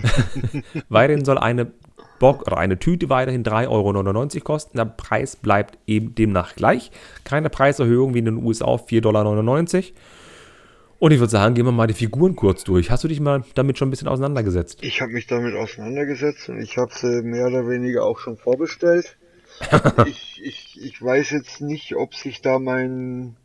Weiterhin 0.88 1.26
soll 1.26 1.36
eine 1.36 1.70
Box 2.18 2.46
oder 2.46 2.58
eine 2.58 2.78
Tüte 2.78 3.08
weiterhin 3.08 3.44
3,99 3.44 3.68
Euro 3.68 4.44
kosten. 4.44 4.76
Der 4.76 4.84
Preis 4.84 5.36
bleibt 5.36 5.78
eben 5.86 6.14
demnach 6.14 6.54
gleich. 6.54 6.90
Keine 7.24 7.50
Preiserhöhung 7.50 8.14
wie 8.14 8.18
in 8.20 8.26
den 8.26 8.36
USA 8.36 8.66
auf 8.66 8.88
4,99 8.88 9.00
Dollar. 9.00 9.26
Und 11.00 11.12
ich 11.12 11.18
würde 11.18 11.30
sagen, 11.30 11.54
gehen 11.54 11.64
wir 11.64 11.72
mal 11.72 11.86
die 11.86 11.94
Figuren 11.94 12.36
kurz 12.36 12.62
durch. 12.62 12.90
Hast 12.90 13.04
du 13.04 13.08
dich 13.08 13.20
mal 13.20 13.42
damit 13.54 13.78
schon 13.78 13.88
ein 13.88 13.90
bisschen 13.90 14.08
auseinandergesetzt? 14.08 14.80
Ich 14.82 15.00
habe 15.00 15.12
mich 15.12 15.26
damit 15.26 15.54
auseinandergesetzt 15.54 16.50
und 16.50 16.60
ich 16.60 16.76
habe 16.76 16.92
sie 16.94 17.22
mehr 17.22 17.46
oder 17.46 17.66
weniger 17.66 18.04
auch 18.04 18.18
schon 18.18 18.36
vorbestellt. 18.36 19.16
ich, 20.06 20.42
ich, 20.44 20.78
ich 20.82 21.02
weiß 21.02 21.30
jetzt 21.30 21.62
nicht, 21.62 21.96
ob 21.96 22.14
sich 22.14 22.42
da 22.42 22.58
mein 22.58 23.36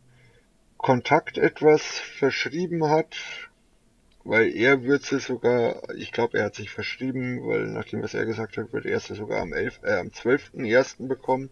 Kontakt 0.76 1.38
etwas 1.38 1.82
verschrieben 1.82 2.88
hat, 2.90 3.16
weil 4.26 4.54
er 4.54 4.82
wird 4.82 5.04
sie 5.04 5.20
sogar, 5.20 5.82
ich 5.96 6.12
glaube, 6.12 6.38
er 6.38 6.46
hat 6.46 6.54
sich 6.54 6.70
verschrieben, 6.70 7.46
weil 7.46 7.66
nachdem 7.66 8.02
was 8.02 8.14
er 8.14 8.26
gesagt 8.26 8.56
hat, 8.56 8.72
wird 8.72 8.84
er 8.84 8.98
sie 9.00 9.14
sogar 9.14 9.40
am 9.40 9.52
11, 9.52 9.80
äh, 9.82 9.98
am 9.98 10.08
12.01. 10.08 11.06
bekommen. 11.06 11.50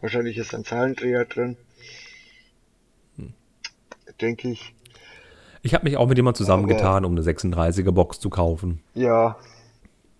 Wahrscheinlich 0.00 0.36
ist 0.36 0.54
ein 0.54 0.64
Zahlendreher 0.64 1.24
drin. 1.24 1.56
Denke 4.20 4.50
ich. 4.50 4.74
Ich 5.62 5.74
habe 5.74 5.84
mich 5.84 5.96
auch 5.96 6.08
mit 6.08 6.16
jemandem 6.16 6.38
zusammengetan, 6.38 7.04
um 7.04 7.12
eine 7.12 7.22
36er 7.22 7.92
Box 7.92 8.18
zu 8.18 8.30
kaufen. 8.30 8.80
Ja, 8.94 9.36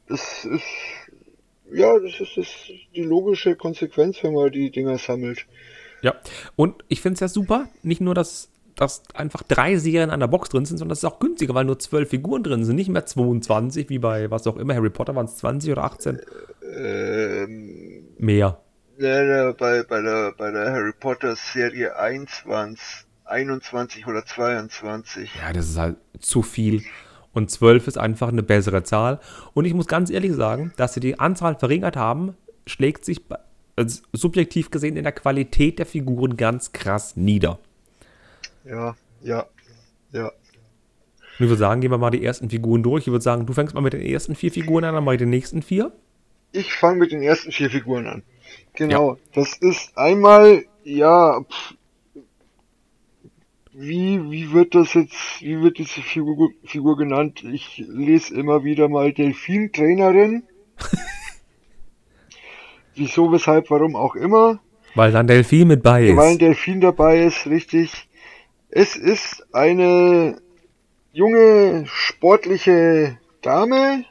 es 0.08 0.44
ist, 0.44 0.62
ja, 1.72 1.98
das 1.98 2.20
ist, 2.20 2.36
das 2.36 2.46
ist 2.46 2.70
die 2.94 3.02
logische 3.02 3.56
Konsequenz, 3.56 4.22
wenn 4.22 4.34
man 4.34 4.50
die 4.52 4.70
Dinger 4.70 4.98
sammelt. 4.98 5.46
Ja, 6.02 6.14
und 6.54 6.84
ich 6.88 7.00
finde 7.00 7.14
es 7.14 7.20
ja 7.20 7.28
super, 7.28 7.68
nicht 7.82 8.00
nur, 8.00 8.14
dass, 8.14 8.50
dass 8.78 9.02
einfach 9.14 9.42
drei 9.42 9.76
Serien 9.76 10.10
an 10.10 10.20
der 10.20 10.28
Box 10.28 10.48
drin 10.50 10.64
sind, 10.64 10.78
sondern 10.78 10.92
es 10.92 10.98
ist 10.98 11.04
auch 11.04 11.18
günstiger, 11.18 11.54
weil 11.54 11.64
nur 11.64 11.78
zwölf 11.78 12.10
Figuren 12.10 12.42
drin 12.42 12.64
sind, 12.64 12.76
nicht 12.76 12.88
mehr 12.88 13.04
22, 13.04 13.88
wie 13.88 13.98
bei 13.98 14.30
was 14.30 14.46
auch 14.46 14.56
immer, 14.56 14.74
Harry 14.74 14.90
Potter 14.90 15.14
waren 15.14 15.26
es 15.26 15.36
20 15.38 15.72
oder 15.72 15.84
18? 15.84 16.20
Ähm, 16.76 18.04
Mehr. 18.18 18.60
ne, 19.24 19.54
bei, 19.58 19.82
bei 19.82 20.00
der, 20.00 20.32
bei 20.36 20.50
der 20.50 20.72
Harry 20.72 20.92
Potter 20.98 21.34
Serie 21.36 21.96
1 21.96 22.46
waren 22.46 22.74
es 22.74 23.06
21 23.24 24.06
oder 24.06 24.24
22. 24.24 25.30
Ja, 25.34 25.52
das 25.52 25.68
ist 25.68 25.78
halt 25.78 25.96
zu 26.20 26.42
viel. 26.42 26.84
Und 27.32 27.50
12 27.50 27.88
ist 27.88 27.98
einfach 27.98 28.28
eine 28.28 28.42
bessere 28.42 28.82
Zahl. 28.84 29.20
Und 29.54 29.64
ich 29.64 29.74
muss 29.74 29.86
ganz 29.86 30.10
ehrlich 30.10 30.32
sagen, 30.32 30.72
dass 30.76 30.94
sie 30.94 31.00
die 31.00 31.18
Anzahl 31.18 31.56
verringert 31.56 31.96
haben, 31.96 32.34
schlägt 32.66 33.04
sich 33.04 33.22
also 33.76 34.02
subjektiv 34.12 34.70
gesehen 34.70 34.96
in 34.96 35.04
der 35.04 35.12
Qualität 35.12 35.78
der 35.78 35.86
Figuren 35.86 36.36
ganz 36.36 36.72
krass 36.72 37.16
nieder. 37.16 37.58
Ja, 38.64 38.96
ja, 39.22 39.46
ja. 40.12 40.26
Und 40.26 41.44
ich 41.44 41.50
würde 41.50 41.56
sagen, 41.56 41.80
gehen 41.80 41.90
wir 41.90 41.98
mal 41.98 42.10
die 42.10 42.24
ersten 42.24 42.50
Figuren 42.50 42.82
durch. 42.82 43.06
Ich 43.06 43.12
würde 43.12 43.22
sagen, 43.22 43.46
du 43.46 43.52
fängst 43.52 43.74
mal 43.74 43.80
mit 43.80 43.92
den 43.92 44.02
ersten 44.02 44.34
vier 44.34 44.50
Figuren 44.50 44.84
an, 44.84 44.94
dann 44.94 45.04
mache 45.04 45.14
ich 45.14 45.20
den 45.20 45.30
nächsten 45.30 45.62
vier. 45.62 45.92
Ich 46.52 46.72
fange 46.74 46.98
mit 46.98 47.12
den 47.12 47.22
ersten 47.22 47.52
vier 47.52 47.70
Figuren 47.70 48.06
an. 48.06 48.22
Genau, 48.74 49.18
das 49.34 49.56
ist 49.58 49.96
einmal, 49.96 50.64
ja, 50.84 51.40
pff, 51.42 51.74
wie, 53.80 54.20
wie 54.30 54.52
wird 54.52 54.74
das 54.74 54.94
jetzt, 54.94 55.40
wie 55.40 55.60
wird 55.62 55.78
diese 55.78 56.02
Figur, 56.02 56.50
Figur 56.64 56.96
genannt? 56.96 57.44
Ich 57.44 57.84
lese 57.86 58.34
immer 58.34 58.64
wieder 58.64 58.88
mal 58.88 59.12
Delfin-Trainerin. 59.12 60.42
Wieso, 62.96 63.30
weshalb, 63.30 63.70
warum 63.70 63.94
auch 63.94 64.16
immer. 64.16 64.58
Weil 64.96 65.12
dann 65.12 65.28
Delphin 65.28 65.68
mit 65.68 65.84
bei 65.84 66.16
Weil 66.16 66.26
ein 66.26 66.32
ist. 66.32 66.40
Delfin 66.40 66.80
dabei 66.80 67.24
ist, 67.24 67.46
richtig. 67.46 68.07
Es 68.80 68.94
ist 68.94 69.44
eine 69.52 70.40
junge, 71.12 71.82
sportliche 71.88 73.18
Dame 73.42 74.04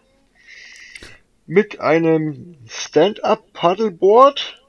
mit 1.45 1.79
einem 1.79 2.57
Stand-up 2.67 3.53
Paddleboard 3.53 4.61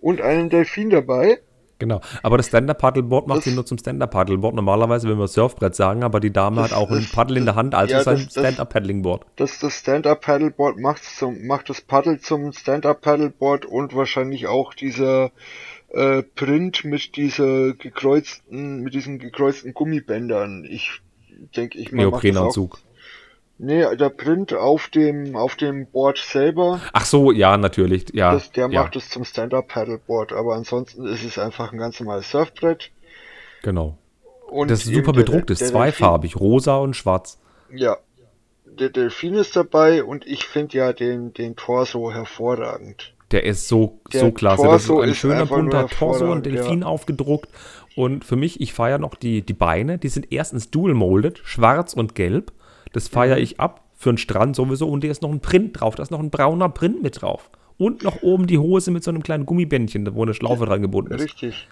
und 0.00 0.20
einem 0.20 0.50
Delfin 0.50 0.88
dabei. 0.90 1.40
Genau, 1.80 2.00
aber 2.22 2.36
das 2.36 2.46
Stand-Up-Paddleboard 2.46 3.26
macht 3.26 3.44
ihn 3.48 3.56
nur 3.56 3.66
zum 3.66 3.76
Stand-Up-Paddleboard. 3.78 4.54
Normalerweise 4.54 5.08
will 5.08 5.16
man 5.16 5.26
Surfbrett 5.26 5.74
sagen, 5.74 6.04
aber 6.04 6.20
die 6.20 6.32
Dame 6.32 6.62
Das- 6.62 6.70
hat 6.70 6.78
auch 6.78 6.88
ein 6.90 7.00
das- 7.00 7.10
Paddel 7.10 7.36
in 7.38 7.44
der 7.46 7.56
Hand, 7.56 7.74
also 7.74 7.92
ja, 7.92 7.98
ein 7.98 8.04
das- 8.04 8.30
Stand-Up-Paddling-Board. 8.30 9.26
Das, 9.34 9.58
das 9.58 9.80
Stand-Up-Paddleboard 9.80 10.78
macht 10.78 11.02
zum, 11.02 11.44
macht 11.48 11.68
das 11.68 11.80
Paddle 11.80 12.20
zum 12.20 12.52
Stand-Up-Paddleboard 12.52 13.66
und 13.66 13.96
wahrscheinlich 13.96 14.46
auch 14.46 14.72
dieser 14.72 15.32
äh, 15.94 16.22
Print 16.22 16.84
mit 16.84 17.16
dieser 17.16 17.72
gekreuzten, 17.74 18.80
mit 18.80 18.94
diesen 18.94 19.18
gekreuzten 19.18 19.74
Gummibändern. 19.74 20.64
Ich 20.68 21.00
denke, 21.56 21.78
ich 21.78 21.92
mal, 21.92 22.10
macht 22.10 22.12
das 22.12 22.18
auch. 22.18 22.22
Neoprenanzug. 22.22 22.78
Nee, 23.56 23.96
der 23.96 24.08
Print 24.08 24.52
auf 24.52 24.88
dem, 24.88 25.36
auf 25.36 25.54
dem 25.54 25.86
Board 25.86 26.18
selber, 26.18 26.80
Ach 26.92 27.04
so, 27.04 27.30
ja, 27.30 27.56
natürlich, 27.56 28.12
ja. 28.12 28.32
das, 28.32 28.50
der 28.50 28.68
ja, 28.68 28.82
macht 28.82 28.96
es 28.96 29.08
zum 29.10 29.24
Stand-Up-Paddleboard, 29.24 30.32
aber 30.32 30.56
ansonsten 30.56 31.06
ist 31.06 31.24
es 31.24 31.38
einfach 31.38 31.72
ein 31.72 31.78
ganz 31.78 32.00
normales 32.00 32.28
Surfbrett. 32.30 32.90
Genau. 33.62 33.96
Und 34.50 34.70
Das 34.70 34.84
ist 34.84 34.92
super 34.92 35.12
bedruckt, 35.12 35.50
ist 35.50 35.68
zweifarbig, 35.68 36.36
rosa 36.36 36.76
und 36.78 36.94
schwarz. 36.94 37.38
Ja. 37.72 37.96
Der 38.66 38.88
Delfin 38.88 39.34
ist 39.34 39.54
dabei 39.54 40.02
und 40.02 40.26
ich 40.26 40.44
finde 40.46 40.76
ja 40.76 40.92
den, 40.92 41.32
den 41.32 41.54
Torso 41.54 42.10
hervorragend. 42.10 43.13
Der 43.30 43.44
ist 43.44 43.68
so, 43.68 44.00
Der 44.12 44.20
so 44.20 44.32
klasse. 44.32 44.64
Das 44.64 44.82
ist 44.82 44.88
Torso 44.88 45.02
ein 45.02 45.10
ist 45.10 45.16
schöner 45.16 45.46
bunter 45.46 45.88
Torso 45.88 46.30
und 46.30 46.46
Delfin 46.46 46.80
ja. 46.82 46.86
aufgedruckt. 46.86 47.48
Und 47.96 48.24
für 48.24 48.36
mich, 48.36 48.60
ich 48.60 48.72
feiere 48.72 48.98
noch 48.98 49.14
die, 49.14 49.42
die 49.42 49.52
Beine. 49.54 49.98
Die 49.98 50.08
sind 50.08 50.30
erstens 50.30 50.70
dual 50.70 50.94
molded, 50.94 51.40
schwarz 51.44 51.94
und 51.94 52.14
gelb. 52.14 52.52
Das 52.92 53.08
feiere 53.08 53.36
Mhm. 53.36 53.42
ich 53.42 53.60
ab 53.60 53.84
für 53.96 54.10
einen 54.10 54.18
Strand 54.18 54.56
sowieso. 54.56 54.88
Und 54.88 55.04
da 55.04 55.08
ist 55.08 55.22
noch 55.22 55.30
ein 55.30 55.40
Print 55.40 55.80
drauf. 55.80 55.94
Da 55.94 56.02
ist 56.02 56.10
noch 56.10 56.20
ein 56.20 56.30
brauner 56.30 56.68
Print 56.68 57.02
mit 57.02 57.22
drauf. 57.22 57.50
Und 57.78 58.04
noch 58.04 58.22
oben 58.22 58.46
die 58.46 58.58
Hose 58.58 58.90
mit 58.90 59.02
so 59.02 59.10
einem 59.10 59.22
kleinen 59.22 59.46
Gummibändchen, 59.46 60.14
wo 60.14 60.22
eine 60.22 60.34
Schlaufe 60.34 60.64
dran 60.66 60.82
gebunden 60.82 61.14
ist. 61.14 61.22
Richtig. 61.22 61.68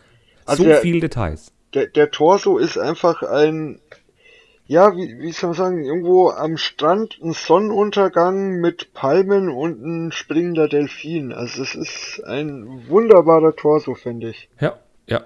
Also 0.47 0.65
so 0.65 0.69
der, 0.69 0.79
viel 0.79 1.01
Details. 1.01 1.53
der, 1.75 1.87
der 1.87 2.11
Torso 2.11 2.59
ist 2.59 2.77
einfach 2.79 3.23
ein, 3.23 3.79
ja, 4.67 4.97
wie, 4.97 5.19
wie 5.19 5.33
soll 5.33 5.51
man 5.51 5.57
sagen, 5.57 5.85
irgendwo 5.85 6.31
am 6.31 6.57
Strand 6.57 7.19
ein 7.23 7.33
Sonnenuntergang 7.33 8.61
mit 8.61 8.95
Palmen 8.95 9.49
und 9.49 9.83
ein 9.83 10.13
springender 10.13 10.69
Delfin. 10.69 11.33
Also 11.33 11.63
es 11.63 11.75
ist 11.75 12.23
ein 12.25 12.89
wunderbarer 12.89 13.55
Torso, 13.57 13.95
finde 13.95 14.31
ich. 14.31 14.49
Ja, 14.61 14.79
ja, 15.07 15.25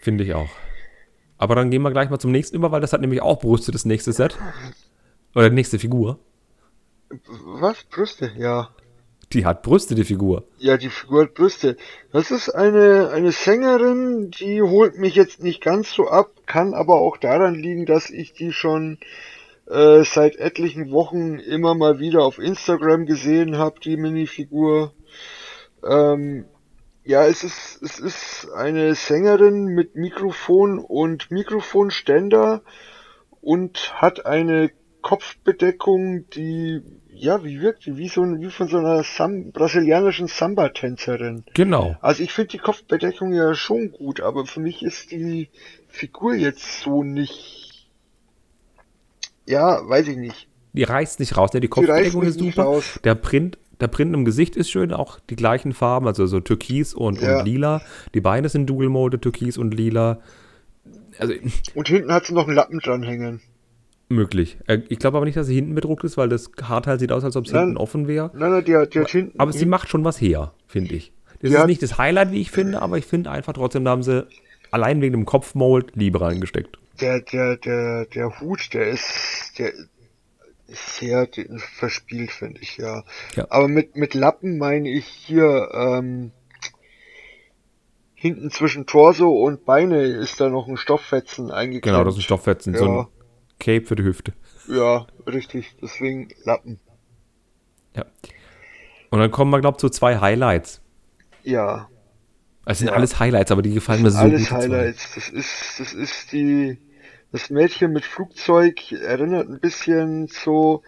finde 0.00 0.24
ich 0.24 0.34
auch. 0.34 0.50
Aber 1.38 1.54
dann 1.54 1.70
gehen 1.70 1.82
wir 1.82 1.90
gleich 1.90 2.10
mal 2.10 2.18
zum 2.18 2.32
nächsten 2.32 2.56
über, 2.56 2.72
weil 2.72 2.80
das 2.80 2.92
hat 2.92 3.00
nämlich 3.00 3.22
auch 3.22 3.40
Brüste, 3.40 3.72
das 3.72 3.84
nächste 3.84 4.12
Set. 4.12 4.38
Oder 5.34 5.50
die 5.50 5.54
nächste 5.54 5.78
Figur. 5.78 6.18
Was? 7.44 7.84
Brüste? 7.84 8.32
Ja. 8.36 8.70
Die 9.32 9.44
hat 9.44 9.62
Brüste, 9.62 9.94
die 9.94 10.04
Figur. 10.04 10.44
Ja, 10.58 10.78
die 10.78 10.88
Figur 10.88 11.24
hat 11.24 11.34
Brüste. 11.34 11.76
Das 12.12 12.30
ist 12.30 12.48
eine, 12.48 13.10
eine 13.10 13.32
Sängerin, 13.32 14.30
die 14.30 14.62
holt 14.62 14.96
mich 14.98 15.14
jetzt 15.14 15.42
nicht 15.42 15.60
ganz 15.62 15.92
so 15.92 16.08
ab, 16.08 16.30
kann 16.46 16.72
aber 16.72 16.94
auch 17.00 17.18
daran 17.18 17.54
liegen, 17.54 17.84
dass 17.84 18.08
ich 18.08 18.32
die 18.32 18.52
schon 18.52 18.98
äh, 19.66 20.02
seit 20.02 20.36
etlichen 20.36 20.90
Wochen 20.90 21.38
immer 21.38 21.74
mal 21.74 21.98
wieder 21.98 22.24
auf 22.24 22.38
Instagram 22.38 23.04
gesehen 23.04 23.58
habe, 23.58 23.80
die 23.80 23.98
Minifigur. 23.98 24.94
Ähm, 25.84 26.46
ja, 27.04 27.26
es 27.26 27.44
ist, 27.44 27.82
es 27.82 27.98
ist 27.98 28.48
eine 28.54 28.94
Sängerin 28.94 29.66
mit 29.66 29.94
Mikrofon 29.94 30.78
und 30.78 31.30
Mikrofonständer 31.30 32.62
und 33.42 33.92
hat 33.94 34.24
eine 34.24 34.70
Kopfbedeckung, 35.02 36.28
die, 36.30 36.82
ja, 37.18 37.42
wie 37.44 37.60
wirkt 37.60 37.86
die? 37.86 37.96
Wie 37.96 38.08
so, 38.08 38.22
ein- 38.22 38.40
wie 38.40 38.50
von 38.50 38.68
so 38.68 38.78
einer 38.78 39.02
Sam 39.02 39.52
brasilianischen 39.52 40.26
Samba-Tänzerin. 40.28 41.44
Genau. 41.54 41.96
Also 42.00 42.22
ich 42.22 42.32
finde 42.32 42.48
die 42.52 42.58
Kopfbedeckung 42.58 43.32
ja 43.32 43.54
schon 43.54 43.92
gut, 43.92 44.20
aber 44.20 44.46
für 44.46 44.60
mich 44.60 44.82
ist 44.82 45.10
die 45.10 45.48
Figur 45.88 46.34
jetzt 46.34 46.80
so 46.82 47.02
nicht, 47.04 47.88
ja, 49.46 49.80
weiß 49.88 50.08
ich 50.08 50.16
nicht. 50.16 50.48
Die 50.72 50.82
reißt 50.84 51.20
nicht 51.20 51.36
raus. 51.36 51.52
Ne? 51.52 51.60
Die 51.60 51.68
Kopfbedeckung 51.68 52.20
mich 52.20 52.30
ist 52.30 52.40
nicht 52.40 52.54
super. 52.56 52.68
raus. 52.68 53.00
Der 53.04 53.14
Print, 53.14 53.58
der 53.80 53.88
Print 53.88 54.14
im 54.14 54.24
Gesicht 54.24 54.56
ist 54.56 54.70
schön, 54.70 54.92
auch 54.92 55.18
die 55.30 55.36
gleichen 55.36 55.72
Farben, 55.72 56.06
also 56.06 56.26
so 56.26 56.40
Türkis 56.40 56.94
und, 56.94 57.20
Ja. 57.20 57.38
und 57.40 57.44
Lila. 57.46 57.80
Die 58.14 58.20
Beine 58.20 58.48
sind 58.48 58.66
Dual 58.66 58.88
Mode, 58.88 59.20
Türkis 59.20 59.56
und 59.58 59.72
Lila. 59.74 60.20
Also 61.18 61.34
Und 61.74 61.88
hinten 61.88 62.12
hat 62.12 62.26
sie 62.26 62.34
noch 62.34 62.46
einen 62.46 62.54
Lappen 62.54 62.78
dranhängen. 62.80 63.40
Möglich. 64.08 64.58
Äh, 64.66 64.78
Ich 64.88 64.98
glaube 64.98 65.16
aber 65.16 65.26
nicht, 65.26 65.36
dass 65.36 65.46
sie 65.46 65.54
hinten 65.54 65.74
bedruckt 65.74 66.04
ist, 66.04 66.16
weil 66.16 66.28
das 66.28 66.50
Haarteil 66.62 66.98
sieht 66.98 67.12
aus, 67.12 67.24
als 67.24 67.36
ob 67.36 67.46
es 67.46 67.52
hinten 67.52 67.76
offen 67.76 68.08
wäre. 68.08 68.30
Nein, 68.34 68.50
nein, 68.52 68.64
die 68.64 68.76
hat, 68.76 68.94
die 68.94 69.00
hat 69.00 69.10
hinten, 69.10 69.38
Aber 69.38 69.52
sie 69.52 69.66
macht 69.66 69.88
schon 69.88 70.04
was 70.04 70.20
her, 70.20 70.52
finde 70.66 70.94
ich. 70.94 71.12
Das 71.40 71.50
Die 71.50 71.56
ist 71.56 71.66
nicht 71.66 71.82
das 71.82 71.98
Highlight, 71.98 72.32
wie 72.32 72.40
ich 72.40 72.50
finde, 72.50 72.82
aber 72.82 72.98
ich 72.98 73.06
finde 73.06 73.30
einfach 73.30 73.52
trotzdem, 73.52 73.84
da 73.84 73.92
haben 73.92 74.02
sie 74.02 74.26
allein 74.70 75.00
wegen 75.00 75.12
dem 75.12 75.24
Kopfmold 75.24 75.94
Liebe 75.94 76.20
reingesteckt. 76.20 76.78
der, 77.00 77.20
der, 77.20 77.56
der, 77.56 78.06
der 78.06 78.40
Hut, 78.40 78.74
der 78.74 78.88
ist, 78.88 79.52
der 79.58 79.72
ist 80.66 80.96
sehr 80.98 81.28
verspielt, 81.76 82.30
finde 82.32 82.60
ich, 82.60 82.76
ja. 82.76 83.04
Ja. 83.36 83.46
Aber 83.50 83.68
mit, 83.68 83.96
mit 83.96 84.14
Lappen 84.14 84.58
meine 84.58 84.90
ich 84.90 85.06
hier, 85.06 85.70
ähm, 85.72 86.32
hinten 88.14 88.50
zwischen 88.50 88.86
Torso 88.86 89.30
und 89.30 89.64
Beine 89.64 90.02
ist 90.02 90.40
da 90.40 90.48
noch 90.48 90.66
ein 90.66 90.76
Stofffetzen 90.76 91.50
eingeklemmt. 91.52 91.84
Genau, 91.84 92.04
das 92.04 92.14
ist 92.14 92.20
ein 92.20 92.24
Stofffetzen, 92.24 92.74
so 92.74 92.84
Ja. 92.84 93.00
ein 93.02 93.06
Cape 93.58 93.84
für 93.86 93.96
die 93.96 94.04
Hüfte. 94.04 94.32
Ja, 94.68 95.06
richtig, 95.26 95.76
deswegen 95.82 96.28
Lappen. 96.44 96.78
Ja. 97.96 98.04
Und 99.10 99.20
dann 99.20 99.30
kommen 99.30 99.50
wir, 99.50 99.60
glaube 99.60 99.76
ich, 99.76 99.80
zu 99.80 99.88
zwei 99.88 100.18
Highlights. 100.18 100.80
Ja, 101.42 101.88
Es 102.66 102.78
sind 102.80 102.88
Ja. 102.88 102.92
alles 102.94 103.18
Highlights, 103.18 103.50
aber 103.50 103.62
die 103.62 103.72
gefallen 103.72 104.02
mir 104.02 104.10
so 104.10 104.18
alles 104.18 104.40
gut. 104.42 104.48
zwei. 104.48 104.56
Highlights. 104.64 105.14
Das 105.14 105.30
ist, 105.30 105.80
das 105.80 105.94
ist 105.94 106.32
die, 106.32 106.76
das 107.32 107.48
Mädchen 107.48 107.92
mit 107.94 108.04
Flugzeug 108.04 108.92
erinnert 108.92 109.48
ein 109.48 109.58
bisschen 109.58 110.26
so 110.26 110.82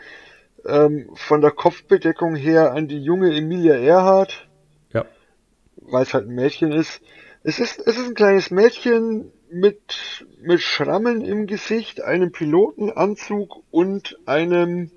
ähm, 0.66 1.08
von 1.14 1.40
der 1.40 1.52
Kopfbedeckung 1.52 2.36
her 2.36 2.72
an 2.74 2.86
die 2.86 3.02
junge 3.02 3.34
Emilia 3.34 3.76
Earhart, 3.76 4.46
Ja. 4.92 5.06
weil 5.76 6.02
es 6.02 6.12
halt 6.12 6.28
ein 6.28 6.34
Mädchen 6.34 6.70
ist. 6.72 7.00
Es 7.42 7.58
ist, 7.58 7.78
es 7.78 7.96
ist 7.96 8.08
ein 8.08 8.14
kleines 8.14 8.50
Mädchen 8.50 9.32
mit, 9.52 10.26
mit 10.42 10.60
Schrammen 10.60 11.24
im 11.24 11.46
Gesicht, 11.46 12.02
einem 12.02 12.32
Pilotenanzug 12.32 13.62
und 13.70 14.18
einem, 14.26 14.90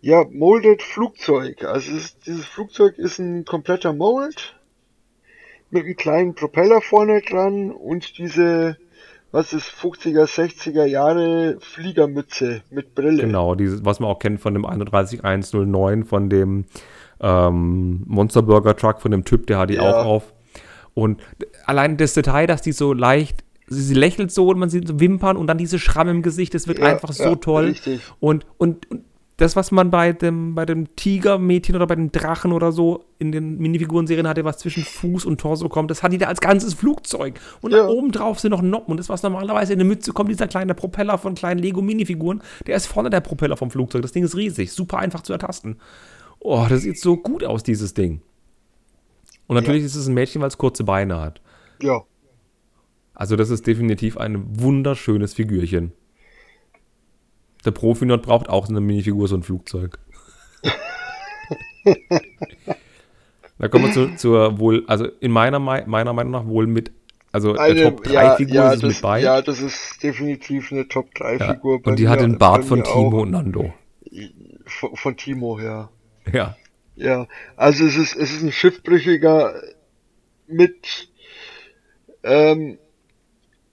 ja, 0.00 0.24
molded 0.30 0.82
Flugzeug. 0.82 1.64
Also 1.64 1.94
ist, 1.96 2.26
dieses 2.26 2.46
Flugzeug 2.46 2.98
ist 2.98 3.18
ein 3.18 3.44
kompletter 3.44 3.92
Mold 3.92 4.56
mit 5.70 5.84
einem 5.84 5.96
kleinen 5.96 6.34
Propeller 6.34 6.80
vorne 6.80 7.20
dran 7.22 7.70
und 7.70 8.18
diese, 8.18 8.76
was 9.32 9.52
ist, 9.52 9.68
50er, 9.68 10.26
60er 10.26 10.84
Jahre 10.84 11.56
Fliegermütze 11.60 12.62
mit 12.70 12.94
Brille. 12.94 13.22
Genau, 13.22 13.54
dieses, 13.54 13.84
was 13.84 13.98
man 13.98 14.10
auch 14.10 14.18
kennt 14.18 14.40
von 14.40 14.54
dem 14.54 14.64
31109, 14.64 16.04
von 16.04 16.30
dem 16.30 16.66
ähm, 17.20 18.02
Monster 18.06 18.42
Burger 18.42 18.76
Truck, 18.76 19.00
von 19.00 19.10
dem 19.10 19.24
Typ, 19.24 19.46
der 19.46 19.58
hat 19.58 19.70
die 19.70 19.74
Ja. 19.74 19.82
auch 19.82 20.04
auf. 20.04 20.33
Und 20.94 21.20
allein 21.66 21.96
das 21.96 22.14
Detail, 22.14 22.46
dass 22.46 22.62
die 22.62 22.72
so 22.72 22.92
leicht, 22.92 23.44
sie, 23.66 23.94
lächelt 23.94 24.30
so 24.30 24.48
und 24.48 24.58
man 24.58 24.70
sieht 24.70 24.86
so 24.88 25.00
Wimpern 25.00 25.36
und 25.36 25.46
dann 25.48 25.58
diese 25.58 25.78
Schramme 25.78 26.10
im 26.12 26.22
Gesicht, 26.22 26.54
das 26.54 26.68
wird 26.68 26.78
Ja, 26.78 26.86
einfach 26.86 27.12
so 27.12 27.22
ja, 27.24 27.34
toll. 27.36 27.64
richtig. 27.66 28.00
Und, 28.20 28.46
und, 28.58 28.88
und 28.90 29.02
das, 29.36 29.56
was 29.56 29.72
man 29.72 29.90
bei 29.90 30.12
dem, 30.12 30.54
bei 30.54 30.64
dem 30.64 30.94
Tigermädchen 30.94 31.74
oder 31.74 31.88
bei 31.88 31.96
dem 31.96 32.12
Drachen 32.12 32.52
oder 32.52 32.70
so 32.70 33.04
in 33.18 33.32
den 33.32 33.58
Minifiguren-Serien 33.58 34.28
hatte, 34.28 34.44
was 34.44 34.58
zwischen 34.58 34.84
Fuß 34.84 35.24
und 35.24 35.40
Torso 35.40 35.68
kommt, 35.68 35.90
das 35.90 36.04
hat 36.04 36.12
die 36.12 36.18
da 36.18 36.26
als 36.28 36.40
ganzes 36.40 36.74
Flugzeug. 36.74 37.40
Und 37.60 37.72
Ja. 37.72 37.78
da 37.78 37.88
oben 37.88 38.12
drauf 38.12 38.38
sind 38.38 38.52
noch 38.52 38.62
Noppen. 38.62 38.92
Und 38.92 38.98
das, 38.98 39.08
was 39.08 39.24
normalerweise 39.24 39.72
in 39.72 39.80
der 39.80 39.88
Mütze 39.88 40.12
kommt, 40.12 40.30
dieser 40.30 40.46
kleine 40.46 40.74
Propeller 40.74 41.18
von 41.18 41.34
kleinen 41.34 41.58
Lego-Minifiguren, 41.58 42.42
der 42.68 42.76
ist 42.76 42.86
vorne 42.86 43.10
der 43.10 43.22
Propeller 43.22 43.56
vom 43.56 43.72
Flugzeug. 43.72 44.02
Das 44.02 44.12
Ding 44.12 44.22
ist 44.22 44.36
riesig, 44.36 44.70
super 44.70 44.98
einfach 44.98 45.22
zu 45.22 45.32
ertasten. 45.32 45.80
Oh, 46.38 46.66
das 46.68 46.82
sieht 46.82 47.00
so 47.00 47.16
gut 47.16 47.42
aus, 47.42 47.64
dieses 47.64 47.92
Ding. 47.94 48.20
Und 49.46 49.56
natürlich 49.56 49.84
ist 49.84 49.94
es 49.94 50.06
ein 50.06 50.14
Mädchen, 50.14 50.40
weil 50.40 50.48
es 50.48 50.58
kurze 50.58 50.84
Beine 50.84 51.20
hat. 51.20 51.40
Ja, 51.82 52.02
Also 53.14 53.36
das 53.36 53.50
ist 53.50 53.66
definitiv 53.66 54.16
ein 54.16 54.44
wunderschönes 54.60 55.34
Figürchen. 55.34 55.92
Der 57.64 57.70
Profinot 57.72 58.22
braucht 58.22 58.48
auch 58.48 58.68
eine 58.68 58.80
Minifigur, 58.80 59.28
so 59.28 59.36
ein 59.36 59.42
Flugzeug. 59.42 59.98
da 63.58 63.68
kommen 63.68 63.84
wir 63.86 63.92
zu, 63.92 64.16
zur 64.16 64.58
wohl, 64.58 64.84
also 64.86 65.06
in 65.20 65.30
meiner, 65.30 65.58
Mei- 65.58 65.84
meiner 65.86 66.12
Meinung 66.12 66.32
nach 66.32 66.46
wohl 66.46 66.66
mit, 66.66 66.90
also 67.32 67.54
eine, 67.54 67.74
der 67.74 67.84
Top 67.90 68.04
3 68.04 68.12
ja, 68.12 68.36
Figur 68.36 68.54
ja, 68.54 68.72
ist 68.72 68.82
das, 68.82 68.88
mit 68.94 69.02
bei. 69.02 69.20
ja, 69.20 69.42
das 69.42 69.60
ist 69.60 70.02
definitiv 70.02 70.72
eine 70.72 70.88
Top 70.88 71.14
3 71.14 71.36
Ja. 71.36 71.54
Figur. 71.54 71.82
bei 71.82 71.90
Und 71.92 71.98
die 71.98 72.04
mir- 72.04 72.10
hat 72.10 72.20
den 72.20 72.38
Bart 72.38 72.64
von 72.64 72.82
Timo 72.82 73.18
auch. 73.18 73.22
und 73.22 73.30
Nando. 73.32 73.72
Von, 74.66 74.96
von 74.96 75.16
Timo, 75.16 75.58
ja. 75.60 75.90
Ja. 76.32 76.56
Ja, 76.96 77.26
also 77.56 77.84
es 77.84 77.96
ist, 77.96 78.14
es 78.14 78.32
ist 78.32 78.42
ein 78.42 78.52
Schiffbrüchiger 78.52 79.60
mit, 80.46 81.08
ähm, 82.22 82.78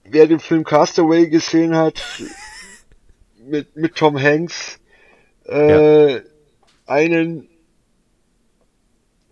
wer 0.04 0.26
den 0.26 0.40
Film 0.40 0.64
Castaway 0.64 1.28
gesehen 1.28 1.76
hat, 1.76 2.02
mit, 3.38 3.76
mit 3.76 3.94
Tom 3.94 4.20
Hanks, 4.20 4.80
äh, 5.44 6.20
einen 6.86 7.48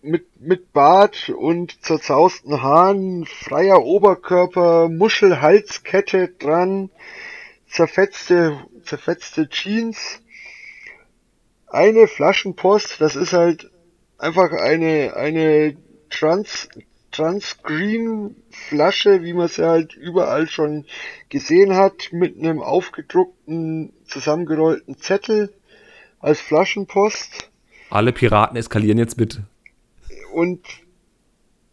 mit, 0.02 0.40
mit 0.40 0.72
Bart 0.72 1.28
und 1.28 1.84
zerzausten 1.84 2.62
Haaren, 2.62 3.26
freier 3.26 3.82
Oberkörper, 3.82 4.88
Muschelhalskette 4.88 6.28
dran, 6.38 6.90
zerfetzte, 7.66 8.64
zerfetzte 8.84 9.48
Jeans, 9.48 10.22
eine 11.66 12.08
Flaschenpost, 12.08 13.00
das 13.00 13.16
ist 13.16 13.32
halt 13.32 13.70
einfach 14.20 14.52
eine, 14.52 15.14
eine 15.16 15.76
Trans, 16.10 16.68
Transgreen 17.10 18.36
Flasche, 18.50 19.22
wie 19.22 19.32
man 19.32 19.48
sie 19.48 19.66
halt 19.66 19.94
überall 19.94 20.48
schon 20.48 20.84
gesehen 21.28 21.74
hat, 21.74 22.12
mit 22.12 22.38
einem 22.38 22.60
aufgedruckten, 22.60 23.92
zusammengerollten 24.04 24.96
Zettel 24.98 25.52
als 26.20 26.40
Flaschenpost. 26.40 27.50
Alle 27.90 28.12
Piraten 28.12 28.56
eskalieren 28.56 28.98
jetzt 28.98 29.18
mit. 29.18 29.40
Und 30.32 30.60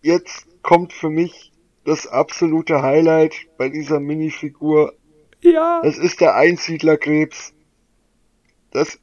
jetzt 0.02 0.48
kommt 0.64 0.94
für 0.94 1.10
mich 1.10 1.52
das 1.86 2.08
absolute 2.08 2.82
Highlight 2.82 3.36
bei 3.58 3.70
dieser 3.70 4.00
Minifigur. 4.00 4.94
Ja. 5.42 5.82
Das 5.84 5.98
ist 5.98 6.20
der 6.20 6.36
Einsiedlerkrebs. 6.36 7.54
Das, 8.72 9.00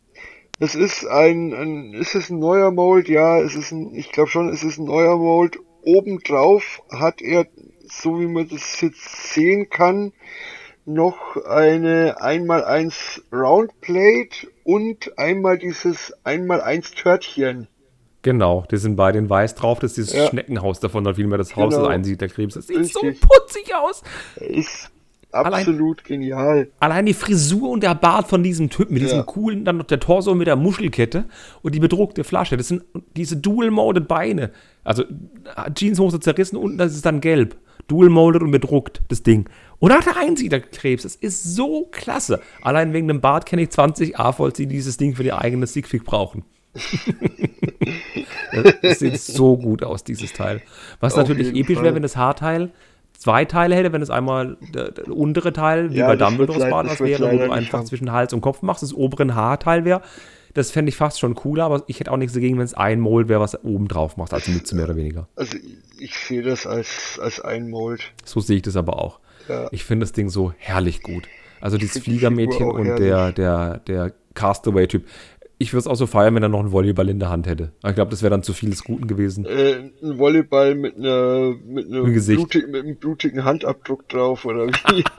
das 0.59 0.75
ist 0.75 1.07
ein, 1.07 1.53
ein, 1.53 1.95
ist 1.95 2.15
es 2.15 2.31
ein 2.31 2.39
neuer 2.39 2.71
Mold? 2.71 3.09
Ja, 3.09 3.41
es 3.41 3.55
ist 3.55 3.73
ein, 3.73 3.95
ich 3.95 4.13
glaube 4.13 4.31
schon, 4.31 4.49
es 4.49 4.63
ist 4.63 4.79
ein 4.79 4.85
neuer 4.85 5.17
Mold 5.17 5.59
obendrauf 5.85 6.83
hat 6.91 7.21
er, 7.21 7.47
so 7.87 8.21
wie 8.21 8.27
man 8.27 8.49
das 8.49 8.81
jetzt 8.81 9.35
sehen 9.35 9.69
kann, 9.71 10.13
noch 10.87 11.37
eine 11.47 12.21
1x1 12.21 13.23
Roundplate 13.33 14.49
und 14.65 15.19
einmal 15.19 15.59
dieses 15.59 16.15
1x1 16.25 16.95
Törtchen. 16.95 17.69
Genau, 18.23 18.65
die 18.71 18.79
sind 18.79 18.97
beide 18.97 19.19
in 19.19 19.29
weiß 19.29 19.55
drauf, 19.55 19.81
das 19.81 19.93
ist 19.93 19.97
dieses 19.99 20.13
ja. 20.15 20.29
Schneckenhaus 20.29 20.81
davon, 20.81 21.05
da 21.05 21.13
vielmehr 21.13 21.37
das 21.37 21.57
Haus 21.57 21.75
genau. 21.75 21.87
des 21.87 21.95
Einsiedlerkrebs. 21.95 22.55
Das 22.55 22.67
sieht 22.67 22.79
Richtig. 22.79 23.21
so 23.21 23.27
putzig 23.29 23.75
aus. 23.75 24.03
Ist 24.37 24.91
absolut 25.35 26.01
allein, 26.01 26.07
genial. 26.07 26.69
Allein 26.81 27.07
die 27.07 27.15
Frisur 27.15 27.71
und 27.71 27.83
der 27.83 27.95
Bart 27.95 28.29
von 28.29 28.43
diesem 28.43 28.71
Typen, 28.71 28.95
mit 28.95 29.03
ja. 29.03 29.09
diesem 29.09 29.27
coolen, 29.27 29.65
dann 29.65 29.79
noch 29.79 29.87
der 29.87 30.01
Torso 30.01 30.35
mit 30.35 30.47
der 30.47 30.57
Muschelkette 30.57 31.25
und 31.63 31.75
die 31.75 31.81
bedruckte 31.81 32.25
Flasche. 32.25 32.57
Das 32.57 32.69
sind 32.69 32.85
diese 33.17 33.37
dual-molded 33.37 34.09
Beine. 34.09 34.51
Also 34.85 35.05
Jeanshose 35.75 36.21
zerrissen, 36.21 36.57
unten 36.57 36.79
das 36.79 36.95
ist 36.95 37.05
dann 37.05 37.21
gelb. 37.21 37.57
Dual-molded 37.89 38.43
und 38.43 38.51
bedruckt, 38.51 39.03
das 39.09 39.23
Ding. 39.23 39.49
Und 39.79 39.93
hat 39.93 40.07
der 40.07 40.17
Einsiedlerkrebs. 40.17 41.03
Das 41.03 41.17
ist 41.17 41.45
so 41.45 41.89
klasse. 41.91 42.41
Allein 42.63 42.93
wegen 42.93 43.09
dem 43.09 43.21
Bart 43.21 43.47
kenne 43.47 43.63
ich 43.63 43.71
20 43.71 44.19
A-Volls, 44.19 44.55
die 44.55 44.67
dieses 44.67 44.97
Ding 44.97 45.17
für 45.17 45.23
die 45.23 45.33
eigene 45.33 45.67
Sigfig 45.67 46.05
brauchen. 46.05 46.45
das 48.83 48.99
sieht 48.99 49.21
so 49.21 49.57
gut 49.57 49.83
aus, 49.83 50.05
dieses 50.05 50.33
Teil. 50.33 50.63
Was 51.01 51.15
Auf 51.15 51.21
natürlich 51.21 51.55
episch 51.55 51.81
wäre, 51.83 51.95
wenn 51.95 52.03
das 52.03 52.17
Haarteil 52.17 52.71
zwei 53.25 53.47
Teile 53.47 53.75
hätte, 53.75 53.93
wenn 53.93 54.03
es 54.03 54.11
einmal 54.11 54.59
der, 54.75 54.91
der 54.91 55.09
untere 55.09 55.55
Teil, 55.55 55.91
wie 55.93 55.99
ja, 55.99 56.07
bei 56.07 56.17
Dumbledores 56.17 56.69
Bart 56.69 57.01
wäre, 57.01 57.33
wo 57.33 57.39
du 57.39 57.51
einfach 57.51 57.79
haben. 57.79 57.87
zwischen 57.87 58.13
Hals 58.13 58.35
und 58.35 58.43
Kopf 58.43 58.61
machst, 58.61 58.83
das 58.83 58.93
obere 58.93 59.35
Haarteil 59.35 59.87
wäre. 59.87 60.03
Das 60.53 60.71
fände 60.71 60.91
ich 60.91 60.97
fast 60.97 61.19
schon 61.19 61.35
cooler, 61.35 61.65
aber 61.65 61.83
ich 61.87 61.99
hätte 62.01 62.13
auch 62.13 62.19
nichts 62.19 62.35
dagegen, 62.35 62.59
wenn 62.59 62.65
es 62.65 62.75
ein 62.75 63.01
Mold 63.01 63.29
wäre, 63.29 63.41
was 63.41 63.65
oben 63.65 63.89
drauf 63.89 64.19
macht, 64.19 64.35
also 64.35 64.53
Mütze 64.53 64.77
mehr 64.77 64.85
oder 64.85 64.97
weniger. 64.97 65.27
Also 65.37 65.57
ich 65.99 66.15
sehe 66.15 66.43
das 66.43 66.67
als, 66.67 67.19
als 67.21 67.41
ein 67.41 67.71
Mold. 67.71 68.13
So 68.25 68.41
sehe 68.41 68.57
ich 68.57 68.63
das 68.63 68.77
aber 68.77 68.99
auch. 69.03 69.21
Ja. 69.49 69.69
Ich 69.73 69.85
finde 69.85 70.05
das 70.05 70.13
Ding 70.13 70.29
so 70.29 70.53
herrlich 70.59 71.03
gut. 71.03 71.27
Also 71.61 71.79
dieses 71.79 72.03
Fliegermädchen 72.03 72.71
und 72.71 72.99
der, 72.99 73.33
der, 73.33 73.79
der 73.79 74.13
Castaway-Typ 74.35 75.07
ich 75.65 75.73
würde 75.73 75.81
es 75.81 75.87
auch 75.87 75.97
so 75.97 76.07
feiern, 76.07 76.35
wenn 76.35 76.43
er 76.43 76.51
noch 76.51 76.61
einen 76.61 76.73
Volleyball 76.73 77.09
in 77.09 77.19
der 77.19 77.31
Hand 77.31 77.47
hätte. 77.47 77.73
ich 77.87 77.95
glaube, 77.95 78.11
das 78.11 78.23
wäre 78.23 78.31
dann 78.31 78.43
zu 78.43 78.53
viel 78.53 78.71
des 78.71 78.85
Guten 78.85 79.07
gewesen. 79.07 79.47
Äh, 79.47 79.91
ein 80.03 80.19
Volleyball 80.19 80.75
mit 80.75 80.97
einer 80.97 81.55
mit 81.67 81.87
einem 81.87 82.13
blutig, 82.13 82.69
mit 82.69 82.85
einem 82.85 82.97
blutigen 82.97 83.45
Handabdruck 83.45 84.09
drauf 84.09 84.45
oder 84.45 84.69
wie? 84.69 85.05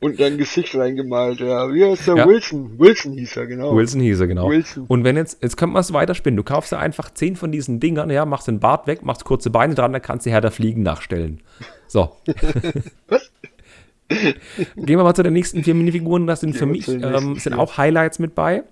Und 0.00 0.20
dann 0.20 0.38
Gesicht 0.38 0.76
reingemalt, 0.76 1.40
ja. 1.40 1.72
Wie 1.74 1.84
heißt 1.84 2.06
der? 2.06 2.16
Ja. 2.18 2.26
Wilson. 2.28 2.78
Wilson 2.78 3.14
hieß 3.14 3.36
er, 3.36 3.46
genau. 3.48 3.74
Wilson 3.74 4.00
hieß 4.00 4.20
er, 4.20 4.26
genau. 4.28 4.48
Wilson. 4.48 4.84
Und 4.86 5.02
wenn 5.02 5.16
jetzt, 5.16 5.42
jetzt 5.42 5.56
könnte 5.56 5.72
man 5.72 5.80
es 5.80 5.92
weiterspinnen. 5.92 6.36
Du 6.36 6.44
kaufst 6.44 6.70
dir 6.70 6.78
einfach 6.78 7.10
zehn 7.10 7.34
von 7.34 7.50
diesen 7.50 7.80
Dingern, 7.80 8.08
ja, 8.08 8.24
machst 8.24 8.46
den 8.46 8.60
Bart 8.60 8.86
weg, 8.86 9.02
machst 9.02 9.24
kurze 9.24 9.50
Beine 9.50 9.74
dran, 9.74 9.92
dann 9.92 10.02
kannst 10.02 10.24
du 10.24 10.30
Herr 10.30 10.40
der 10.40 10.52
Fliegen 10.52 10.84
nachstellen. 10.84 11.40
So. 11.88 12.16
Was? 13.08 13.32
Gehen 14.08 14.98
wir 14.98 15.02
mal 15.02 15.14
zu 15.14 15.24
den 15.24 15.32
nächsten 15.32 15.64
vier 15.64 15.74
Minifiguren. 15.74 16.26
Das 16.26 16.40
sind 16.40 16.56
für 16.56 16.66
mich, 16.66 16.88
ähm, 16.88 17.36
sind 17.36 17.54
auch 17.54 17.76
Highlights 17.76 18.18
mit 18.18 18.34
bei. 18.34 18.62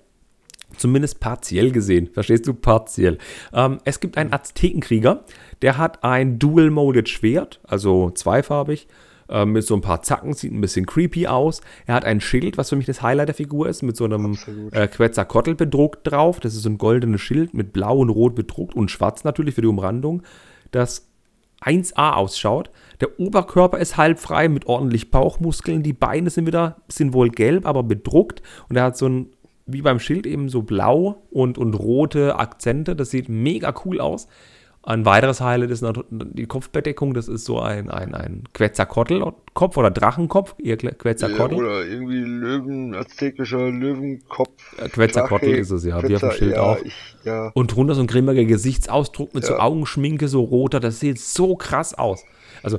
Zumindest 0.77 1.21
partiell 1.21 1.71
gesehen. 1.71 2.11
Verstehst 2.13 2.47
du? 2.47 2.55
Partiell. 2.55 3.19
Ähm, 3.53 3.79
es 3.85 4.01
gibt 4.01 4.19
einen 4.19 4.33
Aztekenkrieger, 4.33 5.25
der 5.63 5.79
hat 5.79 6.05
ein 6.05 6.39
Dual-Molded 6.39 7.09
Schwert, 7.09 7.61
also 7.65 8.11
zweifarbig, 8.11 8.89
äh, 9.29 9.45
mit 9.45 9.65
so 9.65 9.75
ein 9.75 9.81
paar 9.81 10.03
Zacken, 10.03 10.35
sieht 10.35 10.53
ein 10.53 10.61
bisschen 10.61 10.87
creepy 10.87 11.27
aus. 11.27 11.61
Er 11.87 11.95
hat 11.95 12.05
ein 12.05 12.21
Schild, 12.21 12.59
was 12.59 12.69
für 12.69 12.77
mich 12.77 12.87
das 12.87 13.03
Highlight 13.03 13.29
der 13.29 13.35
Figur 13.35 13.69
ist, 13.69 13.83
mit 13.83 13.97
so 13.97 14.05
einem 14.05 14.37
äh, 14.73 14.87
Quetzalcoatl 14.87 15.55
bedruckt 15.55 16.01
drauf. 16.05 16.41
Das 16.41 16.55
ist 16.55 16.63
so 16.63 16.69
ein 16.69 16.79
goldenes 16.79 17.21
Schild 17.21 17.55
mit 17.55 17.73
blau 17.73 17.99
und 17.99 18.11
rot 18.11 18.35
bedruckt 18.35 18.75
und 18.75 18.91
schwarz 18.91 19.25
natürlich 19.25 19.55
für 19.55 19.63
die 19.63 19.69
Umrandung, 19.69 20.23
das 20.71 21.09
1A 21.65 22.13
ausschaut. 22.13 22.71
Der 23.01 23.19
Oberkörper 23.19 23.79
ist 23.79 23.97
halb 23.97 24.19
frei 24.19 24.49
mit 24.49 24.67
ordentlich 24.67 25.11
Bauchmuskeln. 25.11 25.83
Die 25.83 25.93
Beine 25.93 26.31
sind 26.31 26.47
wieder, 26.47 26.77
sind 26.89 27.13
wohl 27.13 27.31
gelb, 27.31 27.67
aber 27.67 27.83
bedruckt. 27.83 28.43
Und 28.69 28.77
er 28.77 28.85
hat 28.85 28.97
so 28.97 29.07
ein 29.09 29.31
wie 29.67 29.83
beim 29.83 29.99
Schild 29.99 30.27
eben 30.27 30.49
so 30.49 30.63
blau 30.63 31.23
und, 31.31 31.59
und 31.59 31.75
rote 31.75 32.39
Akzente. 32.39 32.97
Das 32.97 33.11
sieht 33.11 33.29
mega 33.29 33.75
cool 33.85 34.01
aus. 34.01 34.29
Ein 34.87 35.05
weiteres 35.05 35.41
Highlight 35.41 35.71
ist 35.73 35.85
die 36.11 36.47
Kopfbedeckung. 36.47 37.13
Das 37.13 37.27
ist 37.27 37.45
so 37.45 37.59
ein, 37.59 37.91
ein, 37.91 38.15
ein 38.15 38.45
Quetzalcoatl-Kopf 38.55 39.77
oder 39.77 39.91
Drachenkopf. 39.91 40.55
Ihr 40.59 40.77
Quetzalcoatl. 40.77 41.55
Ja, 41.55 41.59
oder 41.59 41.85
irgendwie 41.85 42.21
Löwen, 42.21 42.95
aztekischer 42.95 43.69
Löwenkopf. 43.69 44.79
Äh, 44.79 44.89
Quetzalcoatl 44.89 45.47
ist 45.47 45.73
es 45.73 45.85
ja, 45.85 45.99
Quetzal, 45.99 46.09
wie 46.09 46.15
auf 46.15 46.21
dem 46.21 46.31
Schild 46.39 46.53
ja, 46.53 46.63
auch. 46.63 46.79
Ich, 46.85 47.17
ja. 47.25 47.51
Und 47.55 47.75
drunter 47.75 47.97
so 47.97 48.01
ein 48.03 48.07
grimmiger 48.07 48.45
Gesichtsausdruck 48.45 49.35
mit 49.35 49.45
so 49.45 49.57
Augenschminke, 49.57 50.29
so 50.29 50.45
roter. 50.45 50.79
Das 50.79 51.01
sieht 51.01 51.19
so 51.19 51.57
krass 51.57 51.93
aus. 51.93 52.25
Also 52.63 52.79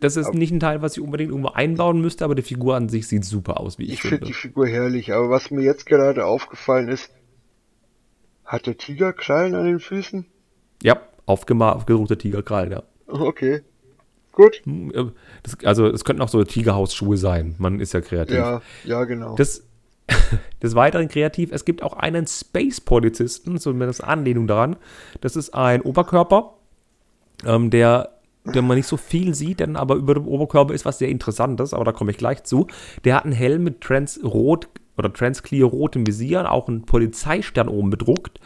das 0.00 0.16
ist 0.16 0.34
nicht 0.34 0.52
ein 0.52 0.60
Teil, 0.60 0.82
was 0.82 0.96
ich 0.96 1.02
unbedingt 1.02 1.30
irgendwo 1.30 1.50
einbauen 1.50 2.00
müsste, 2.00 2.24
aber 2.24 2.34
die 2.34 2.42
Figur 2.42 2.76
an 2.76 2.88
sich 2.88 3.06
sieht 3.06 3.24
super 3.24 3.60
aus, 3.60 3.78
wie 3.78 3.84
ich, 3.84 3.92
ich 3.92 4.00
finde. 4.02 4.16
Ich 4.16 4.20
finde 4.20 4.32
die 4.32 4.34
Figur 4.34 4.66
herrlich, 4.66 5.12
aber 5.12 5.30
was 5.30 5.50
mir 5.50 5.62
jetzt 5.62 5.86
gerade 5.86 6.24
aufgefallen 6.24 6.88
ist, 6.88 7.10
hat 8.44 8.66
der 8.66 8.76
Tiger 8.76 9.12
Krallen 9.12 9.54
an 9.54 9.66
den 9.66 9.78
Füßen? 9.78 10.26
Ja, 10.82 11.00
aufgedruckte 11.26 12.18
Tigerkrallen, 12.18 12.72
ja. 12.72 12.82
Okay. 13.06 13.62
Gut. 14.32 14.62
Hm, 14.64 14.90
äh, 14.94 15.04
das, 15.42 15.58
also 15.64 15.86
es 15.86 16.04
könnten 16.04 16.22
auch 16.22 16.28
so 16.28 16.42
Tigerhausschuhe 16.42 17.16
sein. 17.16 17.54
Man 17.58 17.80
ist 17.80 17.92
ja 17.92 18.00
kreativ. 18.00 18.36
Ja, 18.36 18.62
ja, 18.84 19.04
genau. 19.04 19.34
Das, 19.36 19.66
des 20.62 20.74
Weiteren 20.74 21.08
kreativ, 21.08 21.52
es 21.52 21.64
gibt 21.64 21.82
auch 21.82 21.92
einen 21.92 22.26
Space-Polizisten, 22.26 23.58
zumindest 23.58 24.02
Anlehnung 24.02 24.46
daran. 24.46 24.76
Das 25.20 25.36
ist 25.36 25.54
ein 25.54 25.82
Oberkörper, 25.82 26.54
ähm, 27.44 27.70
der 27.70 28.19
der 28.54 28.62
man 28.62 28.76
nicht 28.76 28.86
so 28.86 28.96
viel 28.96 29.34
sieht, 29.34 29.60
denn 29.60 29.76
aber 29.76 29.94
über 29.94 30.14
dem 30.14 30.26
Oberkörper 30.26 30.74
ist 30.74 30.84
was 30.84 30.98
sehr 30.98 31.08
Interessantes, 31.08 31.74
aber 31.74 31.84
da 31.84 31.92
komme 31.92 32.10
ich 32.10 32.18
gleich 32.18 32.44
zu. 32.44 32.66
Der 33.04 33.16
hat 33.16 33.24
einen 33.24 33.32
Helm 33.32 33.64
mit 33.64 33.80
Trans-Rot 33.80 34.68
oder 34.96 35.12
Trans-Clear 35.12 35.68
rotem 35.68 36.06
Visier, 36.06 36.50
auch 36.50 36.68
einen 36.68 36.82
Polizeistern 36.82 37.68
oben 37.68 37.90
bedruckt 37.90 38.40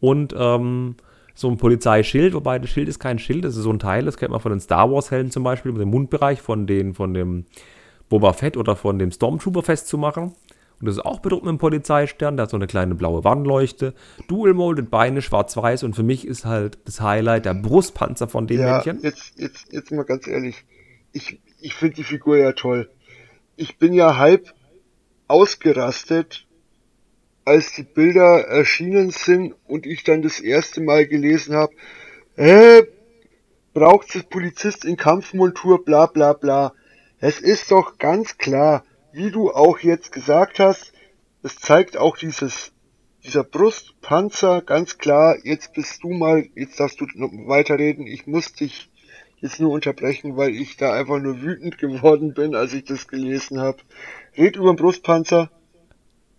und 0.00 0.34
ähm, 0.36 0.96
so 1.34 1.48
ein 1.48 1.56
Polizeischild, 1.56 2.34
wobei 2.34 2.58
das 2.58 2.70
Schild 2.70 2.88
ist 2.88 2.98
kein 2.98 3.18
Schild, 3.18 3.44
das 3.44 3.56
ist 3.56 3.62
so 3.62 3.72
ein 3.72 3.78
Teil, 3.78 4.04
das 4.04 4.16
kennt 4.16 4.32
man 4.32 4.40
von 4.40 4.50
den 4.50 4.60
Star 4.60 4.90
Wars-Helmen 4.90 5.30
zum 5.30 5.42
Beispiel, 5.42 5.72
mit 5.72 5.80
dem 5.80 5.90
Mundbereich 5.90 6.40
von, 6.42 6.66
den, 6.66 6.94
von 6.94 7.14
dem 7.14 7.46
Boba 8.08 8.32
Fett 8.32 8.56
oder 8.56 8.76
von 8.76 8.98
dem 8.98 9.10
Stormtrooper 9.10 9.62
festzumachen. 9.62 10.32
Und 10.80 10.86
das 10.86 10.96
ist 10.96 11.04
auch 11.04 11.20
bedruckt 11.20 11.44
mit 11.44 11.50
einem 11.50 11.58
Polizeistern. 11.58 12.36
Der 12.36 12.44
hat 12.44 12.50
so 12.50 12.56
eine 12.56 12.66
kleine 12.66 12.94
blaue 12.94 13.22
Wandleuchte. 13.22 13.94
Dual 14.28 14.54
Molded 14.54 14.90
Beine, 14.90 15.20
schwarz-weiß. 15.20 15.82
Und 15.82 15.94
für 15.94 16.02
mich 16.02 16.26
ist 16.26 16.46
halt 16.46 16.78
das 16.86 17.00
Highlight 17.02 17.44
der 17.44 17.54
Brustpanzer 17.54 18.28
von 18.28 18.46
dem 18.46 18.60
ja, 18.60 18.76
Männchen. 18.76 19.00
Jetzt, 19.02 19.34
jetzt, 19.36 19.72
jetzt 19.72 19.92
mal 19.92 20.04
ganz 20.04 20.26
ehrlich. 20.26 20.64
Ich, 21.12 21.38
ich 21.60 21.74
finde 21.74 21.96
die 21.96 22.04
Figur 22.04 22.38
ja 22.38 22.52
toll. 22.52 22.90
Ich 23.56 23.76
bin 23.76 23.92
ja 23.92 24.16
halb 24.16 24.54
ausgerastet, 25.28 26.46
als 27.44 27.72
die 27.74 27.82
Bilder 27.82 28.46
erschienen 28.46 29.10
sind 29.10 29.54
und 29.66 29.84
ich 29.84 30.02
dann 30.02 30.22
das 30.22 30.40
erste 30.40 30.80
Mal 30.80 31.06
gelesen 31.06 31.54
habe, 31.54 31.74
äh, 32.36 32.82
braucht 33.74 34.14
es 34.14 34.22
Polizist 34.22 34.84
in 34.84 34.96
Kampfmontur, 34.96 35.84
bla 35.84 36.06
bla 36.06 36.32
bla. 36.32 36.72
Es 37.18 37.38
ist 37.38 37.70
doch 37.70 37.98
ganz 37.98 38.38
klar, 38.38 38.82
wie 39.12 39.30
du 39.30 39.50
auch 39.50 39.78
jetzt 39.80 40.12
gesagt 40.12 40.58
hast, 40.58 40.92
es 41.42 41.56
zeigt 41.56 41.96
auch 41.96 42.16
dieses, 42.16 42.72
dieser 43.24 43.44
Brustpanzer 43.44 44.62
ganz 44.62 44.98
klar, 44.98 45.36
jetzt 45.44 45.72
bist 45.74 46.02
du 46.02 46.10
mal, 46.10 46.46
jetzt 46.54 46.80
darfst 46.80 47.00
du 47.00 47.06
weiterreden, 47.06 48.06
ich 48.06 48.26
muss 48.26 48.52
dich 48.52 48.90
jetzt 49.40 49.60
nur 49.60 49.72
unterbrechen, 49.72 50.36
weil 50.36 50.50
ich 50.50 50.76
da 50.76 50.92
einfach 50.92 51.18
nur 51.18 51.40
wütend 51.40 51.78
geworden 51.78 52.34
bin, 52.34 52.54
als 52.54 52.74
ich 52.74 52.84
das 52.84 53.08
gelesen 53.08 53.60
habe. 53.60 53.78
Red 54.36 54.56
über 54.56 54.72
den 54.72 54.76
Brustpanzer. 54.76 55.50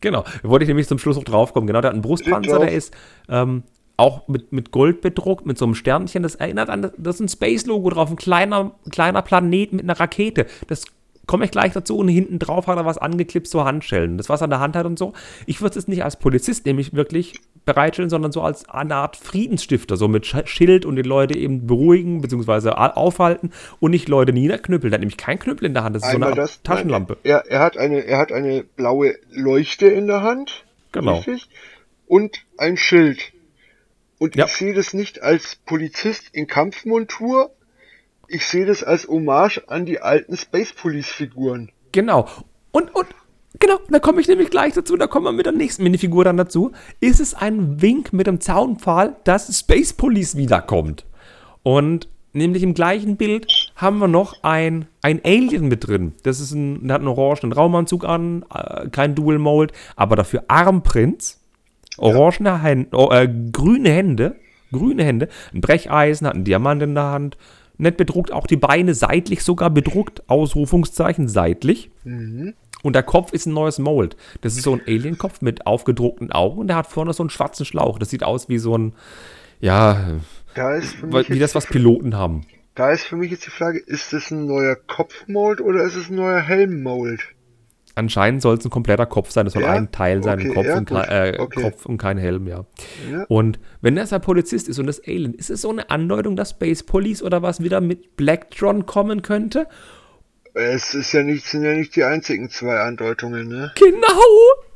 Genau, 0.02 0.24
wollte 0.44 0.64
ich 0.64 0.68
nämlich 0.68 0.88
zum 0.88 1.00
Schluss 1.00 1.16
noch 1.16 1.24
draufkommen. 1.24 1.68
Genau, 1.68 1.82
der 1.82 1.90
hat 1.90 1.94
einen 1.94 2.02
Brustpanzer, 2.02 2.60
der 2.60 2.72
ist 2.72 2.94
ähm, 3.30 3.64
auch 3.98 4.28
mit, 4.28 4.52
mit 4.52 4.72
Gold 4.72 5.02
bedruckt, 5.02 5.46
mit 5.46 5.58
so 5.58 5.66
einem 5.66 5.76
Sternchen. 5.76 6.24
Das 6.24 6.36
erinnert 6.36 6.70
an, 6.70 6.82
das 6.82 6.94
das 6.98 7.16
ist 7.16 7.22
ein 7.22 7.30
Space-Logo 7.30 7.90
drauf, 7.90 8.10
ein 8.10 8.16
kleiner, 8.16 8.72
kleiner 8.92 9.22
Planet 9.22 9.74
mit 9.74 9.84
einer 9.84 10.00
Rakete. 10.00 10.48
Das 10.68 10.86
komme 11.32 11.46
ich 11.46 11.52
gleich 11.52 11.72
dazu 11.72 11.98
und 11.98 12.10
hinten 12.10 12.40
drauf 12.40 12.68
hat 12.68 12.76
er 12.78 12.86
was 12.86 12.98
angeklipst, 12.98 13.54
so 13.54 13.64
Handschellen. 13.64 14.18
Das, 14.18 14.28
was 14.28 14.42
er 14.42 14.44
an 14.44 14.50
der 14.50 14.60
Hand 14.60 14.76
hat 14.76 14.86
und 14.86 15.00
so. 15.00 15.14
Ich 15.46 15.62
würde 15.62 15.80
es 15.80 15.88
nicht 15.88 16.04
als 16.04 16.18
Polizist 16.18 16.66
nämlich 16.66 16.94
wirklich 16.94 17.40
bereitstellen, 17.64 18.10
sondern 18.10 18.34
so 18.34 18.42
als 18.42 18.68
eine 18.68 18.96
Art 18.96 19.16
Friedensstifter, 19.16 19.96
so 19.96 20.10
mit 20.10 20.26
Sch- 20.26 20.46
Schild 20.46 20.86
und 20.86 20.98
die 20.98 21.04
Leute 21.04 21.38
eben 21.38 21.68
beruhigen 21.68 22.20
bzw. 22.20 22.72
aufhalten 22.72 23.52
und 23.80 23.92
nicht 23.92 24.10
Leute 24.10 24.34
niederknüppeln. 24.34 24.92
Der 24.92 24.98
hat 24.98 25.00
nämlich 25.00 25.16
kein 25.16 25.40
Knüppel 25.40 25.68
in 25.68 25.74
der 25.74 25.86
Hand, 25.86 25.96
das 25.96 26.04
ist 26.04 26.10
so 26.10 26.16
Einmal 26.16 26.34
eine 26.34 26.42
Art 26.42 26.50
das, 26.50 26.64
Taschenlampe. 26.64 27.14
Nein, 27.24 27.32
er, 27.32 27.46
er, 27.50 27.60
hat 27.62 27.78
eine, 27.78 28.04
er 28.06 28.18
hat 28.18 28.34
eine 28.34 28.66
blaue 28.76 29.16
Leuchte 29.32 29.88
in 29.88 30.08
der 30.08 30.22
Hand. 30.22 30.66
Genau. 30.92 31.16
Richtig? 31.16 31.48
Und 32.08 32.44
ein 32.58 32.76
Schild. 32.76 33.32
Und 34.18 34.36
Ja. 34.36 34.48
ich 34.48 34.52
sehe 34.52 34.74
das 34.74 34.94
nicht 34.94 35.24
als 35.24 35.56
Polizist 35.66 36.26
in 36.34 36.48
Kampfmontur. 36.48 37.52
Ich 38.34 38.46
sehe 38.46 38.66
das 38.66 38.82
als 38.82 39.10
Hommage 39.10 39.62
an 39.68 39.86
die 39.86 40.00
alten 40.00 40.38
Space 40.38 40.72
Police 40.72 41.10
Figuren. 41.10 41.70
Genau. 41.92 42.30
Und, 42.72 42.96
und, 42.96 43.08
genau, 43.60 43.78
da 43.90 44.00
komme 44.00 44.22
ich 44.22 44.30
nämlich 44.30 44.50
gleich 44.50 44.74
dazu, 44.74 44.96
da 44.96 45.08
kommen 45.08 45.26
wir 45.26 45.34
mit 45.34 45.46
der 45.46 45.52
nächsten 45.52 45.84
Minifigur 45.84 46.24
dann 46.24 46.38
dazu. 46.38 46.72
Ist 47.02 47.20
es 47.20 47.34
ein 47.34 47.82
Wink 47.82 48.14
mit 48.14 48.28
dem 48.28 48.40
Zaunpfahl, 48.40 49.18
dass 49.26 49.60
Space 49.60 49.92
Police 49.92 50.38
wiederkommt? 50.38 51.06
Und 51.62 52.08
nämlich 52.32 52.64
im 52.64 52.74
gleichen 52.74 53.18
Bild 53.18 53.48
haben 53.76 53.98
wir 53.98 54.08
noch 54.08 54.44
ein, 54.44 54.88
ein 55.02 55.20
Alien 55.26 55.68
mit 55.68 55.86
drin. 55.86 56.14
Das 56.24 56.40
ist 56.40 56.54
ein, 56.54 56.88
der 56.88 56.94
hat 56.94 57.02
einen 57.02 57.10
orangenen 57.10 57.52
Raumanzug 57.52 58.06
an, 58.06 58.46
äh, 58.54 58.88
kein 58.88 59.14
Dual 59.14 59.40
Mold, 59.40 59.74
aber 59.98 60.16
dafür 60.16 60.46
Armprints, 60.48 61.42
orangene 61.98 62.64
Hände, 62.64 62.88
oh, 62.94 63.12
äh, 63.12 63.28
grüne 63.52 63.90
Hände, 63.90 64.38
grüne 64.72 65.04
Hände, 65.04 65.28
ein 65.54 65.60
Brecheisen, 65.60 66.28
hat 66.28 66.36
einen 66.36 66.46
Diamant 66.46 66.82
in 66.82 66.96
der 66.96 67.04
Hand, 67.04 67.36
nett 67.82 67.98
bedruckt, 67.98 68.32
auch 68.32 68.48
die 68.48 68.58
Beine 68.58 68.94
seitlich 68.94 69.44
sogar 69.44 69.70
bedruckt, 69.70 70.30
Ausrufungszeichen 70.30 71.28
seitlich. 71.28 71.90
Und 72.84 72.96
der 72.96 73.04
Kopf 73.04 73.34
ist 73.34 73.46
ein 73.46 73.54
neues 73.54 73.80
Mold. 73.80 74.16
Das 74.42 74.56
ist 74.56 74.64
so 74.64 74.74
ein 74.74 74.82
Alien-Kopf 74.88 75.42
mit 75.42 75.68
aufgedruckten 75.68 76.32
Augen 76.32 76.60
und 76.60 76.68
der 76.68 76.78
hat 76.78 76.88
vorne 76.88 77.14
so 77.14 77.24
einen 77.24 77.30
schwarzen 77.30 77.66
Schlauch. 77.66 78.00
Das 78.00 78.10
sieht 78.10 78.24
aus 78.24 78.50
wie 78.50 78.58
so 78.58 78.78
ein, 78.78 78.94
ja, 79.60 80.20
Da 80.56 80.80
wie 80.80 81.40
das, 81.40 81.56
was 81.56 81.68
Piloten 81.68 82.16
haben. 82.16 82.46
Da 82.76 82.92
ist 82.92 83.04
für 83.04 83.18
mich 83.18 83.32
jetzt 83.32 83.46
die 83.46 83.52
Frage, 83.52 83.80
ist 83.80 84.14
das 84.14 84.32
ein 84.32 84.46
neuer 84.46 84.76
Kopfmold 84.76 85.62
oder 85.62 85.84
ist 85.84 85.96
es 85.96 86.10
ein 86.10 86.16
neuer 86.16 86.40
Helmmold? 86.40 87.22
Anscheinend 87.96 88.42
soll 88.42 88.58
es 88.58 88.66
ein 88.66 88.70
kompletter 88.70 89.06
Kopf 89.06 89.32
sein. 89.32 89.46
Das 89.46 89.54
soll 89.54 89.64
Ja? 89.64 89.72
ein 89.72 89.92
Teil 89.92 90.24
sein, 90.24 90.40
ein 90.40 90.46
Okay, 90.52 90.54
Kopf, 90.56 90.66
ja, 90.66 90.78
und 90.78 90.92
äh, 90.92 91.38
Okay. 91.40 91.62
Kopf 91.62 91.86
und 91.86 91.98
kein 91.98 92.18
Helm, 92.18 92.48
ja. 92.48 92.66
Ja. 93.12 93.26
Und 93.28 93.60
wenn 93.82 93.96
das 93.96 94.14
ein 94.14 94.22
Polizist 94.22 94.70
ist 94.70 94.80
und 94.80 94.88
das 94.88 95.02
Alien, 95.06 95.34
ist 95.34 95.50
es 95.50 95.62
so 95.62 95.70
eine 95.70 95.90
Andeutung, 95.90 96.36
dass 96.36 96.52
Space 96.52 96.84
Police 96.84 97.22
oder 97.22 97.42
was 97.42 97.62
wieder 97.62 97.82
mit 97.82 98.16
Blacktron 98.16 98.86
kommen 98.86 99.22
könnte? 99.22 99.68
Es 100.54 100.94
ist 100.94 101.12
ja 101.14 101.24
nicht, 101.24 101.46
sind 101.46 101.64
ja 101.64 101.74
nicht 101.74 101.96
die 101.96 102.04
einzigen 102.04 102.50
zwei 102.50 102.80
Andeutungen, 102.80 103.48
ne? 103.48 103.72
Genau! 103.76 104.22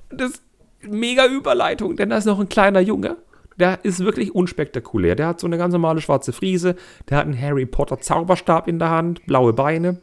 Das 0.10 0.32
ist 0.32 0.44
mega 0.82 1.26
Überleitung, 1.26 1.96
denn 1.98 2.10
da 2.10 2.18
ist 2.18 2.26
noch 2.26 2.40
ein 2.40 2.50
kleiner 2.50 2.80
Junge. 2.80 3.18
Der 3.58 3.80
ist 3.84 4.00
wirklich 4.04 4.36
unspektakulär. 4.36 5.16
Der 5.16 5.28
hat 5.28 5.40
so 5.40 5.48
eine 5.48 5.58
ganz 5.58 5.72
normale 5.74 6.02
schwarze 6.02 6.34
Friese. 6.34 6.76
Der 7.10 7.18
hat 7.18 7.26
einen 7.26 7.40
Harry 7.40 7.66
Potter 7.66 8.00
Zauberstab 8.00 8.68
in 8.68 8.80
der 8.80 8.90
Hand, 8.90 9.26
blaue 9.26 9.54
Beine. 9.54 10.02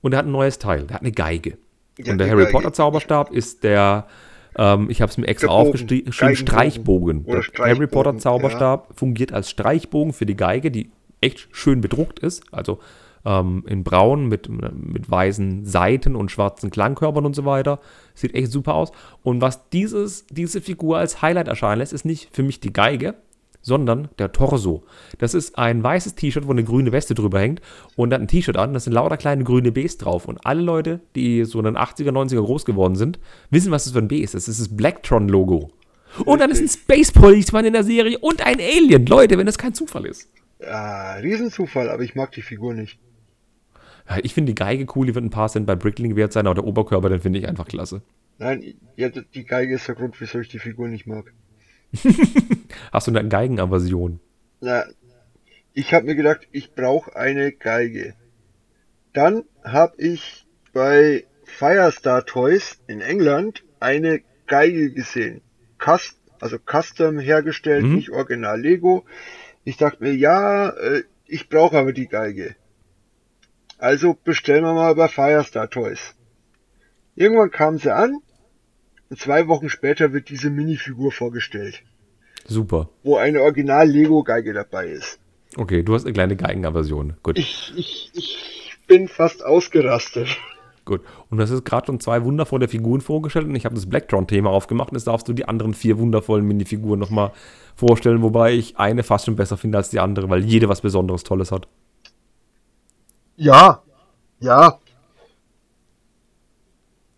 Und 0.00 0.12
er 0.12 0.18
hat 0.20 0.26
ein 0.26 0.32
neues 0.32 0.58
Teil. 0.58 0.84
Der 0.84 0.94
hat 0.94 1.02
eine 1.02 1.12
Geige. 1.12 1.58
Ja, 1.98 2.12
und 2.12 2.18
der 2.18 2.30
Harry. 2.30 2.50
Potter 2.50 2.72
Zauberstab 2.72 3.32
ist 3.32 3.64
der, 3.64 4.06
ähm, 4.56 4.88
ich 4.90 5.02
habe 5.02 5.10
es 5.10 5.18
mir 5.18 5.26
extra 5.26 5.48
aufgeschrieben. 5.48 6.12
Streichbogen. 6.12 7.24
Der 7.24 7.34
Harry 7.34 7.86
Potter 7.86 8.10
Streichbogen, 8.10 8.18
Zauberstab 8.20 8.98
fungiert 8.98 9.32
als 9.32 9.50
Streichbogen 9.50 10.12
für 10.12 10.26
die 10.26 10.36
Geige, 10.36 10.70
die 10.70 10.90
echt 11.20 11.48
schön 11.52 11.80
bedruckt 11.80 12.20
ist. 12.20 12.42
Also 12.52 12.78
ähm, 13.24 13.64
in 13.66 13.84
braun 13.84 14.26
mit, 14.28 14.48
mit 14.48 15.10
weißen 15.10 15.64
Seiten 15.64 16.16
und 16.16 16.30
schwarzen 16.30 16.70
Klangkörpern 16.70 17.26
und 17.26 17.34
so 17.34 17.44
weiter. 17.44 17.80
Sieht 18.14 18.34
echt 18.34 18.52
super 18.52 18.74
aus. 18.74 18.92
Und 19.22 19.40
was 19.40 19.68
dieses, 19.70 20.26
diese 20.26 20.60
Figur 20.60 20.98
als 20.98 21.20
Highlight 21.20 21.48
erscheinen 21.48 21.78
lässt, 21.78 21.92
ist 21.92 22.04
nicht 22.04 22.34
für 22.34 22.42
mich 22.42 22.60
die 22.60 22.72
Geige, 22.72 23.14
sondern 23.60 24.08
der 24.18 24.32
Torso. 24.32 24.84
Das 25.18 25.34
ist 25.34 25.58
ein 25.58 25.82
weißes 25.82 26.14
T-Shirt, 26.14 26.46
wo 26.46 26.52
eine 26.52 26.64
grüne 26.64 26.92
Weste 26.92 27.14
drüber 27.14 27.40
hängt 27.40 27.60
und 27.96 28.12
hat 28.12 28.20
ein 28.20 28.28
T-Shirt 28.28 28.56
an, 28.56 28.72
da 28.72 28.80
sind 28.80 28.92
lauter 28.92 29.16
kleine 29.16 29.44
grüne 29.44 29.72
Bs 29.72 29.98
drauf. 29.98 30.26
Und 30.26 30.44
alle 30.46 30.62
Leute, 30.62 31.00
die 31.14 31.44
so 31.44 31.58
in 31.58 31.64
den 31.64 31.76
80er, 31.76 32.10
90er 32.10 32.42
groß 32.42 32.64
geworden 32.64 32.96
sind, 32.96 33.18
wissen, 33.50 33.70
was 33.70 33.84
das 33.84 33.92
für 33.92 33.98
ein 33.98 34.08
B 34.08 34.18
ist. 34.20 34.34
Das 34.34 34.48
ist 34.48 34.60
das 34.60 34.76
Blacktron-Logo. 34.76 35.70
Und 36.24 36.40
dann 36.40 36.50
ist 36.50 36.60
ein 36.60 36.68
Space 36.68 37.12
Policeman 37.12 37.66
in 37.66 37.72
der 37.74 37.84
Serie 37.84 38.18
und 38.18 38.44
ein 38.44 38.58
Alien. 38.60 39.06
Leute, 39.06 39.38
wenn 39.38 39.46
das 39.46 39.58
kein 39.58 39.74
Zufall 39.74 40.06
ist. 40.06 40.28
Ja, 40.60 41.14
Riesenzufall, 41.14 41.88
aber 41.88 42.02
ich 42.02 42.14
mag 42.14 42.32
die 42.32 42.42
Figur 42.42 42.74
nicht. 42.74 42.98
Ich 44.22 44.32
finde 44.32 44.52
die 44.52 44.54
Geige 44.54 44.86
cool, 44.96 45.06
die 45.06 45.14
wird 45.14 45.24
ein 45.24 45.30
paar 45.30 45.48
Cent 45.48 45.66
bei 45.66 45.76
Brickling 45.76 46.16
wert 46.16 46.32
sein, 46.32 46.46
aber 46.46 46.54
der 46.54 46.64
Oberkörper, 46.64 47.10
den 47.10 47.20
finde 47.20 47.38
ich 47.38 47.46
einfach 47.46 47.66
klasse. 47.66 48.02
Nein, 48.38 48.74
ja, 48.96 49.10
die 49.10 49.44
Geige 49.44 49.74
ist 49.74 49.86
der 49.86 49.96
Grund, 49.96 50.18
wieso 50.20 50.40
ich 50.40 50.48
die 50.48 50.58
Figur 50.58 50.88
nicht 50.88 51.06
mag. 51.06 51.32
Hast 52.92 53.06
du 53.06 53.10
eine 53.10 53.28
Geigenaversion? 53.28 54.20
Na, 54.60 54.84
ich 55.72 55.94
habe 55.94 56.06
mir 56.06 56.14
gedacht, 56.16 56.48
ich 56.52 56.74
brauche 56.74 57.14
eine 57.16 57.52
Geige. 57.52 58.14
Dann 59.12 59.44
habe 59.64 59.94
ich 59.98 60.46
bei 60.72 61.24
Firestar 61.44 62.26
Toys 62.26 62.78
in 62.86 63.00
England 63.00 63.64
eine 63.80 64.20
Geige 64.46 64.92
gesehen. 64.92 65.40
Cust 65.78 66.18
also 66.40 66.56
Custom 66.58 67.18
hergestellt, 67.18 67.84
Mhm. 67.84 67.96
nicht 67.96 68.10
Original 68.10 68.60
Lego. 68.60 69.04
Ich 69.64 69.76
dachte 69.76 70.02
mir, 70.04 70.14
ja, 70.14 70.68
äh, 70.70 71.02
ich 71.26 71.48
brauche 71.48 71.76
aber 71.76 71.92
die 71.92 72.06
Geige. 72.06 72.54
Also 73.76 74.14
bestellen 74.14 74.62
wir 74.64 74.74
mal 74.74 74.94
bei 74.94 75.08
Firestar 75.08 75.68
Toys. 75.70 76.14
Irgendwann 77.16 77.50
kam 77.50 77.78
sie 77.78 77.94
an 77.94 78.18
zwei 79.16 79.48
Wochen 79.48 79.68
später 79.68 80.12
wird 80.12 80.28
diese 80.28 80.50
Minifigur 80.50 81.12
vorgestellt, 81.12 81.82
Super. 82.46 82.88
wo 83.02 83.16
eine 83.16 83.42
Original 83.42 83.88
Lego 83.88 84.22
Geige 84.22 84.52
dabei 84.52 84.88
ist. 84.88 85.18
Okay, 85.56 85.82
du 85.82 85.94
hast 85.94 86.04
eine 86.04 86.12
kleine 86.12 86.36
Geigenaversion. 86.36 87.16
Gut, 87.22 87.38
Ich, 87.38 87.72
ich, 87.76 88.10
ich 88.14 88.76
bin 88.86 89.08
fast 89.08 89.44
ausgerastet. 89.44 90.28
gut. 90.84 91.00
Und 91.30 91.38
das 91.38 91.50
ist 91.50 91.64
gerade 91.64 91.86
schon 91.86 92.00
zwei 92.00 92.22
wundervolle 92.24 92.68
Figuren 92.68 93.00
vorgestellt 93.00 93.46
und 93.46 93.54
ich 93.54 93.64
habe 93.64 93.74
das 93.74 93.88
Blacktron-Thema 93.88 94.50
aufgemacht 94.50 94.90
und 94.90 94.96
jetzt 94.96 95.06
darfst 95.06 95.26
du 95.28 95.32
die 95.32 95.46
anderen 95.48 95.74
vier 95.74 95.98
wundervollen 95.98 96.46
Minifiguren 96.46 96.98
nochmal 97.00 97.32
vorstellen, 97.76 98.22
wobei 98.22 98.52
ich 98.54 98.78
eine 98.78 99.02
fast 99.02 99.26
schon 99.26 99.36
besser 99.36 99.56
finde 99.56 99.78
als 99.78 99.90
die 99.90 100.00
andere, 100.00 100.28
weil 100.30 100.44
jede 100.44 100.68
was 100.68 100.80
Besonderes 100.80 101.24
Tolles 101.24 101.50
hat. 101.52 101.66
Ja, 103.36 103.82
ja. 104.40 104.78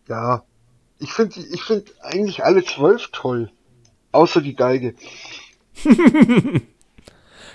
Ja. 0.09 0.43
Ich 1.01 1.12
finde 1.12 1.40
ich 1.40 1.62
find 1.62 1.92
eigentlich 2.03 2.44
alle 2.44 2.64
zwölf 2.64 3.09
toll. 3.12 3.51
Außer 4.12 4.40
die 4.40 4.55
Geige. 4.55 4.94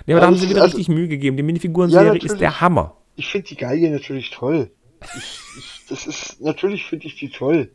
Ja, 0.06 0.16
aber 0.16 0.22
da 0.22 0.28
haben 0.28 0.38
sie 0.38 0.50
wieder 0.50 0.62
also- 0.62 0.78
richtig 0.78 0.94
Mühe 0.94 1.08
gegeben. 1.08 1.38
Die 1.38 1.44
Minifiguren-Serie 1.44 2.20
Ja, 2.20 2.26
ist 2.26 2.40
der 2.40 2.62
Hammer. 2.62 2.96
Ich 3.16 3.28
finde 3.28 3.48
die 3.48 3.56
Geige 3.56 3.90
natürlich 3.90 4.30
toll. 4.30 4.70
Ich, 5.18 5.40
ich, 5.58 5.82
das 5.90 6.06
ist, 6.06 6.42
natürlich 6.42 6.86
finde 6.86 7.08
ich 7.08 7.16
die 7.16 7.30
toll. 7.30 7.72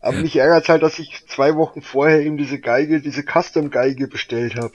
Aber 0.00 0.18
mich 0.18 0.36
ärgert 0.36 0.68
halt, 0.68 0.82
dass 0.82 0.98
ich 0.98 1.24
zwei 1.28 1.54
Wochen 1.56 1.82
vorher 1.82 2.20
eben 2.20 2.36
diese 2.36 2.58
Geige, 2.58 3.00
diese 3.00 3.22
Custom-Geige 3.22 4.08
bestellt 4.08 4.56
habe. 4.56 4.72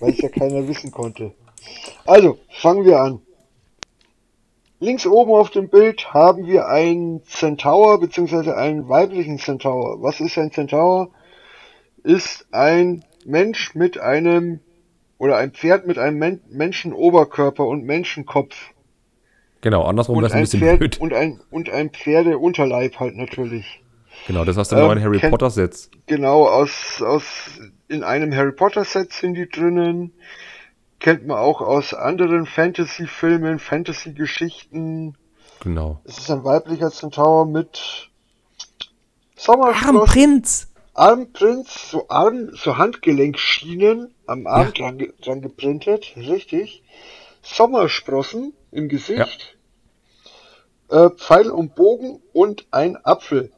Weil 0.00 0.10
es 0.10 0.18
ja 0.18 0.28
keiner 0.28 0.66
wissen 0.68 0.90
konnte. 0.90 1.32
Also, 2.04 2.38
fangen 2.50 2.84
wir 2.84 3.00
an. 3.00 3.20
Links 4.82 5.06
oben 5.06 5.30
auf 5.30 5.50
dem 5.50 5.68
Bild 5.68 6.12
haben 6.12 6.44
wir 6.46 6.66
einen 6.66 7.22
Centaur, 7.24 8.00
beziehungsweise 8.00 8.56
einen 8.56 8.88
weiblichen 8.88 9.38
Centaur. 9.38 10.02
Was 10.02 10.18
ist 10.20 10.36
ein 10.36 10.50
Centaur? 10.50 11.10
Ist 12.02 12.48
ein 12.50 13.04
Mensch 13.24 13.76
mit 13.76 14.00
einem, 14.00 14.58
oder 15.18 15.36
ein 15.36 15.52
Pferd 15.52 15.86
mit 15.86 15.98
einem 15.98 16.18
Men 16.18 16.40
Menschenoberkörper 16.50 17.64
und 17.64 17.84
Menschenkopf. 17.84 18.56
Genau, 19.60 19.84
andersrum 19.84 20.16
wäre 20.16 20.26
es 20.26 20.32
ein 20.32 20.40
bisschen 20.40 20.58
Pferd, 20.60 20.78
blöd. 20.80 21.00
und 21.00 21.14
ein, 21.14 21.40
und 21.52 21.70
ein 21.70 21.90
Pferdeunterleib 21.90 22.98
halt 22.98 23.14
natürlich. 23.16 23.80
Genau, 24.26 24.44
das 24.44 24.56
du 24.72 24.74
im 24.74 24.80
Ähm, 24.82 24.86
neuen 24.88 25.02
Harry 25.04 25.18
kenn- 25.18 25.30
Potter-Sets. 25.30 25.92
Genau, 26.06 26.48
aus, 26.48 27.00
aus, 27.00 27.60
in 27.86 28.02
einem 28.02 28.34
Harry 28.34 28.50
Potter 28.50 28.84
Set 28.84 29.12
sind 29.12 29.34
die 29.34 29.48
drinnen. 29.48 30.12
Kennt 31.02 31.26
man 31.26 31.36
auch 31.36 31.60
aus 31.60 31.94
anderen 31.94 32.46
Fantasy-Filmen, 32.46 33.58
Fantasy-Geschichten. 33.58 35.16
Genau. 35.58 36.00
Es 36.04 36.18
ist 36.18 36.30
ein 36.30 36.44
weiblicher 36.44 36.92
Centaur 36.92 37.44
mit 37.44 38.08
Sommersprossen, 39.34 39.96
Armprinz! 39.96 40.68
Armprinz, 40.94 41.90
so 41.90 42.08
Arm, 42.08 42.50
so 42.54 42.78
Handgelenkschienen 42.78 44.14
am 44.28 44.46
Arm 44.46 44.72
Ja. 44.76 44.90
dran, 44.90 45.12
dran 45.20 45.42
geprintet, 45.42 46.12
richtig. 46.14 46.84
Sommersprossen 47.42 48.52
im 48.70 48.88
Gesicht. 48.88 49.56
Äh, 50.88 51.10
Pfeil 51.10 51.50
und 51.50 51.74
Bogen 51.74 52.22
und 52.32 52.66
ein 52.70 52.96
Apfel. 53.04 53.50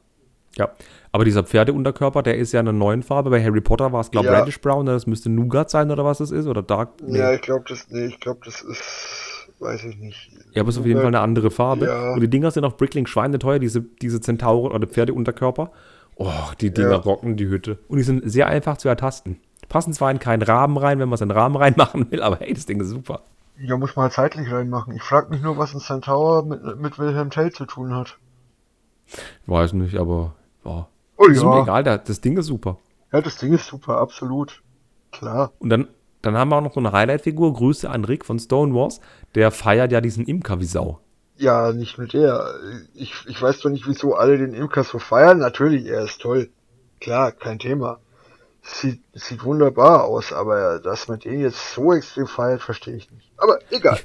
Ja, 0.57 0.72
aber 1.14 1.24
dieser 1.24 1.44
Pferdeunterkörper, 1.44 2.24
der 2.24 2.36
ist 2.38 2.50
ja 2.50 2.58
in 2.58 2.66
einer 2.66 2.76
neuen 2.76 3.04
Farbe. 3.04 3.30
Bei 3.30 3.40
Harry 3.40 3.60
Potter 3.60 3.92
war 3.92 4.00
es, 4.00 4.10
glaube 4.10 4.26
ich, 4.26 4.32
Ja. 4.32 4.40
Reddish 4.40 4.60
Brown. 4.60 4.84
Das 4.84 5.06
müsste 5.06 5.30
Nougat 5.30 5.70
sein 5.70 5.92
oder 5.92 6.04
was 6.04 6.18
das 6.18 6.32
ist. 6.32 6.48
Oder 6.48 6.60
Dark. 6.60 6.88
Nee. 7.06 7.18
Ja, 7.18 7.32
ich 7.32 7.40
glaube, 7.40 7.62
das, 7.68 7.86
nee, 7.88 8.06
ich 8.06 8.18
glaube, 8.18 8.40
das 8.44 8.62
ist, 8.62 9.48
weiß 9.60 9.84
ich 9.84 9.96
nicht. 9.96 10.32
Ja, 10.54 10.62
aber 10.62 10.70
es 10.70 10.74
ist 10.74 10.80
auf 10.80 10.86
jeden 10.86 10.98
Fall 10.98 11.06
eine 11.06 11.20
andere 11.20 11.52
Farbe. 11.52 11.86
Ja. 11.86 12.14
Und 12.14 12.20
die 12.20 12.26
Dinger 12.28 12.50
sind 12.50 12.64
auch 12.64 12.76
Brickling 12.76 13.06
schweineteuer, 13.06 13.60
diese, 13.60 13.80
diese 13.80 14.20
Zentauren 14.20 14.72
oder 14.72 14.88
Pferdeunterkörper. 14.88 15.70
Oh, 16.16 16.32
die 16.60 16.74
Dinger 16.74 16.90
Ja. 16.90 16.96
rocken 16.96 17.36
die 17.36 17.46
Hütte. 17.46 17.78
Und 17.86 17.98
die 17.98 18.02
sind 18.02 18.28
sehr 18.28 18.48
einfach 18.48 18.76
zu 18.78 18.88
ertasten. 18.88 19.38
Passen 19.68 19.92
zwar 19.92 20.10
in 20.10 20.18
keinen 20.18 20.42
Rahmen 20.42 20.76
rein, 20.76 20.98
wenn 20.98 21.08
man 21.08 21.14
es 21.14 21.20
in 21.20 21.28
den 21.28 21.38
Rahmen 21.38 21.54
reinmachen 21.54 22.10
will, 22.10 22.22
aber 22.24 22.38
hey, 22.40 22.52
das 22.52 22.66
Ding 22.66 22.80
ist 22.80 22.88
super. 22.88 23.20
Ja, 23.60 23.76
muss 23.76 23.94
man 23.94 24.02
halt 24.06 24.14
zeitlich 24.14 24.50
reinmachen. 24.50 24.96
Ich 24.96 25.02
frage 25.02 25.30
mich 25.30 25.42
nur, 25.42 25.56
was 25.58 25.74
ein 25.74 25.80
Centaur 25.80 26.44
mit, 26.44 26.80
mit 26.80 26.98
Wilhelm 26.98 27.30
Tell 27.30 27.52
zu 27.52 27.66
tun 27.66 27.94
hat. 27.94 28.18
Weiß 29.46 29.74
nicht, 29.74 29.96
aber 29.96 30.34
ja. 30.64 30.88
Oh 31.16 31.26
Ist 31.26 31.42
mir 31.42 31.56
ja. 31.56 31.62
egal, 31.62 31.84
da- 31.84 31.98
das 31.98 32.20
Ding 32.20 32.36
ist 32.36 32.46
super. 32.46 32.78
Ja, 33.12 33.20
das 33.20 33.36
Ding 33.38 33.52
ist 33.52 33.66
super, 33.66 33.98
absolut. 33.98 34.62
Klar. 35.12 35.52
Und 35.60 35.70
dann, 35.70 35.88
dann 36.22 36.36
haben 36.36 36.48
wir 36.50 36.56
auch 36.56 36.62
noch 36.62 36.74
so 36.74 36.80
eine 36.80 36.90
Highlight-Figur. 36.92 37.54
Grüße 37.54 37.88
an 37.88 38.04
Rick 38.04 38.24
von 38.24 38.38
Stone 38.38 38.74
Wars. 38.74 39.00
Der 39.34 39.50
feiert 39.52 39.92
ja 39.92 40.00
diesen 40.00 40.24
Imker 40.26 40.58
wie 40.60 40.64
Sau. 40.64 40.98
Ja, 41.36 41.72
nicht 41.72 41.98
mit 41.98 42.12
der. 42.12 42.54
Ich, 42.94 43.12
ich 43.28 43.40
weiß 43.40 43.60
doch 43.60 43.70
nicht, 43.70 43.86
wieso 43.86 44.14
alle 44.14 44.38
den 44.38 44.54
Imker 44.54 44.82
so 44.84 44.98
feiern. 44.98 45.38
Natürlich, 45.38 45.86
er 45.86 46.04
ist 46.04 46.20
toll. 46.20 46.50
Klar, 47.00 47.32
kein 47.32 47.58
Thema. 47.58 47.98
Sieht, 48.62 49.02
sieht 49.12 49.44
wunderbar 49.44 50.04
aus, 50.04 50.32
aber 50.32 50.78
dass 50.80 51.06
man 51.06 51.18
den 51.20 51.40
jetzt 51.40 51.74
so 51.74 51.92
extrem 51.92 52.26
feiert, 52.26 52.62
verstehe 52.62 52.96
ich 52.96 53.10
nicht. 53.10 53.30
Aber 53.36 53.58
egal. 53.70 53.98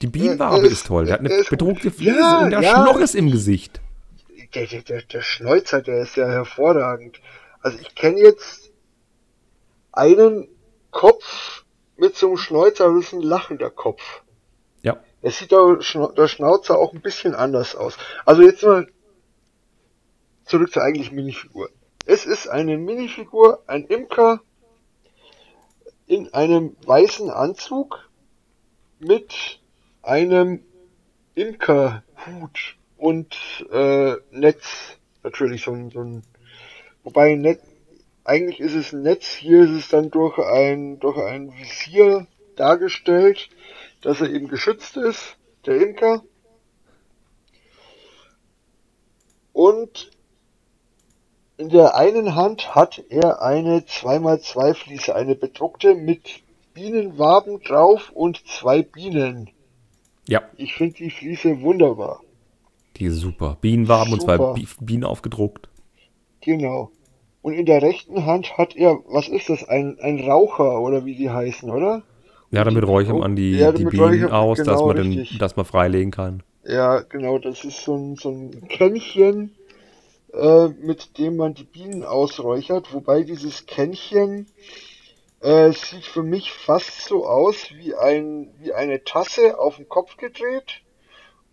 Die 0.00 0.06
Bienenwabe 0.06 0.58
er 0.58 0.64
ist, 0.70 0.86
toll. 0.86 1.06
Der 1.06 1.14
hat 1.14 1.20
eine 1.20 1.30
ist 1.34 1.50
bedruckte 1.50 1.90
Fliese 1.90 2.16
Ja, 2.18 2.38
und 2.42 2.50
der 2.50 2.60
ja. 2.62 2.70
Schnorres 2.70 3.14
im 3.16 3.30
Gesicht. 3.32 3.80
Der, 4.54 4.66
der, 4.66 4.82
der, 4.82 5.02
der 5.02 5.22
Schnäuzer, 5.22 5.82
der 5.82 6.02
ist 6.02 6.16
ja 6.16 6.26
hervorragend. 6.26 7.20
Also 7.60 7.78
ich 7.78 7.94
kenne 7.94 8.20
jetzt 8.20 8.72
einen 9.92 10.48
Kopf 10.90 11.64
mit 11.96 12.16
so 12.16 12.28
einem 12.28 12.36
Schnäuzer, 12.36 12.92
das 12.92 13.06
ist 13.06 13.12
ein 13.12 13.22
lachender 13.22 13.70
Kopf. 13.70 14.22
Ja. 14.82 15.02
Es 15.20 15.38
sieht 15.38 15.50
der, 15.50 15.82
Schna 15.82 16.08
der 16.08 16.28
Schnauzer 16.28 16.78
auch 16.78 16.92
ein 16.92 17.00
bisschen 17.00 17.34
anders 17.34 17.74
aus. 17.74 17.98
Also 18.24 18.42
jetzt 18.42 18.62
mal 18.62 18.86
zurück 20.44 20.72
zur 20.72 20.82
eigentlichen 20.82 21.16
Minifigur. 21.16 21.68
Es 22.06 22.24
ist 22.24 22.48
eine 22.48 22.78
Minifigur, 22.78 23.62
ein 23.66 23.84
Imker 23.84 24.40
in 26.06 26.32
einem 26.32 26.76
weißen 26.86 27.28
Anzug 27.28 28.08
mit 28.98 29.60
einem 30.02 30.64
Imkerhut 31.34 32.77
und 32.98 33.36
äh, 33.72 34.14
Netz. 34.30 34.98
Natürlich 35.22 35.62
so 35.64 35.72
ein, 35.72 35.90
so 35.90 36.00
ein 36.00 36.22
wobei 37.02 37.34
Netz, 37.34 37.62
eigentlich 38.24 38.60
ist 38.60 38.74
es 38.74 38.92
ein 38.92 39.02
Netz, 39.02 39.26
hier 39.26 39.62
ist 39.62 39.70
es 39.70 39.88
dann 39.88 40.10
durch 40.10 40.38
ein, 40.38 41.00
durch 41.00 41.18
ein 41.18 41.52
Visier 41.56 42.26
dargestellt, 42.56 43.48
dass 44.02 44.20
er 44.20 44.30
eben 44.30 44.48
geschützt 44.48 44.96
ist, 44.96 45.36
der 45.64 45.80
Imker. 45.80 46.22
Und 49.52 50.10
in 51.56 51.70
der 51.70 51.96
einen 51.96 52.36
Hand 52.36 52.74
hat 52.74 53.02
er 53.08 53.42
eine 53.42 53.80
2x2 53.80 54.74
Fliese, 54.74 55.14
eine 55.14 55.34
bedruckte 55.34 55.94
mit 55.94 56.42
Bienenwaben 56.74 57.60
drauf 57.62 58.10
und 58.14 58.46
zwei 58.46 58.82
Bienen. 58.82 59.50
Ja, 60.28 60.42
Ich 60.56 60.74
finde 60.74 60.96
die 60.96 61.10
Fliese 61.10 61.60
wunderbar. 61.62 62.20
Die 62.98 63.06
ist 63.06 63.16
super. 63.16 63.56
Bienenwaben 63.60 64.12
und 64.12 64.22
zwei. 64.22 64.38
Bi 64.38 64.66
Bienen 64.80 65.04
aufgedruckt. 65.04 65.68
Genau. 66.40 66.90
Und 67.42 67.54
in 67.54 67.66
der 67.66 67.82
rechten 67.82 68.26
Hand 68.26 68.58
hat 68.58 68.76
er, 68.76 68.98
was 69.06 69.28
ist 69.28 69.48
das, 69.48 69.66
ein, 69.68 69.98
ein 70.00 70.20
Raucher 70.20 70.80
oder 70.80 71.04
wie 71.04 71.14
die 71.14 71.30
heißen, 71.30 71.70
oder? 71.70 72.02
Ja, 72.50 72.64
damit 72.64 72.86
räuchern 72.86 73.18
man 73.18 73.36
die, 73.36 73.52
Ja, 73.52 73.72
die 73.72 73.84
Bienen 73.84 74.02
räuchert- 74.24 74.32
aus, 74.32 74.58
dass 74.58 74.66
genau, 74.66 74.86
man, 74.86 74.96
den, 74.96 75.26
dass 75.38 75.56
man 75.56 75.64
freilegen 75.64 76.10
kann. 76.10 76.42
Ja, 76.64 77.00
genau, 77.00 77.38
das 77.38 77.64
ist 77.64 77.84
so 77.84 77.94
ein, 77.94 78.16
so 78.16 78.30
ein 78.30 78.68
Kännchen, 78.68 79.54
äh, 80.34 80.68
mit 80.68 81.18
dem 81.18 81.36
man 81.36 81.54
die 81.54 81.64
Bienen 81.64 82.04
ausräuchert, 82.04 82.92
wobei 82.92 83.22
dieses 83.22 83.66
Kännchen 83.66 84.46
äh, 85.40 85.70
sieht 85.72 86.04
für 86.04 86.22
mich 86.22 86.52
fast 86.52 87.02
so 87.02 87.26
aus 87.26 87.70
wie 87.76 87.94
ein 87.94 88.50
wie 88.60 88.72
eine 88.72 89.04
Tasse 89.04 89.58
auf 89.58 89.76
den 89.76 89.88
Kopf 89.88 90.16
gedreht 90.16 90.82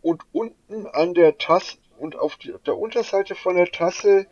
und 0.05 0.21
unten 0.33 0.85
an 0.85 1.15
der 1.15 1.39
Tasse 1.39 1.77
und 1.97 2.15
auf 2.15 2.35
die, 2.35 2.53
der 2.67 2.77
Unterseite 2.77 3.33
von 3.33 3.55
der 3.55 3.71
Tasse 3.71 4.27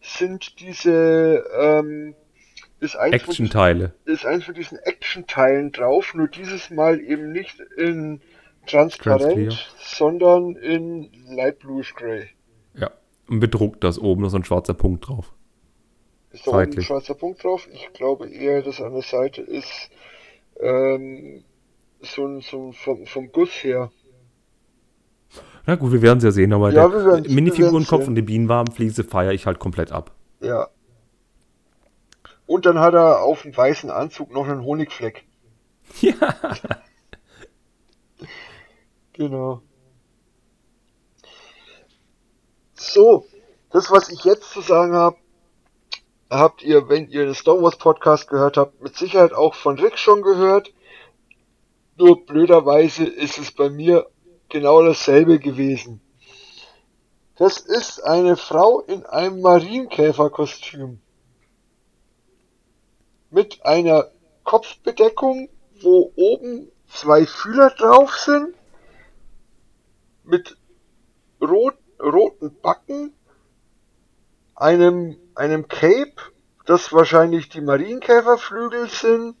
sind 0.00 0.58
diese 0.58 1.44
ähm, 1.56 2.16
ist 2.80 2.96
eins 2.96 3.14
Action-Teile. 3.14 3.94
ist 4.06 4.26
eins 4.26 4.44
von 4.44 4.54
diesen 4.54 4.76
Action-Teilen 4.78 5.70
drauf, 5.70 6.14
nur 6.14 6.26
dieses 6.26 6.68
Mal 6.70 7.00
eben 7.00 7.30
nicht 7.30 7.60
in 7.76 8.22
transparent, 8.66 9.22
Transclear. 9.22 9.56
sondern 9.78 10.56
in 10.56 11.10
light 11.28 11.60
bluish 11.60 11.94
gray. 11.94 12.28
Ja. 12.74 12.90
Und 13.28 13.38
bedruckt 13.38 13.84
das 13.84 14.00
oben 14.00 14.22
noch 14.22 14.30
so 14.30 14.38
ein 14.38 14.44
schwarzer 14.44 14.74
Punkt 14.74 15.06
drauf. 15.06 15.32
Ist 16.32 16.44
da 16.44 16.50
oben 16.50 16.76
ein 16.76 16.82
schwarzer 16.82 17.14
Punkt 17.14 17.44
drauf? 17.44 17.68
Ich 17.72 17.92
glaube 17.92 18.28
eher, 18.28 18.62
dass 18.62 18.80
an 18.80 18.92
der 18.92 19.02
Seite 19.02 19.42
ist 19.42 19.90
ähm, 20.58 21.44
so 22.02 22.26
ein, 22.26 22.40
so 22.40 22.66
ein 22.66 22.72
vom, 22.72 23.06
vom 23.06 23.30
Guss 23.30 23.52
her. 23.62 23.92
Na 25.66 25.76
gut, 25.76 25.92
wir 25.92 26.02
werden 26.02 26.18
es 26.18 26.24
ja 26.24 26.30
sehen, 26.30 26.52
aber 26.52 26.70
Ja, 26.70 26.88
der 26.88 27.22
wir 27.22 27.30
Minifigurenkopf 27.30 28.06
und 28.06 28.14
die 28.14 28.22
Bienenwabenfliese 28.22 29.04
feiere 29.04 29.32
ich 29.32 29.46
halt 29.46 29.58
komplett 29.58 29.92
ab. 29.92 30.12
Ja. 30.40 30.68
Und 32.46 32.66
dann 32.66 32.78
hat 32.78 32.94
er 32.94 33.22
auf 33.22 33.42
dem 33.42 33.56
weißen 33.56 33.90
Anzug 33.90 34.32
noch 34.32 34.46
einen 34.48 34.64
Honigfleck. 34.64 35.24
Ja. 36.00 36.34
Genau. 39.12 39.62
So, 42.74 43.26
das, 43.70 43.90
was 43.90 44.08
ich 44.08 44.24
jetzt 44.24 44.50
zu 44.50 44.60
sagen 44.60 44.94
habe, 44.94 45.16
habt 46.30 46.62
ihr, 46.62 46.88
wenn 46.88 47.08
ihr 47.08 47.24
den 47.24 47.34
Star 47.34 47.62
Wars 47.62 47.76
Podcast 47.76 48.28
gehört 48.28 48.56
habt, 48.56 48.82
mit 48.82 48.96
Sicherheit 48.96 49.32
auch 49.32 49.54
von 49.54 49.78
Rick 49.78 49.98
schon 49.98 50.22
gehört. 50.22 50.72
Nur 51.96 52.26
blöderweise 52.26 53.04
ist 53.04 53.38
es 53.38 53.52
bei 53.52 53.70
mir 53.70 54.06
genau 54.48 54.82
dasselbe 54.82 55.38
gewesen. 55.38 56.00
Das 57.36 57.58
ist 57.58 58.00
eine 58.04 58.36
Frau 58.36 58.80
in 58.80 59.04
einem 59.06 59.40
Marienkäferkostüm. 59.40 61.00
Mit 63.30 63.66
einer 63.66 64.08
Kopfbedeckung, 64.44 65.48
wo 65.82 66.12
oben 66.14 66.70
zwei 66.88 67.26
Fühler 67.26 67.70
drauf 67.70 68.16
sind. 68.16 68.54
Mit 70.22 70.56
rot, 71.40 71.76
roten 72.00 72.56
Backen. 72.60 73.12
Einem, 74.54 75.16
einem 75.34 75.66
Cape, 75.66 76.14
das 76.66 76.92
wahrscheinlich 76.92 77.48
die 77.48 77.60
Marienkäferflügel 77.60 78.88
sind. 78.88 79.36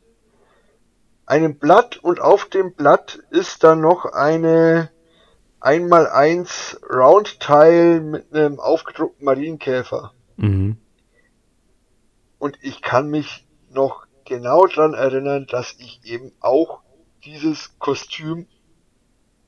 Einem 1.26 1.60
Blatt 1.60 1.98
und 1.98 2.20
auf 2.20 2.46
dem 2.46 2.74
Blatt 2.74 3.20
ist 3.30 3.62
dann 3.62 3.80
noch 3.80 4.04
eine 4.04 4.90
1x1 5.64 6.76
Roundteil 6.92 8.00
mit 8.00 8.34
einem 8.34 8.60
aufgedruckten 8.60 9.24
Marienkäfer. 9.24 10.12
Mhm. 10.36 10.76
Und 12.38 12.58
ich 12.60 12.82
kann 12.82 13.08
mich 13.08 13.46
noch 13.70 14.06
genau 14.26 14.66
dran 14.66 14.92
erinnern, 14.92 15.46
dass 15.50 15.74
ich 15.78 16.00
eben 16.04 16.32
auch 16.40 16.80
dieses 17.24 17.78
Kostüm 17.78 18.46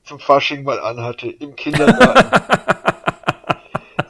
zum 0.03 0.19
Fasching 0.19 0.63
mal 0.63 0.79
anhatte 0.79 1.29
im 1.29 1.55
Kindergarten. 1.55 2.31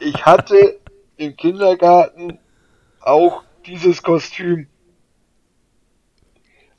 ich 0.00 0.24
hatte 0.24 0.78
im 1.16 1.36
Kindergarten 1.36 2.38
auch 3.00 3.42
dieses 3.66 4.02
Kostüm. 4.02 4.68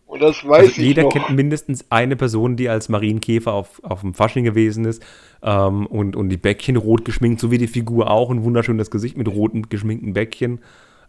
Und 0.10 0.24
das 0.24 0.44
weiß 0.44 0.58
Also 0.58 0.72
ich 0.72 0.78
jeder 0.78 1.04
noch. 1.04 1.12
kennt 1.14 1.30
mindestens 1.30 1.86
eine 1.92 2.16
Person, 2.16 2.56
die 2.56 2.68
als 2.68 2.90
Marienkäfer 2.90 3.54
auf, 3.54 3.80
auf 3.84 4.02
dem 4.02 4.16
Fasching 4.16 4.44
gewesen 4.44 4.86
ist 4.86 5.04
ähm, 5.44 5.86
und, 5.86 6.16
und 6.16 6.30
die 6.30 6.38
Bäckchen 6.38 6.78
rot 6.78 7.06
geschminkt, 7.06 7.40
so 7.40 7.52
wie 7.52 7.60
die 7.60 7.68
Figur 7.68 8.10
auch, 8.10 8.32
ein 8.32 8.44
wunderschönes 8.44 8.90
Gesicht 8.90 9.18
mit 9.18 9.28
roten 9.28 9.70
geschminkten 9.70 10.14
Bäckchen. 10.14 10.62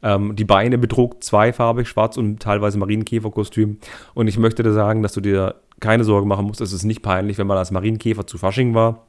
Ähm, 0.03 0.37
die 0.37 0.45
Beine 0.45 0.77
bedruckt, 0.77 1.25
zweifarbig, 1.25 1.89
schwarz 1.89 2.19
und 2.19 2.41
teilweise 2.43 2.79
Marienkäferkostüm. 2.79 3.79
Und 4.13 4.29
ich 4.29 4.37
möchte 4.39 4.63
dir 4.63 4.75
sagen, 4.75 5.03
dass 5.03 5.15
du 5.15 5.23
dir 5.23 5.55
keine 5.81 6.05
Sorge 6.05 6.27
machen 6.27 6.45
musst. 6.47 6.61
Es 6.61 6.75
ist 6.75 6.85
nicht 6.85 7.01
peinlich, 7.01 7.39
wenn 7.39 7.47
man 7.47 7.57
als 7.57 7.71
Marienkäfer 7.71 8.27
zu 8.27 8.37
Fasching 8.37 8.75
war. 8.75 9.07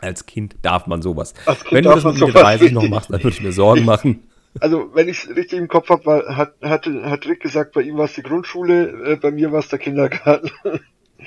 Als 0.00 0.24
Kind 0.26 0.54
darf 0.62 0.86
man 0.86 1.02
sowas. 1.02 1.34
Wenn 1.70 1.82
du 1.82 1.90
das 1.90 2.04
mit 2.04 2.14
Mitte 2.14 2.26
sowas, 2.28 2.42
30 2.42 2.70
noch 2.72 2.88
machst, 2.88 3.10
dann 3.10 3.18
würde 3.22 3.36
ich 3.36 3.42
mir 3.42 3.52
Sorgen 3.52 3.84
machen. 3.84 4.22
Also, 4.60 4.90
wenn 4.94 5.08
ich 5.08 5.24
es 5.24 5.28
richtig 5.36 5.58
im 5.58 5.68
Kopf 5.68 5.88
habe, 5.88 6.24
hat, 6.36 6.54
hatte, 6.62 7.02
hat 7.10 7.26
Rick 7.26 7.40
gesagt, 7.40 7.72
bei 7.72 7.82
ihm 7.82 7.96
war 7.96 8.04
es 8.04 8.12
die 8.14 8.22
Grundschule, 8.22 9.12
äh, 9.12 9.16
bei 9.16 9.30
mir 9.30 9.50
war 9.52 9.60
es 9.60 9.68
der 9.68 9.78
Kindergarten. 9.78 10.50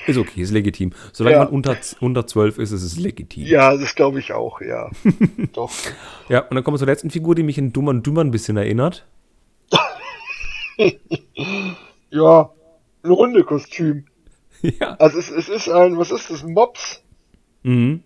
Ist 0.07 0.17
okay, 0.17 0.41
ist 0.41 0.51
legitim. 0.51 0.91
Solange 1.13 1.38
Ja. 1.38 1.43
man 1.45 1.53
unter, 1.53 1.78
unter 2.01 2.28
12 2.28 2.57
ist, 2.57 2.71
ist 2.73 2.84
es 2.84 2.97
legitim. 2.99 3.45
Ja, 3.45 3.78
das 3.78 3.95
glaube 3.95 4.19
ich 4.19 4.34
auch, 4.34 4.59
ja. 4.59 4.91
Doch. 5.53 5.71
Ja, 6.28 6.41
und 6.41 6.53
dann 6.53 6.65
kommen 6.65 6.76
wir 6.76 6.80
zur 6.80 6.88
letzten 6.88 7.11
Figur, 7.11 7.34
die 7.34 7.43
mich 7.43 7.57
in 7.57 7.71
Dummer 7.71 7.91
und 7.91 8.05
Dümmer 8.05 8.19
ein 8.21 8.30
bisschen 8.32 8.57
erinnert. 8.57 9.07
Ja, 12.09 12.49
ein 13.03 13.09
Hundekostüm. 13.11 14.05
ja. 14.61 14.95
Also 14.95 15.19
es, 15.19 15.30
es 15.30 15.49
ist 15.49 15.69
ein, 15.69 15.97
was 15.97 16.11
ist 16.11 16.30
das, 16.30 16.43
ein 16.43 16.53
Mops? 16.53 17.01
Mhm. 17.63 18.03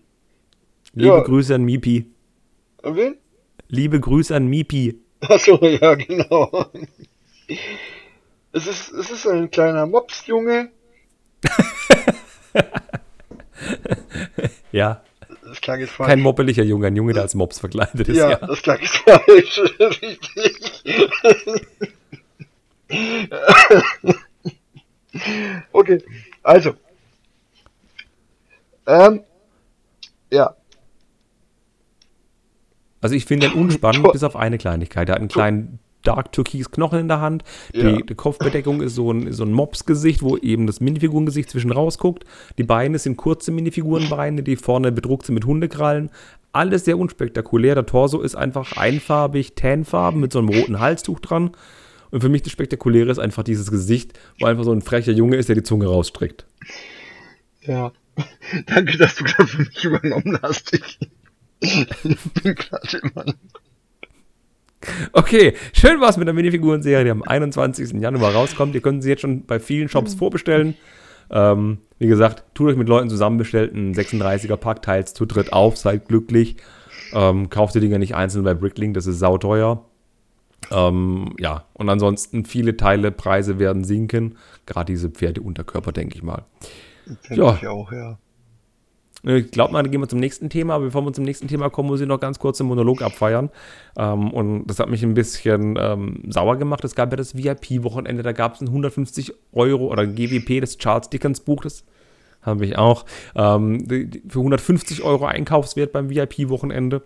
Liebe 0.93 1.07
Ja. 1.15 1.21
Grüße 1.21 1.55
an 1.55 1.63
Mipi. 1.63 2.05
An 2.83 2.95
wen? 2.95 3.15
Liebe 3.67 3.99
Grüße 3.99 4.35
an 4.35 4.47
Mipi. 4.47 4.99
Achso, 5.21 5.57
ja, 5.65 5.95
genau. 5.95 6.65
Es 8.51 8.65
ist, 8.67 8.91
es 8.91 9.11
ist 9.11 9.27
ein 9.27 9.49
kleiner 9.51 9.85
Mopsjunge. 9.85 10.71
Ja, 14.71 15.01
Das 15.43 15.59
klang 15.61 15.79
jetzt 15.79 15.91
falsch. 15.91 16.09
kein 16.09 16.21
moppeliger 16.21 16.63
Junge, 16.63 16.87
ein 16.87 16.95
Junge, 16.95 17.13
der 17.13 17.23
als 17.23 17.35
Mops 17.35 17.59
verkleidet 17.59 18.07
ist. 18.07 18.17
ja, 18.17 18.31
Ja. 18.31 18.35
das 18.37 18.61
klang 18.61 18.79
jetzt 18.79 18.97
falsch. 18.97 19.59
Richtig. 19.79 20.81
okay, 25.71 26.03
also. 26.43 26.73
Ähm, 28.87 29.23
ja, 30.31 30.55
Also 33.01 33.15
ich 33.15 33.25
finde 33.25 33.47
ihn 33.47 33.53
unspannend, 33.53 34.03
Tor- 34.03 34.11
bis 34.13 34.23
auf 34.23 34.35
eine 34.35 34.57
Kleinigkeit. 34.57 35.09
Er 35.09 35.13
hat 35.15 35.19
einen 35.19 35.29
kleinen 35.29 35.79
Dark 36.03 36.31
Türkis 36.31 36.71
Knochen 36.71 36.99
in 36.99 37.07
der 37.09 37.19
Hand. 37.19 37.43
Die, 37.73 37.79
Ja. 37.79 37.97
die 37.97 38.15
Kopfbedeckung 38.15 38.81
ist 38.81 38.95
so 38.95 39.11
ein, 39.11 39.33
so 39.33 39.43
ein 39.43 39.51
Mops-Gesicht, 39.51 40.21
wo 40.21 40.37
eben 40.37 40.65
das 40.65 40.79
Minifigurengesicht 40.79 41.49
zwischen 41.49 41.71
rausguckt. 41.71 42.23
Die 42.57 42.63
Beine 42.63 42.97
sind 42.99 43.17
kurze 43.17 43.51
Minifigurenbeine, 43.51 44.41
die 44.43 44.55
vorne 44.55 44.91
bedruckt 44.93 45.25
sind 45.25 45.35
mit 45.35 45.45
Hundekrallen. 45.45 46.09
Alles 46.53 46.85
sehr 46.85 46.97
unspektakulär. 46.97 47.75
Der 47.75 47.85
Torso 47.85 48.21
ist 48.21 48.35
einfach 48.35 48.77
einfarbig, 48.77 49.55
tanfarben 49.55 50.21
mit 50.21 50.31
so 50.33 50.39
einem 50.39 50.49
roten 50.49 50.79
Halstuch 50.79 51.19
dran. 51.19 51.51
Und 52.11 52.21
für 52.21 52.29
mich 52.29 52.41
das 52.43 52.51
Spektakuläre 52.53 53.11
ist 53.11 53.19
einfach 53.19 53.43
dieses 53.43 53.69
Gesicht, 53.69 54.17
wo 54.39 54.45
einfach 54.47 54.63
so 54.63 54.71
ein 54.71 54.81
frecher 54.81 55.11
Junge 55.11 55.35
ist, 55.35 55.47
der 55.49 55.55
die 55.55 55.63
Zunge 55.63 55.85
rausstreckt. 55.87 56.45
ja. 57.61 57.91
Danke, 58.65 58.97
dass 58.97 59.15
du 59.15 59.23
das 59.23 59.49
für 59.51 59.59
mich 59.59 59.83
übernommen 59.85 60.37
hast. 60.41 60.73
Ich, 60.73 60.99
ich 61.59 61.87
bin 62.43 62.55
gerade 62.55 62.97
immer 63.03 63.25
Okay, 65.11 65.55
schön 65.73 65.99
war's 65.99 66.17
mit 66.17 66.27
der 66.27 66.33
Minifiguren-Serie, 66.33 67.03
die 67.03 67.11
am 67.11 67.21
21. 67.23 68.01
Januar 68.01 68.33
rauskommt. 68.33 68.75
Ihr 68.75 68.81
könnt 68.81 69.03
sie 69.03 69.09
jetzt 69.09 69.21
schon 69.21 69.45
bei 69.45 69.59
vielen 69.59 69.89
Shops 69.89 70.13
vorbestellen. 70.13 70.75
Ähm, 71.29 71.79
wie 71.99 72.07
gesagt, 72.07 72.43
tut 72.53 72.69
euch 72.69 72.77
mit 72.77 72.87
Leuten 72.87 73.09
zusammen, 73.09 73.37
bestellt 73.37 73.73
einen 73.73 73.93
36er 73.93 74.55
Pack, 74.55 74.81
teilt 74.81 75.09
zu 75.09 75.25
dritt 75.25 75.51
auf, 75.51 75.77
seid 75.77 76.07
glücklich. 76.07 76.55
Ähm, 77.13 77.49
kauft 77.49 77.75
die 77.75 77.81
Dinger 77.81 77.97
nicht 77.99 78.15
einzeln 78.15 78.43
bei 78.45 78.53
Bricklink, 78.53 78.93
das 78.93 79.05
ist 79.05 79.19
sauteuer. 79.19 79.85
Ähm, 80.71 81.35
ja, 81.39 81.65
und 81.73 81.89
ansonsten 81.89 82.45
viele 82.45 82.77
Teile, 82.77 83.11
Preise 83.11 83.59
werden 83.59 83.83
sinken. 83.83 84.37
Gerade 84.65 84.91
diese 84.93 85.09
Pferdeunterkörper, 85.09 85.91
denke 85.91 86.15
ich 86.15 86.23
mal. 86.23 86.45
Denke 87.29 87.35
Ja. 87.43 87.57
ich 87.61 87.67
auch, 87.67 87.91
ja. 87.91 88.17
Ich 89.23 89.51
glaube 89.51 89.73
mal, 89.73 89.83
dann 89.83 89.91
gehen 89.91 90.01
wir 90.01 90.07
zum 90.07 90.19
nächsten 90.19 90.49
Thema. 90.49 90.75
Aber 90.75 90.85
bevor 90.85 91.03
wir 91.03 91.13
zum 91.13 91.25
nächsten 91.25 91.47
Thema 91.47 91.69
kommen, 91.69 91.89
muss 91.89 92.01
ich 92.01 92.07
noch 92.07 92.19
ganz 92.19 92.39
kurz 92.39 92.59
einen 92.61 92.69
Monolog 92.69 93.01
abfeiern. 93.01 93.49
Ähm, 93.97 94.31
und 94.31 94.67
das 94.67 94.79
hat 94.79 94.89
mich 94.89 95.03
ein 95.03 95.13
bisschen 95.13 95.77
ähm, 95.79 96.23
sauer 96.29 96.57
gemacht. 96.57 96.83
Es 96.83 96.95
gab 96.95 97.11
ja 97.11 97.17
das 97.17 97.35
VIP-Wochenende, 97.35 98.23
da 98.23 98.31
gab 98.31 98.55
es 98.55 98.61
ein 98.61 98.67
150 98.67 99.33
Euro 99.51 99.87
oder 99.87 100.07
GWP, 100.07 100.61
das 100.61 100.77
Charles 100.77 101.09
Dickens 101.09 101.41
Buch, 101.41 101.63
das 101.63 101.83
habe 102.41 102.65
ich 102.65 102.77
auch, 102.77 103.05
ähm, 103.35 103.85
für 104.29 104.39
150 104.39 105.03
Euro 105.03 105.25
Einkaufswert 105.25 105.91
beim 105.91 106.09
VIP-Wochenende. 106.09 107.01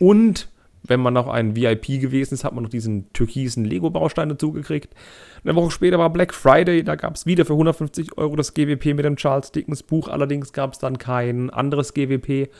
Und 0.00 0.48
wenn 0.86 1.00
man 1.00 1.14
noch 1.14 1.28
ein 1.28 1.56
VIP 1.56 2.00
gewesen 2.00 2.34
ist, 2.34 2.44
hat 2.44 2.54
man 2.54 2.62
noch 2.62 2.70
diesen 2.70 3.12
türkisen 3.12 3.64
Lego-Baustein 3.64 4.28
dazugekriegt. 4.28 4.94
Eine 5.42 5.56
Woche 5.56 5.70
später 5.70 5.98
war 5.98 6.10
Black 6.10 6.34
Friday, 6.34 6.84
da 6.84 6.94
gab 6.94 7.16
es 7.16 7.26
wieder 7.26 7.44
für 7.44 7.54
150 7.54 8.18
Euro 8.18 8.36
das 8.36 8.54
GWP 8.54 8.94
mit 8.94 9.04
dem 9.04 9.16
Charles 9.16 9.50
Dickens 9.50 9.82
Buch. 9.82 10.08
Allerdings 10.08 10.52
gab 10.52 10.74
es 10.74 10.78
dann 10.78 10.98
kein 10.98 11.50
anderes 11.50 11.94
GWP. 11.94 12.50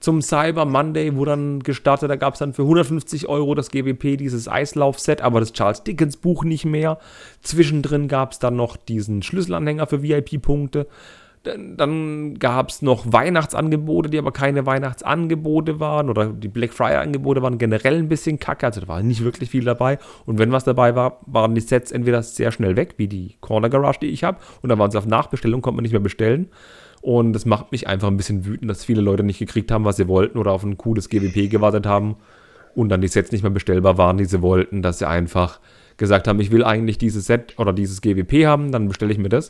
Zum 0.00 0.20
Cyber 0.20 0.66
Monday 0.66 1.16
wurde 1.16 1.32
dann 1.32 1.60
gestartet, 1.60 2.10
da 2.10 2.16
gab 2.16 2.34
es 2.34 2.38
dann 2.38 2.52
für 2.52 2.62
150 2.62 3.28
Euro 3.28 3.54
das 3.54 3.70
GWP, 3.70 4.18
dieses 4.18 4.46
Eislauf-Set, 4.46 5.22
aber 5.22 5.40
das 5.40 5.52
Charles 5.52 5.84
Dickens 5.84 6.18
Buch 6.18 6.44
nicht 6.44 6.66
mehr. 6.66 6.98
Zwischendrin 7.42 8.06
gab 8.06 8.32
es 8.32 8.38
dann 8.38 8.56
noch 8.56 8.76
diesen 8.76 9.22
Schlüsselanhänger 9.22 9.86
für 9.86 10.02
VIP-Punkte. 10.02 10.86
Dann, 11.46 12.38
gab 12.38 12.70
es 12.70 12.82
noch 12.82 13.12
Weihnachtsangebote, 13.12 14.10
die 14.10 14.18
aber 14.18 14.32
keine 14.32 14.66
Weihnachtsangebote 14.66 15.80
waren. 15.80 16.10
Oder 16.10 16.26
die 16.26 16.48
Black 16.48 16.72
Friday-Angebote 16.72 17.42
waren 17.42 17.58
generell 17.58 17.96
ein 17.96 18.08
bisschen 18.08 18.38
kacke. 18.38 18.66
Also 18.66 18.80
da 18.80 18.88
war 18.88 19.02
nicht 19.02 19.24
wirklich 19.24 19.50
viel 19.50 19.64
dabei. 19.64 19.98
Und 20.24 20.38
wenn 20.38 20.52
was 20.52 20.64
dabei 20.64 20.94
war, 20.94 21.20
waren 21.26 21.54
die 21.54 21.60
Sets 21.60 21.92
entweder 21.92 22.22
sehr 22.22 22.52
schnell 22.52 22.76
weg, 22.76 22.94
wie 22.96 23.08
die 23.08 23.36
Corner 23.40 23.68
Garage, 23.68 24.00
die 24.00 24.08
ich 24.08 24.24
habe. 24.24 24.38
Und 24.62 24.68
dann 24.68 24.78
waren 24.78 24.90
sie 24.90 24.98
auf 24.98 25.06
Nachbestellung, 25.06 25.62
konnte 25.62 25.76
man 25.76 25.82
nicht 25.82 25.92
mehr 25.92 26.00
bestellen. 26.00 26.48
Und 27.00 27.32
das 27.32 27.46
macht 27.46 27.70
mich 27.72 27.86
einfach 27.86 28.08
ein 28.08 28.16
bisschen 28.16 28.44
wütend, 28.44 28.68
dass 28.68 28.84
viele 28.84 29.00
Leute 29.00 29.22
nicht 29.22 29.38
gekriegt 29.38 29.70
haben, 29.70 29.84
was 29.84 29.96
sie 29.96 30.08
wollten 30.08 30.38
oder 30.38 30.52
auf 30.52 30.64
ein 30.64 30.76
cooles 30.76 31.08
GWP 31.08 31.50
gewartet 31.50 31.86
haben 31.86 32.16
und 32.74 32.88
dann 32.90 33.00
die 33.00 33.08
Sets 33.08 33.32
nicht 33.32 33.42
mehr 33.42 33.50
bestellbar 33.50 33.96
waren, 33.96 34.18
die 34.18 34.24
sie 34.24 34.42
wollten, 34.42 34.82
dass 34.82 34.98
sie 34.98 35.08
einfach 35.08 35.60
gesagt 35.96 36.28
haben, 36.28 36.40
ich 36.40 36.50
will 36.50 36.62
eigentlich 36.62 36.98
dieses 36.98 37.26
Set 37.26 37.54
oder 37.58 37.72
dieses 37.72 38.02
GWP 38.02 38.46
haben, 38.46 38.70
dann 38.70 38.88
bestelle 38.88 39.12
ich 39.12 39.18
mir 39.18 39.28
das. 39.28 39.48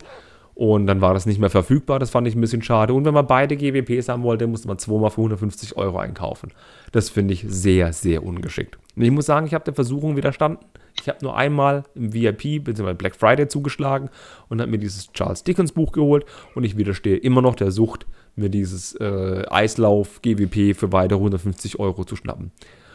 Und 0.57 0.87
dann 0.87 1.03
war 1.03 1.13
das 1.13 1.27
nicht 1.27 1.39
mehr 1.39 1.51
verfügbar, 1.51 1.99
das 1.99 2.09
fand 2.09 2.27
ich 2.27 2.35
ein 2.35 2.41
bisschen 2.41 2.63
schade. 2.63 2.95
Und 2.95 3.05
wenn 3.05 3.13
man 3.13 3.27
beide 3.27 3.59
GWPs 3.59 4.09
haben 4.09 4.23
wollte, 4.23 4.47
musste 4.47 4.67
man 4.69 4.79
zweimal 4.79 5.11
für 5.11 5.21
150 5.21 5.77
Euro 5.77 5.99
einkaufen. 5.99 6.51
Das 6.93 7.11
finde 7.11 7.35
ich 7.35 7.45
sehr, 7.47 7.93
sehr 7.93 8.25
ungeschickt. 8.25 8.79
Und 8.97 9.03
ich 9.03 9.11
muss 9.11 9.27
sagen, 9.27 9.47
ich 9.47 9.53
habe 9.53 9.67
der 9.67 9.75
Versuchung 9.75 10.17
widerstanden. 10.17 10.65
Ich 10.99 11.11
habe 11.11 11.19
nur 11.21 11.37
einmal 11.37 11.85
im 11.95 12.15
VIP 12.15 12.65
bzw. 12.65 12.95
Black 12.95 13.17
Friday 13.17 13.49
zugeschlagen 13.49 14.09
und 14.49 14.63
habe 14.63 14.71
mir 14.71 14.79
dieses 14.79 15.13
Charles 15.13 15.45
Dickens 15.45 15.73
Buch 15.73 15.93
geholt 15.93 16.25
und 16.55 16.65
ich 16.65 16.79
widerstehe 16.79 17.19
immer 17.19 17.43
noch 17.43 17.55
der 17.55 17.71
Sucht, 17.71 18.07
mir 18.35 18.49
dieses 18.49 18.95
äh, 18.95 19.45
Eislauf 19.51 20.23
GWP 20.23 20.75
für 20.75 20.91
weitere 20.91 21.19
150 21.19 21.79
Euro 21.81 22.05
zu 22.05 22.17
schnappen. 22.17 22.51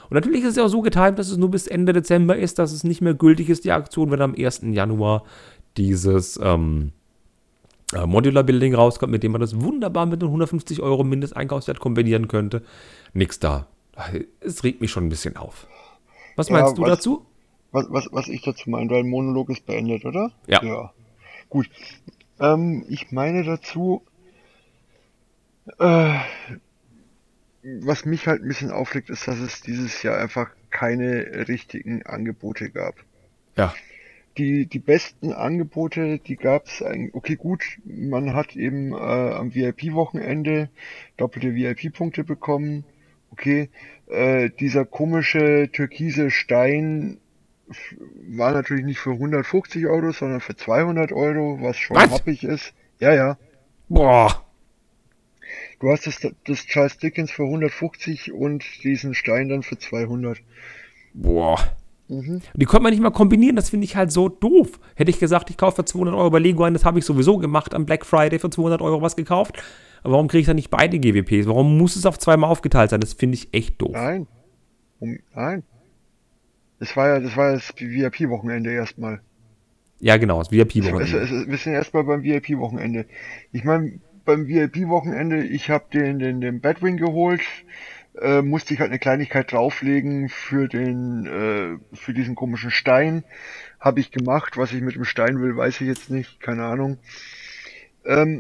Und 0.10 0.16
natürlich 0.16 0.42
ist 0.42 0.50
es 0.50 0.56
ja 0.56 0.66
auch 0.66 0.70
so 0.70 0.82
getimt, 0.82 1.20
dass 1.20 1.30
es 1.30 1.38
nur 1.38 1.52
bis 1.52 1.68
Ende 1.68 1.94
Dezember 1.94 2.36
ist, 2.36 2.58
dass 2.58 2.72
es 2.72 2.84
nicht 2.84 3.02
mehr 3.02 3.14
gültig 3.14 3.52
ist, 3.52 3.66
die 3.66 3.72
Aktion, 3.72 4.10
wenn 4.10 4.22
am 4.22 4.34
1. 4.36 4.62
Januar 4.72 5.26
dieses 5.78 6.40
ähm, 6.42 6.88
äh, 6.88 7.01
Modular 8.06 8.44
Building 8.44 8.74
rauskommt, 8.76 9.12
mit 9.12 9.24
dem 9.24 9.32
man 9.34 9.42
das 9.42 9.60
wunderbar 9.60 10.06
mit 10.06 10.22
den 10.22 10.28
150 10.30 10.82
Euro 10.82 11.04
Mindesteinkaufswert 11.04 11.80
kombinieren 11.80 12.28
könnte. 12.28 12.64
Nix 13.14 13.40
da. 13.40 13.68
Es 14.40 14.64
regt 14.64 14.80
mich 14.82 14.92
schon 14.92 15.06
ein 15.06 15.10
bisschen 15.10 15.36
auf. 15.38 15.68
Was 16.36 16.48
Ja, 16.50 16.54
meinst 16.60 16.78
du 16.78 16.82
was- 16.84 16.90
dazu? 16.90 17.26
Was, 17.74 17.86
was, 17.90 18.08
was 18.12 18.28
ich 18.28 18.42
dazu 18.42 18.70
meine, 18.70 18.90
dein 18.90 19.08
Monolog 19.08 19.50
ist 19.50 19.66
beendet, 19.66 20.04
oder? 20.06 20.32
Ja. 20.48 20.62
Ja. 20.64 20.94
Gut. 21.50 21.70
Ähm, 22.40 22.86
ich 22.90 23.12
meine 23.12 23.44
dazu, 23.44 24.04
äh, 25.80 26.16
was 27.64 28.06
mich 28.06 28.28
halt 28.28 28.42
ein 28.42 28.48
bisschen 28.48 28.72
aufregt, 28.72 29.10
ist, 29.10 29.28
dass 29.28 29.40
es 29.40 29.62
dieses 29.62 30.02
Jahr 30.04 30.18
einfach 30.18 30.50
keine 30.70 31.48
richtigen 31.48 32.04
Angebote 32.06 32.70
gab. 32.72 32.96
Ja. 33.56 33.74
Die, 34.38 34.66
die 34.66 34.80
besten 34.80 35.34
Angebote, 35.34 36.20
die 36.20 36.38
gab 36.38 36.68
es 36.68 36.82
eigentlich, 36.82 37.14
okay 37.14 37.36
gut, 37.36 37.64
man 37.84 38.34
hat 38.34 38.56
eben 38.56 38.94
äh, 38.94 38.96
am 38.96 39.54
VIP-Wochenende 39.54 40.70
doppelte 41.18 41.54
VIP-Punkte 41.54 42.24
bekommen. 42.24 42.86
Okay, 43.32 43.70
äh, 44.08 44.50
dieser 44.60 44.86
komische 44.86 45.70
türkise 45.72 46.32
Stein 46.32 47.18
war 48.28 48.52
natürlich 48.52 48.86
nicht 48.86 49.00
für 49.00 49.12
150 49.12 49.88
Euro, 49.88 50.12
sondern 50.12 50.42
für 50.42 50.56
200 50.56 51.12
Euro, 51.12 51.60
was 51.62 51.78
schon 51.78 51.98
Was? 51.98 52.12
happig 52.12 52.44
ist. 52.44 52.74
Ja, 53.00 53.14
ja. 53.14 53.38
Boah. 53.90 54.46
Du 55.80 55.90
hast 55.90 56.06
das, 56.08 56.20
das 56.46 56.66
Charles 56.66 56.98
Dickens 56.98 57.32
für 57.32 57.44
150 57.44 58.32
und 58.32 58.64
diesen 58.84 59.14
Stein 59.14 59.50
dann 59.50 59.64
für 59.64 59.78
200. 59.78 60.42
Boah. 61.14 61.76
Mhm. 62.12 62.42
Die 62.54 62.66
konnte 62.66 62.84
man 62.84 62.92
nicht 62.92 63.02
mal 63.02 63.10
kombinieren, 63.10 63.56
das 63.56 63.70
finde 63.70 63.86
ich 63.86 63.96
halt 63.96 64.12
so 64.12 64.28
doof. 64.28 64.80
Hätte 64.96 65.10
ich 65.10 65.20
gesagt, 65.20 65.50
ich 65.50 65.58
kaufe 65.58 65.78
für 65.78 65.86
200 65.86 66.14
Euro 66.14 66.30
bei 66.30 66.40
Lego 66.40 66.64
ein, 66.64 66.74
das 66.74 66.84
habe 66.84 67.00
ich 67.00 67.06
sowieso 67.06 67.38
gemacht, 67.38 67.74
am 67.74 67.86
Black 67.86 68.06
Friday 68.06 68.38
für 68.38 68.50
200 68.50 68.82
Euro 68.82 69.02
was 69.02 69.16
gekauft. 69.16 69.64
Aber 70.04 70.14
warum 70.14 70.28
kriege 70.28 70.42
ich 70.42 70.48
dann 70.48 70.58
nicht 70.58 70.70
beide 70.70 71.00
GWPs? 71.00 71.48
Warum 71.48 71.78
muss 71.78 71.96
es 71.96 72.06
auf 72.06 72.20
zweimal 72.20 72.50
aufgeteilt 72.50 72.90
sein? 72.90 73.00
Das 73.00 73.14
finde 73.14 73.36
ich 73.36 73.54
echt 73.54 73.82
doof. 73.82 73.92
Nein. 73.94 74.28
Nein. 75.00 75.64
Das 76.80 76.98
war 76.98 77.08
ja, 77.08 77.20
das 77.20 77.38
war 77.38 77.54
das 77.54 77.74
VIP-Wochenende 77.78 78.72
erstmal. 78.72 79.22
Ja, 80.00 80.18
genau, 80.18 80.40
das 80.40 80.52
Es, 80.52 80.54
es, 80.54 80.76
VIP-Wochenende. 80.76 81.18
es, 81.20 81.48
wir 81.48 81.58
sind 81.58 81.74
erstmal 81.74 82.04
beim 82.04 82.24
VIP-Wochenende. 82.24 83.06
Ich 83.54 83.64
meine, 83.64 84.00
beim 84.26 84.48
VIP-Wochenende, 84.48 85.46
ich 85.46 85.70
habe 85.70 85.86
den, 85.94 86.20
den, 86.20 86.42
den 86.42 86.60
Batwing 86.60 86.98
geholt, 86.98 87.42
äh, 88.20 88.42
musste 88.42 88.74
ich 88.74 88.80
halt 88.80 88.90
eine 88.90 89.00
Kleinigkeit 89.00 89.52
drauflegen 89.52 90.30
für 90.30 90.68
den, 90.68 91.26
äh, 91.26 91.96
für 91.96 92.14
diesen 92.14 92.36
komischen 92.36 92.72
Stein. 92.72 93.24
Habe 93.80 94.00
ich 94.00 94.12
gemacht. 94.12 94.58
Was 94.58 94.74
ich 94.74 94.82
mit 94.82 94.96
dem 94.96 95.06
Stein 95.06 95.40
will, 95.40 95.56
weiß 95.56 95.82
ich 95.82 95.88
jetzt 95.88 96.10
nicht. 96.10 96.40
Keine 96.40 96.66
Ahnung. 96.66 96.98
Ähm, 98.06 98.40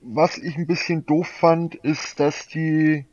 was 0.00 0.36
ich 0.36 0.56
ein 0.56 0.66
bisschen 0.66 1.06
doof 1.06 1.26
fand, 1.26 1.74
ist, 1.76 2.20
dass 2.20 2.46
die 2.46 3.06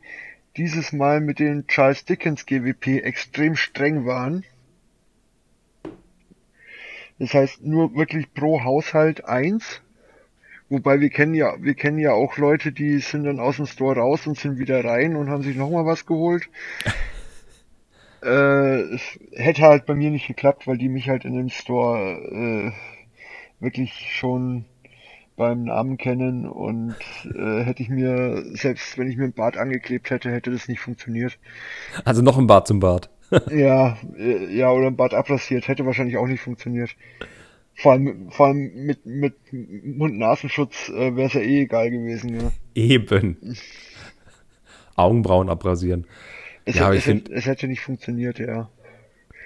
dieses 0.57 0.91
Mal 0.91 1.21
mit 1.21 1.39
den 1.39 1.67
Charles 1.67 2.03
Dickens 2.03 2.45
GWP 2.45 3.01
extrem 3.03 3.55
streng 3.55 4.05
waren. 4.05 4.43
Das 7.17 7.33
heißt 7.33 7.63
nur 7.63 7.95
wirklich 7.95 8.33
pro 8.33 8.63
Haushalt 8.63 9.23
eins. 9.25 9.81
Wobei 10.71 11.01
wir 11.01 11.09
kennen 11.09 11.33
ja, 11.33 11.53
wir 11.59 11.73
kennen 11.73 11.99
ja 11.99 12.13
auch 12.13 12.37
Leute, 12.37 12.71
die 12.71 12.99
sind 12.99 13.25
dann 13.25 13.41
aus 13.41 13.57
dem 13.57 13.65
Store 13.65 13.99
raus 13.99 14.25
und 14.25 14.39
sind 14.39 14.57
wieder 14.57 14.85
rein 14.85 15.17
und 15.17 15.29
haben 15.29 15.43
sich 15.43 15.57
nochmal 15.57 15.85
was 15.85 16.05
geholt. 16.05 16.47
äh, 18.23 18.79
es 18.93 19.01
hätte 19.33 19.63
halt 19.63 19.85
bei 19.85 19.95
mir 19.95 20.11
nicht 20.11 20.27
geklappt, 20.27 20.67
weil 20.67 20.77
die 20.77 20.87
mich 20.87 21.09
halt 21.09 21.25
in 21.25 21.35
dem 21.35 21.49
Store 21.49 21.99
äh, 21.99 22.71
wirklich 23.59 24.13
schon 24.13 24.63
beim 25.35 25.65
Namen 25.65 25.97
kennen 25.97 26.47
und 26.47 26.95
äh, 27.25 27.63
hätte 27.63 27.83
ich 27.83 27.89
mir, 27.89 28.41
selbst 28.53 28.97
wenn 28.97 29.09
ich 29.09 29.17
mir 29.17 29.25
ein 29.25 29.33
Bart 29.33 29.57
angeklebt 29.57 30.09
hätte, 30.09 30.31
hätte 30.31 30.51
das 30.51 30.69
nicht 30.69 30.79
funktioniert. 30.79 31.37
Also 32.05 32.21
noch 32.21 32.37
ein 32.37 32.47
Bart 32.47 32.65
zum 32.65 32.79
Bart 32.79 33.09
ja, 33.51 33.97
äh, 34.17 34.55
ja, 34.55 34.71
oder 34.71 34.87
ein 34.87 34.95
Bad 34.95 35.13
abrasiert, 35.13 35.67
hätte 35.67 35.85
wahrscheinlich 35.85 36.15
auch 36.15 36.27
nicht 36.27 36.41
funktioniert. 36.41 36.95
Vor 37.75 37.93
allem, 37.93 38.29
vor 38.29 38.47
allem 38.47 38.71
mit, 38.85 39.05
mit 39.05 39.33
Mund-Nasenschutz 39.51 40.89
äh, 40.89 41.15
wäre 41.15 41.27
es 41.27 41.33
ja 41.33 41.41
eh 41.41 41.61
egal 41.61 41.89
gewesen. 41.89 42.39
Ja. 42.39 42.51
Eben. 42.75 43.37
Augenbrauen 44.95 45.49
abrasieren. 45.49 46.05
Es, 46.65 46.75
ja, 46.75 46.87
hätte, 46.87 46.97
es, 46.97 47.03
find, 47.03 47.29
es 47.29 47.45
hätte 47.45 47.67
nicht 47.67 47.81
funktioniert, 47.81 48.39
ja. 48.39 48.69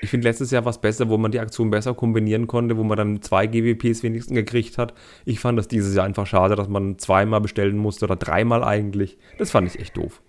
Ich 0.01 0.09
finde 0.09 0.27
letztes 0.27 0.51
Jahr 0.51 0.65
was 0.65 0.81
besser, 0.81 1.09
wo 1.09 1.17
man 1.17 1.31
die 1.31 1.39
Aktion 1.39 1.69
besser 1.69 1.93
kombinieren 1.93 2.47
konnte, 2.47 2.77
wo 2.77 2.83
man 2.83 2.97
dann 2.97 3.21
zwei 3.21 3.47
GWPs 3.47 4.03
wenigstens 4.03 4.35
gekriegt 4.35 4.77
hat. 4.77 4.93
Ich 5.23 5.39
fand 5.39 5.57
das 5.57 5.69
dieses 5.69 5.95
Jahr 5.95 6.05
einfach 6.05 6.27
schade, 6.27 6.55
dass 6.55 6.67
man 6.67 6.99
zweimal 6.99 7.39
bestellen 7.39 7.77
musste 7.77 8.05
oder 8.05 8.17
dreimal 8.17 8.63
eigentlich. 8.63 9.17
Das 9.37 9.51
fand 9.51 9.73
ich 9.73 9.79
echt 9.79 9.95
doof. 9.95 10.21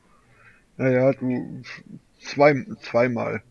Naja, 0.77 1.13
du 1.13 1.63
Zwei, 2.27 2.67
zweimal. 2.83 3.43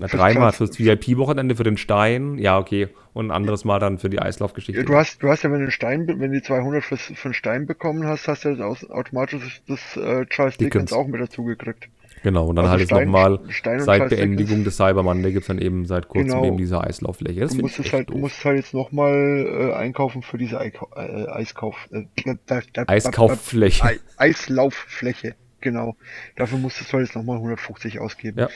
Na, 0.00 0.08
dreimal 0.08 0.52
fürs 0.52 0.78
VIP-Wochenende 0.78 1.56
für 1.56 1.62
den 1.62 1.76
Stein, 1.76 2.38
ja, 2.38 2.58
okay. 2.58 2.88
Und 3.16 3.28
ein 3.28 3.30
anderes 3.30 3.64
Mal 3.64 3.78
dann 3.78 3.96
für 3.96 4.10
die 4.10 4.20
Eislaufgeschichte. 4.20 4.84
Du 4.84 4.94
hast, 4.94 5.22
du 5.22 5.30
hast 5.30 5.42
ja, 5.42 5.50
wenn 5.50 5.60
du 5.60 5.64
den 5.64 5.70
Stein, 5.70 6.06
wenn 6.06 6.18
du 6.18 6.38
die 6.38 6.42
200 6.42 6.84
fürs, 6.84 7.00
für 7.00 7.30
den 7.30 7.32
Stein 7.32 7.64
bekommen 7.64 8.06
hast, 8.06 8.28
hast 8.28 8.44
du 8.44 8.50
ja 8.50 8.56
das 8.56 8.90
automatisch 8.90 9.62
das 9.66 9.96
äh, 9.96 10.26
Charles 10.26 10.58
Dickens. 10.58 10.90
Dickens 10.90 10.92
auch 10.92 11.06
mit 11.06 11.22
dazu 11.22 11.44
gekriegt. 11.44 11.88
Genau, 12.22 12.48
und 12.48 12.56
dann 12.56 12.66
also 12.66 12.76
halt 12.76 12.82
Stein, 12.86 12.98
jetzt 12.98 13.06
nochmal 13.06 13.40
seit 13.78 14.10
Beendigung 14.10 14.64
des 14.64 14.76
Cyber 14.76 15.02
Monday 15.02 15.32
gibt 15.32 15.44
es 15.44 15.46
dann 15.46 15.58
eben 15.58 15.86
seit 15.86 16.08
kurzem 16.08 16.28
genau. 16.28 16.44
eben 16.44 16.58
diese 16.58 16.78
Eislauffläche. 16.78 17.40
Das 17.40 17.52
du 17.56 17.62
musst 17.62 17.78
es 17.78 17.90
halt, 17.90 18.10
du 18.10 18.18
musst 18.18 18.44
halt 18.44 18.58
jetzt 18.58 18.74
nochmal 18.74 19.46
äh, 19.48 19.72
einkaufen 19.72 20.20
für 20.20 20.36
diese 20.36 20.60
Eika 20.60 20.86
äh, 20.94 21.26
Eiskauf, 21.30 21.88
äh, 21.92 22.04
da, 22.44 22.60
da, 22.74 22.84
Eiskauffläche. 22.86 23.98
Eislauffläche. 24.18 25.36
Genau. 25.62 25.96
Dafür 26.36 26.58
musstest 26.58 26.92
du 26.92 26.98
jetzt 26.98 27.16
nochmal 27.16 27.36
150 27.36 27.98
ausgeben. 27.98 28.40
Ja. 28.40 28.50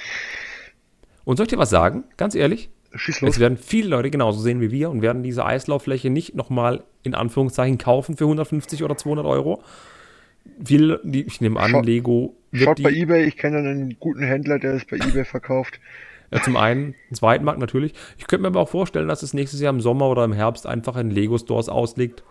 Und 1.24 1.38
soll 1.38 1.46
ich 1.46 1.50
dir 1.50 1.58
was 1.58 1.70
sagen? 1.70 2.04
Ganz 2.18 2.34
ehrlich? 2.34 2.68
Schieß 2.94 3.20
los. 3.20 3.30
Es 3.30 3.40
werden 3.40 3.56
viele 3.56 3.88
Leute 3.88 4.10
genauso 4.10 4.40
sehen 4.40 4.60
wie 4.60 4.70
wir 4.70 4.90
und 4.90 5.02
werden 5.02 5.22
diese 5.22 5.44
Eislauffläche 5.44 6.10
nicht 6.10 6.34
nochmal 6.34 6.82
in 7.02 7.14
Anführungszeichen 7.14 7.78
kaufen 7.78 8.16
für 8.16 8.24
150 8.24 8.82
oder 8.82 8.96
200 8.96 9.24
Euro. 9.26 9.62
Viel, 10.64 11.00
ich 11.04 11.40
nehme 11.40 11.60
an, 11.60 11.70
Schau, 11.70 11.80
Lego. 11.82 12.36
Schaut 12.52 12.78
die, 12.78 12.82
bei 12.82 12.90
eBay, 12.90 13.24
ich 13.24 13.36
kenne 13.36 13.58
einen 13.58 13.96
guten 14.00 14.22
Händler, 14.22 14.58
der 14.58 14.74
es 14.74 14.84
bei 14.84 14.96
eBay 14.96 15.24
verkauft. 15.24 15.80
Ja, 16.32 16.42
zum 16.42 16.56
einen, 16.56 16.94
einen 17.08 17.14
zweiten 17.14 17.44
Markt 17.44 17.60
natürlich. 17.60 17.92
Ich 18.18 18.26
könnte 18.26 18.42
mir 18.42 18.48
aber 18.48 18.60
auch 18.60 18.68
vorstellen, 18.68 19.08
dass 19.08 19.22
es 19.22 19.34
nächstes 19.34 19.60
Jahr 19.60 19.72
im 19.72 19.80
Sommer 19.80 20.08
oder 20.08 20.24
im 20.24 20.32
Herbst 20.32 20.66
einfach 20.66 20.96
in 20.96 21.10
Lego-Stores 21.10 21.68
auslegt 21.68 22.24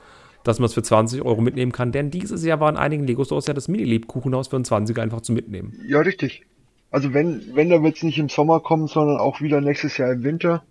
dass 0.43 0.59
man 0.59 0.67
es 0.67 0.73
für 0.73 0.83
20 0.83 1.21
Euro 1.21 1.41
mitnehmen 1.41 1.71
kann. 1.71 1.91
Denn 1.91 2.11
dieses 2.11 2.43
Jahr 2.43 2.59
war 2.59 2.69
in 2.69 2.77
einigen 2.77 3.05
Lego-Stores 3.05 3.47
ja 3.47 3.53
das 3.53 3.67
Mini-Lebkuchenhaus 3.67 4.47
für 4.47 4.55
einen 4.55 4.65
20er 4.65 5.01
einfach 5.01 5.21
zu 5.21 5.33
mitnehmen. 5.33 5.77
Ja, 5.87 5.99
richtig. 5.99 6.45
Also 6.91 7.13
wenn, 7.13 7.55
wenn, 7.55 7.69
da 7.69 7.83
wird 7.83 7.97
es 7.97 8.03
nicht 8.03 8.17
im 8.17 8.29
Sommer 8.29 8.59
kommen, 8.59 8.87
sondern 8.87 9.17
auch 9.17 9.41
wieder 9.41 9.61
nächstes 9.61 9.97
Jahr 9.97 10.11
im 10.11 10.23
Winter. 10.23 10.63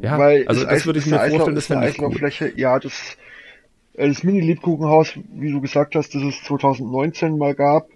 Ja, 0.00 0.18
Weil 0.18 0.46
also 0.46 0.62
das, 0.64 0.70
das 0.70 0.86
würde 0.86 0.98
ich 0.98 1.06
mir 1.06 1.18
vorstellen, 1.18 1.54
das 1.54 1.68
wäre 1.68 1.80
Eislaufläche, 1.80 2.46
cool. 2.46 2.58
ja, 2.58 2.78
das, 2.78 3.16
äh, 3.94 4.08
das 4.08 4.22
Mini-Lebkuchenhaus, 4.22 5.18
wie 5.34 5.50
du 5.50 5.60
gesagt 5.60 5.94
hast, 5.94 6.14
das 6.14 6.22
es 6.22 6.42
2019 6.44 7.36
mal 7.36 7.54
gab, 7.54 7.88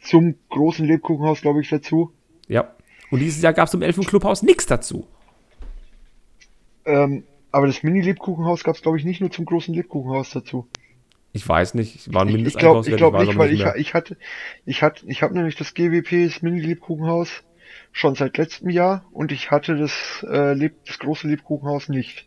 zum 0.00 0.34
großen 0.48 0.84
Lebkuchenhaus, 0.86 1.40
glaube 1.40 1.60
ich, 1.60 1.68
dazu. 1.68 2.12
Ja. 2.48 2.74
Und 3.10 3.20
dieses 3.20 3.42
Jahr 3.42 3.52
gab 3.52 3.66
es 3.66 3.70
zum 3.70 3.82
Elfenclubhaus 3.82 4.42
nichts 4.42 4.66
dazu. 4.66 5.06
Ähm, 6.84 7.22
aber 7.52 7.66
das 7.68 7.82
Mini-Lebkuchenhaus 7.84 8.64
gab 8.64 8.74
es, 8.74 8.82
glaube 8.82 8.98
ich, 8.98 9.04
nicht 9.04 9.20
nur 9.20 9.30
zum 9.30 9.44
großen 9.44 9.72
Lebkuchenhaus 9.72 10.30
dazu. 10.30 10.66
Ich 11.32 11.48
weiß 11.48 11.74
nicht, 11.74 12.12
war 12.12 12.22
ein 12.22 12.32
Mindesteinkauf. 12.32 12.86
Ich 12.86 12.96
glaube 12.96 13.16
glaub 13.16 13.26
nicht, 13.26 13.38
weil 13.38 13.52
ich, 13.52 13.64
ich 13.76 13.94
hatte, 13.94 14.16
ich 14.66 14.82
hatte, 14.82 15.06
ich 15.06 15.22
habe 15.22 15.34
nämlich 15.34 15.56
das 15.56 15.74
GWP, 15.74 16.26
das 16.26 16.42
Mini-Lebkuchenhaus, 16.42 17.42
schon 17.90 18.14
seit 18.14 18.36
letztem 18.36 18.70
Jahr 18.70 19.06
und 19.12 19.32
ich 19.32 19.50
hatte 19.50 19.76
das, 19.76 20.24
äh, 20.28 20.52
Leb, 20.54 20.74
das 20.86 20.98
große 20.98 21.26
Lebkuchenhaus 21.28 21.88
nicht. 21.88 22.26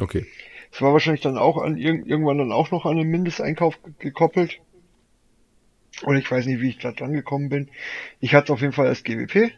Okay. 0.00 0.26
Es 0.70 0.82
war 0.82 0.92
wahrscheinlich 0.92 1.22
dann 1.22 1.38
auch 1.38 1.58
an 1.58 1.76
irgendwann 1.76 2.38
dann 2.38 2.52
auch 2.52 2.70
noch 2.70 2.84
an 2.84 2.96
den 2.96 3.08
Mindesteinkauf 3.08 3.78
gekoppelt. 3.98 4.60
Und 6.02 6.16
ich 6.16 6.30
weiß 6.30 6.46
nicht, 6.46 6.60
wie 6.60 6.68
ich 6.68 6.78
da 6.78 6.92
dran 6.92 7.12
gekommen 7.12 7.48
bin. 7.48 7.68
Ich 8.20 8.34
hatte 8.34 8.52
auf 8.52 8.60
jeden 8.60 8.72
Fall 8.72 8.86
das 8.86 9.02
GWP 9.02 9.52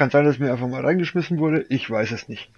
kann 0.00 0.08
sein, 0.08 0.24
dass 0.24 0.38
mir 0.38 0.50
einfach 0.50 0.66
mal 0.66 0.82
reingeschmissen 0.82 1.38
wurde. 1.38 1.66
Ich 1.68 1.90
weiß 1.90 2.12
es 2.12 2.26
nicht. 2.26 2.50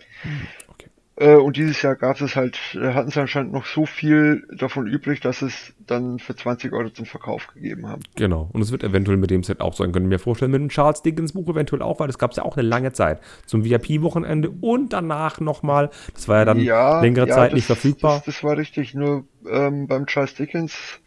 Äh, 1.16 1.34
und 1.34 1.56
dieses 1.56 1.82
Jahr 1.82 1.94
gab 1.94 2.20
es 2.20 2.36
halt, 2.36 2.58
äh, 2.74 2.94
hatten 2.94 3.10
sie 3.10 3.20
anscheinend 3.20 3.52
noch 3.52 3.66
so 3.66 3.84
viel 3.84 4.46
davon 4.56 4.86
übrig, 4.86 5.20
dass 5.20 5.42
es 5.42 5.74
dann 5.86 6.18
für 6.18 6.34
20 6.34 6.72
Euro 6.72 6.88
zum 6.88 7.04
Verkauf 7.04 7.48
gegeben 7.48 7.86
haben. 7.86 8.02
Genau. 8.16 8.48
Und 8.52 8.62
es 8.62 8.72
wird 8.72 8.82
eventuell 8.82 9.18
mit 9.18 9.30
dem 9.30 9.42
Set 9.42 9.60
auch 9.60 9.74
sein. 9.74 9.92
Können 9.92 10.08
mir 10.08 10.18
vorstellen, 10.18 10.50
mit 10.50 10.60
dem 10.60 10.70
Charles 10.70 11.02
Dickens 11.02 11.32
Buch 11.32 11.48
eventuell 11.48 11.82
auch, 11.82 12.00
weil 12.00 12.06
das 12.06 12.18
gab 12.18 12.30
es 12.30 12.38
ja 12.38 12.44
auch 12.44 12.56
eine 12.56 12.66
lange 12.66 12.92
Zeit. 12.92 13.20
Zum 13.44 13.64
VIP-Wochenende 13.64 14.50
und 14.60 14.94
danach 14.94 15.38
nochmal. 15.38 15.90
Das 16.14 16.28
war 16.28 16.38
ja 16.38 16.44
dann 16.46 16.60
ja, 16.60 17.00
längere 17.02 17.28
ja, 17.28 17.34
Zeit 17.34 17.50
das, 17.50 17.56
nicht 17.56 17.66
verfügbar. 17.66 18.22
Das, 18.24 18.36
das 18.36 18.44
war 18.44 18.56
richtig. 18.56 18.94
Nur 18.94 19.24
ähm, 19.46 19.88
beim 19.88 20.06
Charles 20.06 20.34
Dickens 20.34 21.00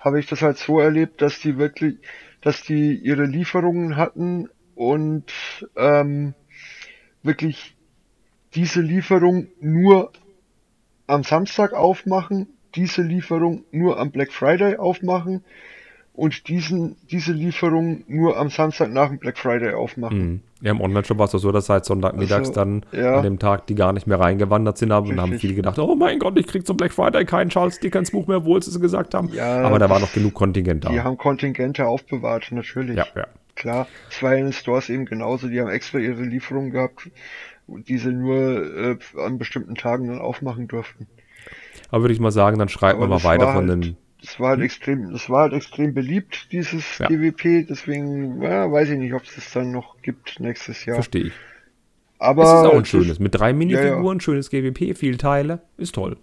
habe 0.00 0.18
ich 0.18 0.26
das 0.26 0.42
halt 0.42 0.58
so 0.58 0.80
erlebt, 0.80 1.22
dass 1.22 1.38
die 1.38 1.56
wirklich, 1.56 1.98
dass 2.40 2.62
die 2.62 2.96
ihre 2.96 3.26
Lieferungen 3.26 3.96
hatten 3.96 4.48
und 4.74 5.32
ähm, 5.76 6.34
wirklich 7.22 7.76
diese 8.54 8.80
Lieferung 8.80 9.48
nur 9.60 10.12
am 11.06 11.24
Samstag 11.24 11.72
aufmachen, 11.72 12.48
diese 12.74 13.02
Lieferung 13.02 13.64
nur 13.70 13.98
am 13.98 14.10
Black 14.10 14.32
Friday 14.32 14.76
aufmachen 14.76 15.44
und 16.14 16.48
diesen, 16.48 16.96
diese 17.10 17.32
Lieferung 17.32 18.04
nur 18.06 18.36
am 18.36 18.50
Samstag 18.50 18.92
nach 18.92 19.08
dem 19.08 19.18
Black 19.18 19.38
Friday 19.38 19.72
aufmachen. 19.72 20.18
Mhm. 20.18 20.40
Ja, 20.60 20.70
im 20.70 20.80
Online-Shop 20.80 21.18
war 21.18 21.24
es 21.24 21.32
so, 21.32 21.50
dass 21.50 21.66
seit 21.66 21.84
Sonntagmittags 21.84 22.48
also, 22.48 22.52
dann 22.52 22.86
ja. 22.92 23.16
an 23.16 23.22
dem 23.24 23.38
Tag 23.38 23.66
die 23.66 23.74
gar 23.74 23.92
nicht 23.92 24.06
mehr 24.06 24.20
reingewandert 24.20 24.78
sind 24.78 24.92
haben 24.92 25.08
und 25.08 25.20
haben 25.20 25.38
viele 25.38 25.54
gedacht, 25.54 25.78
oh 25.78 25.96
mein 25.96 26.18
Gott, 26.18 26.38
ich 26.38 26.46
krieg 26.46 26.66
zum 26.66 26.76
Black 26.76 26.92
Friday 26.92 27.24
kein 27.24 27.48
Charles 27.48 27.80
Dickens 27.80 28.10
Buch 28.10 28.26
mehr, 28.26 28.38
obwohl 28.38 28.62
sie 28.62 28.70
es 28.70 28.80
gesagt 28.80 29.14
haben. 29.14 29.30
Ja, 29.32 29.62
Aber 29.62 29.78
da 29.78 29.88
war 29.90 29.98
noch 29.98 30.12
genug 30.12 30.34
Kontingent 30.34 30.84
da. 30.84 30.90
Die 30.90 31.00
haben 31.00 31.16
Kontingente 31.16 31.86
aufbewahrt, 31.86 32.52
natürlich. 32.52 32.96
Ja, 32.96 33.06
ja. 33.16 33.26
Klar, 33.54 33.86
es 34.10 34.22
war 34.22 34.34
in 34.34 34.44
den 34.44 34.52
Stores 34.52 34.88
eben 34.88 35.04
genauso, 35.04 35.48
die 35.48 35.60
haben 35.60 35.68
extra 35.68 35.98
ihre 35.98 36.22
Lieferungen 36.22 36.70
gehabt, 36.70 37.10
die 37.78 37.98
sie 37.98 38.12
nur 38.12 38.36
äh, 38.76 38.98
an 39.18 39.38
bestimmten 39.38 39.74
Tagen 39.74 40.08
dann 40.08 40.18
aufmachen 40.18 40.68
durften. 40.68 41.06
Aber 41.90 42.04
würde 42.04 42.14
ich 42.14 42.20
mal 42.20 42.32
sagen, 42.32 42.58
dann 42.58 42.68
schreiben 42.68 43.00
wir 43.00 43.06
mal 43.06 43.22
weiter 43.22 43.52
von 43.52 43.68
halt, 43.68 43.84
den. 43.84 43.96
Das 44.20 44.38
war 44.38 44.50
halt 44.50 44.60
hm? 44.60 44.64
extrem, 44.64 45.12
das 45.12 45.28
war 45.28 45.42
halt 45.42 45.52
extrem 45.52 45.94
beliebt, 45.94 46.52
dieses 46.52 46.98
ja. 46.98 47.08
GWP, 47.08 47.66
deswegen 47.68 48.40
ja, 48.40 48.70
weiß 48.70 48.90
ich 48.90 48.98
nicht, 48.98 49.14
ob 49.14 49.24
es 49.24 49.34
das 49.34 49.52
dann 49.52 49.72
noch 49.72 50.00
gibt 50.02 50.38
nächstes 50.40 50.84
Jahr. 50.84 50.94
Verstehe 50.96 51.24
ich. 51.24 51.32
Aber 52.18 52.44
es 52.44 52.48
ist 52.50 52.70
auch 52.70 52.78
ein 52.78 52.84
schönes, 52.84 53.18
mit 53.18 53.34
drei 53.34 53.52
Minifiguren, 53.52 54.04
ja, 54.04 54.12
ja. 54.12 54.20
schönes 54.20 54.48
GWP, 54.48 54.96
viel 54.96 55.16
Teile, 55.16 55.60
ist 55.76 55.96
toll. 55.96 56.16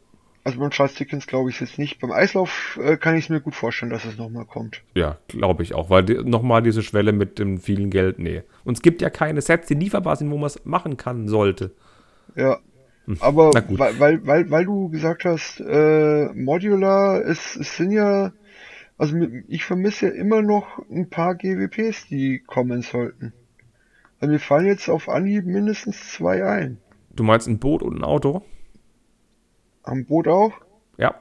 Also 0.44 0.60
beim 0.60 0.70
Charles 0.70 0.96
Dickens 0.96 1.28
glaube 1.28 1.50
ich 1.50 1.56
es 1.56 1.70
jetzt 1.70 1.80
nicht. 1.80 2.00
Beim 2.00 2.12
Eislauf 2.12 2.80
äh, 2.82 2.98
kann 2.98 3.16
ich 3.16 3.26
es 3.26 3.30
mir 3.30 3.42
gut 3.42 3.56
vorstellen, 3.56 3.92
dass 3.92 4.06
es 4.06 4.18
nochmal 4.18 4.46
kommt. 4.46 4.82
Ja, 4.96 5.18
glaube 5.28 5.64
ich 5.64 5.74
auch, 5.74 5.90
weil 5.90 6.04
die, 6.04 6.16
nochmal 6.16 6.64
diese 6.64 6.82
Schwelle 6.82 7.12
mit 7.12 7.40
dem 7.40 7.60
vielen 7.60 7.90
Geld, 7.90 8.20
nee. 8.20 8.44
Und 8.64 8.78
es 8.78 8.82
gibt 8.82 9.02
ja 9.02 9.10
keine 9.10 9.42
Sets, 9.42 9.68
die 9.68 9.74
lieferbar 9.74 10.16
sind, 10.16 10.32
wo 10.32 10.38
man 10.38 10.48
es 10.48 10.64
machen 10.66 10.98
kann 10.98 11.28
sollte. 11.28 11.72
Ja. 12.36 12.60
Hm. 13.06 13.18
Aber 13.20 13.52
weil, 13.54 14.00
weil, 14.00 14.28
weil, 14.28 14.50
weil 14.50 14.66
du 14.66 14.90
gesagt 14.90 15.26
hast, 15.26 15.60
äh, 15.60 16.30
Modular, 16.34 17.22
es, 17.26 17.56
es 17.56 17.76
sind 17.76 17.92
ja, 17.92 18.32
also 18.98 19.18
ich 19.48 19.66
vermisse 19.66 20.08
ja 20.08 20.14
immer 20.14 20.42
noch 20.42 20.80
ein 20.90 21.10
paar 21.10 21.36
GWPs, 21.36 22.08
die 22.08 22.40
kommen 22.40 22.82
sollten. 22.82 23.34
Also 24.20 24.32
mir 24.32 24.40
fallen 24.40 24.68
jetzt 24.68 24.90
auf 24.90 25.10
Anhieb 25.10 25.46
mindestens 25.46 26.14
zwei 26.14 26.46
ein. 26.46 26.78
Du 27.16 27.24
meinst 27.24 27.48
ein 27.48 27.60
Boot 27.60 27.84
und 27.84 27.98
ein 27.98 28.04
Auto? 28.04 28.44
Am 29.84 30.06
Boot 30.06 30.28
auch? 30.28 30.54
Ja. 30.98 31.16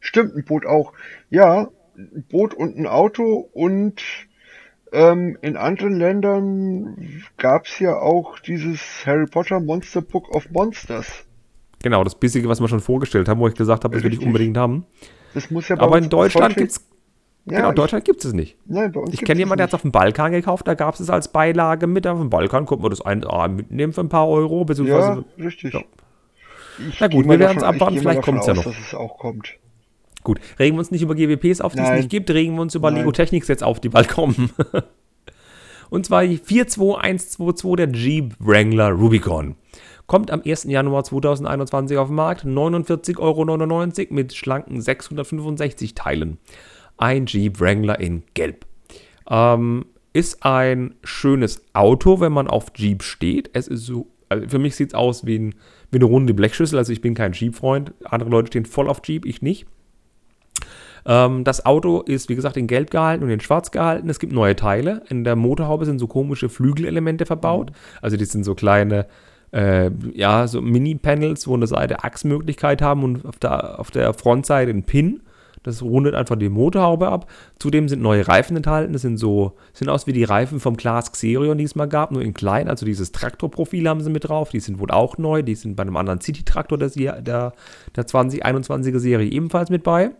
Stimmt, 0.00 0.34
ein 0.36 0.44
Boot 0.44 0.66
auch. 0.66 0.92
Ja, 1.30 1.68
ein 1.96 2.24
Boot 2.30 2.54
und 2.54 2.76
ein 2.76 2.86
Auto 2.86 3.48
und 3.52 4.02
ähm, 4.92 5.38
in 5.42 5.56
anderen 5.56 5.96
Ländern 5.96 7.22
gab's 7.38 7.78
ja 7.78 7.96
auch 7.98 8.38
dieses 8.40 8.80
Harry 9.06 9.26
Potter 9.26 9.60
Monster 9.60 10.02
Book 10.02 10.28
of 10.34 10.50
Monsters. 10.50 11.24
Genau, 11.82 12.04
das 12.04 12.14
bissige, 12.14 12.48
was 12.48 12.60
wir 12.60 12.68
schon 12.68 12.80
vorgestellt 12.80 13.28
haben, 13.28 13.40
wo 13.40 13.48
ich 13.48 13.54
gesagt 13.54 13.84
habe, 13.84 13.94
das 13.94 14.04
will 14.04 14.12
ich 14.12 14.24
unbedingt 14.24 14.56
haben. 14.56 14.86
Das 15.34 15.50
muss 15.50 15.68
ja 15.68 15.76
bei 15.76 15.82
Aber 15.82 15.96
uns 15.96 16.04
in 16.04 16.10
Deutschland 16.10 16.54
vollständig- 16.54 16.74
gibt 16.74 16.86
es 17.46 17.52
Ja, 17.52 17.56
genau, 17.58 17.68
in 17.70 17.74
Deutschland 17.74 18.04
gibt 18.04 18.24
es 18.24 18.32
nicht. 18.34 18.56
Nein, 18.66 18.92
bei 18.92 19.00
uns 19.00 19.08
Ich 19.10 19.18
gibt's 19.18 19.26
kenne 19.28 19.40
jemanden, 19.40 19.58
der 19.58 19.64
hat 19.64 19.70
es 19.70 19.72
es 19.72 19.74
auf 19.76 19.82
dem 19.82 19.92
Balkan 19.92 20.30
gekauft, 20.32 20.68
da 20.68 20.74
gab 20.74 20.94
es 20.94 21.00
es 21.00 21.10
als 21.10 21.28
Beilage 21.32 21.86
mit. 21.88 22.06
Auf 22.06 22.18
dem 22.20 22.30
Balkan 22.30 22.66
konnte 22.66 22.82
man 22.82 22.90
das 22.90 23.00
ein, 23.00 23.24
ah, 23.26 23.48
mitnehmen 23.48 23.92
für 23.92 24.02
ein 24.02 24.08
paar 24.08 24.28
Euro, 24.28 24.64
beziehungsweise. 24.64 25.24
Ja, 25.36 25.44
richtig. 25.44 25.74
Ja. 25.74 25.80
Ich 26.88 27.00
Na 27.00 27.08
gut, 27.08 27.28
wir 27.28 27.38
davon- 27.38 27.56
ich 27.58 27.62
abwarten, 27.64 27.98
vielleicht 27.98 28.18
davon 28.18 28.34
kommt's 28.34 28.46
ja 28.46 28.54
noch. 28.54 28.64
Dass 28.64 28.74
es 28.78 28.94
auch 28.94 29.18
kommt. 29.18 29.54
Gut, 30.24 30.40
regen 30.58 30.76
wir 30.76 30.80
uns 30.80 30.90
nicht 30.90 31.02
über 31.02 31.14
GWPs 31.14 31.60
auf, 31.60 31.72
die 31.72 31.80
es 31.80 31.88
Nein. 31.88 31.96
nicht 31.98 32.10
gibt, 32.10 32.30
regen 32.30 32.54
wir 32.54 32.62
uns 32.62 32.74
über 32.74 32.90
Nein. 32.90 33.00
Lego 33.00 33.12
Technik-Sets 33.12 33.62
auf, 33.62 33.80
die 33.80 33.88
bald 33.88 34.08
kommen. 34.08 34.50
Und 35.90 36.06
zwar 36.06 36.24
die 36.24 36.38
42122 36.38 37.76
der 37.76 37.88
Jeep 37.92 38.34
Wrangler 38.38 38.90
Rubicon. 38.92 39.56
Kommt 40.06 40.30
am 40.30 40.42
1. 40.44 40.64
Januar 40.64 41.04
2021 41.04 41.98
auf 41.98 42.08
den 42.08 42.16
Markt, 42.16 42.44
49,99 42.44 43.18
Euro 43.18 44.14
mit 44.14 44.34
schlanken 44.34 44.80
665 44.80 45.94
Teilen. 45.94 46.38
Ein 46.96 47.26
Jeep 47.26 47.60
Wrangler 47.60 48.00
in 48.00 48.22
Gelb. 48.34 48.64
Ähm, 49.28 49.86
ist 50.12 50.44
ein 50.44 50.94
schönes 51.02 51.62
Auto, 51.72 52.20
wenn 52.20 52.32
man 52.32 52.46
auf 52.48 52.72
Jeep 52.76 53.02
steht. 53.02 53.50
Es 53.52 53.68
ist 53.68 53.86
so, 53.86 54.06
also 54.28 54.48
für 54.48 54.58
mich 54.58 54.76
sieht 54.76 54.88
es 54.90 54.94
aus 54.94 55.26
wie, 55.26 55.38
ein, 55.38 55.54
wie 55.92 55.98
eine 55.98 56.06
runde 56.06 56.34
Blechschüssel. 56.34 56.78
Also 56.78 56.92
ich 56.92 57.00
bin 57.00 57.14
kein 57.14 57.32
Jeep-Freund. 57.32 57.92
Andere 58.02 58.30
Leute 58.30 58.48
stehen 58.48 58.64
voll 58.64 58.88
auf 58.88 59.00
Jeep, 59.04 59.24
ich 59.24 59.42
nicht. 59.42 59.66
Ähm, 61.04 61.44
das 61.44 61.66
Auto 61.66 62.00
ist, 62.00 62.28
wie 62.28 62.34
gesagt, 62.34 62.56
in 62.56 62.66
Gelb 62.66 62.90
gehalten 62.90 63.24
und 63.24 63.30
in 63.30 63.40
Schwarz 63.40 63.70
gehalten. 63.70 64.08
Es 64.08 64.18
gibt 64.18 64.32
neue 64.32 64.56
Teile. 64.56 65.02
In 65.08 65.22
der 65.24 65.36
Motorhaube 65.36 65.84
sind 65.84 65.98
so 65.98 66.06
komische 66.06 66.48
Flügelelemente 66.48 67.26
verbaut. 67.26 67.72
Also 68.00 68.16
die 68.16 68.24
sind 68.24 68.44
so 68.44 68.54
kleine, 68.54 69.06
äh, 69.52 69.90
ja, 70.14 70.46
so 70.46 70.62
Mini-Panels, 70.62 71.46
wo 71.46 71.54
eine 71.54 71.66
Seite 71.66 72.04
Achsmöglichkeit 72.04 72.80
haben 72.82 73.04
und 73.04 73.26
auf 73.26 73.38
der, 73.38 73.78
auf 73.78 73.90
der 73.90 74.14
Frontseite 74.14 74.70
ein 74.70 74.84
Pin. 74.84 75.20
Das 75.62 75.82
rundet 75.82 76.14
einfach 76.14 76.36
die 76.36 76.48
Motorhaube 76.48 77.08
ab. 77.08 77.30
Zudem 77.58 77.88
sind 77.88 78.02
neue 78.02 78.26
Reifen 78.26 78.56
enthalten. 78.56 78.92
Das 78.92 79.02
sind 79.02 79.16
so, 79.16 79.52
sehen 79.72 79.88
aus 79.88 80.06
wie 80.06 80.12
die 80.12 80.24
Reifen 80.24 80.60
vom 80.60 80.76
Class 80.76 81.12
Xerion, 81.12 81.58
die 81.58 81.64
es 81.64 81.76
mal 81.76 81.86
gab, 81.86 82.10
nur 82.10 82.22
in 82.22 82.34
klein. 82.34 82.68
Also 82.68 82.84
dieses 82.84 83.12
Traktorprofil 83.12 83.88
haben 83.88 84.00
sie 84.00 84.10
mit 84.10 84.28
drauf. 84.28 84.50
Die 84.50 84.60
sind 84.60 84.78
wohl 84.80 84.90
auch 84.90 85.18
neu. 85.18 85.42
Die 85.42 85.54
sind 85.54 85.76
bei 85.76 85.82
einem 85.82 85.96
anderen 85.96 86.20
City-Traktor 86.20 86.78
der, 86.78 86.90
der, 87.22 87.52
der 87.94 88.06
2021er 88.06 88.98
Serie 88.98 89.30
ebenfalls 89.30 89.70
mit 89.70 89.84
bei. 89.84 90.10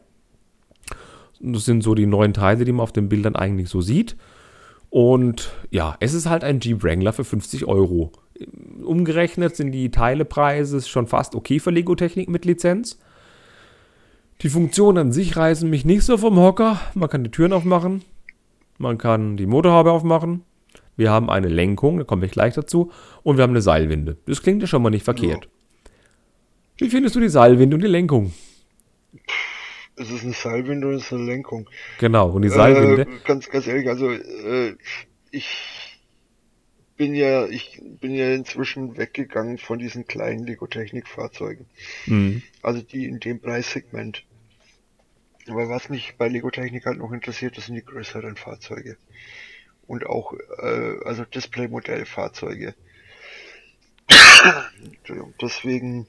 Das 1.40 1.64
sind 1.64 1.82
so 1.82 1.94
die 1.96 2.06
neuen 2.06 2.34
Teile, 2.34 2.64
die 2.64 2.72
man 2.72 2.84
auf 2.84 2.92
den 2.92 3.08
Bildern 3.08 3.34
eigentlich 3.34 3.68
so 3.68 3.80
sieht. 3.80 4.16
Und 4.90 5.50
ja, 5.70 5.96
es 6.00 6.14
ist 6.14 6.28
halt 6.28 6.44
ein 6.44 6.60
Jeep 6.60 6.84
Wrangler 6.84 7.12
für 7.12 7.24
50 7.24 7.66
Euro. 7.66 8.12
Umgerechnet 8.84 9.56
sind 9.56 9.72
die 9.72 9.90
Teilepreise 9.90 10.82
schon 10.82 11.06
fast 11.06 11.34
okay 11.34 11.58
für 11.58 11.70
Lego 11.70 11.94
Technik 11.94 12.28
mit 12.28 12.44
Lizenz. 12.44 12.98
Die 14.42 14.48
Funktionen 14.48 14.98
an 14.98 15.12
sich 15.12 15.36
reißen 15.36 15.70
mich 15.70 15.84
nicht 15.84 16.02
so 16.02 16.18
vom 16.18 16.36
Hocker. 16.36 16.80
Man 16.94 17.08
kann 17.08 17.22
die 17.22 17.30
Türen 17.30 17.52
aufmachen. 17.52 18.02
Man 18.76 18.98
kann 18.98 19.36
die 19.36 19.46
Motorhaube 19.46 19.92
aufmachen. 19.92 20.42
Wir 20.96 21.10
haben 21.10 21.30
eine 21.30 21.46
Lenkung, 21.46 21.98
da 21.98 22.04
komme 22.04 22.26
ich 22.26 22.32
gleich 22.32 22.54
dazu. 22.54 22.90
Und 23.22 23.36
wir 23.36 23.44
haben 23.44 23.52
eine 23.52 23.62
Seilwinde. 23.62 24.16
Das 24.26 24.42
klingt 24.42 24.60
ja 24.60 24.66
schon 24.66 24.82
mal 24.82 24.90
nicht 24.90 25.04
verkehrt. 25.04 25.48
Wie 26.78 26.90
findest 26.90 27.14
du 27.14 27.20
die 27.20 27.28
Seilwinde 27.28 27.76
und 27.76 27.82
die 27.82 27.88
Lenkung? 27.88 28.34
Es 29.94 30.10
ist 30.10 30.24
eine 30.24 30.32
Seilwinde 30.32 30.88
und 30.88 30.94
es 30.94 31.04
ist 31.04 31.12
eine 31.12 31.24
Lenkung. 31.24 31.68
Genau, 32.00 32.30
und 32.30 32.42
die 32.42 32.48
Seilwinde. 32.48 33.02
Äh, 33.02 33.06
ganz, 33.24 33.48
ganz 33.48 33.68
ehrlich, 33.68 33.88
also 33.88 34.10
äh, 34.10 34.74
ich 35.30 36.00
bin 36.96 37.14
ja, 37.14 37.46
ich 37.46 37.80
bin 38.00 38.12
ja 38.12 38.34
inzwischen 38.34 38.96
weggegangen 38.96 39.58
von 39.58 39.78
diesen 39.78 40.06
kleinen 40.06 40.44
Lego-Technik-Fahrzeugen. 40.46 41.66
Mhm. 42.06 42.42
Also 42.62 42.82
die 42.82 43.04
in 43.04 43.20
dem 43.20 43.38
Preissegment. 43.38 44.24
Aber 45.48 45.68
was 45.68 45.88
mich 45.88 46.14
bei 46.18 46.28
Lego 46.28 46.50
Technik 46.50 46.86
halt 46.86 46.98
noch 46.98 47.12
interessiert, 47.12 47.56
das 47.56 47.66
sind 47.66 47.74
die 47.74 47.84
größeren 47.84 48.36
Fahrzeuge. 48.36 48.96
Und 49.86 50.06
auch, 50.06 50.32
äh, 50.62 50.94
also 51.04 51.24
Display-Modell-Fahrzeuge. 51.24 52.74
Entschuldigung, 54.84 55.34
Deswegen, 55.40 56.06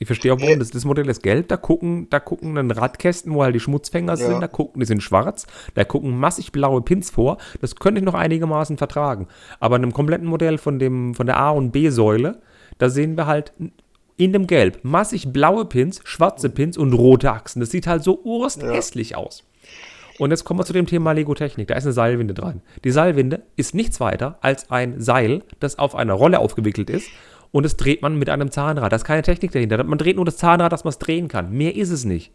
Ich 0.00 0.06
verstehe 0.06 0.32
auch, 0.32 0.40
warum 0.40 0.58
das, 0.58 0.70
das 0.70 0.84
Modell 0.84 1.08
ist 1.08 1.22
gelb. 1.22 1.48
Da 1.48 1.56
gucken, 1.56 2.08
da 2.10 2.20
gucken 2.20 2.54
dann 2.54 2.70
Radkästen, 2.70 3.32
wo 3.34 3.42
halt 3.42 3.54
die 3.54 3.60
Schmutzfänger 3.60 4.12
Ja. 4.12 4.26
sind. 4.26 4.40
Da 4.40 4.48
gucken, 4.48 4.80
die 4.80 4.86
sind 4.86 5.02
schwarz. 5.02 5.46
Da 5.74 5.84
gucken 5.84 6.18
massig 6.18 6.52
blaue 6.52 6.82
Pins 6.82 7.10
vor. 7.10 7.38
Das 7.60 7.76
könnte 7.76 8.00
ich 8.00 8.04
noch 8.04 8.14
einigermaßen 8.14 8.78
vertragen. 8.78 9.28
Aber 9.60 9.76
in 9.76 9.82
einem 9.82 9.92
kompletten 9.92 10.26
Modell 10.26 10.58
von, 10.58 10.78
dem, 10.78 11.14
von 11.14 11.26
der 11.26 11.38
A- 11.38 11.50
und 11.50 11.70
B-Säule, 11.70 12.40
da 12.78 12.88
sehen 12.88 13.16
wir 13.16 13.26
halt 13.26 13.52
in 14.20 14.34
dem 14.34 14.46
Gelb 14.46 14.80
massig 14.82 15.32
blaue 15.32 15.64
Pins, 15.64 16.00
schwarze 16.04 16.50
Pins 16.50 16.76
und 16.76 16.92
rote 16.92 17.32
Achsen. 17.32 17.60
Das 17.60 17.70
sieht 17.70 17.86
halt 17.86 18.04
so 18.04 18.20
ursthässlich 18.22 19.16
aus. 19.16 19.44
Und 20.18 20.30
jetzt 20.30 20.44
kommen 20.44 20.60
wir 20.60 20.66
zu 20.66 20.74
dem 20.74 20.84
Thema 20.84 21.12
Lego 21.12 21.34
Technik. 21.34 21.68
Da 21.68 21.74
ist 21.74 21.84
eine 21.84 21.94
Seilwinde 21.94 22.34
dran. 22.34 22.60
Die 22.84 22.90
Seilwinde 22.90 23.42
ist 23.56 23.74
nichts 23.74 23.98
weiter 23.98 24.38
als 24.42 24.70
ein 24.70 25.00
Seil, 25.00 25.42
das 25.58 25.78
auf 25.78 25.94
einer 25.94 26.12
Rolle 26.12 26.38
aufgewickelt 26.38 26.90
ist. 26.90 27.08
Und 27.50 27.62
das 27.64 27.78
dreht 27.78 28.02
man 28.02 28.18
mit 28.18 28.28
einem 28.28 28.50
Zahnrad. 28.50 28.92
Da 28.92 28.96
ist 28.96 29.04
keine 29.04 29.22
Technik 29.22 29.52
dahinter. 29.52 29.82
Man 29.82 29.98
dreht 29.98 30.16
nur 30.16 30.26
das 30.26 30.36
Zahnrad, 30.36 30.70
dass 30.70 30.84
man 30.84 30.90
es 30.90 30.98
drehen 30.98 31.28
kann. 31.28 31.50
Mehr 31.50 31.74
ist 31.74 31.90
es 31.90 32.04
nicht. 32.04 32.30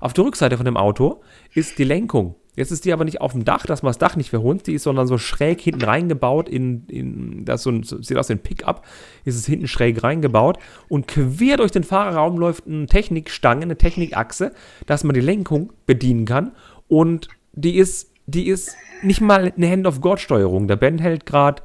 Auf 0.00 0.12
der 0.12 0.24
Rückseite 0.24 0.56
von 0.56 0.66
dem 0.66 0.76
Auto 0.76 1.20
ist 1.54 1.78
die 1.78 1.84
Lenkung. 1.84 2.34
Jetzt 2.56 2.72
ist 2.72 2.84
die 2.84 2.92
aber 2.92 3.04
nicht 3.04 3.20
auf 3.20 3.32
dem 3.32 3.44
Dach, 3.44 3.64
dass 3.64 3.82
man 3.82 3.90
das 3.90 3.98
Dach 3.98 4.16
nicht 4.16 4.30
verhunzt. 4.30 4.66
Die 4.66 4.74
ist, 4.74 4.82
sondern 4.82 5.06
so 5.06 5.18
schräg 5.18 5.60
hinten 5.60 5.82
reingebaut 5.82 6.48
in, 6.48 6.84
in 6.88 7.44
das 7.44 7.62
so 7.62 7.70
ein, 7.70 7.84
sieht 7.84 8.16
aus 8.16 8.28
wie 8.28 8.34
ein 8.34 8.42
Pickup, 8.42 8.84
ist 9.24 9.36
es 9.36 9.46
hinten 9.46 9.68
schräg 9.68 10.02
reingebaut. 10.02 10.58
Und 10.88 11.06
quer 11.06 11.56
durch 11.56 11.70
den 11.70 11.84
Fahrerraum 11.84 12.36
läuft 12.38 12.66
eine 12.66 12.86
Technikstange, 12.86 13.62
eine 13.62 13.78
Technikachse, 13.78 14.52
dass 14.86 15.04
man 15.04 15.14
die 15.14 15.20
Lenkung 15.20 15.72
bedienen 15.86 16.24
kann. 16.24 16.52
Und 16.88 17.28
die 17.52 17.76
ist, 17.76 18.10
die 18.26 18.48
ist 18.48 18.76
nicht 19.02 19.20
mal 19.20 19.52
eine 19.56 19.70
Hand-of-God-Steuerung. 19.70 20.66
Der 20.66 20.76
Ben 20.76 20.98
hält 20.98 21.26
gerade 21.26 21.62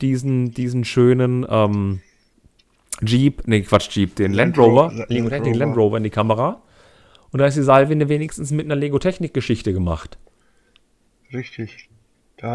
diesen, 0.00 0.52
diesen 0.52 0.84
schönen 0.84 1.44
ähm, 1.50 2.00
Jeep, 3.02 3.42
nee, 3.46 3.62
Quatsch, 3.62 3.94
Jeep, 3.96 4.14
den 4.16 4.32
Land 4.32 4.56
Land 4.56 4.58
Ro- 4.58 4.82
Rover, 4.82 5.06
Land 5.08 5.32
Rover. 5.32 5.54
Land 5.54 5.76
Rover 5.76 5.96
in 5.96 6.04
die 6.04 6.10
Kamera. 6.10 6.62
Und 7.32 7.38
da 7.38 7.46
ist 7.46 7.56
die 7.56 7.62
Seilwinde 7.62 8.08
wenigstens 8.08 8.50
mit 8.50 8.66
einer 8.66 8.76
Lego 8.76 8.98
Technik-Geschichte 8.98 9.72
gemacht. 9.72 10.18
richtig. 11.32 11.88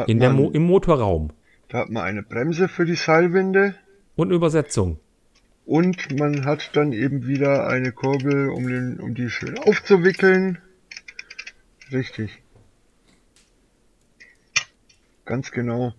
In 0.08 0.20
der 0.20 0.30
man, 0.32 0.42
Mo 0.42 0.50
Im 0.50 0.64
Motorraum. 0.64 1.30
da 1.70 1.80
hat 1.80 1.90
man 1.90 2.04
eine 2.04 2.24
Bremse 2.24 2.68
für 2.68 2.86
die 2.86 2.96
Seilwinde 2.96 3.76
Und 4.16 4.30
eine 4.30 4.36
Übersetzung. 4.36 5.00
und 5.66 6.18
man 6.20 6.44
hat 6.46 6.72
dann 6.74 6.92
eben 6.92 7.28
wieder 7.28 7.68
eine 7.68 7.92
Kurbel, 7.92 8.50
um, 8.50 8.68
den, 8.68 9.00
um 9.00 9.14
die 9.14 9.30
schön 9.30 9.58
aufzuwickeln. 9.60 10.58
Richtig. 11.92 12.42
Ganz 15.26 15.52
genau. 15.52 15.94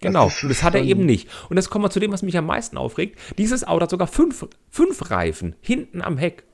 Genau, 0.00 0.28
ist 0.28 0.42
das, 0.44 0.62
hat 0.62 0.74
er 0.74 0.82
eben 0.82 1.04
nicht. 1.04 1.28
Und 1.50 1.58
jetzt 1.58 1.68
kommen 1.68 1.84
wir 1.84 1.90
zu 1.90 2.00
dem, 2.00 2.10
was 2.10 2.22
mich 2.22 2.38
am 2.38 2.46
meisten 2.46 2.78
aufregt. 2.78 3.18
Dieses 3.36 3.64
Auto 3.64 3.82
hat 3.82 3.90
sogar 3.90 4.06
fünf, 4.06 4.46
fünf 4.70 5.10
Reifen 5.10 5.56
hinten 5.60 6.00
am 6.00 6.16
Heck. 6.16 6.44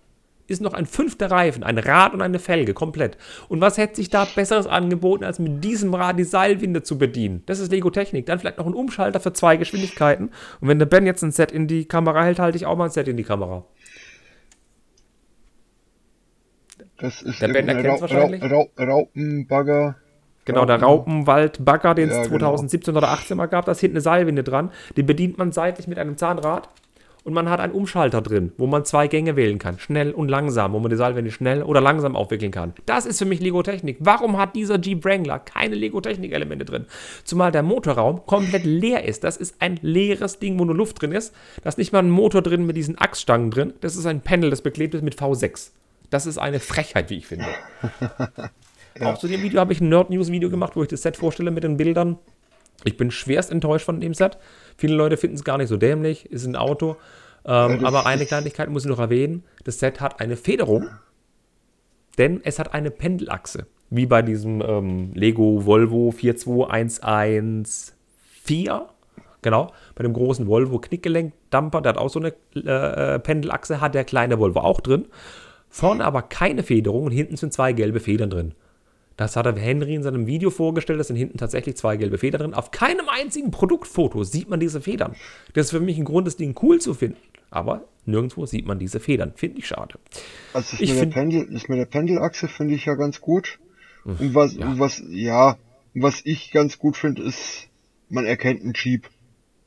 Ist 0.48 0.62
noch 0.62 0.74
ein 0.74 0.86
fünfter 0.86 1.31
Reifen, 1.31 1.64
ein 1.64 1.77
Rad 1.78 2.14
und 2.14 2.23
eine 2.23 2.39
Felge, 2.39 2.73
komplett. 2.73 3.18
Und 3.48 3.60
was 3.60 3.78
hätte 3.78 3.97
sich 3.97 4.10
da 4.10 4.24
Besseres 4.27 4.66
angeboten, 4.66 5.24
als 5.24 5.39
mit 5.40 5.64
diesem 5.64 5.93
Rad 5.93 6.18
die 6.18 6.24
Seilwinde 6.24 6.82
zu 6.85 6.98
bedienen? 6.98 7.43
Das 7.47 7.59
ist 7.59 7.73
Lego 7.73 7.90
Technik. 7.90 8.27
Dann 8.27 8.39
vielleicht 8.39 8.59
noch 8.59 8.66
ein 8.66 8.74
Umschalter 8.74 9.18
für 9.18 9.32
zwei 9.32 9.56
Geschwindigkeiten. 9.56 10.31
Und 10.60 10.68
wenn 10.68 10.78
der 10.78 10.86
Ben 10.86 11.05
jetzt 11.05 11.23
ein 11.23 11.32
Set 11.32 11.51
in 11.51 11.66
die 11.66 11.86
Kamera 11.86 12.23
hält, 12.23 12.39
halte 12.39 12.56
ich 12.56 12.64
auch 12.66 12.77
mal 12.77 12.85
ein 12.85 12.90
Set 12.90 13.09
in 13.09 13.16
die 13.16 13.24
Kamera. 13.24 13.64
Das 16.98 17.23
ist 17.23 17.40
Der 17.43 17.48
Ben 17.48 17.68
erkennt's 17.68 17.98
Rau- 17.98 18.01
wahrscheinlich. 18.02 18.43
Rau- 18.43 18.68
Rau- 18.78 18.85
Raupenbagger. 18.85 19.97
Genau, 20.44 20.64
der 20.64 20.81
Raupenwald-Bagger, 20.81 21.94
den 21.97 22.09
es 22.09 22.16
Ja, 22.16 22.23
genau. 22.23 22.39
2017 22.39 22.97
oder 22.97 23.09
18 23.09 23.36
mal 23.36 23.47
gab, 23.47 23.64
da 23.64 23.73
ist 23.73 23.81
hinten 23.81 23.97
eine 23.97 24.01
Seilwinde 24.01 24.44
dran. 24.44 24.70
Den 24.97 25.05
bedient 25.06 25.39
man 25.39 25.51
seitlich 25.51 25.89
mit 25.89 25.98
einem 25.98 26.16
Zahnrad. 26.16 26.68
Und 27.27 27.35
man 27.35 27.51
hat 27.51 27.59
einen 27.59 27.73
Umschalter 27.73 28.23
drin, 28.23 28.53
wo 28.57 28.69
man 28.69 28.85
zwei 28.85 29.09
Gänge 29.09 29.35
wählen 29.35 29.59
kann. 29.59 29.81
Schnell 29.81 30.12
und 30.12 30.28
langsam, 30.28 30.73
wo 30.73 30.78
man 30.78 30.90
die 30.90 30.97
Seilwinde 30.97 31.32
schnell 31.32 31.65
oder 31.65 31.81
langsam 31.81 32.15
aufwickeln 32.15 32.53
kann. 32.53 32.73
Das 32.86 33.05
ist 33.05 33.19
für 33.19 33.24
mich 33.24 33.40
Lego-Technik. 33.40 33.97
Warum 33.98 34.39
hat 34.39 34.55
dieser 34.55 34.78
Jeep 34.78 35.05
Wrangler 35.05 35.40
keine 35.40 35.74
Lego-Technik-Elemente 35.74 36.65
drin? 36.65 36.86
Zumal 37.24 37.51
der 37.51 37.65
Motorraum 37.65 38.24
komplett 38.27 38.65
leer 38.65 39.03
ist. 39.05 39.24
Das 39.24 39.36
ist 39.36 39.57
ein 39.59 39.81
leeres 39.82 40.39
Ding, 40.39 40.57
wo 40.61 40.65
nur 40.65 40.77
Luft 40.77 41.03
drin 41.03 41.11
ist. 41.11 41.35
Da 41.65 41.69
ist 41.69 41.78
nicht 41.78 41.93
mal 41.93 41.98
ein 41.98 42.11
Motor 42.11 42.43
drin 42.43 42.65
mit 42.65 42.77
diesen 42.77 42.97
Achsstangen 42.97 43.51
drin. 43.51 43.73
Das 43.81 43.97
ist 43.97 44.07
ein 44.07 44.20
Panel, 44.20 44.51
das 44.51 44.62
beklebt 44.62 44.94
ist 44.94 45.03
mit 45.03 45.16
V6. 45.16 45.73
Das 46.11 46.27
ist 46.27 46.39
eine 46.39 46.61
Frechheit, 46.61 47.11
wie 47.11 47.16
ich 47.16 47.27
finde. 47.27 47.47
Auch 49.01 49.19
zu 49.19 49.27
dem 49.27 49.43
Video 49.43 49.59
habe 49.59 49.73
ich 49.73 49.81
ein 49.81 49.89
Nerd-News-Video 49.89 50.48
gemacht, 50.48 50.77
wo 50.77 50.82
ich 50.85 50.89
das 50.89 51.03
Set 51.03 51.16
vorstelle 51.16 51.51
mit 51.51 51.65
den 51.65 51.77
Bildern. 51.77 52.19
Ich 52.85 52.97
bin 52.97 53.11
schwerst 53.11 53.51
enttäuscht 53.51 53.85
von 53.85 54.01
dem 54.01 54.15
Set. 54.15 54.39
Viele 54.77 54.94
Leute 54.94 55.16
finden 55.16 55.36
es 55.36 55.44
gar 55.44 55.59
nicht 55.59 55.69
so 55.69 55.77
dämlich, 55.77 56.31
ist 56.31 56.47
ein 56.47 56.57
Auto. 56.57 56.97
Ähm, 57.44 57.85
aber 57.85 58.07
eine 58.07 58.27
Kleinigkeit 58.27 58.70
muss 58.70 58.85
ich 58.85 58.90
noch 58.90 58.98
erwähnen. 58.98 59.44
Das 59.65 59.78
Set 59.78 60.01
hat 60.01 60.20
eine 60.20 60.36
Federung, 60.36 60.89
denn 62.19 62.40
es 62.44 62.59
hat 62.59 62.74
eine 62.74 62.90
Pendelachse. 62.90 63.66
Wie 63.89 64.07
bei 64.07 64.20
diesem 64.23 64.61
ähm, 64.62 65.12
Lego 65.15 65.65
Volvo 65.65 66.11
42114. 66.11 68.81
Genau, 69.43 69.73
bei 69.94 70.03
dem 70.03 70.12
großen 70.12 70.48
Volvo 70.48 70.81
Knickgelenkdamper, 70.81 71.81
der 71.81 71.90
hat 71.90 71.98
auch 71.98 72.11
so 72.11 72.19
eine 72.19 72.35
äh, 72.55 73.20
Pendelachse, 73.20 73.81
hat 73.81 73.94
der 73.94 74.03
kleine 74.03 74.40
Volvo 74.40 74.59
auch 74.61 74.81
drin. 74.81 75.07
Vorne 75.69 76.05
aber 76.05 76.23
keine 76.23 76.65
Federung 76.65 77.05
und 77.05 77.12
hinten 77.12 77.36
sind 77.36 77.53
zwei 77.53 77.73
gelbe 77.73 78.01
Federn 78.01 78.31
drin. 78.31 78.55
Das 79.16 79.36
hat 79.36 79.47
er 79.47 79.56
Henry 79.56 79.94
in 79.94 80.02
seinem 80.02 80.26
Video 80.26 80.51
vorgestellt, 80.51 81.01
da 81.01 81.05
sind 81.05 81.16
hinten 81.16 81.38
tatsächlich 81.38 81.76
zwei 81.76 81.97
gelbe 81.97 82.18
Federn 82.18 82.40
drin. 82.43 82.55
Auf 82.55 82.70
keinem 82.70 83.09
einzigen 83.09 83.51
Produktfoto 83.51 84.24
sieht 84.24 84.48
man 84.51 84.60
diese 84.60 84.80
Federn. 84.80 85.16
Das 85.55 85.66
ist 85.66 85.70
für 85.70 85.80
mich 85.80 85.97
ein 85.98 86.05
Grund, 86.05 86.26
das 86.26 86.36
Ding 86.36 86.55
cool 86.62 86.80
zu 86.80 86.93
finden. 86.93 87.16
Aber 87.51 87.84
nirgendwo 88.05 88.44
sieht 88.44 88.66
man 88.66 88.78
diese 88.78 89.01
Federn. 89.01 89.32
Finde 89.34 89.59
ich 89.59 89.68
schade. 89.68 89.98
Also 90.52 90.72
das, 90.72 90.80
Ich 90.80 90.90
mit, 90.90 91.01
der 91.01 91.06
Pendel, 91.06 91.48
das 91.51 91.68
mit 91.68 91.78
der 91.78 91.86
Pendelachse 91.86 92.48
finde 92.48 92.74
ich 92.74 92.84
ja 92.84 92.94
ganz 92.94 93.20
gut. 93.20 93.59
Und 94.05 94.34
was, 94.34 94.55
ja. 94.55 94.66
und 94.68 94.78
was, 94.78 95.02
ja, 95.09 95.56
was 95.94 96.20
ich 96.24 96.52
ganz 96.52 96.78
gut 96.78 96.97
finde, 96.97 97.22
ist, 97.22 97.68
man 98.09 98.26
erkennt 98.26 98.62
einen 98.62 98.74
Jeep. 98.74 99.09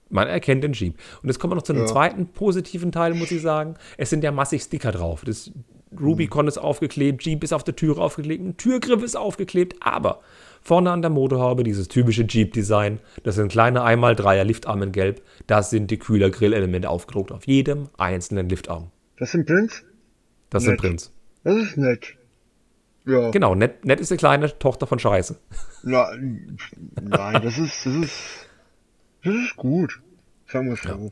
Man 0.09 0.27
erkennt 0.27 0.63
den 0.63 0.73
Jeep. 0.73 0.95
Und 1.21 1.29
jetzt 1.29 1.39
kommen 1.39 1.51
wir 1.51 1.55
noch 1.55 1.63
zu 1.63 1.73
einem 1.73 1.83
Ja. 1.83 1.87
zweiten 1.87 2.27
positiven 2.27 2.91
Teil, 2.91 3.13
muss 3.13 3.31
ich 3.31 3.41
sagen. 3.41 3.75
Es 3.97 4.09
sind 4.09 4.23
ja 4.23 4.31
massig 4.31 4.61
Sticker 4.61 4.91
drauf. 4.91 5.23
Das 5.25 5.51
Rubicon 5.97 6.47
ist 6.47 6.57
aufgeklebt, 6.57 7.23
Jeep 7.23 7.43
ist 7.43 7.53
auf 7.53 7.63
der 7.63 7.75
Türe 7.75 8.01
aufgeklebt, 8.01 8.43
ein 8.43 8.57
Türgriff 8.57 9.01
ist 9.03 9.15
aufgeklebt, 9.15 9.77
aber 9.79 10.21
vorne 10.61 10.91
an 10.91 11.01
der 11.01 11.09
Motorhaube 11.09 11.63
dieses 11.63 11.87
typische 11.87 12.23
Jeep-Design, 12.23 12.99
das 13.23 13.35
sind 13.35 13.51
kleine 13.51 13.81
1x3er 13.81 14.43
Liftarme 14.43 14.85
in 14.85 14.91
Gelb, 14.91 15.21
das 15.47 15.69
sind 15.69 15.89
die 15.89 15.97
Kühler-Grillelemente 15.97 16.89
aufgedruckt 16.89 17.31
auf 17.31 17.47
jedem 17.47 17.89
einzelnen 17.97 18.49
Liftarm. 18.49 18.91
Das 19.17 19.31
sind 19.31 19.47
Prinz? 19.47 19.83
Das 20.49 20.63
sind 20.63 20.73
Nett. 20.73 20.81
Prinz. 20.81 21.11
Das 21.43 21.55
ist 21.55 21.77
nett. 21.77 22.15
Ja. 23.05 23.31
Genau, 23.31 23.55
nett, 23.55 23.85
nett 23.85 23.99
ist 23.99 24.11
die 24.11 24.17
kleine 24.17 24.57
Tochter 24.59 24.85
von 24.85 24.99
Scheiße. 24.99 25.39
Na, 25.83 26.11
nein, 27.01 27.41
das 27.41 27.57
ist, 27.57 27.85
das 27.85 27.95
ist, 27.95 28.13
das 29.23 29.33
ist 29.33 29.55
gut. 29.55 30.01
Sagen 30.47 30.67
wir 30.67 30.73
es 30.73 30.81
so. 30.81 31.09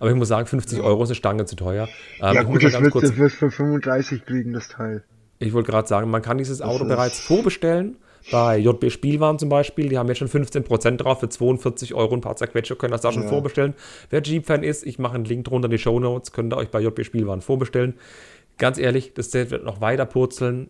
Aber 0.00 0.10
ich 0.10 0.16
muss 0.16 0.28
sagen, 0.28 0.46
50 0.46 0.80
Euro 0.80 1.02
ist 1.02 1.08
eine 1.10 1.14
Stange 1.16 1.44
zu 1.46 1.56
teuer. 1.56 1.88
Ähm, 2.20 2.34
Ja 2.34 2.42
gut, 2.42 2.62
das 2.62 2.80
wird, 2.80 2.92
kurz- 2.92 3.14
das 3.16 3.32
für 3.34 3.50
35 3.50 4.24
kriegen, 4.24 4.52
das 4.52 4.68
Teil. 4.68 5.02
Ich 5.40 5.52
wollte 5.52 5.70
gerade 5.70 5.86
sagen, 5.88 6.10
man 6.10 6.22
kann 6.22 6.38
dieses 6.38 6.60
Auto 6.62 6.84
bereits 6.84 7.18
vorbestellen. 7.20 7.96
Bei 8.32 8.58
JB 8.58 8.90
Spielwaren 8.90 9.38
zum 9.38 9.48
Beispiel, 9.48 9.88
die 9.88 9.96
haben 9.96 10.08
jetzt 10.08 10.18
schon 10.18 10.28
15% 10.28 10.96
drauf 10.98 11.20
für 11.20 11.28
42 11.28 11.94
Euro 11.94 12.14
ein 12.14 12.20
paar 12.20 12.36
zerquetsche, 12.36 12.76
können 12.76 12.90
das 12.92 13.00
da 13.00 13.12
schon 13.12 13.22
Ja. 13.22 13.28
vorbestellen. 13.28 13.74
Wer 14.10 14.20
Jeep-Fan 14.22 14.62
ist, 14.64 14.84
ich 14.84 14.98
mache 14.98 15.14
einen 15.14 15.24
Link 15.24 15.44
drunter 15.44 15.66
in 15.66 15.70
die 15.70 15.78
Show 15.78 15.98
Notes, 16.00 16.32
könnt 16.32 16.52
ihr 16.52 16.56
euch 16.56 16.68
bei 16.68 16.80
JB 16.80 17.04
Spielwaren 17.04 17.40
vorbestellen. 17.40 17.94
Ganz 18.58 18.76
ehrlich, 18.78 19.14
das 19.14 19.30
Set 19.30 19.50
wird 19.50 19.64
noch 19.64 19.80
weiter 19.80 20.04
purzeln. 20.04 20.68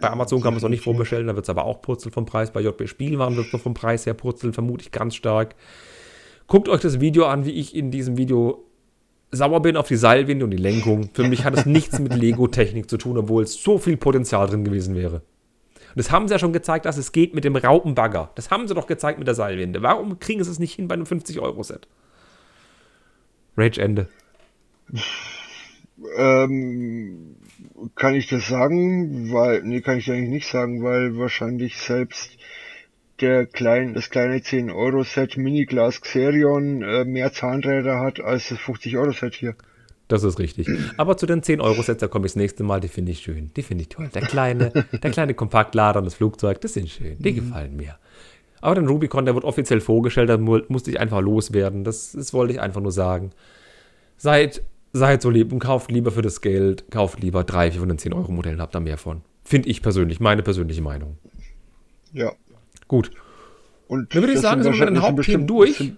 Bei 0.00 0.10
Amazon 0.10 0.40
kann 0.40 0.52
man 0.52 0.56
es 0.56 0.62
noch 0.62 0.70
nicht 0.70 0.82
vorbestellen, 0.82 1.26
da 1.28 1.36
wird 1.36 1.44
es 1.44 1.50
aber 1.50 1.64
auch 1.66 1.80
purzeln 1.82 2.10
vom 2.12 2.26
Preis. 2.26 2.50
Bei 2.52 2.60
JB 2.60 2.88
Spielwaren 2.88 3.36
wird 3.36 3.46
es 3.48 3.52
noch 3.52 3.60
vom 3.60 3.74
Preis 3.74 4.04
her 4.06 4.14
purzeln, 4.14 4.52
vermute 4.52 4.82
ich 4.82 4.90
ganz 4.90 5.14
stark. 5.14 5.54
Guckt 6.48 6.70
euch 6.70 6.80
das 6.80 6.98
Video 6.98 7.26
an, 7.26 7.44
wie 7.44 7.50
ich 7.50 7.76
in 7.76 7.90
diesem 7.90 8.16
Video 8.16 8.64
sauer 9.30 9.60
bin 9.60 9.76
auf 9.76 9.86
die 9.86 9.96
Seilwinde 9.96 10.46
und 10.46 10.50
die 10.50 10.56
Lenkung. 10.56 11.10
Für 11.12 11.28
mich 11.28 11.44
hat 11.44 11.54
es 11.54 11.66
nichts 11.66 11.98
mit 11.98 12.14
Lego-Technik 12.14 12.88
zu 12.88 12.96
tun, 12.96 13.18
obwohl 13.18 13.42
es 13.42 13.62
so 13.62 13.76
viel 13.76 13.98
Potenzial 13.98 14.46
drin 14.46 14.64
gewesen 14.64 14.94
wäre. 14.94 15.16
Und 15.16 15.96
das 15.96 16.10
haben 16.10 16.26
sie 16.26 16.32
ja 16.32 16.38
schon 16.38 16.54
gezeigt, 16.54 16.86
dass 16.86 16.96
es 16.96 17.12
geht 17.12 17.34
mit 17.34 17.44
dem 17.44 17.54
Raupenbagger. 17.54 18.30
Das 18.34 18.50
haben 18.50 18.66
sie 18.66 18.74
doch 18.74 18.86
gezeigt 18.86 19.18
mit 19.18 19.28
der 19.28 19.34
Seilwinde. 19.34 19.82
Warum 19.82 20.18
kriegen 20.20 20.42
sie 20.42 20.50
es 20.50 20.58
nicht 20.58 20.74
hin 20.74 20.88
bei 20.88 20.94
einem 20.94 21.04
50-Euro-Set? 21.04 21.86
Rage 23.58 23.82
Ende. 23.82 24.08
Ähm, 26.16 27.36
kann 27.94 28.14
ich 28.14 28.26
das 28.26 28.48
sagen? 28.48 29.30
Weil, 29.32 29.64
nee, 29.64 29.82
kann 29.82 29.98
ich 29.98 30.10
eigentlich 30.10 30.30
nicht 30.30 30.48
sagen, 30.48 30.82
weil 30.82 31.18
wahrscheinlich 31.18 31.76
selbst 31.76 32.37
der 33.20 33.46
klein, 33.46 33.94
das 33.94 34.10
kleine 34.10 34.42
10 34.42 34.70
Euro 34.70 35.02
Set 35.04 35.36
Miniglas 35.36 36.00
Xerion 36.00 36.82
äh, 36.82 37.04
mehr 37.04 37.32
Zahnräder 37.32 38.00
hat 38.00 38.20
als 38.20 38.48
das 38.48 38.58
50 38.58 38.96
Euro 38.96 39.12
Set 39.12 39.34
hier. 39.34 39.54
Das 40.08 40.24
ist 40.24 40.38
richtig. 40.38 40.66
Aber 40.96 41.18
zu 41.18 41.26
den 41.26 41.42
10-Euro-Sets, 41.42 42.00
da 42.00 42.08
komme 42.08 42.24
ich 42.24 42.32
das 42.32 42.36
nächste 42.36 42.62
Mal, 42.64 42.80
die 42.80 42.88
finde 42.88 43.12
ich 43.12 43.18
schön. 43.20 43.50
Die 43.56 43.62
finde 43.62 43.82
ich 43.82 43.90
toll. 43.90 44.08
Der 44.14 44.22
kleine, 44.22 44.70
der 45.02 45.10
kleine 45.10 45.34
Kompaktlader 45.34 45.98
und 45.98 46.06
das 46.06 46.14
Flugzeug, 46.14 46.62
das 46.62 46.72
sind 46.72 46.88
schön. 46.88 47.18
Die 47.18 47.34
gefallen 47.34 47.76
mir. 47.76 47.96
Aber 48.62 48.74
den 48.76 48.88
Rubicon, 48.88 49.26
der 49.26 49.34
wird 49.34 49.44
offiziell 49.44 49.82
vorgestellt, 49.82 50.30
da 50.30 50.38
mu- 50.38 50.62
musste 50.68 50.90
ich 50.90 50.98
einfach 50.98 51.20
loswerden. 51.20 51.84
Das, 51.84 52.12
das 52.12 52.32
wollte 52.32 52.54
ich 52.54 52.60
einfach 52.60 52.80
nur 52.80 52.90
sagen. 52.90 53.32
Seid, 54.16 54.62
seid 54.94 55.20
so 55.20 55.28
lieb 55.28 55.52
und 55.52 55.58
kauft 55.58 55.90
lieber 55.90 56.10
für 56.10 56.22
das 56.22 56.40
Geld, 56.40 56.90
kauft 56.90 57.20
lieber 57.20 57.44
drei, 57.44 57.70
vier 57.70 57.80
von 57.80 57.90
den 57.90 57.98
10-Euro-Modellen, 57.98 58.62
habt 58.62 58.74
da 58.74 58.80
mehr 58.80 58.96
von. 58.96 59.20
Finde 59.44 59.68
ich 59.68 59.82
persönlich, 59.82 60.20
meine 60.20 60.42
persönliche 60.42 60.80
Meinung. 60.80 61.18
Ja. 62.14 62.32
Gut. 62.88 63.10
Und 63.86 64.14
Dann 64.14 64.22
würde 64.22 64.34
ich 64.34 64.40
sagen, 64.40 64.62
sind 64.62 64.74
wir 64.74 64.86
mit 64.86 64.96
den 64.96 65.02
Hauptthemen 65.02 65.46
durch. 65.46 65.76
Sind, 65.78 65.96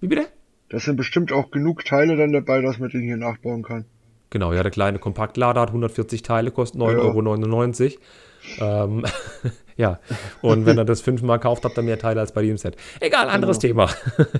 Wie 0.00 0.08
bitte? 0.08 0.26
das 0.68 0.84
sind 0.84 0.96
bestimmt 0.96 1.32
auch 1.32 1.50
genug 1.50 1.84
Teile 1.84 2.16
dann 2.16 2.32
dabei, 2.32 2.60
dass 2.62 2.78
man 2.78 2.88
den 2.90 3.02
hier 3.02 3.16
nachbauen 3.16 3.62
kann. 3.62 3.84
Genau, 4.30 4.52
ja, 4.52 4.62
der 4.62 4.70
kleine 4.72 4.98
Kompaktlader 4.98 5.60
hat 5.60 5.68
140 5.68 6.22
Teile, 6.22 6.50
kostet 6.50 6.80
Ja. 6.80 6.86
9,99 6.88 7.84
Euro. 7.84 8.00
Ähm, 8.60 9.04
ja, 9.76 10.00
und 10.40 10.66
wenn 10.66 10.78
ihr 10.78 10.84
das 10.84 11.00
fünfmal 11.00 11.38
kauft, 11.38 11.64
habt 11.64 11.76
ihr 11.76 11.82
mehr 11.82 11.98
Teile 11.98 12.20
als 12.20 12.32
bei 12.32 12.42
dem 12.42 12.56
Set. 12.56 12.76
Egal, 13.00 13.28
anderes 13.28 13.58
Thema. 13.58 13.88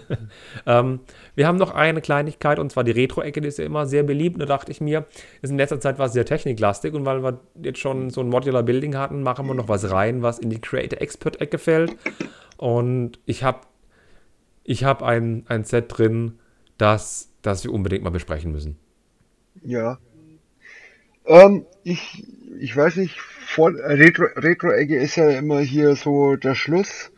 ähm, 0.67 1.01
wir 1.35 1.47
haben 1.47 1.59
noch 1.59 1.73
eine 1.73 2.01
Kleinigkeit, 2.01 2.59
und 2.59 2.73
zwar 2.73 2.85
die 2.85 2.93
Retro-Ecke, 2.93 3.41
die 3.41 3.49
ist 3.49 3.59
ja 3.59 3.65
immer 3.65 3.87
sehr 3.87 4.03
beliebt. 4.03 4.41
Da 4.41 4.47
dachte 4.47 4.73
ich 4.73 4.81
mir, 4.81 5.07
ist 5.41 5.51
in 5.51 5.59
letzter 5.59 5.81
Zeit 5.81 5.99
was 5.99 6.13
sehr 6.13 6.25
techniklastig 6.25 6.95
und 6.95 7.05
weil 7.05 7.23
wir 7.23 7.41
jetzt 7.63 7.79
schon 7.79 8.11
so 8.11 8.21
ein 8.21 8.29
Modular 8.29 8.63
Building 8.63 8.97
hatten, 8.97 9.23
machen 9.23 9.47
wir 9.47 9.55
noch 9.55 9.69
was 9.69 9.91
rein, 9.91 10.23
was 10.23 10.39
in 10.39 10.51
die 10.51 10.61
Creator 10.61 11.01
Expert-Ecke 11.01 11.59
fällt. 11.59 11.97
Und 12.57 13.19
ich 13.27 13.43
habe 13.43 13.61
ich 14.65 14.85
hab 14.85 15.03
ein, 15.03 15.45
ein 15.49 15.65
Set 15.65 15.87
drin, 15.89 16.39
das, 16.79 17.33
das 17.43 17.65
wir 17.65 17.73
unbedingt 17.73 18.05
mal 18.05 18.11
besprechen 18.11 18.53
müssen. 18.53 18.79
Ja. 19.65 19.99
Ähm, 21.27 21.67
ich, 21.85 22.25
ich 22.59 22.77
weiß 22.77 22.97
nicht, 22.97 23.17
voll, 23.55 23.81
Retro, 23.81 24.25
Retro-Ecke 24.37 24.97
ist 24.97 25.17
ja 25.17 25.31
immer 25.31 25.61
hier 25.61 25.97
so 25.97 26.37
der 26.37 26.55
Schluss. 26.55 27.11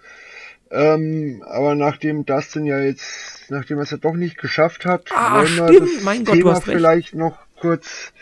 Ähm, 0.70 1.43
aber 1.47 1.74
nachdem 1.74 2.27
Dustin 2.27 2.65
ja 2.66 2.81
jetzt, 2.81 3.48
nachdem 3.51 3.78
er 3.78 3.82
es 3.85 3.90
ja 3.90 3.97
doch 3.98 4.15
nicht 4.15 4.39
geschafft 4.39 4.86
hat, 4.86 5.09
Ah, 5.15 5.36
wollen 5.39 5.56
wir 5.56 5.69
stimmt. 5.74 5.97
das 5.97 6.02
Mein 6.05 6.24
Gott, 6.24 6.35
du 6.35 6.39
Thema 6.39 6.52
recht. 6.55 6.65
vielleicht 6.65 7.15
noch 7.15 7.39
kurz 7.61 8.12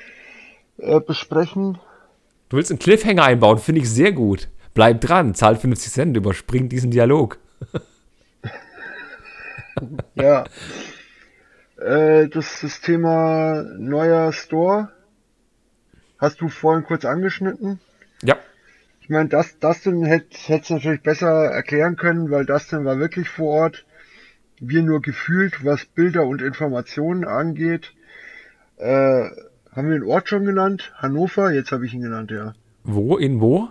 äh, 0.78 1.00
besprechen. 1.00 1.78
Du 2.50 2.56
willst 2.58 2.70
einen 2.70 2.78
Cliffhanger 2.78 3.24
einbauen, 3.24 3.58
finde 3.58 3.80
ich 3.80 3.88
sehr 3.90 4.12
gut. 4.12 4.48
Bleib 4.74 5.00
dran, 5.00 5.34
zahl 5.34 5.56
50 5.56 5.92
Cent, 5.92 6.16
überspring 6.16 6.68
diesen 6.68 6.90
Dialog. 6.90 7.38
Ja. 10.14 10.44
äh, 11.80 12.28
das, 12.28 12.60
das 12.60 12.80
Thema 12.80 13.62
neuer 13.78 14.32
Store 14.32 14.92
hast 16.18 16.40
du 16.40 16.48
vorhin 16.48 16.84
kurz 16.84 17.04
angeschnitten. 17.04 17.80
Ja, 18.22 18.36
Ich 19.00 19.08
meine, 19.08 19.28
das, 19.28 19.58
Dustin 19.58 20.04
hätte 20.04 20.26
es 20.30 20.70
natürlich 20.70 21.02
besser 21.02 21.46
erklären 21.46 21.96
können, 21.96 22.30
weil 22.30 22.46
Dustin 22.46 22.84
war 22.84 22.98
wirklich 22.98 23.28
vor 23.28 23.48
Ort. 23.48 23.84
Wir 24.60 24.82
nur 24.82 25.02
gefühlt, 25.02 25.64
was 25.64 25.84
Bilder 25.86 26.24
und 26.24 26.40
Informationen 26.40 27.24
angeht. 27.24 27.94
Äh, 28.76 29.28
haben 29.72 29.88
wir 29.88 29.98
den 29.98 30.04
Ort 30.04 30.28
schon 30.28 30.44
genannt? 30.44 30.92
Hannover? 30.96 31.50
Jetzt 31.52 31.72
habe 31.72 31.84
ich 31.86 31.94
ihn 31.94 32.02
genannt, 32.02 32.30
ja. 32.30 32.54
wo, 32.84 33.16
in 33.16 33.40
wo? 33.40 33.68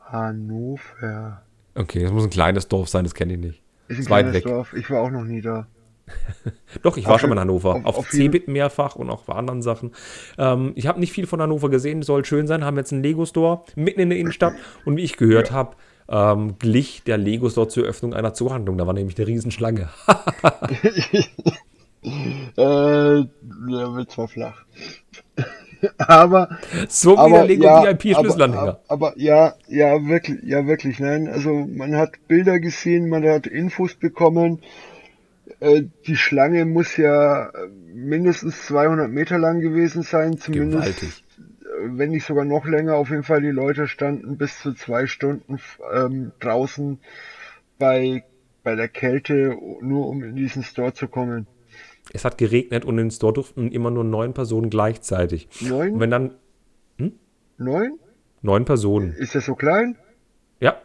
Hannover. 0.00 1.42
Okay, 1.74 2.02
das 2.02 2.12
muss 2.12 2.24
ein 2.24 2.30
kleines 2.30 2.68
Dorf 2.68 2.88
sein, 2.88 3.04
das 3.04 3.14
kenne 3.14 3.34
ich 3.34 3.38
nicht. 3.38 3.62
Ist 3.88 3.98
ein 3.98 4.10
weit 4.10 4.24
kleines 4.24 4.34
weg. 4.34 4.44
Dorf. 4.44 4.74
Ich 4.74 4.90
war 4.90 5.00
auch 5.00 5.10
noch 5.10 5.24
nie 5.24 5.40
da. 5.40 5.66
Doch, 6.82 6.96
ich 6.96 7.06
war 7.06 7.14
Auf 7.14 7.20
schon 7.20 7.30
mal 7.30 7.36
in 7.36 7.40
Hannover. 7.40 7.80
auf- 7.84 7.98
Auf, 7.98 8.10
Cebit 8.10 8.48
mehrfach 8.48 8.96
und 8.96 9.10
auch 9.10 9.22
bei 9.24 9.34
anderen 9.34 9.62
Sachen. 9.62 9.92
Ähm, 10.38 10.72
ich 10.74 10.86
habe 10.86 11.00
nicht 11.00 11.12
viel 11.12 11.26
von 11.26 11.40
Hannover 11.40 11.68
gesehen, 11.68 12.02
soll 12.02 12.24
schön 12.24 12.46
sein. 12.46 12.64
Haben 12.64 12.76
jetzt 12.76 12.92
einen 12.92 13.02
Lego-Store 13.02 13.62
mitten 13.76 14.00
in 14.00 14.10
der 14.10 14.18
Innenstadt. 14.18 14.54
Und 14.84 14.96
wie 14.96 15.02
ich 15.02 15.16
gehört 15.16 15.50
habe, 15.52 15.76
ähm, 16.08 16.56
glich 16.58 17.02
der 17.04 17.18
Lego-Store 17.18 17.68
zur 17.68 17.84
Öffnung 17.84 18.14
einer 18.14 18.34
Zoohandlung. 18.34 18.78
Da 18.78 18.86
war 18.86 18.94
nämlich 18.94 19.16
eine 19.18 19.26
Riesenschlange. 19.26 19.88
Äh, 22.02 22.54
der 22.56 23.26
wird 23.94 24.10
zwar 24.10 24.26
flach. 24.28 24.64
aber 25.98 26.48
so 26.88 27.12
wie 27.12 27.18
aber 27.18 27.30
der 27.30 27.44
Lego 27.44 27.64
ja, 27.64 27.84
VIP-Schlüsselanhänger. 27.84 28.80
Aber, 28.88 29.08
aber 29.08 29.18
ja, 29.18 29.54
ja, 29.68 30.06
wirklich, 30.06 30.38
ja, 30.42 30.66
wirklich, 30.66 30.98
nein. 30.98 31.28
Also 31.28 31.50
man 31.52 31.96
hat 31.96 32.12
Bilder 32.28 32.58
gesehen, 32.58 33.08
man 33.08 33.26
hat 33.26 33.46
Infos 33.46 33.94
bekommen. 33.94 34.60
Äh, 35.60 35.84
die 36.06 36.16
Schlange 36.16 36.64
muss 36.64 36.96
ja 36.96 37.48
äh, 37.50 37.68
mindestens 37.94 38.66
200 38.66 39.10
Meter 39.10 39.38
lang 39.38 39.60
gewesen 39.60 40.02
sein, 40.02 40.38
zumindest, 40.38 40.82
Gewaltig. 41.00 41.24
äh, 41.38 41.88
wenn 41.98 42.10
nicht 42.10 42.24
sogar 42.26 42.44
noch 42.44 42.66
länger. 42.66 42.94
Auf 42.96 43.10
jeden 43.10 43.22
Fall, 43.22 43.42
die 43.42 43.50
Leute 43.50 43.86
standen 43.86 44.36
bis 44.38 44.58
zu 44.60 44.72
zwei 44.74 45.06
Stunden 45.06 45.58
ähm, 45.94 46.32
draußen 46.40 46.98
bei, 47.78 48.24
bei 48.62 48.74
der 48.74 48.88
Kälte, 48.88 49.56
nur 49.82 50.08
um 50.08 50.22
in 50.24 50.34
diesen 50.36 50.62
Store 50.62 50.92
zu 50.94 51.08
kommen. 51.08 51.46
Es 52.12 52.24
hat 52.24 52.38
geregnet 52.38 52.84
und 52.84 52.98
in 52.98 53.06
den 53.06 53.10
Store 53.10 53.32
durften 53.32 53.70
immer 53.70 53.90
nur 53.90 54.04
neun 54.04 54.32
Personen 54.34 54.70
gleichzeitig. 54.70 55.48
Und 55.60 55.68
Neun? 55.68 56.00
wenn 56.00 56.10
dann 56.10 56.34
Neun? 57.58 57.98
neun 58.42 58.64
Personen. 58.64 59.12
Ist 59.12 59.34
das 59.34 59.44
so 59.44 59.54
klein? 59.54 59.96
Ja, 60.60 60.80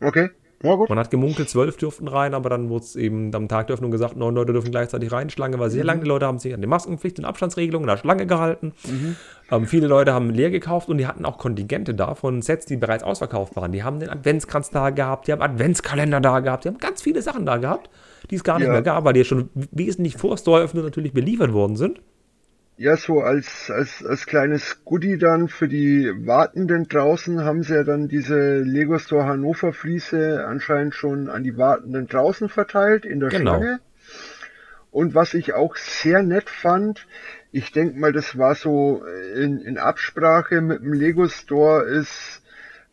Okay. 0.00 0.30
Ja, 0.62 0.74
gut. 0.74 0.88
Man 0.88 0.98
hat 0.98 1.10
gemunkelt, 1.10 1.48
zwölf 1.48 1.76
dürften 1.76 2.08
rein, 2.08 2.34
aber 2.34 2.48
dann 2.48 2.68
wurde 2.68 2.84
es 2.84 2.96
eben 2.96 3.34
am 3.34 3.48
Tag 3.48 3.66
der 3.66 3.74
Öffnung 3.74 3.90
gesagt, 3.90 4.16
neun 4.16 4.34
Leute 4.34 4.52
dürfen 4.52 4.70
gleichzeitig 4.70 5.10
rein. 5.10 5.30
Schlange 5.30 5.58
war 5.58 5.70
sehr 5.70 5.82
mhm. 5.82 5.86
lang. 5.86 6.00
Die 6.00 6.08
Leute 6.08 6.26
haben 6.26 6.38
sich 6.38 6.54
an 6.54 6.60
die 6.60 6.66
Maskenpflicht 6.66 7.18
und 7.18 7.24
Abstandsregelungen 7.24 7.88
in 7.88 7.94
der 7.94 7.98
Schlange 7.98 8.26
gehalten. 8.26 8.72
Mhm. 8.86 9.16
Ähm, 9.50 9.66
viele 9.66 9.86
Leute 9.86 10.12
haben 10.12 10.30
leer 10.30 10.50
gekauft 10.50 10.88
und 10.88 10.98
die 10.98 11.06
hatten 11.06 11.24
auch 11.24 11.38
Kontingente 11.38 11.94
da 11.94 12.14
von 12.14 12.42
Sets, 12.42 12.66
die 12.66 12.76
bereits 12.76 13.02
ausverkauft 13.04 13.56
waren. 13.56 13.72
Die 13.72 13.82
haben 13.82 13.98
den 13.98 14.08
Adventskranz 14.08 14.70
da 14.70 14.90
gehabt, 14.90 15.26
die 15.26 15.32
haben 15.32 15.42
Adventskalender 15.42 16.20
da 16.20 16.40
gehabt, 16.40 16.64
die 16.64 16.68
haben 16.68 16.78
ganz 16.78 17.02
viele 17.02 17.22
Sachen 17.22 17.44
da 17.44 17.56
gehabt, 17.56 17.90
die 18.30 18.36
es 18.36 18.44
gar 18.44 18.58
nicht 18.58 18.66
ja. 18.66 18.72
mehr 18.72 18.82
gab, 18.82 19.04
weil 19.04 19.12
die 19.14 19.24
schon 19.24 19.50
wesentlich 19.54 20.16
vor 20.16 20.38
Store-Öffnung 20.38 20.84
natürlich 20.84 21.12
beliefert 21.12 21.52
worden 21.52 21.76
sind 21.76 22.00
ja, 22.82 22.96
so 22.96 23.20
als, 23.20 23.70
als, 23.70 24.04
als 24.04 24.26
kleines 24.26 24.84
Goodie 24.84 25.16
dann 25.16 25.46
für 25.46 25.68
die 25.68 26.12
Wartenden 26.26 26.88
draußen 26.88 27.44
haben 27.44 27.62
sie 27.62 27.74
ja 27.74 27.84
dann 27.84 28.08
diese 28.08 28.58
Lego 28.58 28.98
Store 28.98 29.24
Hannover 29.24 29.72
Fliese 29.72 30.44
anscheinend 30.44 30.96
schon 30.96 31.30
an 31.30 31.44
die 31.44 31.56
Wartenden 31.56 32.08
draußen 32.08 32.48
verteilt 32.48 33.04
in 33.04 33.20
der 33.20 33.28
genau. 33.28 33.58
Schlange. 33.58 33.80
Und 34.90 35.14
was 35.14 35.32
ich 35.34 35.54
auch 35.54 35.76
sehr 35.76 36.24
nett 36.24 36.50
fand, 36.50 37.06
ich 37.52 37.70
denke 37.70 38.00
mal, 38.00 38.12
das 38.12 38.36
war 38.36 38.56
so 38.56 39.04
in, 39.36 39.60
in 39.60 39.78
Absprache 39.78 40.60
mit 40.60 40.80
dem 40.80 40.92
Lego 40.92 41.28
Store, 41.28 41.84
ist, 41.84 42.42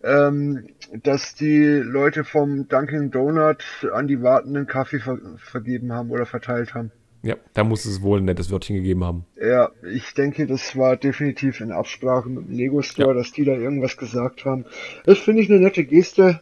ähm, 0.03 0.68
dass 1.02 1.34
die 1.34 1.64
Leute 1.64 2.26
vom 2.26 2.68
Dunkin' 2.68 3.10
Donut 3.10 3.66
an 3.91 4.07
die 4.07 4.22
Wartenden 4.22 4.68
Kaffee 4.68 4.99
ver 4.99 5.18
vergeben 5.38 5.91
haben 5.94 6.11
oder 6.11 6.28
verteilt 6.28 6.76
haben. 6.76 6.91
Ja, 7.22 7.36
da 7.54 7.64
muss 7.66 7.86
es 7.86 8.02
wohl 8.02 8.20
ein 8.20 8.26
nettes 8.26 8.50
Wörtchen 8.50 8.78
gegeben 8.78 9.04
haben. 9.04 9.26
Ja, 9.41 9.72
ich 9.84 10.14
denke, 10.14 10.48
das 10.48 10.78
war 10.78 10.96
definitiv 10.96 11.60
in 11.60 11.72
Absprache 11.72 12.30
mit 12.30 12.48
dem 12.48 12.56
Lego 12.56 12.82
Store, 12.82 13.10
ja. 13.10 13.14
dass 13.14 13.34
die 13.34 13.44
da 13.44 13.54
irgendwas 13.54 13.98
gesagt 13.98 14.46
haben. 14.46 14.66
Das 15.06 15.18
finde 15.20 15.41
ich 15.41 15.50
eine 15.50 15.60
nette 15.60 15.84
Geste. 15.84 16.41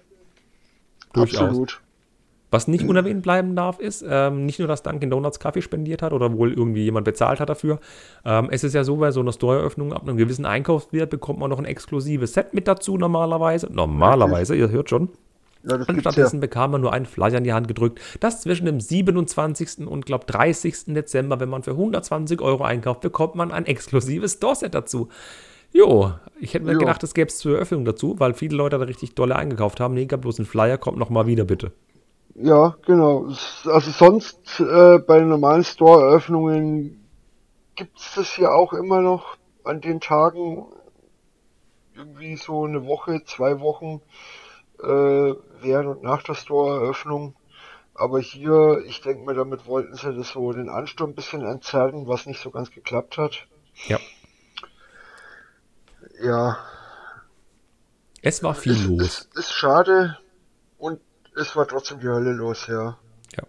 Durchaus. 1.13 1.41
Absolut. 1.41 1.81
Was 2.49 2.69
nicht 2.69 2.87
unerwähnt 2.87 3.23
bleiben 3.23 3.57
darf, 3.57 3.79
ist, 3.79 4.05
ähm, 4.07 4.45
nicht 4.45 4.59
nur, 4.59 4.69
dass 4.69 4.81
Dunkin' 4.81 5.09
Donuts 5.09 5.39
Kaffee 5.39 5.61
spendiert 5.61 6.01
hat 6.01 6.13
oder 6.13 6.31
wohl 6.31 6.53
irgendwie 6.53 6.83
jemand 6.83 7.03
bezahlt 7.03 7.41
hat 7.41 7.49
dafür. 7.49 7.79
Ähm, 8.23 8.47
es 8.51 8.63
ist 8.63 8.73
ja 8.73 8.85
so, 8.85 8.95
bei 8.97 9.11
so 9.11 9.19
einer 9.19 9.33
Steueröffnung 9.33 9.91
ab 9.91 10.03
einem 10.03 10.15
gewissen 10.15 10.45
Einkaufswert 10.45 11.09
bekommt 11.09 11.39
man 11.39 11.49
noch 11.49 11.59
ein 11.59 11.65
exklusives 11.65 12.33
Set 12.33 12.53
mit 12.53 12.67
dazu 12.69 12.97
normalerweise. 12.97 13.67
Normalerweise, 13.69 14.55
ihr 14.55 14.69
hört 14.69 14.89
schon. 14.89 15.09
Ja, 15.63 15.75
und 15.75 15.99
stattdessen 16.01 16.37
ja. 16.37 16.41
bekam 16.41 16.71
man 16.71 16.81
nur 16.81 16.93
einen 16.93 17.05
Flyer 17.05 17.37
in 17.37 17.43
die 17.43 17.53
Hand 17.53 17.67
gedrückt, 17.67 17.99
dass 18.19 18.41
zwischen 18.41 18.65
dem 18.65 18.79
27. 18.79 19.87
und, 19.87 20.05
glaube 20.05 20.25
30. 20.25 20.93
Dezember, 20.93 21.39
wenn 21.39 21.49
man 21.49 21.63
für 21.63 21.71
120 21.71 22.41
Euro 22.41 22.63
einkauft, 22.63 23.01
bekommt 23.01 23.35
man 23.35 23.51
ein 23.51 23.65
exklusives 23.65 24.33
Store-Set 24.33 24.73
dazu. 24.73 25.09
Jo, 25.73 26.13
ich 26.39 26.53
hätte 26.53 26.65
mir 26.65 26.73
jo. 26.73 26.79
gedacht, 26.79 27.03
das 27.03 27.13
gäbe 27.13 27.27
es 27.27 27.37
zur 27.37 27.55
Eröffnung 27.55 27.85
dazu, 27.85 28.19
weil 28.19 28.33
viele 28.33 28.55
Leute 28.55 28.77
da 28.77 28.85
richtig 28.85 29.15
dolle 29.15 29.35
eingekauft 29.35 29.79
haben. 29.79 29.93
Nee, 29.93 30.05
gab 30.05 30.21
bloß 30.21 30.39
einen 30.39 30.45
Flyer, 30.45 30.77
kommt 30.77 30.97
nochmal 30.97 31.27
wieder, 31.27 31.43
bitte. 31.43 31.71
Ja, 32.35 32.75
genau. 32.85 33.27
Also 33.65 33.91
sonst 33.91 34.59
äh, 34.59 34.99
bei 34.99 35.19
normalen 35.21 35.63
Store-Eröffnungen 35.63 37.07
gibt 37.75 37.99
es 37.99 38.13
das 38.15 38.37
ja 38.37 38.51
auch 38.51 38.73
immer 38.73 39.01
noch 39.01 39.37
an 39.63 39.81
den 39.81 39.99
Tagen 39.99 40.65
irgendwie 41.95 42.35
so 42.35 42.63
eine 42.63 42.85
Woche, 42.85 43.23
zwei 43.25 43.59
Wochen 43.59 44.01
äh, 44.81 45.33
während 45.61 45.87
und 45.87 46.03
nach 46.03 46.23
der 46.23 46.35
Store-Eröffnung. 46.35 47.35
Aber 47.93 48.19
hier, 48.19 48.83
ich 48.85 49.01
denke 49.01 49.25
mir, 49.25 49.33
damit 49.33 49.65
wollten 49.65 49.95
sie 49.95 50.13
das 50.13 50.29
so 50.29 50.53
den 50.53 50.69
Ansturm 50.69 51.11
ein 51.11 51.15
bisschen 51.15 51.43
entzerren, 51.43 52.07
was 52.07 52.25
nicht 52.25 52.41
so 52.41 52.51
ganz 52.51 52.71
geklappt 52.71 53.17
hat. 53.17 53.47
Ja. 53.87 53.99
Ja. 56.21 56.57
Es 58.21 58.43
war 58.43 58.55
viel 58.55 58.73
es, 58.73 58.85
los. 58.85 59.01
Ist, 59.01 59.37
ist 59.37 59.53
schade 59.53 60.17
und 60.77 61.01
es 61.35 61.55
war 61.55 61.67
trotzdem 61.67 61.99
die 61.99 62.07
Hölle 62.07 62.33
los, 62.33 62.67
ja. 62.67 62.97
Ja. 63.35 63.43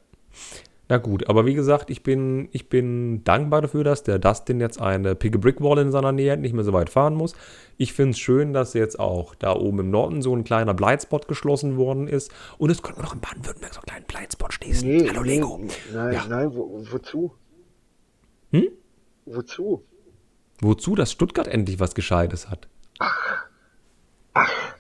Na 0.90 0.97
gut, 0.97 1.28
aber 1.28 1.44
wie 1.44 1.52
gesagt, 1.52 1.90
ich 1.90 2.02
bin, 2.02 2.48
ich 2.52 2.70
bin 2.70 3.23
dankbar 3.23 3.60
dafür, 3.60 3.85
dass 3.85 4.05
der 4.05 4.19
Dustin 4.19 4.59
jetzt 4.59 4.81
eine 4.81 5.15
Pick 5.15 5.39
Brick 5.39 5.60
Wall 5.60 5.78
in 5.78 5.93
seiner 5.93 6.12
Nähe 6.12 6.32
hat, 6.32 6.40
nicht 6.40 6.55
mehr 6.55 6.65
so 6.65 6.73
weit 6.73 6.89
fahren 6.89 7.15
muss. 7.15 7.35
Ich 7.77 7.93
finde 7.93 8.12
es 8.12 8.19
schön, 8.19 8.55
dass 8.55 8.73
jetzt 8.73 8.98
auch 8.98 9.35
da 9.35 9.55
oben 9.55 9.81
im 9.81 9.90
Norden 9.90 10.23
so 10.23 10.35
ein 10.35 10.44
kleiner 10.44 10.73
Bleitspot 10.73 11.28
geschlossen 11.28 11.77
worden 11.77 12.09
ist. 12.09 12.32
Und 12.56 12.70
es 12.70 12.82
könnte 12.82 13.02
noch 13.02 13.12
in 13.12 13.20
Baden-Württemberg 13.20 13.74
so 13.74 13.81
einen 13.81 13.86
kleinen 13.86 14.06
Bleitspot 14.06 14.55
schließen. 14.55 14.89
Nee, 14.89 15.09
Hallo 15.10 15.23
Lego. 15.23 15.59
Nee, 15.59 15.70
nein, 15.93 16.12
ja. 16.15 16.27
nein, 16.27 16.55
wo, 16.55 16.82
wozu? 16.90 17.35
Hm? 18.52 18.69
Wozu? 19.27 19.85
Wozu, 20.62 20.94
dass 20.94 21.12
Stuttgart 21.12 21.48
endlich 21.48 21.81
was 21.81 21.94
Gescheites 21.94 22.48
hat? 22.48 22.66
Ach. 22.98 23.44
Ach. 24.32 24.74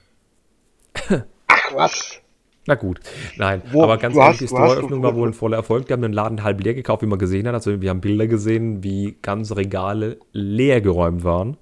Ach 1.48 1.74
was? 1.74 2.20
Na 2.68 2.74
gut, 2.74 3.00
nein, 3.38 3.62
Wo, 3.72 3.82
aber 3.82 3.96
ganz 3.96 4.14
ehrlich, 4.14 4.40
die 4.40 4.46
Store-Öffnung 4.46 5.02
war 5.02 5.14
wohl 5.14 5.28
ein 5.28 5.32
voller 5.32 5.56
Erfolg. 5.56 5.86
Die 5.86 5.94
haben 5.94 6.02
den 6.02 6.12
Laden 6.12 6.44
halb 6.44 6.62
leer 6.62 6.74
gekauft, 6.74 7.00
wie 7.00 7.06
man 7.06 7.18
gesehen 7.18 7.48
hat. 7.48 7.54
Also 7.54 7.80
wir 7.80 7.88
haben 7.88 8.02
Bilder 8.02 8.26
gesehen, 8.26 8.82
wie 8.82 9.16
ganze 9.22 9.56
Regale 9.56 10.18
leer 10.32 10.82
geräumt 10.82 11.24
waren. 11.24 11.56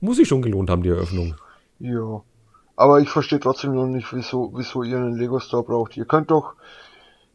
Muss 0.00 0.16
sich 0.16 0.26
schon 0.26 0.40
gelohnt 0.40 0.70
haben, 0.70 0.82
die 0.82 0.88
Eröffnung. 0.88 1.34
Ja. 1.78 2.22
Aber 2.74 3.00
ich 3.00 3.10
verstehe 3.10 3.38
trotzdem 3.38 3.74
noch 3.74 3.86
nicht, 3.86 4.14
wieso, 4.14 4.50
wieso 4.56 4.82
ihr 4.82 4.96
einen 4.96 5.18
Lego-Store 5.18 5.62
braucht. 5.62 5.94
Ihr 5.98 6.06
könnt 6.06 6.30
doch 6.30 6.54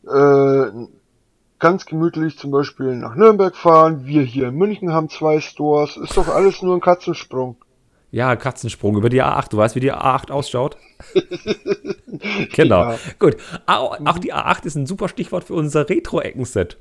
äh, 0.08 0.72
ganz 1.60 1.86
gemütlich 1.86 2.40
zum 2.40 2.50
Beispiel 2.50 2.96
nach 2.96 3.14
Nürnberg 3.14 3.56
fahren. 3.56 4.08
Wir 4.08 4.24
hier 4.24 4.48
in 4.48 4.56
München 4.56 4.94
haben 4.94 5.10
zwei 5.10 5.42
Stores. 5.42 5.96
Ist 5.96 6.18
doch 6.18 6.28
alles 6.28 6.64
nur 6.64 6.74
ein 6.74 6.82
Katzensprung. 6.82 7.56
Ja, 8.12 8.36
Katzensprung 8.36 8.98
über 8.98 9.10
die 9.10 9.22
A8. 9.22 9.50
Du 9.50 9.58
weißt, 9.58 9.76
wie 9.76 9.82
die 9.82 9.94
A8 9.94 10.32
ausschaut? 10.32 10.78
genau. 12.54 12.92
Ja. 12.92 13.00
Gut. 13.20 13.38
Auch 13.68 14.20
die 14.20 14.34
A8 14.34 14.66
ist 14.66 14.76
ein 14.76 14.86
super 14.86 15.10
Stichwort 15.10 15.44
für 15.44 15.54
unser 15.54 15.88
Retro-Ecken-Set. 15.88 16.78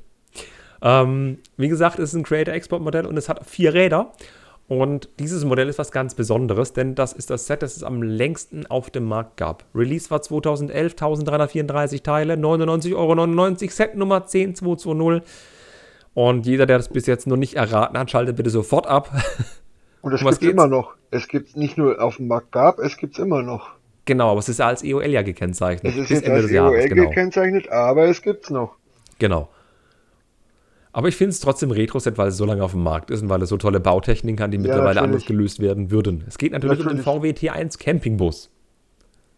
Ähm, 0.81 1.39
wie 1.57 1.69
gesagt, 1.69 1.99
es 1.99 2.11
ist 2.11 2.15
ein 2.15 2.23
Creator-Export-Modell 2.23 3.05
und 3.07 3.17
es 3.17 3.29
hat 3.29 3.45
vier 3.47 3.75
Räder. 3.75 4.13
Und 4.69 5.09
dieses 5.19 5.45
Modell 5.45 5.69
ist 5.69 5.79
was 5.79 5.91
ganz 5.93 6.15
Besonderes, 6.15 6.75
denn 6.75 6.95
das 6.95 7.15
ist 7.15 7.31
das 7.31 7.47
Set, 7.47 7.63
das 7.63 7.77
es 7.77 7.83
am 7.83 8.03
längsten 8.03 8.67
auf 8.67 8.91
dem 8.91 9.05
Markt 9.05 9.39
gab. 9.39 9.65
Release 9.75 10.11
war 10.11 10.21
2011, 10.21 10.93
1334 10.93 12.03
Teile, 12.03 12.35
99,99 12.35 12.95
Euro, 12.95 13.57
Set 13.71 13.97
Nummer 13.97 14.27
10220. 14.27 15.23
Und 16.13 16.47
jeder, 16.47 16.67
der 16.67 16.79
das 16.79 16.91
bis 16.91 17.07
jetzt 17.07 17.27
noch 17.27 17.37
nicht 17.37 17.55
erraten 17.55 17.97
hat, 17.99 18.11
schaltet 18.11 18.37
bitte 18.37 18.51
sofort 18.51 18.87
ab. 18.87 19.11
Und 20.03 20.13
es 20.13 20.21
gibt 20.39 20.53
immer 20.53 20.67
noch. 20.67 20.95
Es 21.11 21.29
gibt 21.29 21.57
nicht 21.57 21.77
nur 21.77 22.03
auf 22.03 22.17
dem 22.17 22.29
Markt 22.29 22.53
gab, 22.53 22.79
es 22.79 22.97
gibt 22.97 23.15
es 23.15 23.19
immer 23.19 23.43
noch. 23.43 23.71
Genau, 24.05 24.31
aber 24.31 24.41
es 24.41 24.49
ist 24.49 24.59
ja 24.59 24.67
als 24.69 24.83
EOL 24.83 25.07
ja 25.07 25.23
gekennzeichnet. 25.23 25.95
Es 25.95 26.11
ist 26.11 26.23
Ende 26.23 26.33
als 26.33 26.45
EOL 26.45 26.53
Jahres, 26.53 26.87
genau. 26.87 27.09
gekennzeichnet, 27.09 27.69
aber 27.71 28.07
es 28.07 28.23
gibt 28.23 28.45
es 28.45 28.51
noch. 28.51 28.77
Genau. 29.19 29.49
Aber 30.93 31.09
ich 31.09 31.17
finde 31.17 31.31
es 31.31 31.41
trotzdem 31.41 31.71
Retro-Set, 31.71 32.17
weil 32.17 32.29
es 32.29 32.37
so 32.37 32.45
lange 32.45 32.65
auf 32.65 32.73
dem 32.73 32.83
Markt 32.83 33.11
ist 33.11 33.23
und 33.23 33.29
weil 33.29 33.43
es 33.43 33.51
so 33.51 33.57
tolle 33.57 33.81
Bautechniken 33.81 34.43
hat, 34.43 34.53
die 34.53 34.57
ja, 34.57 34.63
mittlerweile 34.63 34.95
natürlich. 34.95 35.05
anders 35.05 35.27
gelöst 35.27 35.61
werden 35.61 35.91
würden. 35.91 36.25
Es 36.27 36.39
geht 36.39 36.53
natürlich, 36.53 36.79
natürlich. 36.79 37.07
um 37.07 37.23
den 37.23 37.39
VW 37.39 37.49
T1 37.49 37.79
Campingbus. 37.79 38.51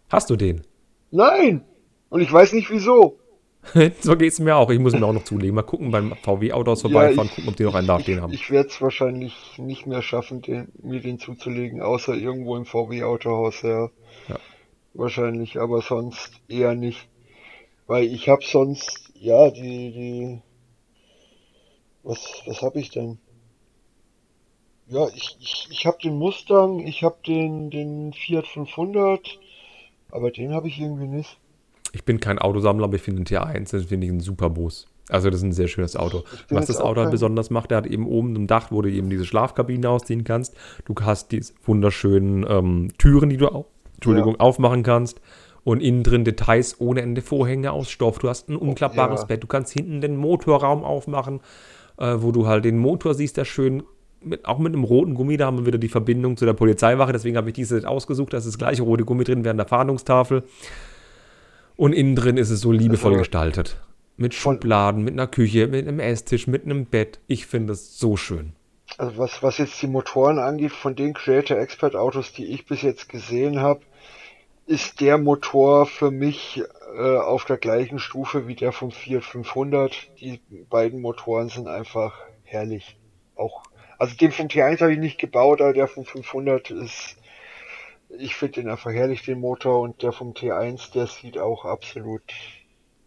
Hast 0.08 0.30
du 0.30 0.36
den? 0.36 0.62
Nein! 1.10 1.62
Und 2.08 2.20
ich 2.20 2.32
weiß 2.32 2.52
nicht 2.52 2.70
wieso. 2.70 3.18
so 4.00 4.16
geht 4.16 4.32
es 4.32 4.40
mir 4.40 4.56
auch. 4.56 4.70
Ich 4.70 4.78
muss 4.78 4.94
mir 4.94 5.04
auch 5.04 5.12
noch 5.12 5.24
zulegen. 5.24 5.54
Mal 5.54 5.62
gucken, 5.62 5.90
beim 5.90 6.14
VW-Autos 6.22 6.82
vorbeifahren, 6.82 7.28
ja, 7.28 7.34
gucken, 7.34 7.48
ob 7.48 7.56
die 7.56 7.64
noch 7.64 7.74
einen 7.74 7.86
dastehen 7.86 8.22
haben. 8.22 8.32
Ich 8.32 8.50
werde 8.50 8.68
es 8.68 8.80
wahrscheinlich 8.80 9.58
nicht 9.58 9.86
mehr 9.86 10.02
schaffen, 10.02 10.42
den, 10.42 10.68
mir 10.82 11.00
den 11.00 11.18
zuzulegen, 11.18 11.82
außer 11.82 12.14
irgendwo 12.14 12.56
im 12.56 12.64
VW-Autohaus, 12.64 13.62
ja. 13.62 13.90
ja. 14.28 14.38
Wahrscheinlich, 14.94 15.60
aber 15.60 15.82
sonst 15.82 16.32
eher 16.48 16.74
nicht. 16.74 17.08
Weil 17.86 18.04
ich 18.04 18.28
habe 18.28 18.42
sonst, 18.44 19.12
ja, 19.14 19.50
die, 19.50 19.92
die, 19.92 20.42
was, 22.02 22.42
was 22.46 22.62
habe 22.62 22.80
ich 22.80 22.90
denn? 22.90 23.18
Ja, 24.88 25.06
ich, 25.14 25.36
ich, 25.38 25.68
ich 25.70 25.86
habe 25.86 25.98
den 26.02 26.16
Mustang, 26.16 26.80
ich 26.80 27.04
habe 27.04 27.18
den, 27.26 27.70
den 27.70 28.12
Fiat 28.12 28.46
500, 28.46 29.38
aber 30.10 30.30
den 30.30 30.52
habe 30.52 30.66
ich 30.66 30.80
irgendwie 30.80 31.06
nicht. 31.06 31.39
Ich 31.92 32.04
bin 32.04 32.20
kein 32.20 32.38
Autosammler, 32.38 32.84
aber 32.84 32.96
ich 32.96 33.02
finde 33.02 33.22
den 33.22 33.36
T1, 33.36 33.72
das 33.72 33.84
finde 33.84 34.06
ich 34.06 34.12
ein 34.12 34.20
super 34.20 34.50
Bus. 34.50 34.86
Also 35.08 35.28
das 35.28 35.40
ist 35.40 35.44
ein 35.44 35.52
sehr 35.52 35.68
schönes 35.68 35.96
Auto. 35.96 36.24
Was 36.50 36.66
das 36.66 36.80
Auto 36.80 37.00
halt 37.00 37.10
besonders 37.10 37.50
macht, 37.50 37.70
der 37.70 37.78
hat 37.78 37.86
eben 37.86 38.06
oben 38.06 38.36
im 38.36 38.46
Dach, 38.46 38.70
wo 38.70 38.80
du 38.80 38.90
eben 38.90 39.10
diese 39.10 39.24
Schlafkabine 39.24 39.88
ausziehen 39.88 40.24
kannst. 40.24 40.54
Du 40.84 40.94
hast 41.00 41.32
diese 41.32 41.52
wunderschönen 41.64 42.46
ähm, 42.48 42.92
Türen, 42.98 43.30
die 43.30 43.36
du 43.36 43.64
Entschuldigung, 43.94 44.34
ja. 44.34 44.40
aufmachen 44.40 44.82
kannst. 44.82 45.20
Und 45.62 45.82
innen 45.82 46.02
drin 46.02 46.24
Details 46.24 46.80
ohne 46.80 47.02
Ende 47.02 47.20
Vorhänge 47.20 47.72
aus 47.72 47.90
Stoff. 47.90 48.18
Du 48.18 48.28
hast 48.28 48.48
ein 48.48 48.56
umklappbares 48.56 49.22
ja. 49.22 49.26
Bett. 49.26 49.42
Du 49.42 49.46
kannst 49.46 49.72
hinten 49.72 50.00
den 50.00 50.16
Motorraum 50.16 50.84
aufmachen, 50.84 51.40
äh, 51.98 52.14
wo 52.18 52.32
du 52.32 52.46
halt 52.46 52.64
den 52.64 52.78
Motor 52.78 53.14
siehst, 53.14 53.36
der 53.36 53.44
schön 53.44 53.82
mit, 54.22 54.46
auch 54.46 54.58
mit 54.58 54.72
einem 54.72 54.84
roten 54.84 55.14
Gummi, 55.14 55.36
da 55.36 55.46
haben 55.46 55.58
wir 55.58 55.66
wieder 55.66 55.78
die 55.78 55.88
Verbindung 55.88 56.36
zu 56.36 56.44
der 56.44 56.52
Polizeiwache, 56.52 57.12
deswegen 57.12 57.36
habe 57.36 57.50
ich 57.50 57.54
diese 57.54 57.88
ausgesucht, 57.88 58.32
da 58.32 58.38
ist 58.38 58.46
das 58.46 58.58
gleiche 58.58 58.82
rote 58.82 59.04
Gummi 59.04 59.24
drin 59.24 59.44
während 59.44 59.58
der 59.58 59.66
Fahndungstafel. 59.66 60.44
Und 61.80 61.94
innen 61.94 62.14
drin 62.14 62.36
ist 62.36 62.50
es 62.50 62.60
so 62.60 62.72
liebevoll 62.72 63.12
also, 63.12 63.20
gestaltet. 63.20 63.80
Mit 64.18 64.34
Schubladen, 64.34 65.02
mit 65.02 65.14
einer 65.14 65.26
Küche, 65.26 65.66
mit 65.66 65.88
einem 65.88 65.98
Esstisch, 65.98 66.46
mit 66.46 66.66
einem 66.66 66.84
Bett. 66.84 67.20
Ich 67.26 67.46
finde 67.46 67.72
es 67.72 67.98
so 67.98 68.18
schön. 68.18 68.52
Also 68.98 69.16
was, 69.16 69.42
was 69.42 69.56
jetzt 69.56 69.80
die 69.80 69.86
Motoren 69.86 70.38
angeht, 70.38 70.72
von 70.72 70.94
den 70.94 71.14
Creator 71.14 71.56
Expert 71.56 71.96
Autos, 71.96 72.34
die 72.34 72.44
ich 72.44 72.66
bis 72.66 72.82
jetzt 72.82 73.08
gesehen 73.08 73.62
habe, 73.62 73.80
ist 74.66 75.00
der 75.00 75.16
Motor 75.16 75.86
für 75.86 76.10
mich 76.10 76.62
äh, 76.98 77.16
auf 77.16 77.46
der 77.46 77.56
gleichen 77.56 77.98
Stufe 77.98 78.46
wie 78.46 78.56
der 78.56 78.72
vom 78.72 78.90
Fiat 78.90 79.24
500. 79.24 79.94
Die 80.20 80.38
beiden 80.68 81.00
Motoren 81.00 81.48
sind 81.48 81.66
einfach 81.66 82.12
herrlich. 82.44 82.98
Auch, 83.36 83.62
also 83.96 84.14
den 84.16 84.32
vom 84.32 84.48
T1 84.48 84.82
habe 84.82 84.92
ich 84.92 84.98
nicht 84.98 85.18
gebaut, 85.18 85.62
aber 85.62 85.72
der 85.72 85.88
vom 85.88 86.04
500 86.04 86.72
ist, 86.72 87.16
ich 88.18 88.34
finde 88.34 88.60
den 88.60 88.68
einfach 88.68 88.90
herrlich, 88.90 89.22
den 89.24 89.40
Motor, 89.40 89.80
und 89.80 90.02
der 90.02 90.12
vom 90.12 90.32
T1, 90.32 90.92
der 90.92 91.06
sieht 91.06 91.38
auch 91.38 91.64
absolut 91.64 92.22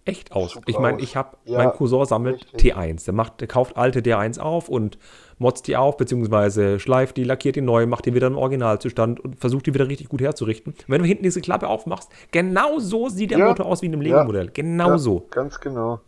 echt 0.05 0.31
aus. 0.33 0.51
Super 0.51 0.65
Ich 0.67 0.79
meine, 0.79 1.01
ich 1.01 1.15
habe, 1.15 1.37
Ja, 1.45 1.59
mein 1.59 1.71
Cousin 1.71 2.05
sammelt 2.05 2.45
richtig. 2.53 2.75
T1. 2.75 3.05
Der 3.05 3.13
macht, 3.13 3.41
der 3.41 3.47
kauft 3.47 3.77
alte 3.77 3.99
T1 3.99 4.39
auf 4.39 4.69
und 4.69 4.97
motzt 5.37 5.67
die 5.67 5.77
auf, 5.77 5.97
beziehungsweise 5.97 6.79
schleift 6.79 7.17
die, 7.17 7.23
lackiert 7.23 7.55
die 7.55 7.61
neu, 7.61 7.85
macht 7.85 8.05
die 8.05 8.13
wieder 8.13 8.27
im 8.27 8.37
Originalzustand 8.37 9.19
und 9.19 9.39
versucht 9.39 9.65
die 9.65 9.73
wieder 9.73 9.87
richtig 9.87 10.09
gut 10.09 10.21
herzurichten. 10.21 10.73
Und 10.73 10.89
wenn 10.89 11.01
du 11.01 11.07
hinten 11.07 11.23
diese 11.23 11.41
Klappe 11.41 11.67
aufmachst, 11.67 12.09
genau 12.31 12.79
so 12.79 13.09
sieht 13.09 13.31
der 13.31 13.39
Ja. 13.39 13.47
Motor 13.47 13.65
aus 13.65 13.81
wie 13.81 13.87
in 13.87 13.93
einem 13.93 14.01
Lego-Modell. 14.01 14.49
Genau 14.53 14.89
Ja, 14.89 14.97
so. 14.97 15.25
Ganz 15.29 15.59
genau. 15.59 16.01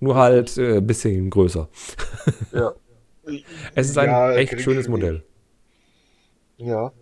Nur 0.00 0.16
halt 0.16 0.56
äh, 0.58 0.78
ein 0.78 0.86
bisschen 0.86 1.30
größer. 1.30 1.68
Ja. 2.52 2.72
Es 3.76 3.88
ist 3.88 3.96
ein 3.98 4.36
echt 4.36 4.60
schönes 4.60 4.88
Modell. 4.88 5.22
Ja. 6.56 6.92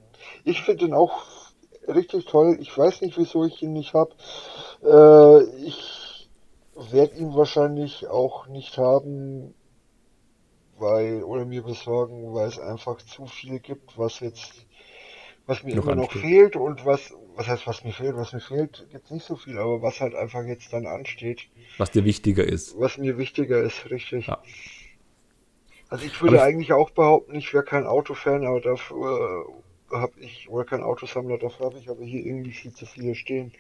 Ich 0.45 0.63
finde 0.63 0.87
den 0.87 0.95
auch 0.95 1.23
richtig 1.89 2.27
toll. 2.27 2.57
Ich 2.61 2.77
weiß 2.77 3.01
nicht, 3.03 3.19
wieso 3.19 3.45
ich 3.45 3.63
ihn 3.63 3.73
nicht 3.73 3.95
habe. 3.95 4.15
Äh, 4.83 5.45
ich 5.67 6.29
werde 6.93 7.17
ihn 7.17 7.35
wahrscheinlich 7.35 8.07
auch 8.09 8.47
nicht 8.47 8.79
haben, 8.79 9.55
weil, 10.79 11.23
oder 11.25 11.45
mir 11.45 11.63
besorgen, 11.63 12.33
weil 12.35 12.49
es 12.49 12.59
einfach 12.59 12.97
zu 13.03 13.27
viel 13.27 13.59
gibt, 13.59 13.99
was 13.99 14.21
jetzt, 14.21 14.67
was 15.47 15.63
mir 15.63 15.77
Noch 15.77 15.85
immer 15.85 15.95
noch 15.97 16.05
ansteht. 16.05 16.23
fehlt 16.23 16.57
und 16.57 16.87
was, 16.87 17.13
was 17.37 17.49
heißt, 17.49 17.67
was 17.67 17.85
mir 17.85 17.93
fehlt? 17.93 18.17
Was 18.17 18.33
mir 18.33 18.41
fehlt, 18.41 18.87
gibt's 18.91 19.11
nicht 19.11 19.27
so 19.27 19.37
viel, 19.37 19.59
aber 19.59 19.83
was 19.83 20.01
halt 20.01 20.15
einfach 20.15 20.45
jetzt 20.45 20.73
dann 20.73 20.87
ansteht, 20.87 21.43
Was 21.77 21.91
dir 21.91 22.05
wichtiger 22.05 22.45
ist. 22.45 22.79
was 22.81 22.97
mir 22.97 23.19
wichtiger 23.19 23.61
ist, 23.63 23.91
richtig. 23.91 24.29
Ja. 24.29 24.39
Also 25.91 26.05
ich 26.07 26.23
würde 26.23 26.37
Aber 26.41 26.49
ich- 26.49 26.55
eigentlich 26.55 26.73
auch 26.73 26.91
behaupten, 26.91 27.35
ich 27.35 27.53
wäre 27.53 27.65
kein 27.65 27.87
Autofan, 27.87 28.47
aber 28.47 28.61
dafür 28.61 29.45
habe 29.93 30.13
ich, 30.21 30.49
oder 30.49 30.65
kein 30.65 30.83
Autosammler, 30.83 31.39
dafür 31.39 31.67
habe 31.67 31.79
ich 31.79 31.89
aber 31.89 32.05
hier 32.05 32.25
irgendwie 32.25 32.53
viel 32.53 32.73
zu 32.73 32.87
viele 32.87 33.15
stehen. 33.15 33.53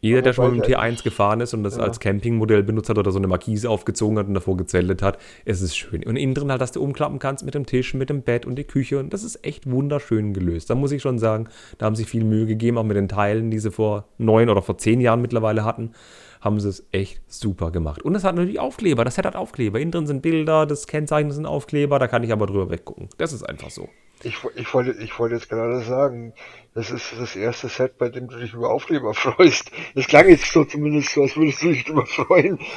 Jeder, 0.00 0.20
der 0.22 0.30
Aber 0.30 0.34
schon 0.34 0.44
weil 0.46 0.52
mit 0.52 0.64
dem 0.66 0.70
ich 0.70 0.76
T1 0.76 0.80
eigentlich- 0.80 1.02
gefahren 1.04 1.40
ist 1.40 1.54
und 1.54 1.62
das 1.62 1.76
Ja. 1.76 1.82
als 1.84 2.00
Campingmodell 2.00 2.62
benutzt 2.64 2.88
hat 2.88 2.98
oder 2.98 3.12
so 3.12 3.18
eine 3.18 3.28
Markise 3.28 3.70
aufgezogen 3.70 4.18
hat 4.18 4.26
und 4.26 4.34
davor 4.34 4.56
gezeltet 4.56 5.00
hat, 5.02 5.18
es 5.44 5.62
ist 5.62 5.76
schön. 5.76 6.02
Und 6.04 6.16
innen 6.16 6.34
drin 6.34 6.50
halt, 6.50 6.60
dass 6.60 6.72
du 6.72 6.82
umklappen 6.82 7.18
kannst 7.18 7.44
mit 7.44 7.54
dem 7.54 7.66
Tisch, 7.66 7.94
mit 7.94 8.10
dem 8.10 8.22
Bett 8.22 8.44
und 8.46 8.56
die 8.56 8.64
Küche 8.64 8.98
und 8.98 9.12
das 9.12 9.22
ist 9.22 9.44
echt 9.46 9.70
wunderschön 9.70 10.34
gelöst. 10.34 10.70
Da 10.70 10.74
muss 10.74 10.90
ich 10.92 11.02
schon 11.02 11.18
sagen, 11.18 11.48
da 11.78 11.86
haben 11.86 11.94
sie 11.96 12.04
viel 12.04 12.24
Mühe 12.24 12.46
gegeben, 12.46 12.78
auch 12.78 12.84
mit 12.84 12.96
den 12.96 13.08
Teilen, 13.08 13.50
die 13.50 13.58
sie 13.60 13.70
vor 13.70 14.06
neun 14.18 14.48
oder 14.48 14.62
vor 14.62 14.78
zehn 14.78 15.00
Jahren 15.00 15.22
mittlerweile 15.22 15.64
hatten, 15.64 15.92
haben 16.40 16.58
sie 16.58 16.68
es 16.68 16.84
echt 16.90 17.20
super 17.32 17.70
gemacht. 17.70 18.02
Und 18.02 18.16
es 18.16 18.24
hat 18.24 18.34
natürlich 18.34 18.58
Aufkleber, 18.58 19.04
das 19.04 19.14
Set 19.14 19.26
hat 19.26 19.36
Aufkleber. 19.36 19.78
Innen 19.78 19.92
drin 19.92 20.06
sind 20.08 20.22
Bilder, 20.22 20.66
das 20.66 20.88
Kennzeichen 20.88 21.30
sind 21.30 21.46
Aufkleber, 21.46 22.00
da 22.00 22.08
kann 22.08 22.24
ich 22.24 22.32
aber 22.32 22.46
drüber 22.46 22.68
weggucken. 22.70 23.08
Das 23.18 23.32
ist 23.32 23.44
einfach 23.44 23.70
so. 23.70 23.88
Ich, 24.24 24.36
ich 24.54 24.72
wollte, 24.72 24.92
ich 25.02 25.18
wollte 25.18 25.34
jetzt 25.34 25.48
gerade 25.48 25.80
sagen, 25.82 26.32
das 26.74 26.90
ist 26.90 27.12
das 27.18 27.34
erste 27.36 27.68
Set, 27.68 27.98
bei 27.98 28.08
dem 28.08 28.28
du 28.28 28.38
dich 28.38 28.54
über 28.54 28.70
Aufkleber 28.70 29.14
freust. 29.14 29.70
Das 29.94 30.06
klang 30.06 30.28
jetzt 30.28 30.52
so 30.52 30.64
zumindest 30.64 31.12
so, 31.12 31.22
als 31.22 31.36
würdest 31.36 31.62
du 31.62 31.68
dich 31.68 31.84
drüber 31.84 32.06
freuen. 32.06 32.58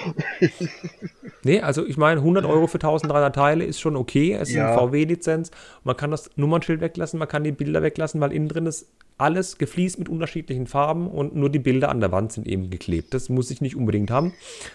Nee, 1.43 1.61
also 1.61 1.85
ich 1.85 1.95
meine, 1.95 2.21
100 2.21 2.43
Euro 2.43 2.65
für 2.65 2.77
1300 2.79 3.35
Teile 3.35 3.65
ist 3.65 3.79
schon 3.79 3.95
okay. 3.95 4.33
Es 4.33 4.49
ist 4.49 4.55
Ja. 4.55 4.69
eine 4.69 4.77
VW-Lizenz. 4.79 5.51
Man 5.83 5.95
kann 5.95 6.09
das 6.09 6.31
Nummernschild 6.37 6.81
weglassen, 6.81 7.19
man 7.19 7.27
kann 7.27 7.43
die 7.43 7.51
Bilder 7.51 7.83
weglassen, 7.83 8.19
weil 8.19 8.33
innen 8.33 8.47
drin 8.47 8.65
ist 8.65 8.87
alles 9.19 9.59
gefliest 9.59 9.99
mit 9.99 10.09
unterschiedlichen 10.09 10.65
Farben 10.65 11.07
und 11.07 11.35
nur 11.35 11.51
die 11.51 11.59
Bilder 11.59 11.89
an 11.89 11.99
der 11.99 12.11
Wand 12.11 12.31
sind 12.31 12.47
eben 12.47 12.71
geklebt. 12.71 13.13
Das 13.13 13.29
muss 13.29 13.51
ich 13.51 13.61
nicht 13.61 13.75
unbedingt 13.75 14.09
haben. 14.09 14.33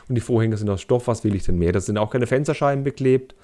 Und 0.08 0.14
die 0.14 0.20
Vorhänge 0.20 0.56
sind 0.56 0.70
aus 0.70 0.80
Stoff, 0.80 1.08
was 1.08 1.24
will 1.24 1.34
ich 1.34 1.42
denn 1.42 1.58
mehr? 1.58 1.72
Das 1.72 1.86
sind 1.86 1.98
auch 1.98 2.10
keine 2.10 2.28
Fensterscheiben 2.28 2.84
beklebt. 2.84 3.34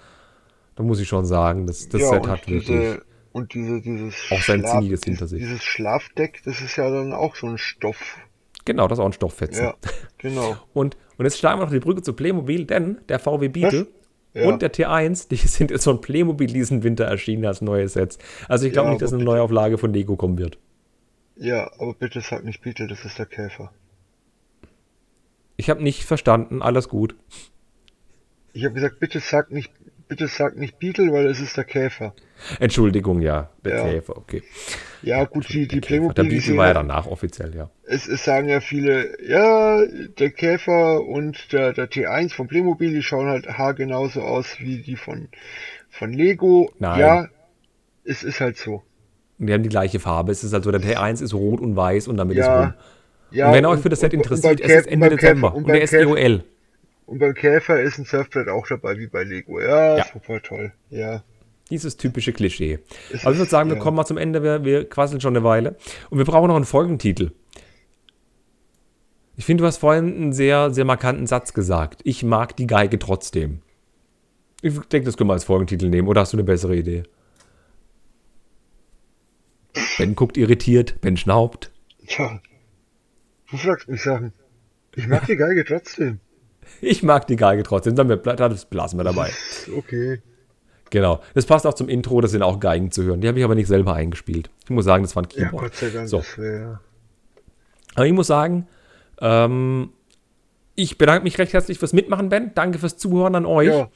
Da 0.76 0.84
muss 0.84 1.00
ich 1.00 1.08
schon 1.08 1.26
sagen, 1.26 1.66
das, 1.66 1.88
das 1.88 2.02
ja, 2.02 2.08
Set 2.10 2.28
hat 2.28 2.46
diese, 2.46 2.68
wirklich. 2.68 3.00
Und 3.36 3.52
diese, 3.54 3.80
dieses 3.82 4.14
Auch 4.30 4.40
sein 4.40 4.60
Schlaf- 4.60 4.72
Zinniges 4.78 5.00
hinter 5.04 5.26
sich. 5.26 5.40
Dieses 5.40 5.62
Schlafdeck, 5.62 6.40
das 6.44 6.60
ist 6.62 6.76
ja 6.76 6.88
dann 6.90 7.12
auch 7.12 7.36
so 7.36 7.46
ein 7.46 7.58
Stoff. 7.58 8.16
Genau, 8.64 8.88
das 8.88 8.98
ist 8.98 9.02
auch 9.02 9.06
ein 9.06 9.12
Stofffetzen. 9.12 9.64
Ja, 9.66 9.74
genau. 10.18 10.56
Und, 10.72 10.96
und 11.18 11.24
jetzt 11.26 11.38
schlagen 11.38 11.60
wir 11.60 11.64
noch 11.66 11.72
die 11.72 11.78
Brücke 11.80 12.02
zu 12.02 12.14
Playmobil, 12.14 12.64
denn 12.64 12.98
der 13.08 13.18
VW 13.18 13.48
Beetle 13.48 13.86
Ja. 14.34 14.48
und 14.48 14.62
der 14.62 14.72
T1, 14.72 15.28
die 15.28 15.36
sind 15.48 15.70
jetzt 15.70 15.84
von 15.84 16.00
Playmobil 16.00 16.48
diesen 16.48 16.82
Winter 16.82 17.04
erschienen 17.04 17.44
als 17.44 17.60
neue 17.60 17.88
Sets. 17.88 18.18
Also 18.48 18.66
ich 18.66 18.72
glaube 18.72 18.86
Ja, 18.88 18.92
nicht, 18.92 19.02
dass 19.02 19.12
eine 19.12 19.18
bitte. 19.18 19.30
Neuauflage 19.30 19.76
von 19.78 19.92
Lego 19.92 20.16
kommen 20.16 20.38
wird. 20.38 20.58
Ja, 21.36 21.70
aber 21.78 21.92
bitte 21.94 22.22
sag 22.22 22.44
nicht 22.44 22.62
Beetle, 22.62 22.86
das 22.88 23.04
ist 23.04 23.18
der 23.18 23.26
Käfer. 23.26 23.70
Ich 25.56 25.70
habe 25.70 25.82
nicht 25.82 26.04
verstanden, 26.04 26.62
alles 26.62 26.88
gut. 26.88 27.14
Ich 28.52 28.64
habe 28.64 28.74
gesagt, 28.74 28.98
bitte 29.00 29.20
sag 29.20 29.50
nicht, 29.52 29.70
bitte 30.08 30.26
sag 30.28 30.56
nicht 30.56 30.78
Beetle, 30.78 31.12
weil 31.12 31.26
es 31.26 31.40
ist 31.40 31.56
der 31.56 31.64
Käfer. 31.64 32.14
Entschuldigung, 32.60 33.20
ja, 33.22 33.50
der 33.64 33.76
Ja. 33.76 33.84
Käfer, 33.84 34.16
okay. 34.16 34.42
Ja, 35.02 35.24
gut, 35.24 35.48
die, 35.52 35.66
die. 35.66 35.80
Playmobil, 35.80 36.14
Der 36.14 36.24
Beetle 36.24 36.56
war 36.56 36.68
ja 36.68 36.74
danach 36.74 37.06
offiziell, 37.06 37.54
ja. 37.54 37.70
Es, 37.84 38.06
es 38.08 38.24
sagen 38.24 38.48
ja 38.48 38.60
viele, 38.60 39.16
ja, 39.26 39.82
der 40.18 40.30
Käfer 40.30 41.02
und 41.04 41.52
der, 41.52 41.72
der 41.72 41.90
T1 41.90 42.32
von 42.34 42.46
Playmobil, 42.48 42.92
die 42.92 43.02
schauen 43.02 43.28
halt 43.28 43.46
haargenauso 43.48 44.20
aus 44.22 44.58
wie 44.60 44.78
die 44.78 44.96
von, 44.96 45.28
von 45.90 46.12
Lego. 46.12 46.70
Nein. 46.78 47.00
Ja, 47.00 47.28
es 48.04 48.22
ist 48.22 48.40
halt 48.40 48.56
so. 48.56 48.82
Und 49.38 49.46
die 49.48 49.52
haben 49.52 49.62
die 49.62 49.68
gleiche 49.68 50.00
Farbe. 50.00 50.32
Es 50.32 50.42
ist 50.44 50.54
also, 50.54 50.70
der 50.70 50.80
T1 50.80 51.22
ist 51.22 51.34
rot 51.34 51.60
und 51.60 51.76
weiß 51.76 52.08
und 52.08 52.16
damit 52.16 52.36
ist 52.38 52.46
Ja, 52.46 52.60
rum. 52.64 52.74
Ja, 53.32 53.48
und 53.48 53.54
wenn 53.54 53.66
euch 53.66 53.80
für 53.80 53.88
das 53.88 54.00
Set 54.00 54.12
und- 54.14 54.18
und 54.20 54.24
interessiert, 54.24 54.60
es 54.60 54.72
ist 54.72 54.86
Ende 54.86 55.10
Dezember 55.10 55.48
Käfer- 55.48 55.56
und, 55.56 55.64
beim 55.64 55.72
der 55.74 55.82
ist 55.82 55.90
Käfer- 55.92 56.16
EOL. 56.16 56.44
Und 57.06 57.18
beim 57.20 57.34
Käfer 57.34 57.80
ist 57.80 57.98
ein 57.98 58.04
Surfbrett 58.04 58.48
auch 58.48 58.66
dabei, 58.66 58.98
wie 58.98 59.06
bei 59.06 59.22
Lego. 59.22 59.60
Ja, 59.60 59.98
Ja. 59.98 60.06
super 60.12 60.42
toll. 60.42 60.72
Ja. 60.90 61.22
Dieses 61.70 61.96
typische 61.96 62.32
Klischee. 62.32 62.78
Es 63.12 63.22
Aber 63.22 63.32
ich 63.32 63.38
würde 63.38 63.42
ist- 63.44 63.50
sagen, 63.50 63.70
wir 63.70 63.76
ja. 63.76 63.82
kommen 63.82 63.96
mal 63.96 64.04
zum 64.06 64.18
Ende. 64.18 64.42
Wir, 64.42 64.64
wir 64.64 64.88
quasseln 64.88 65.20
schon 65.20 65.36
eine 65.36 65.44
Weile. 65.44 65.76
Und 66.10 66.18
wir 66.18 66.24
brauchen 66.24 66.48
noch 66.48 66.56
einen 66.56 66.64
Folgentitel. 66.64 67.30
Ich 69.36 69.44
finde, 69.44 69.62
du 69.62 69.66
hast 69.66 69.78
vorhin 69.78 70.14
einen 70.16 70.32
sehr, 70.32 70.70
sehr 70.70 70.84
markanten 70.84 71.26
Satz 71.26 71.52
gesagt. 71.52 72.00
Ich 72.04 72.22
mag 72.22 72.56
die 72.56 72.66
Geige 72.66 72.98
trotzdem. 72.98 73.62
Ich 74.62 74.72
denke, 74.78 75.04
das 75.06 75.16
können 75.16 75.28
wir 75.28 75.34
als 75.34 75.44
Folgentitel 75.44 75.88
nehmen. 75.88 76.08
Oder 76.08 76.22
hast 76.22 76.32
du 76.32 76.36
eine 76.36 76.44
bessere 76.44 76.74
Idee? 76.76 77.02
Ben 79.98 80.14
guckt 80.14 80.36
irritiert, 80.36 81.00
Ben 81.00 81.16
schnaubt. 81.16 81.70
Tja, 82.06 82.40
du 83.50 83.56
fragst 83.56 83.88
mich 83.88 84.02
Sachen. 84.02 84.32
Ich 84.94 85.06
mag 85.06 85.26
die 85.26 85.36
Geige 85.36 85.64
trotzdem. 85.64 86.20
Ich 86.80 87.02
mag 87.02 87.26
die 87.26 87.36
Geige 87.36 87.62
trotzdem. 87.62 87.96
Dann 87.96 88.08
belassen 88.08 88.98
wir 88.98 89.04
dabei. 89.04 89.30
Okay. 89.76 90.22
Genau. 90.90 91.20
Das 91.34 91.46
passt 91.46 91.66
auch 91.66 91.74
zum 91.74 91.88
Intro. 91.88 92.20
Das 92.20 92.30
sind 92.30 92.42
auch 92.42 92.60
Geigen 92.60 92.90
zu 92.92 93.02
hören. 93.02 93.20
Die 93.20 93.26
habe 93.28 93.38
ich 93.38 93.44
aber 93.44 93.54
nicht 93.56 93.66
selber 93.66 93.94
eingespielt. 93.94 94.50
Ich 94.64 94.70
muss 94.70 94.84
sagen, 94.84 95.02
das 95.02 95.16
war 95.16 95.24
ein 95.24 95.28
Ja, 95.34 95.44
Keyboard. 95.46 95.62
Gott 95.64 95.74
sei 95.74 95.88
Dank. 95.90 96.08
So. 96.08 96.22
Wär, 96.36 96.80
Aber 97.96 98.06
ich 98.06 98.12
muss 98.12 98.28
sagen, 98.28 98.68
ähm, 99.20 99.90
ich 100.76 100.96
bedanke 100.98 101.24
mich 101.24 101.38
recht 101.38 101.52
herzlich 101.54 101.78
fürs 101.78 101.92
Mitmachen, 101.92 102.28
Ben. 102.28 102.52
Danke 102.54 102.78
fürs 102.78 102.96
Zuhören 102.98 103.34
an 103.34 103.46
euch. 103.46 103.68
ja, 103.68 103.88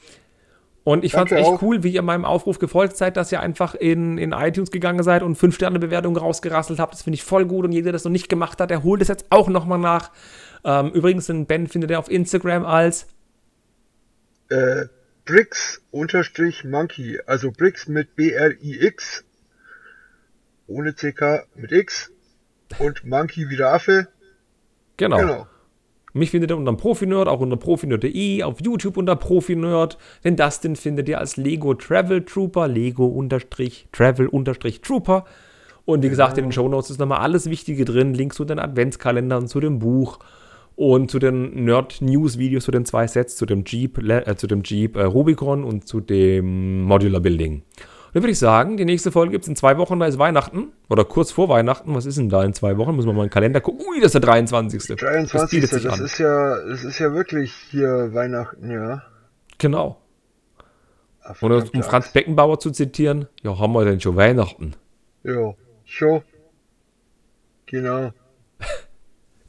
Und 0.83 1.05
ich 1.05 1.13
fand 1.13 1.31
es 1.31 1.37
echt 1.37 1.47
auch. 1.47 1.61
cool, 1.61 1.83
wie 1.83 1.91
ihr 1.93 2.01
meinem 2.01 2.25
Aufruf 2.25 2.59
gefolgt 2.59 2.97
seid, 2.97 3.15
dass 3.15 3.31
ihr 3.31 3.39
einfach 3.39 3.73
in, 3.75 4.17
in 4.17 4.31
iTunes 4.33 4.71
gegangen 4.71 5.03
seid 5.03 5.23
und 5.23 5.37
5-Sterne-Bewertungen 5.37 6.17
rausgerasselt 6.17 6.79
habt. 6.79 6.93
Das 6.93 7.03
finde 7.03 7.15
ich 7.15 7.23
voll 7.23 7.45
gut. 7.45 7.63
Und 7.65 7.71
jeder, 7.71 7.85
der 7.85 7.93
das 7.93 8.03
noch 8.03 8.11
nicht 8.11 8.27
gemacht 8.29 8.59
hat, 8.59 8.69
der 8.69 8.83
holt 8.83 9.01
es 9.01 9.07
jetzt 9.07 9.27
auch 9.29 9.47
nochmal 9.47 9.79
nach. 9.79 10.11
Ähm, 10.63 10.91
übrigens, 10.91 11.27
den 11.27 11.45
Ben 11.45 11.67
findet 11.67 11.91
ihr 11.91 11.99
auf 11.99 12.09
Instagram 12.09 12.65
als 12.65 13.07
äh, 14.49 14.85
Bricks 15.25 15.81
unterstrich 15.91 16.63
Monkey. 16.63 17.19
Also 17.25 17.51
Bricks 17.51 17.87
mit 17.87 18.15
B-R-I-X. 18.15 19.23
Ohne 20.67 20.93
CK 20.93 21.47
mit 21.55 21.71
X. 21.71 22.11
Und 22.79 23.05
Monkey 23.05 23.49
wie 23.49 23.57
der 23.57 23.73
Affe. 23.73 24.07
Genau. 24.97 25.17
Genau. 25.17 25.47
Mich 26.13 26.31
findet 26.31 26.51
ihr 26.51 26.57
unter 26.57 26.73
Profinerd, 26.73 27.29
auch 27.29 27.39
unter 27.39 27.55
profinerd.de, 27.55 28.43
auf 28.43 28.59
YouTube 28.59 28.97
unter 28.97 29.15
Profinerd. 29.15 29.97
Den 30.25 30.35
Dustin 30.35 30.75
findet 30.75 31.07
ihr 31.07 31.19
als 31.19 31.37
Lego 31.37 31.73
Travel 31.73 32.25
Trooper, 32.25 32.67
Lego 32.67 33.05
unterstrich 33.05 33.87
Travel 33.93 34.27
unterstrich 34.27 34.81
Trooper. 34.81 35.23
Und 35.85 36.03
wie 36.03 36.09
gesagt, 36.09 36.37
in 36.37 36.45
den 36.45 36.51
Shownotes 36.51 36.89
ist 36.89 36.99
nochmal 36.99 37.19
alles 37.19 37.49
Wichtige 37.49 37.85
drin. 37.85 38.13
Links 38.13 38.35
zu 38.35 38.43
den 38.43 38.59
Adventskalendern, 38.59 39.47
zu 39.47 39.61
dem 39.61 39.79
Buch 39.79 40.19
und 40.81 41.11
zu 41.11 41.19
den 41.19 41.63
Nerd-News-Videos, 41.65 42.63
zu 42.63 42.71
den 42.71 42.85
zwei 42.85 43.05
Sets, 43.05 43.35
zu 43.35 43.45
dem 43.45 43.65
Jeep, 43.65 43.99
äh, 43.99 44.35
zu 44.35 44.47
dem 44.47 44.63
Jeep 44.63 44.95
äh, 44.95 45.03
Rubicon 45.03 45.63
und 45.63 45.87
zu 45.87 45.99
dem 45.99 46.81
Modular 46.81 47.21
Building. 47.21 47.57
Und 47.57 48.15
dann 48.15 48.23
würde 48.23 48.31
ich 48.31 48.39
sagen, 48.39 48.77
die 48.77 48.85
nächste 48.85 49.11
Folge 49.11 49.31
gibt 49.31 49.43
es 49.43 49.47
in 49.47 49.55
zwei 49.55 49.77
Wochen, 49.77 49.99
da 49.99 50.07
ist 50.07 50.17
Weihnachten. 50.17 50.69
Oder 50.89 51.05
kurz 51.05 51.31
vor 51.31 51.49
Weihnachten. 51.49 51.93
Was 51.93 52.07
ist 52.07 52.17
denn 52.17 52.29
da 52.29 52.43
in 52.43 52.53
zwei 52.55 52.77
Wochen? 52.77 52.95
Müssen 52.95 53.07
wir 53.07 53.13
mal 53.13 53.21
in 53.21 53.27
den 53.27 53.33
Kalender 53.33 53.61
gucken. 53.61 53.85
Ui, 53.87 53.97
das 53.99 54.07
ist 54.07 54.13
der 54.13 54.21
23. 54.21 54.87
Das 54.87 54.97
23. 54.97 55.61
bietet 55.61 55.85
Das, 55.85 55.99
an. 55.99 56.03
ist 56.05 56.17
ja, 56.17 56.65
das 56.65 56.83
ist 56.83 56.97
ja 56.97 57.13
wirklich 57.13 57.53
hier 57.69 58.11
Weihnachten, 58.15 58.71
ja. 58.71 59.03
Genau. 59.59 60.01
Und 61.27 61.35
verdammte 61.35 61.71
um 61.77 61.83
Franz 61.83 62.05
Axt. 62.05 62.13
Beckenbauer 62.15 62.59
zu 62.59 62.71
zitieren, 62.71 63.27
ja, 63.43 63.59
haben 63.59 63.73
wir 63.73 63.85
denn 63.85 64.01
schon 64.01 64.15
Weihnachten? 64.15 64.73
Ja, 65.23 65.53
schon. 65.85 66.23
Genau. 67.67 68.13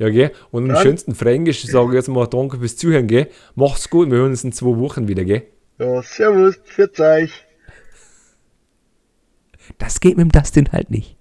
Ja, 0.03 0.11
gell? 0.11 0.33
Und 0.51 0.69
im 0.69 0.74
schönsten 0.74 1.15
Fränkisch 1.15 1.65
sage 1.65 1.91
ich 1.91 1.95
jetzt 1.95 2.09
mal 2.09 2.27
Danke 2.27 2.59
fürs 2.59 2.77
Zuhören, 2.77 3.07
gell? 3.07 3.31
Macht's 3.55 3.89
gut, 3.89 4.11
wir 4.11 4.19
hören 4.19 4.31
uns 4.31 4.43
in 4.43 4.51
zwei 4.51 4.77
Wochen 4.77 5.07
wieder, 5.07 5.23
gell? 5.24 5.47
Ja, 5.79 6.03
servus, 6.03 6.57
pfiat 6.57 6.99
euch. 6.99 7.47
Das 9.79 10.01
geht 10.01 10.16
mit 10.16 10.24
dem 10.24 10.33
Dustin 10.33 10.73
halt 10.73 10.91
nicht. 10.91 11.16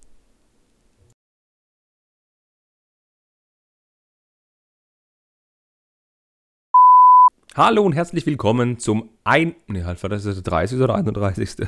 Hallo 7.54 7.84
und 7.84 7.94
herzlich 7.94 8.26
willkommen 8.26 8.80
zum 8.80 9.10
ein... 9.24 9.54
Ne, 9.68 9.86
halt, 9.86 10.04
das 10.06 10.26
ist 10.26 10.38
der 10.38 10.42
30. 10.42 10.80
oder 10.80 10.96
31. 10.96 11.68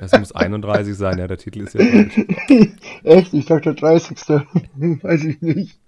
das 0.00 0.18
muss 0.18 0.32
31 0.32 0.94
sein, 0.96 1.18
ja, 1.18 1.26
der 1.26 1.38
Titel 1.38 1.60
ist 1.60 1.74
ja. 1.74 1.80
Echt, 3.04 3.34
ich 3.34 3.46
dachte 3.46 3.74
der 3.74 3.74
30. 3.74 4.18
Weiß 5.02 5.24
ich 5.24 5.40
nicht. 5.42 5.78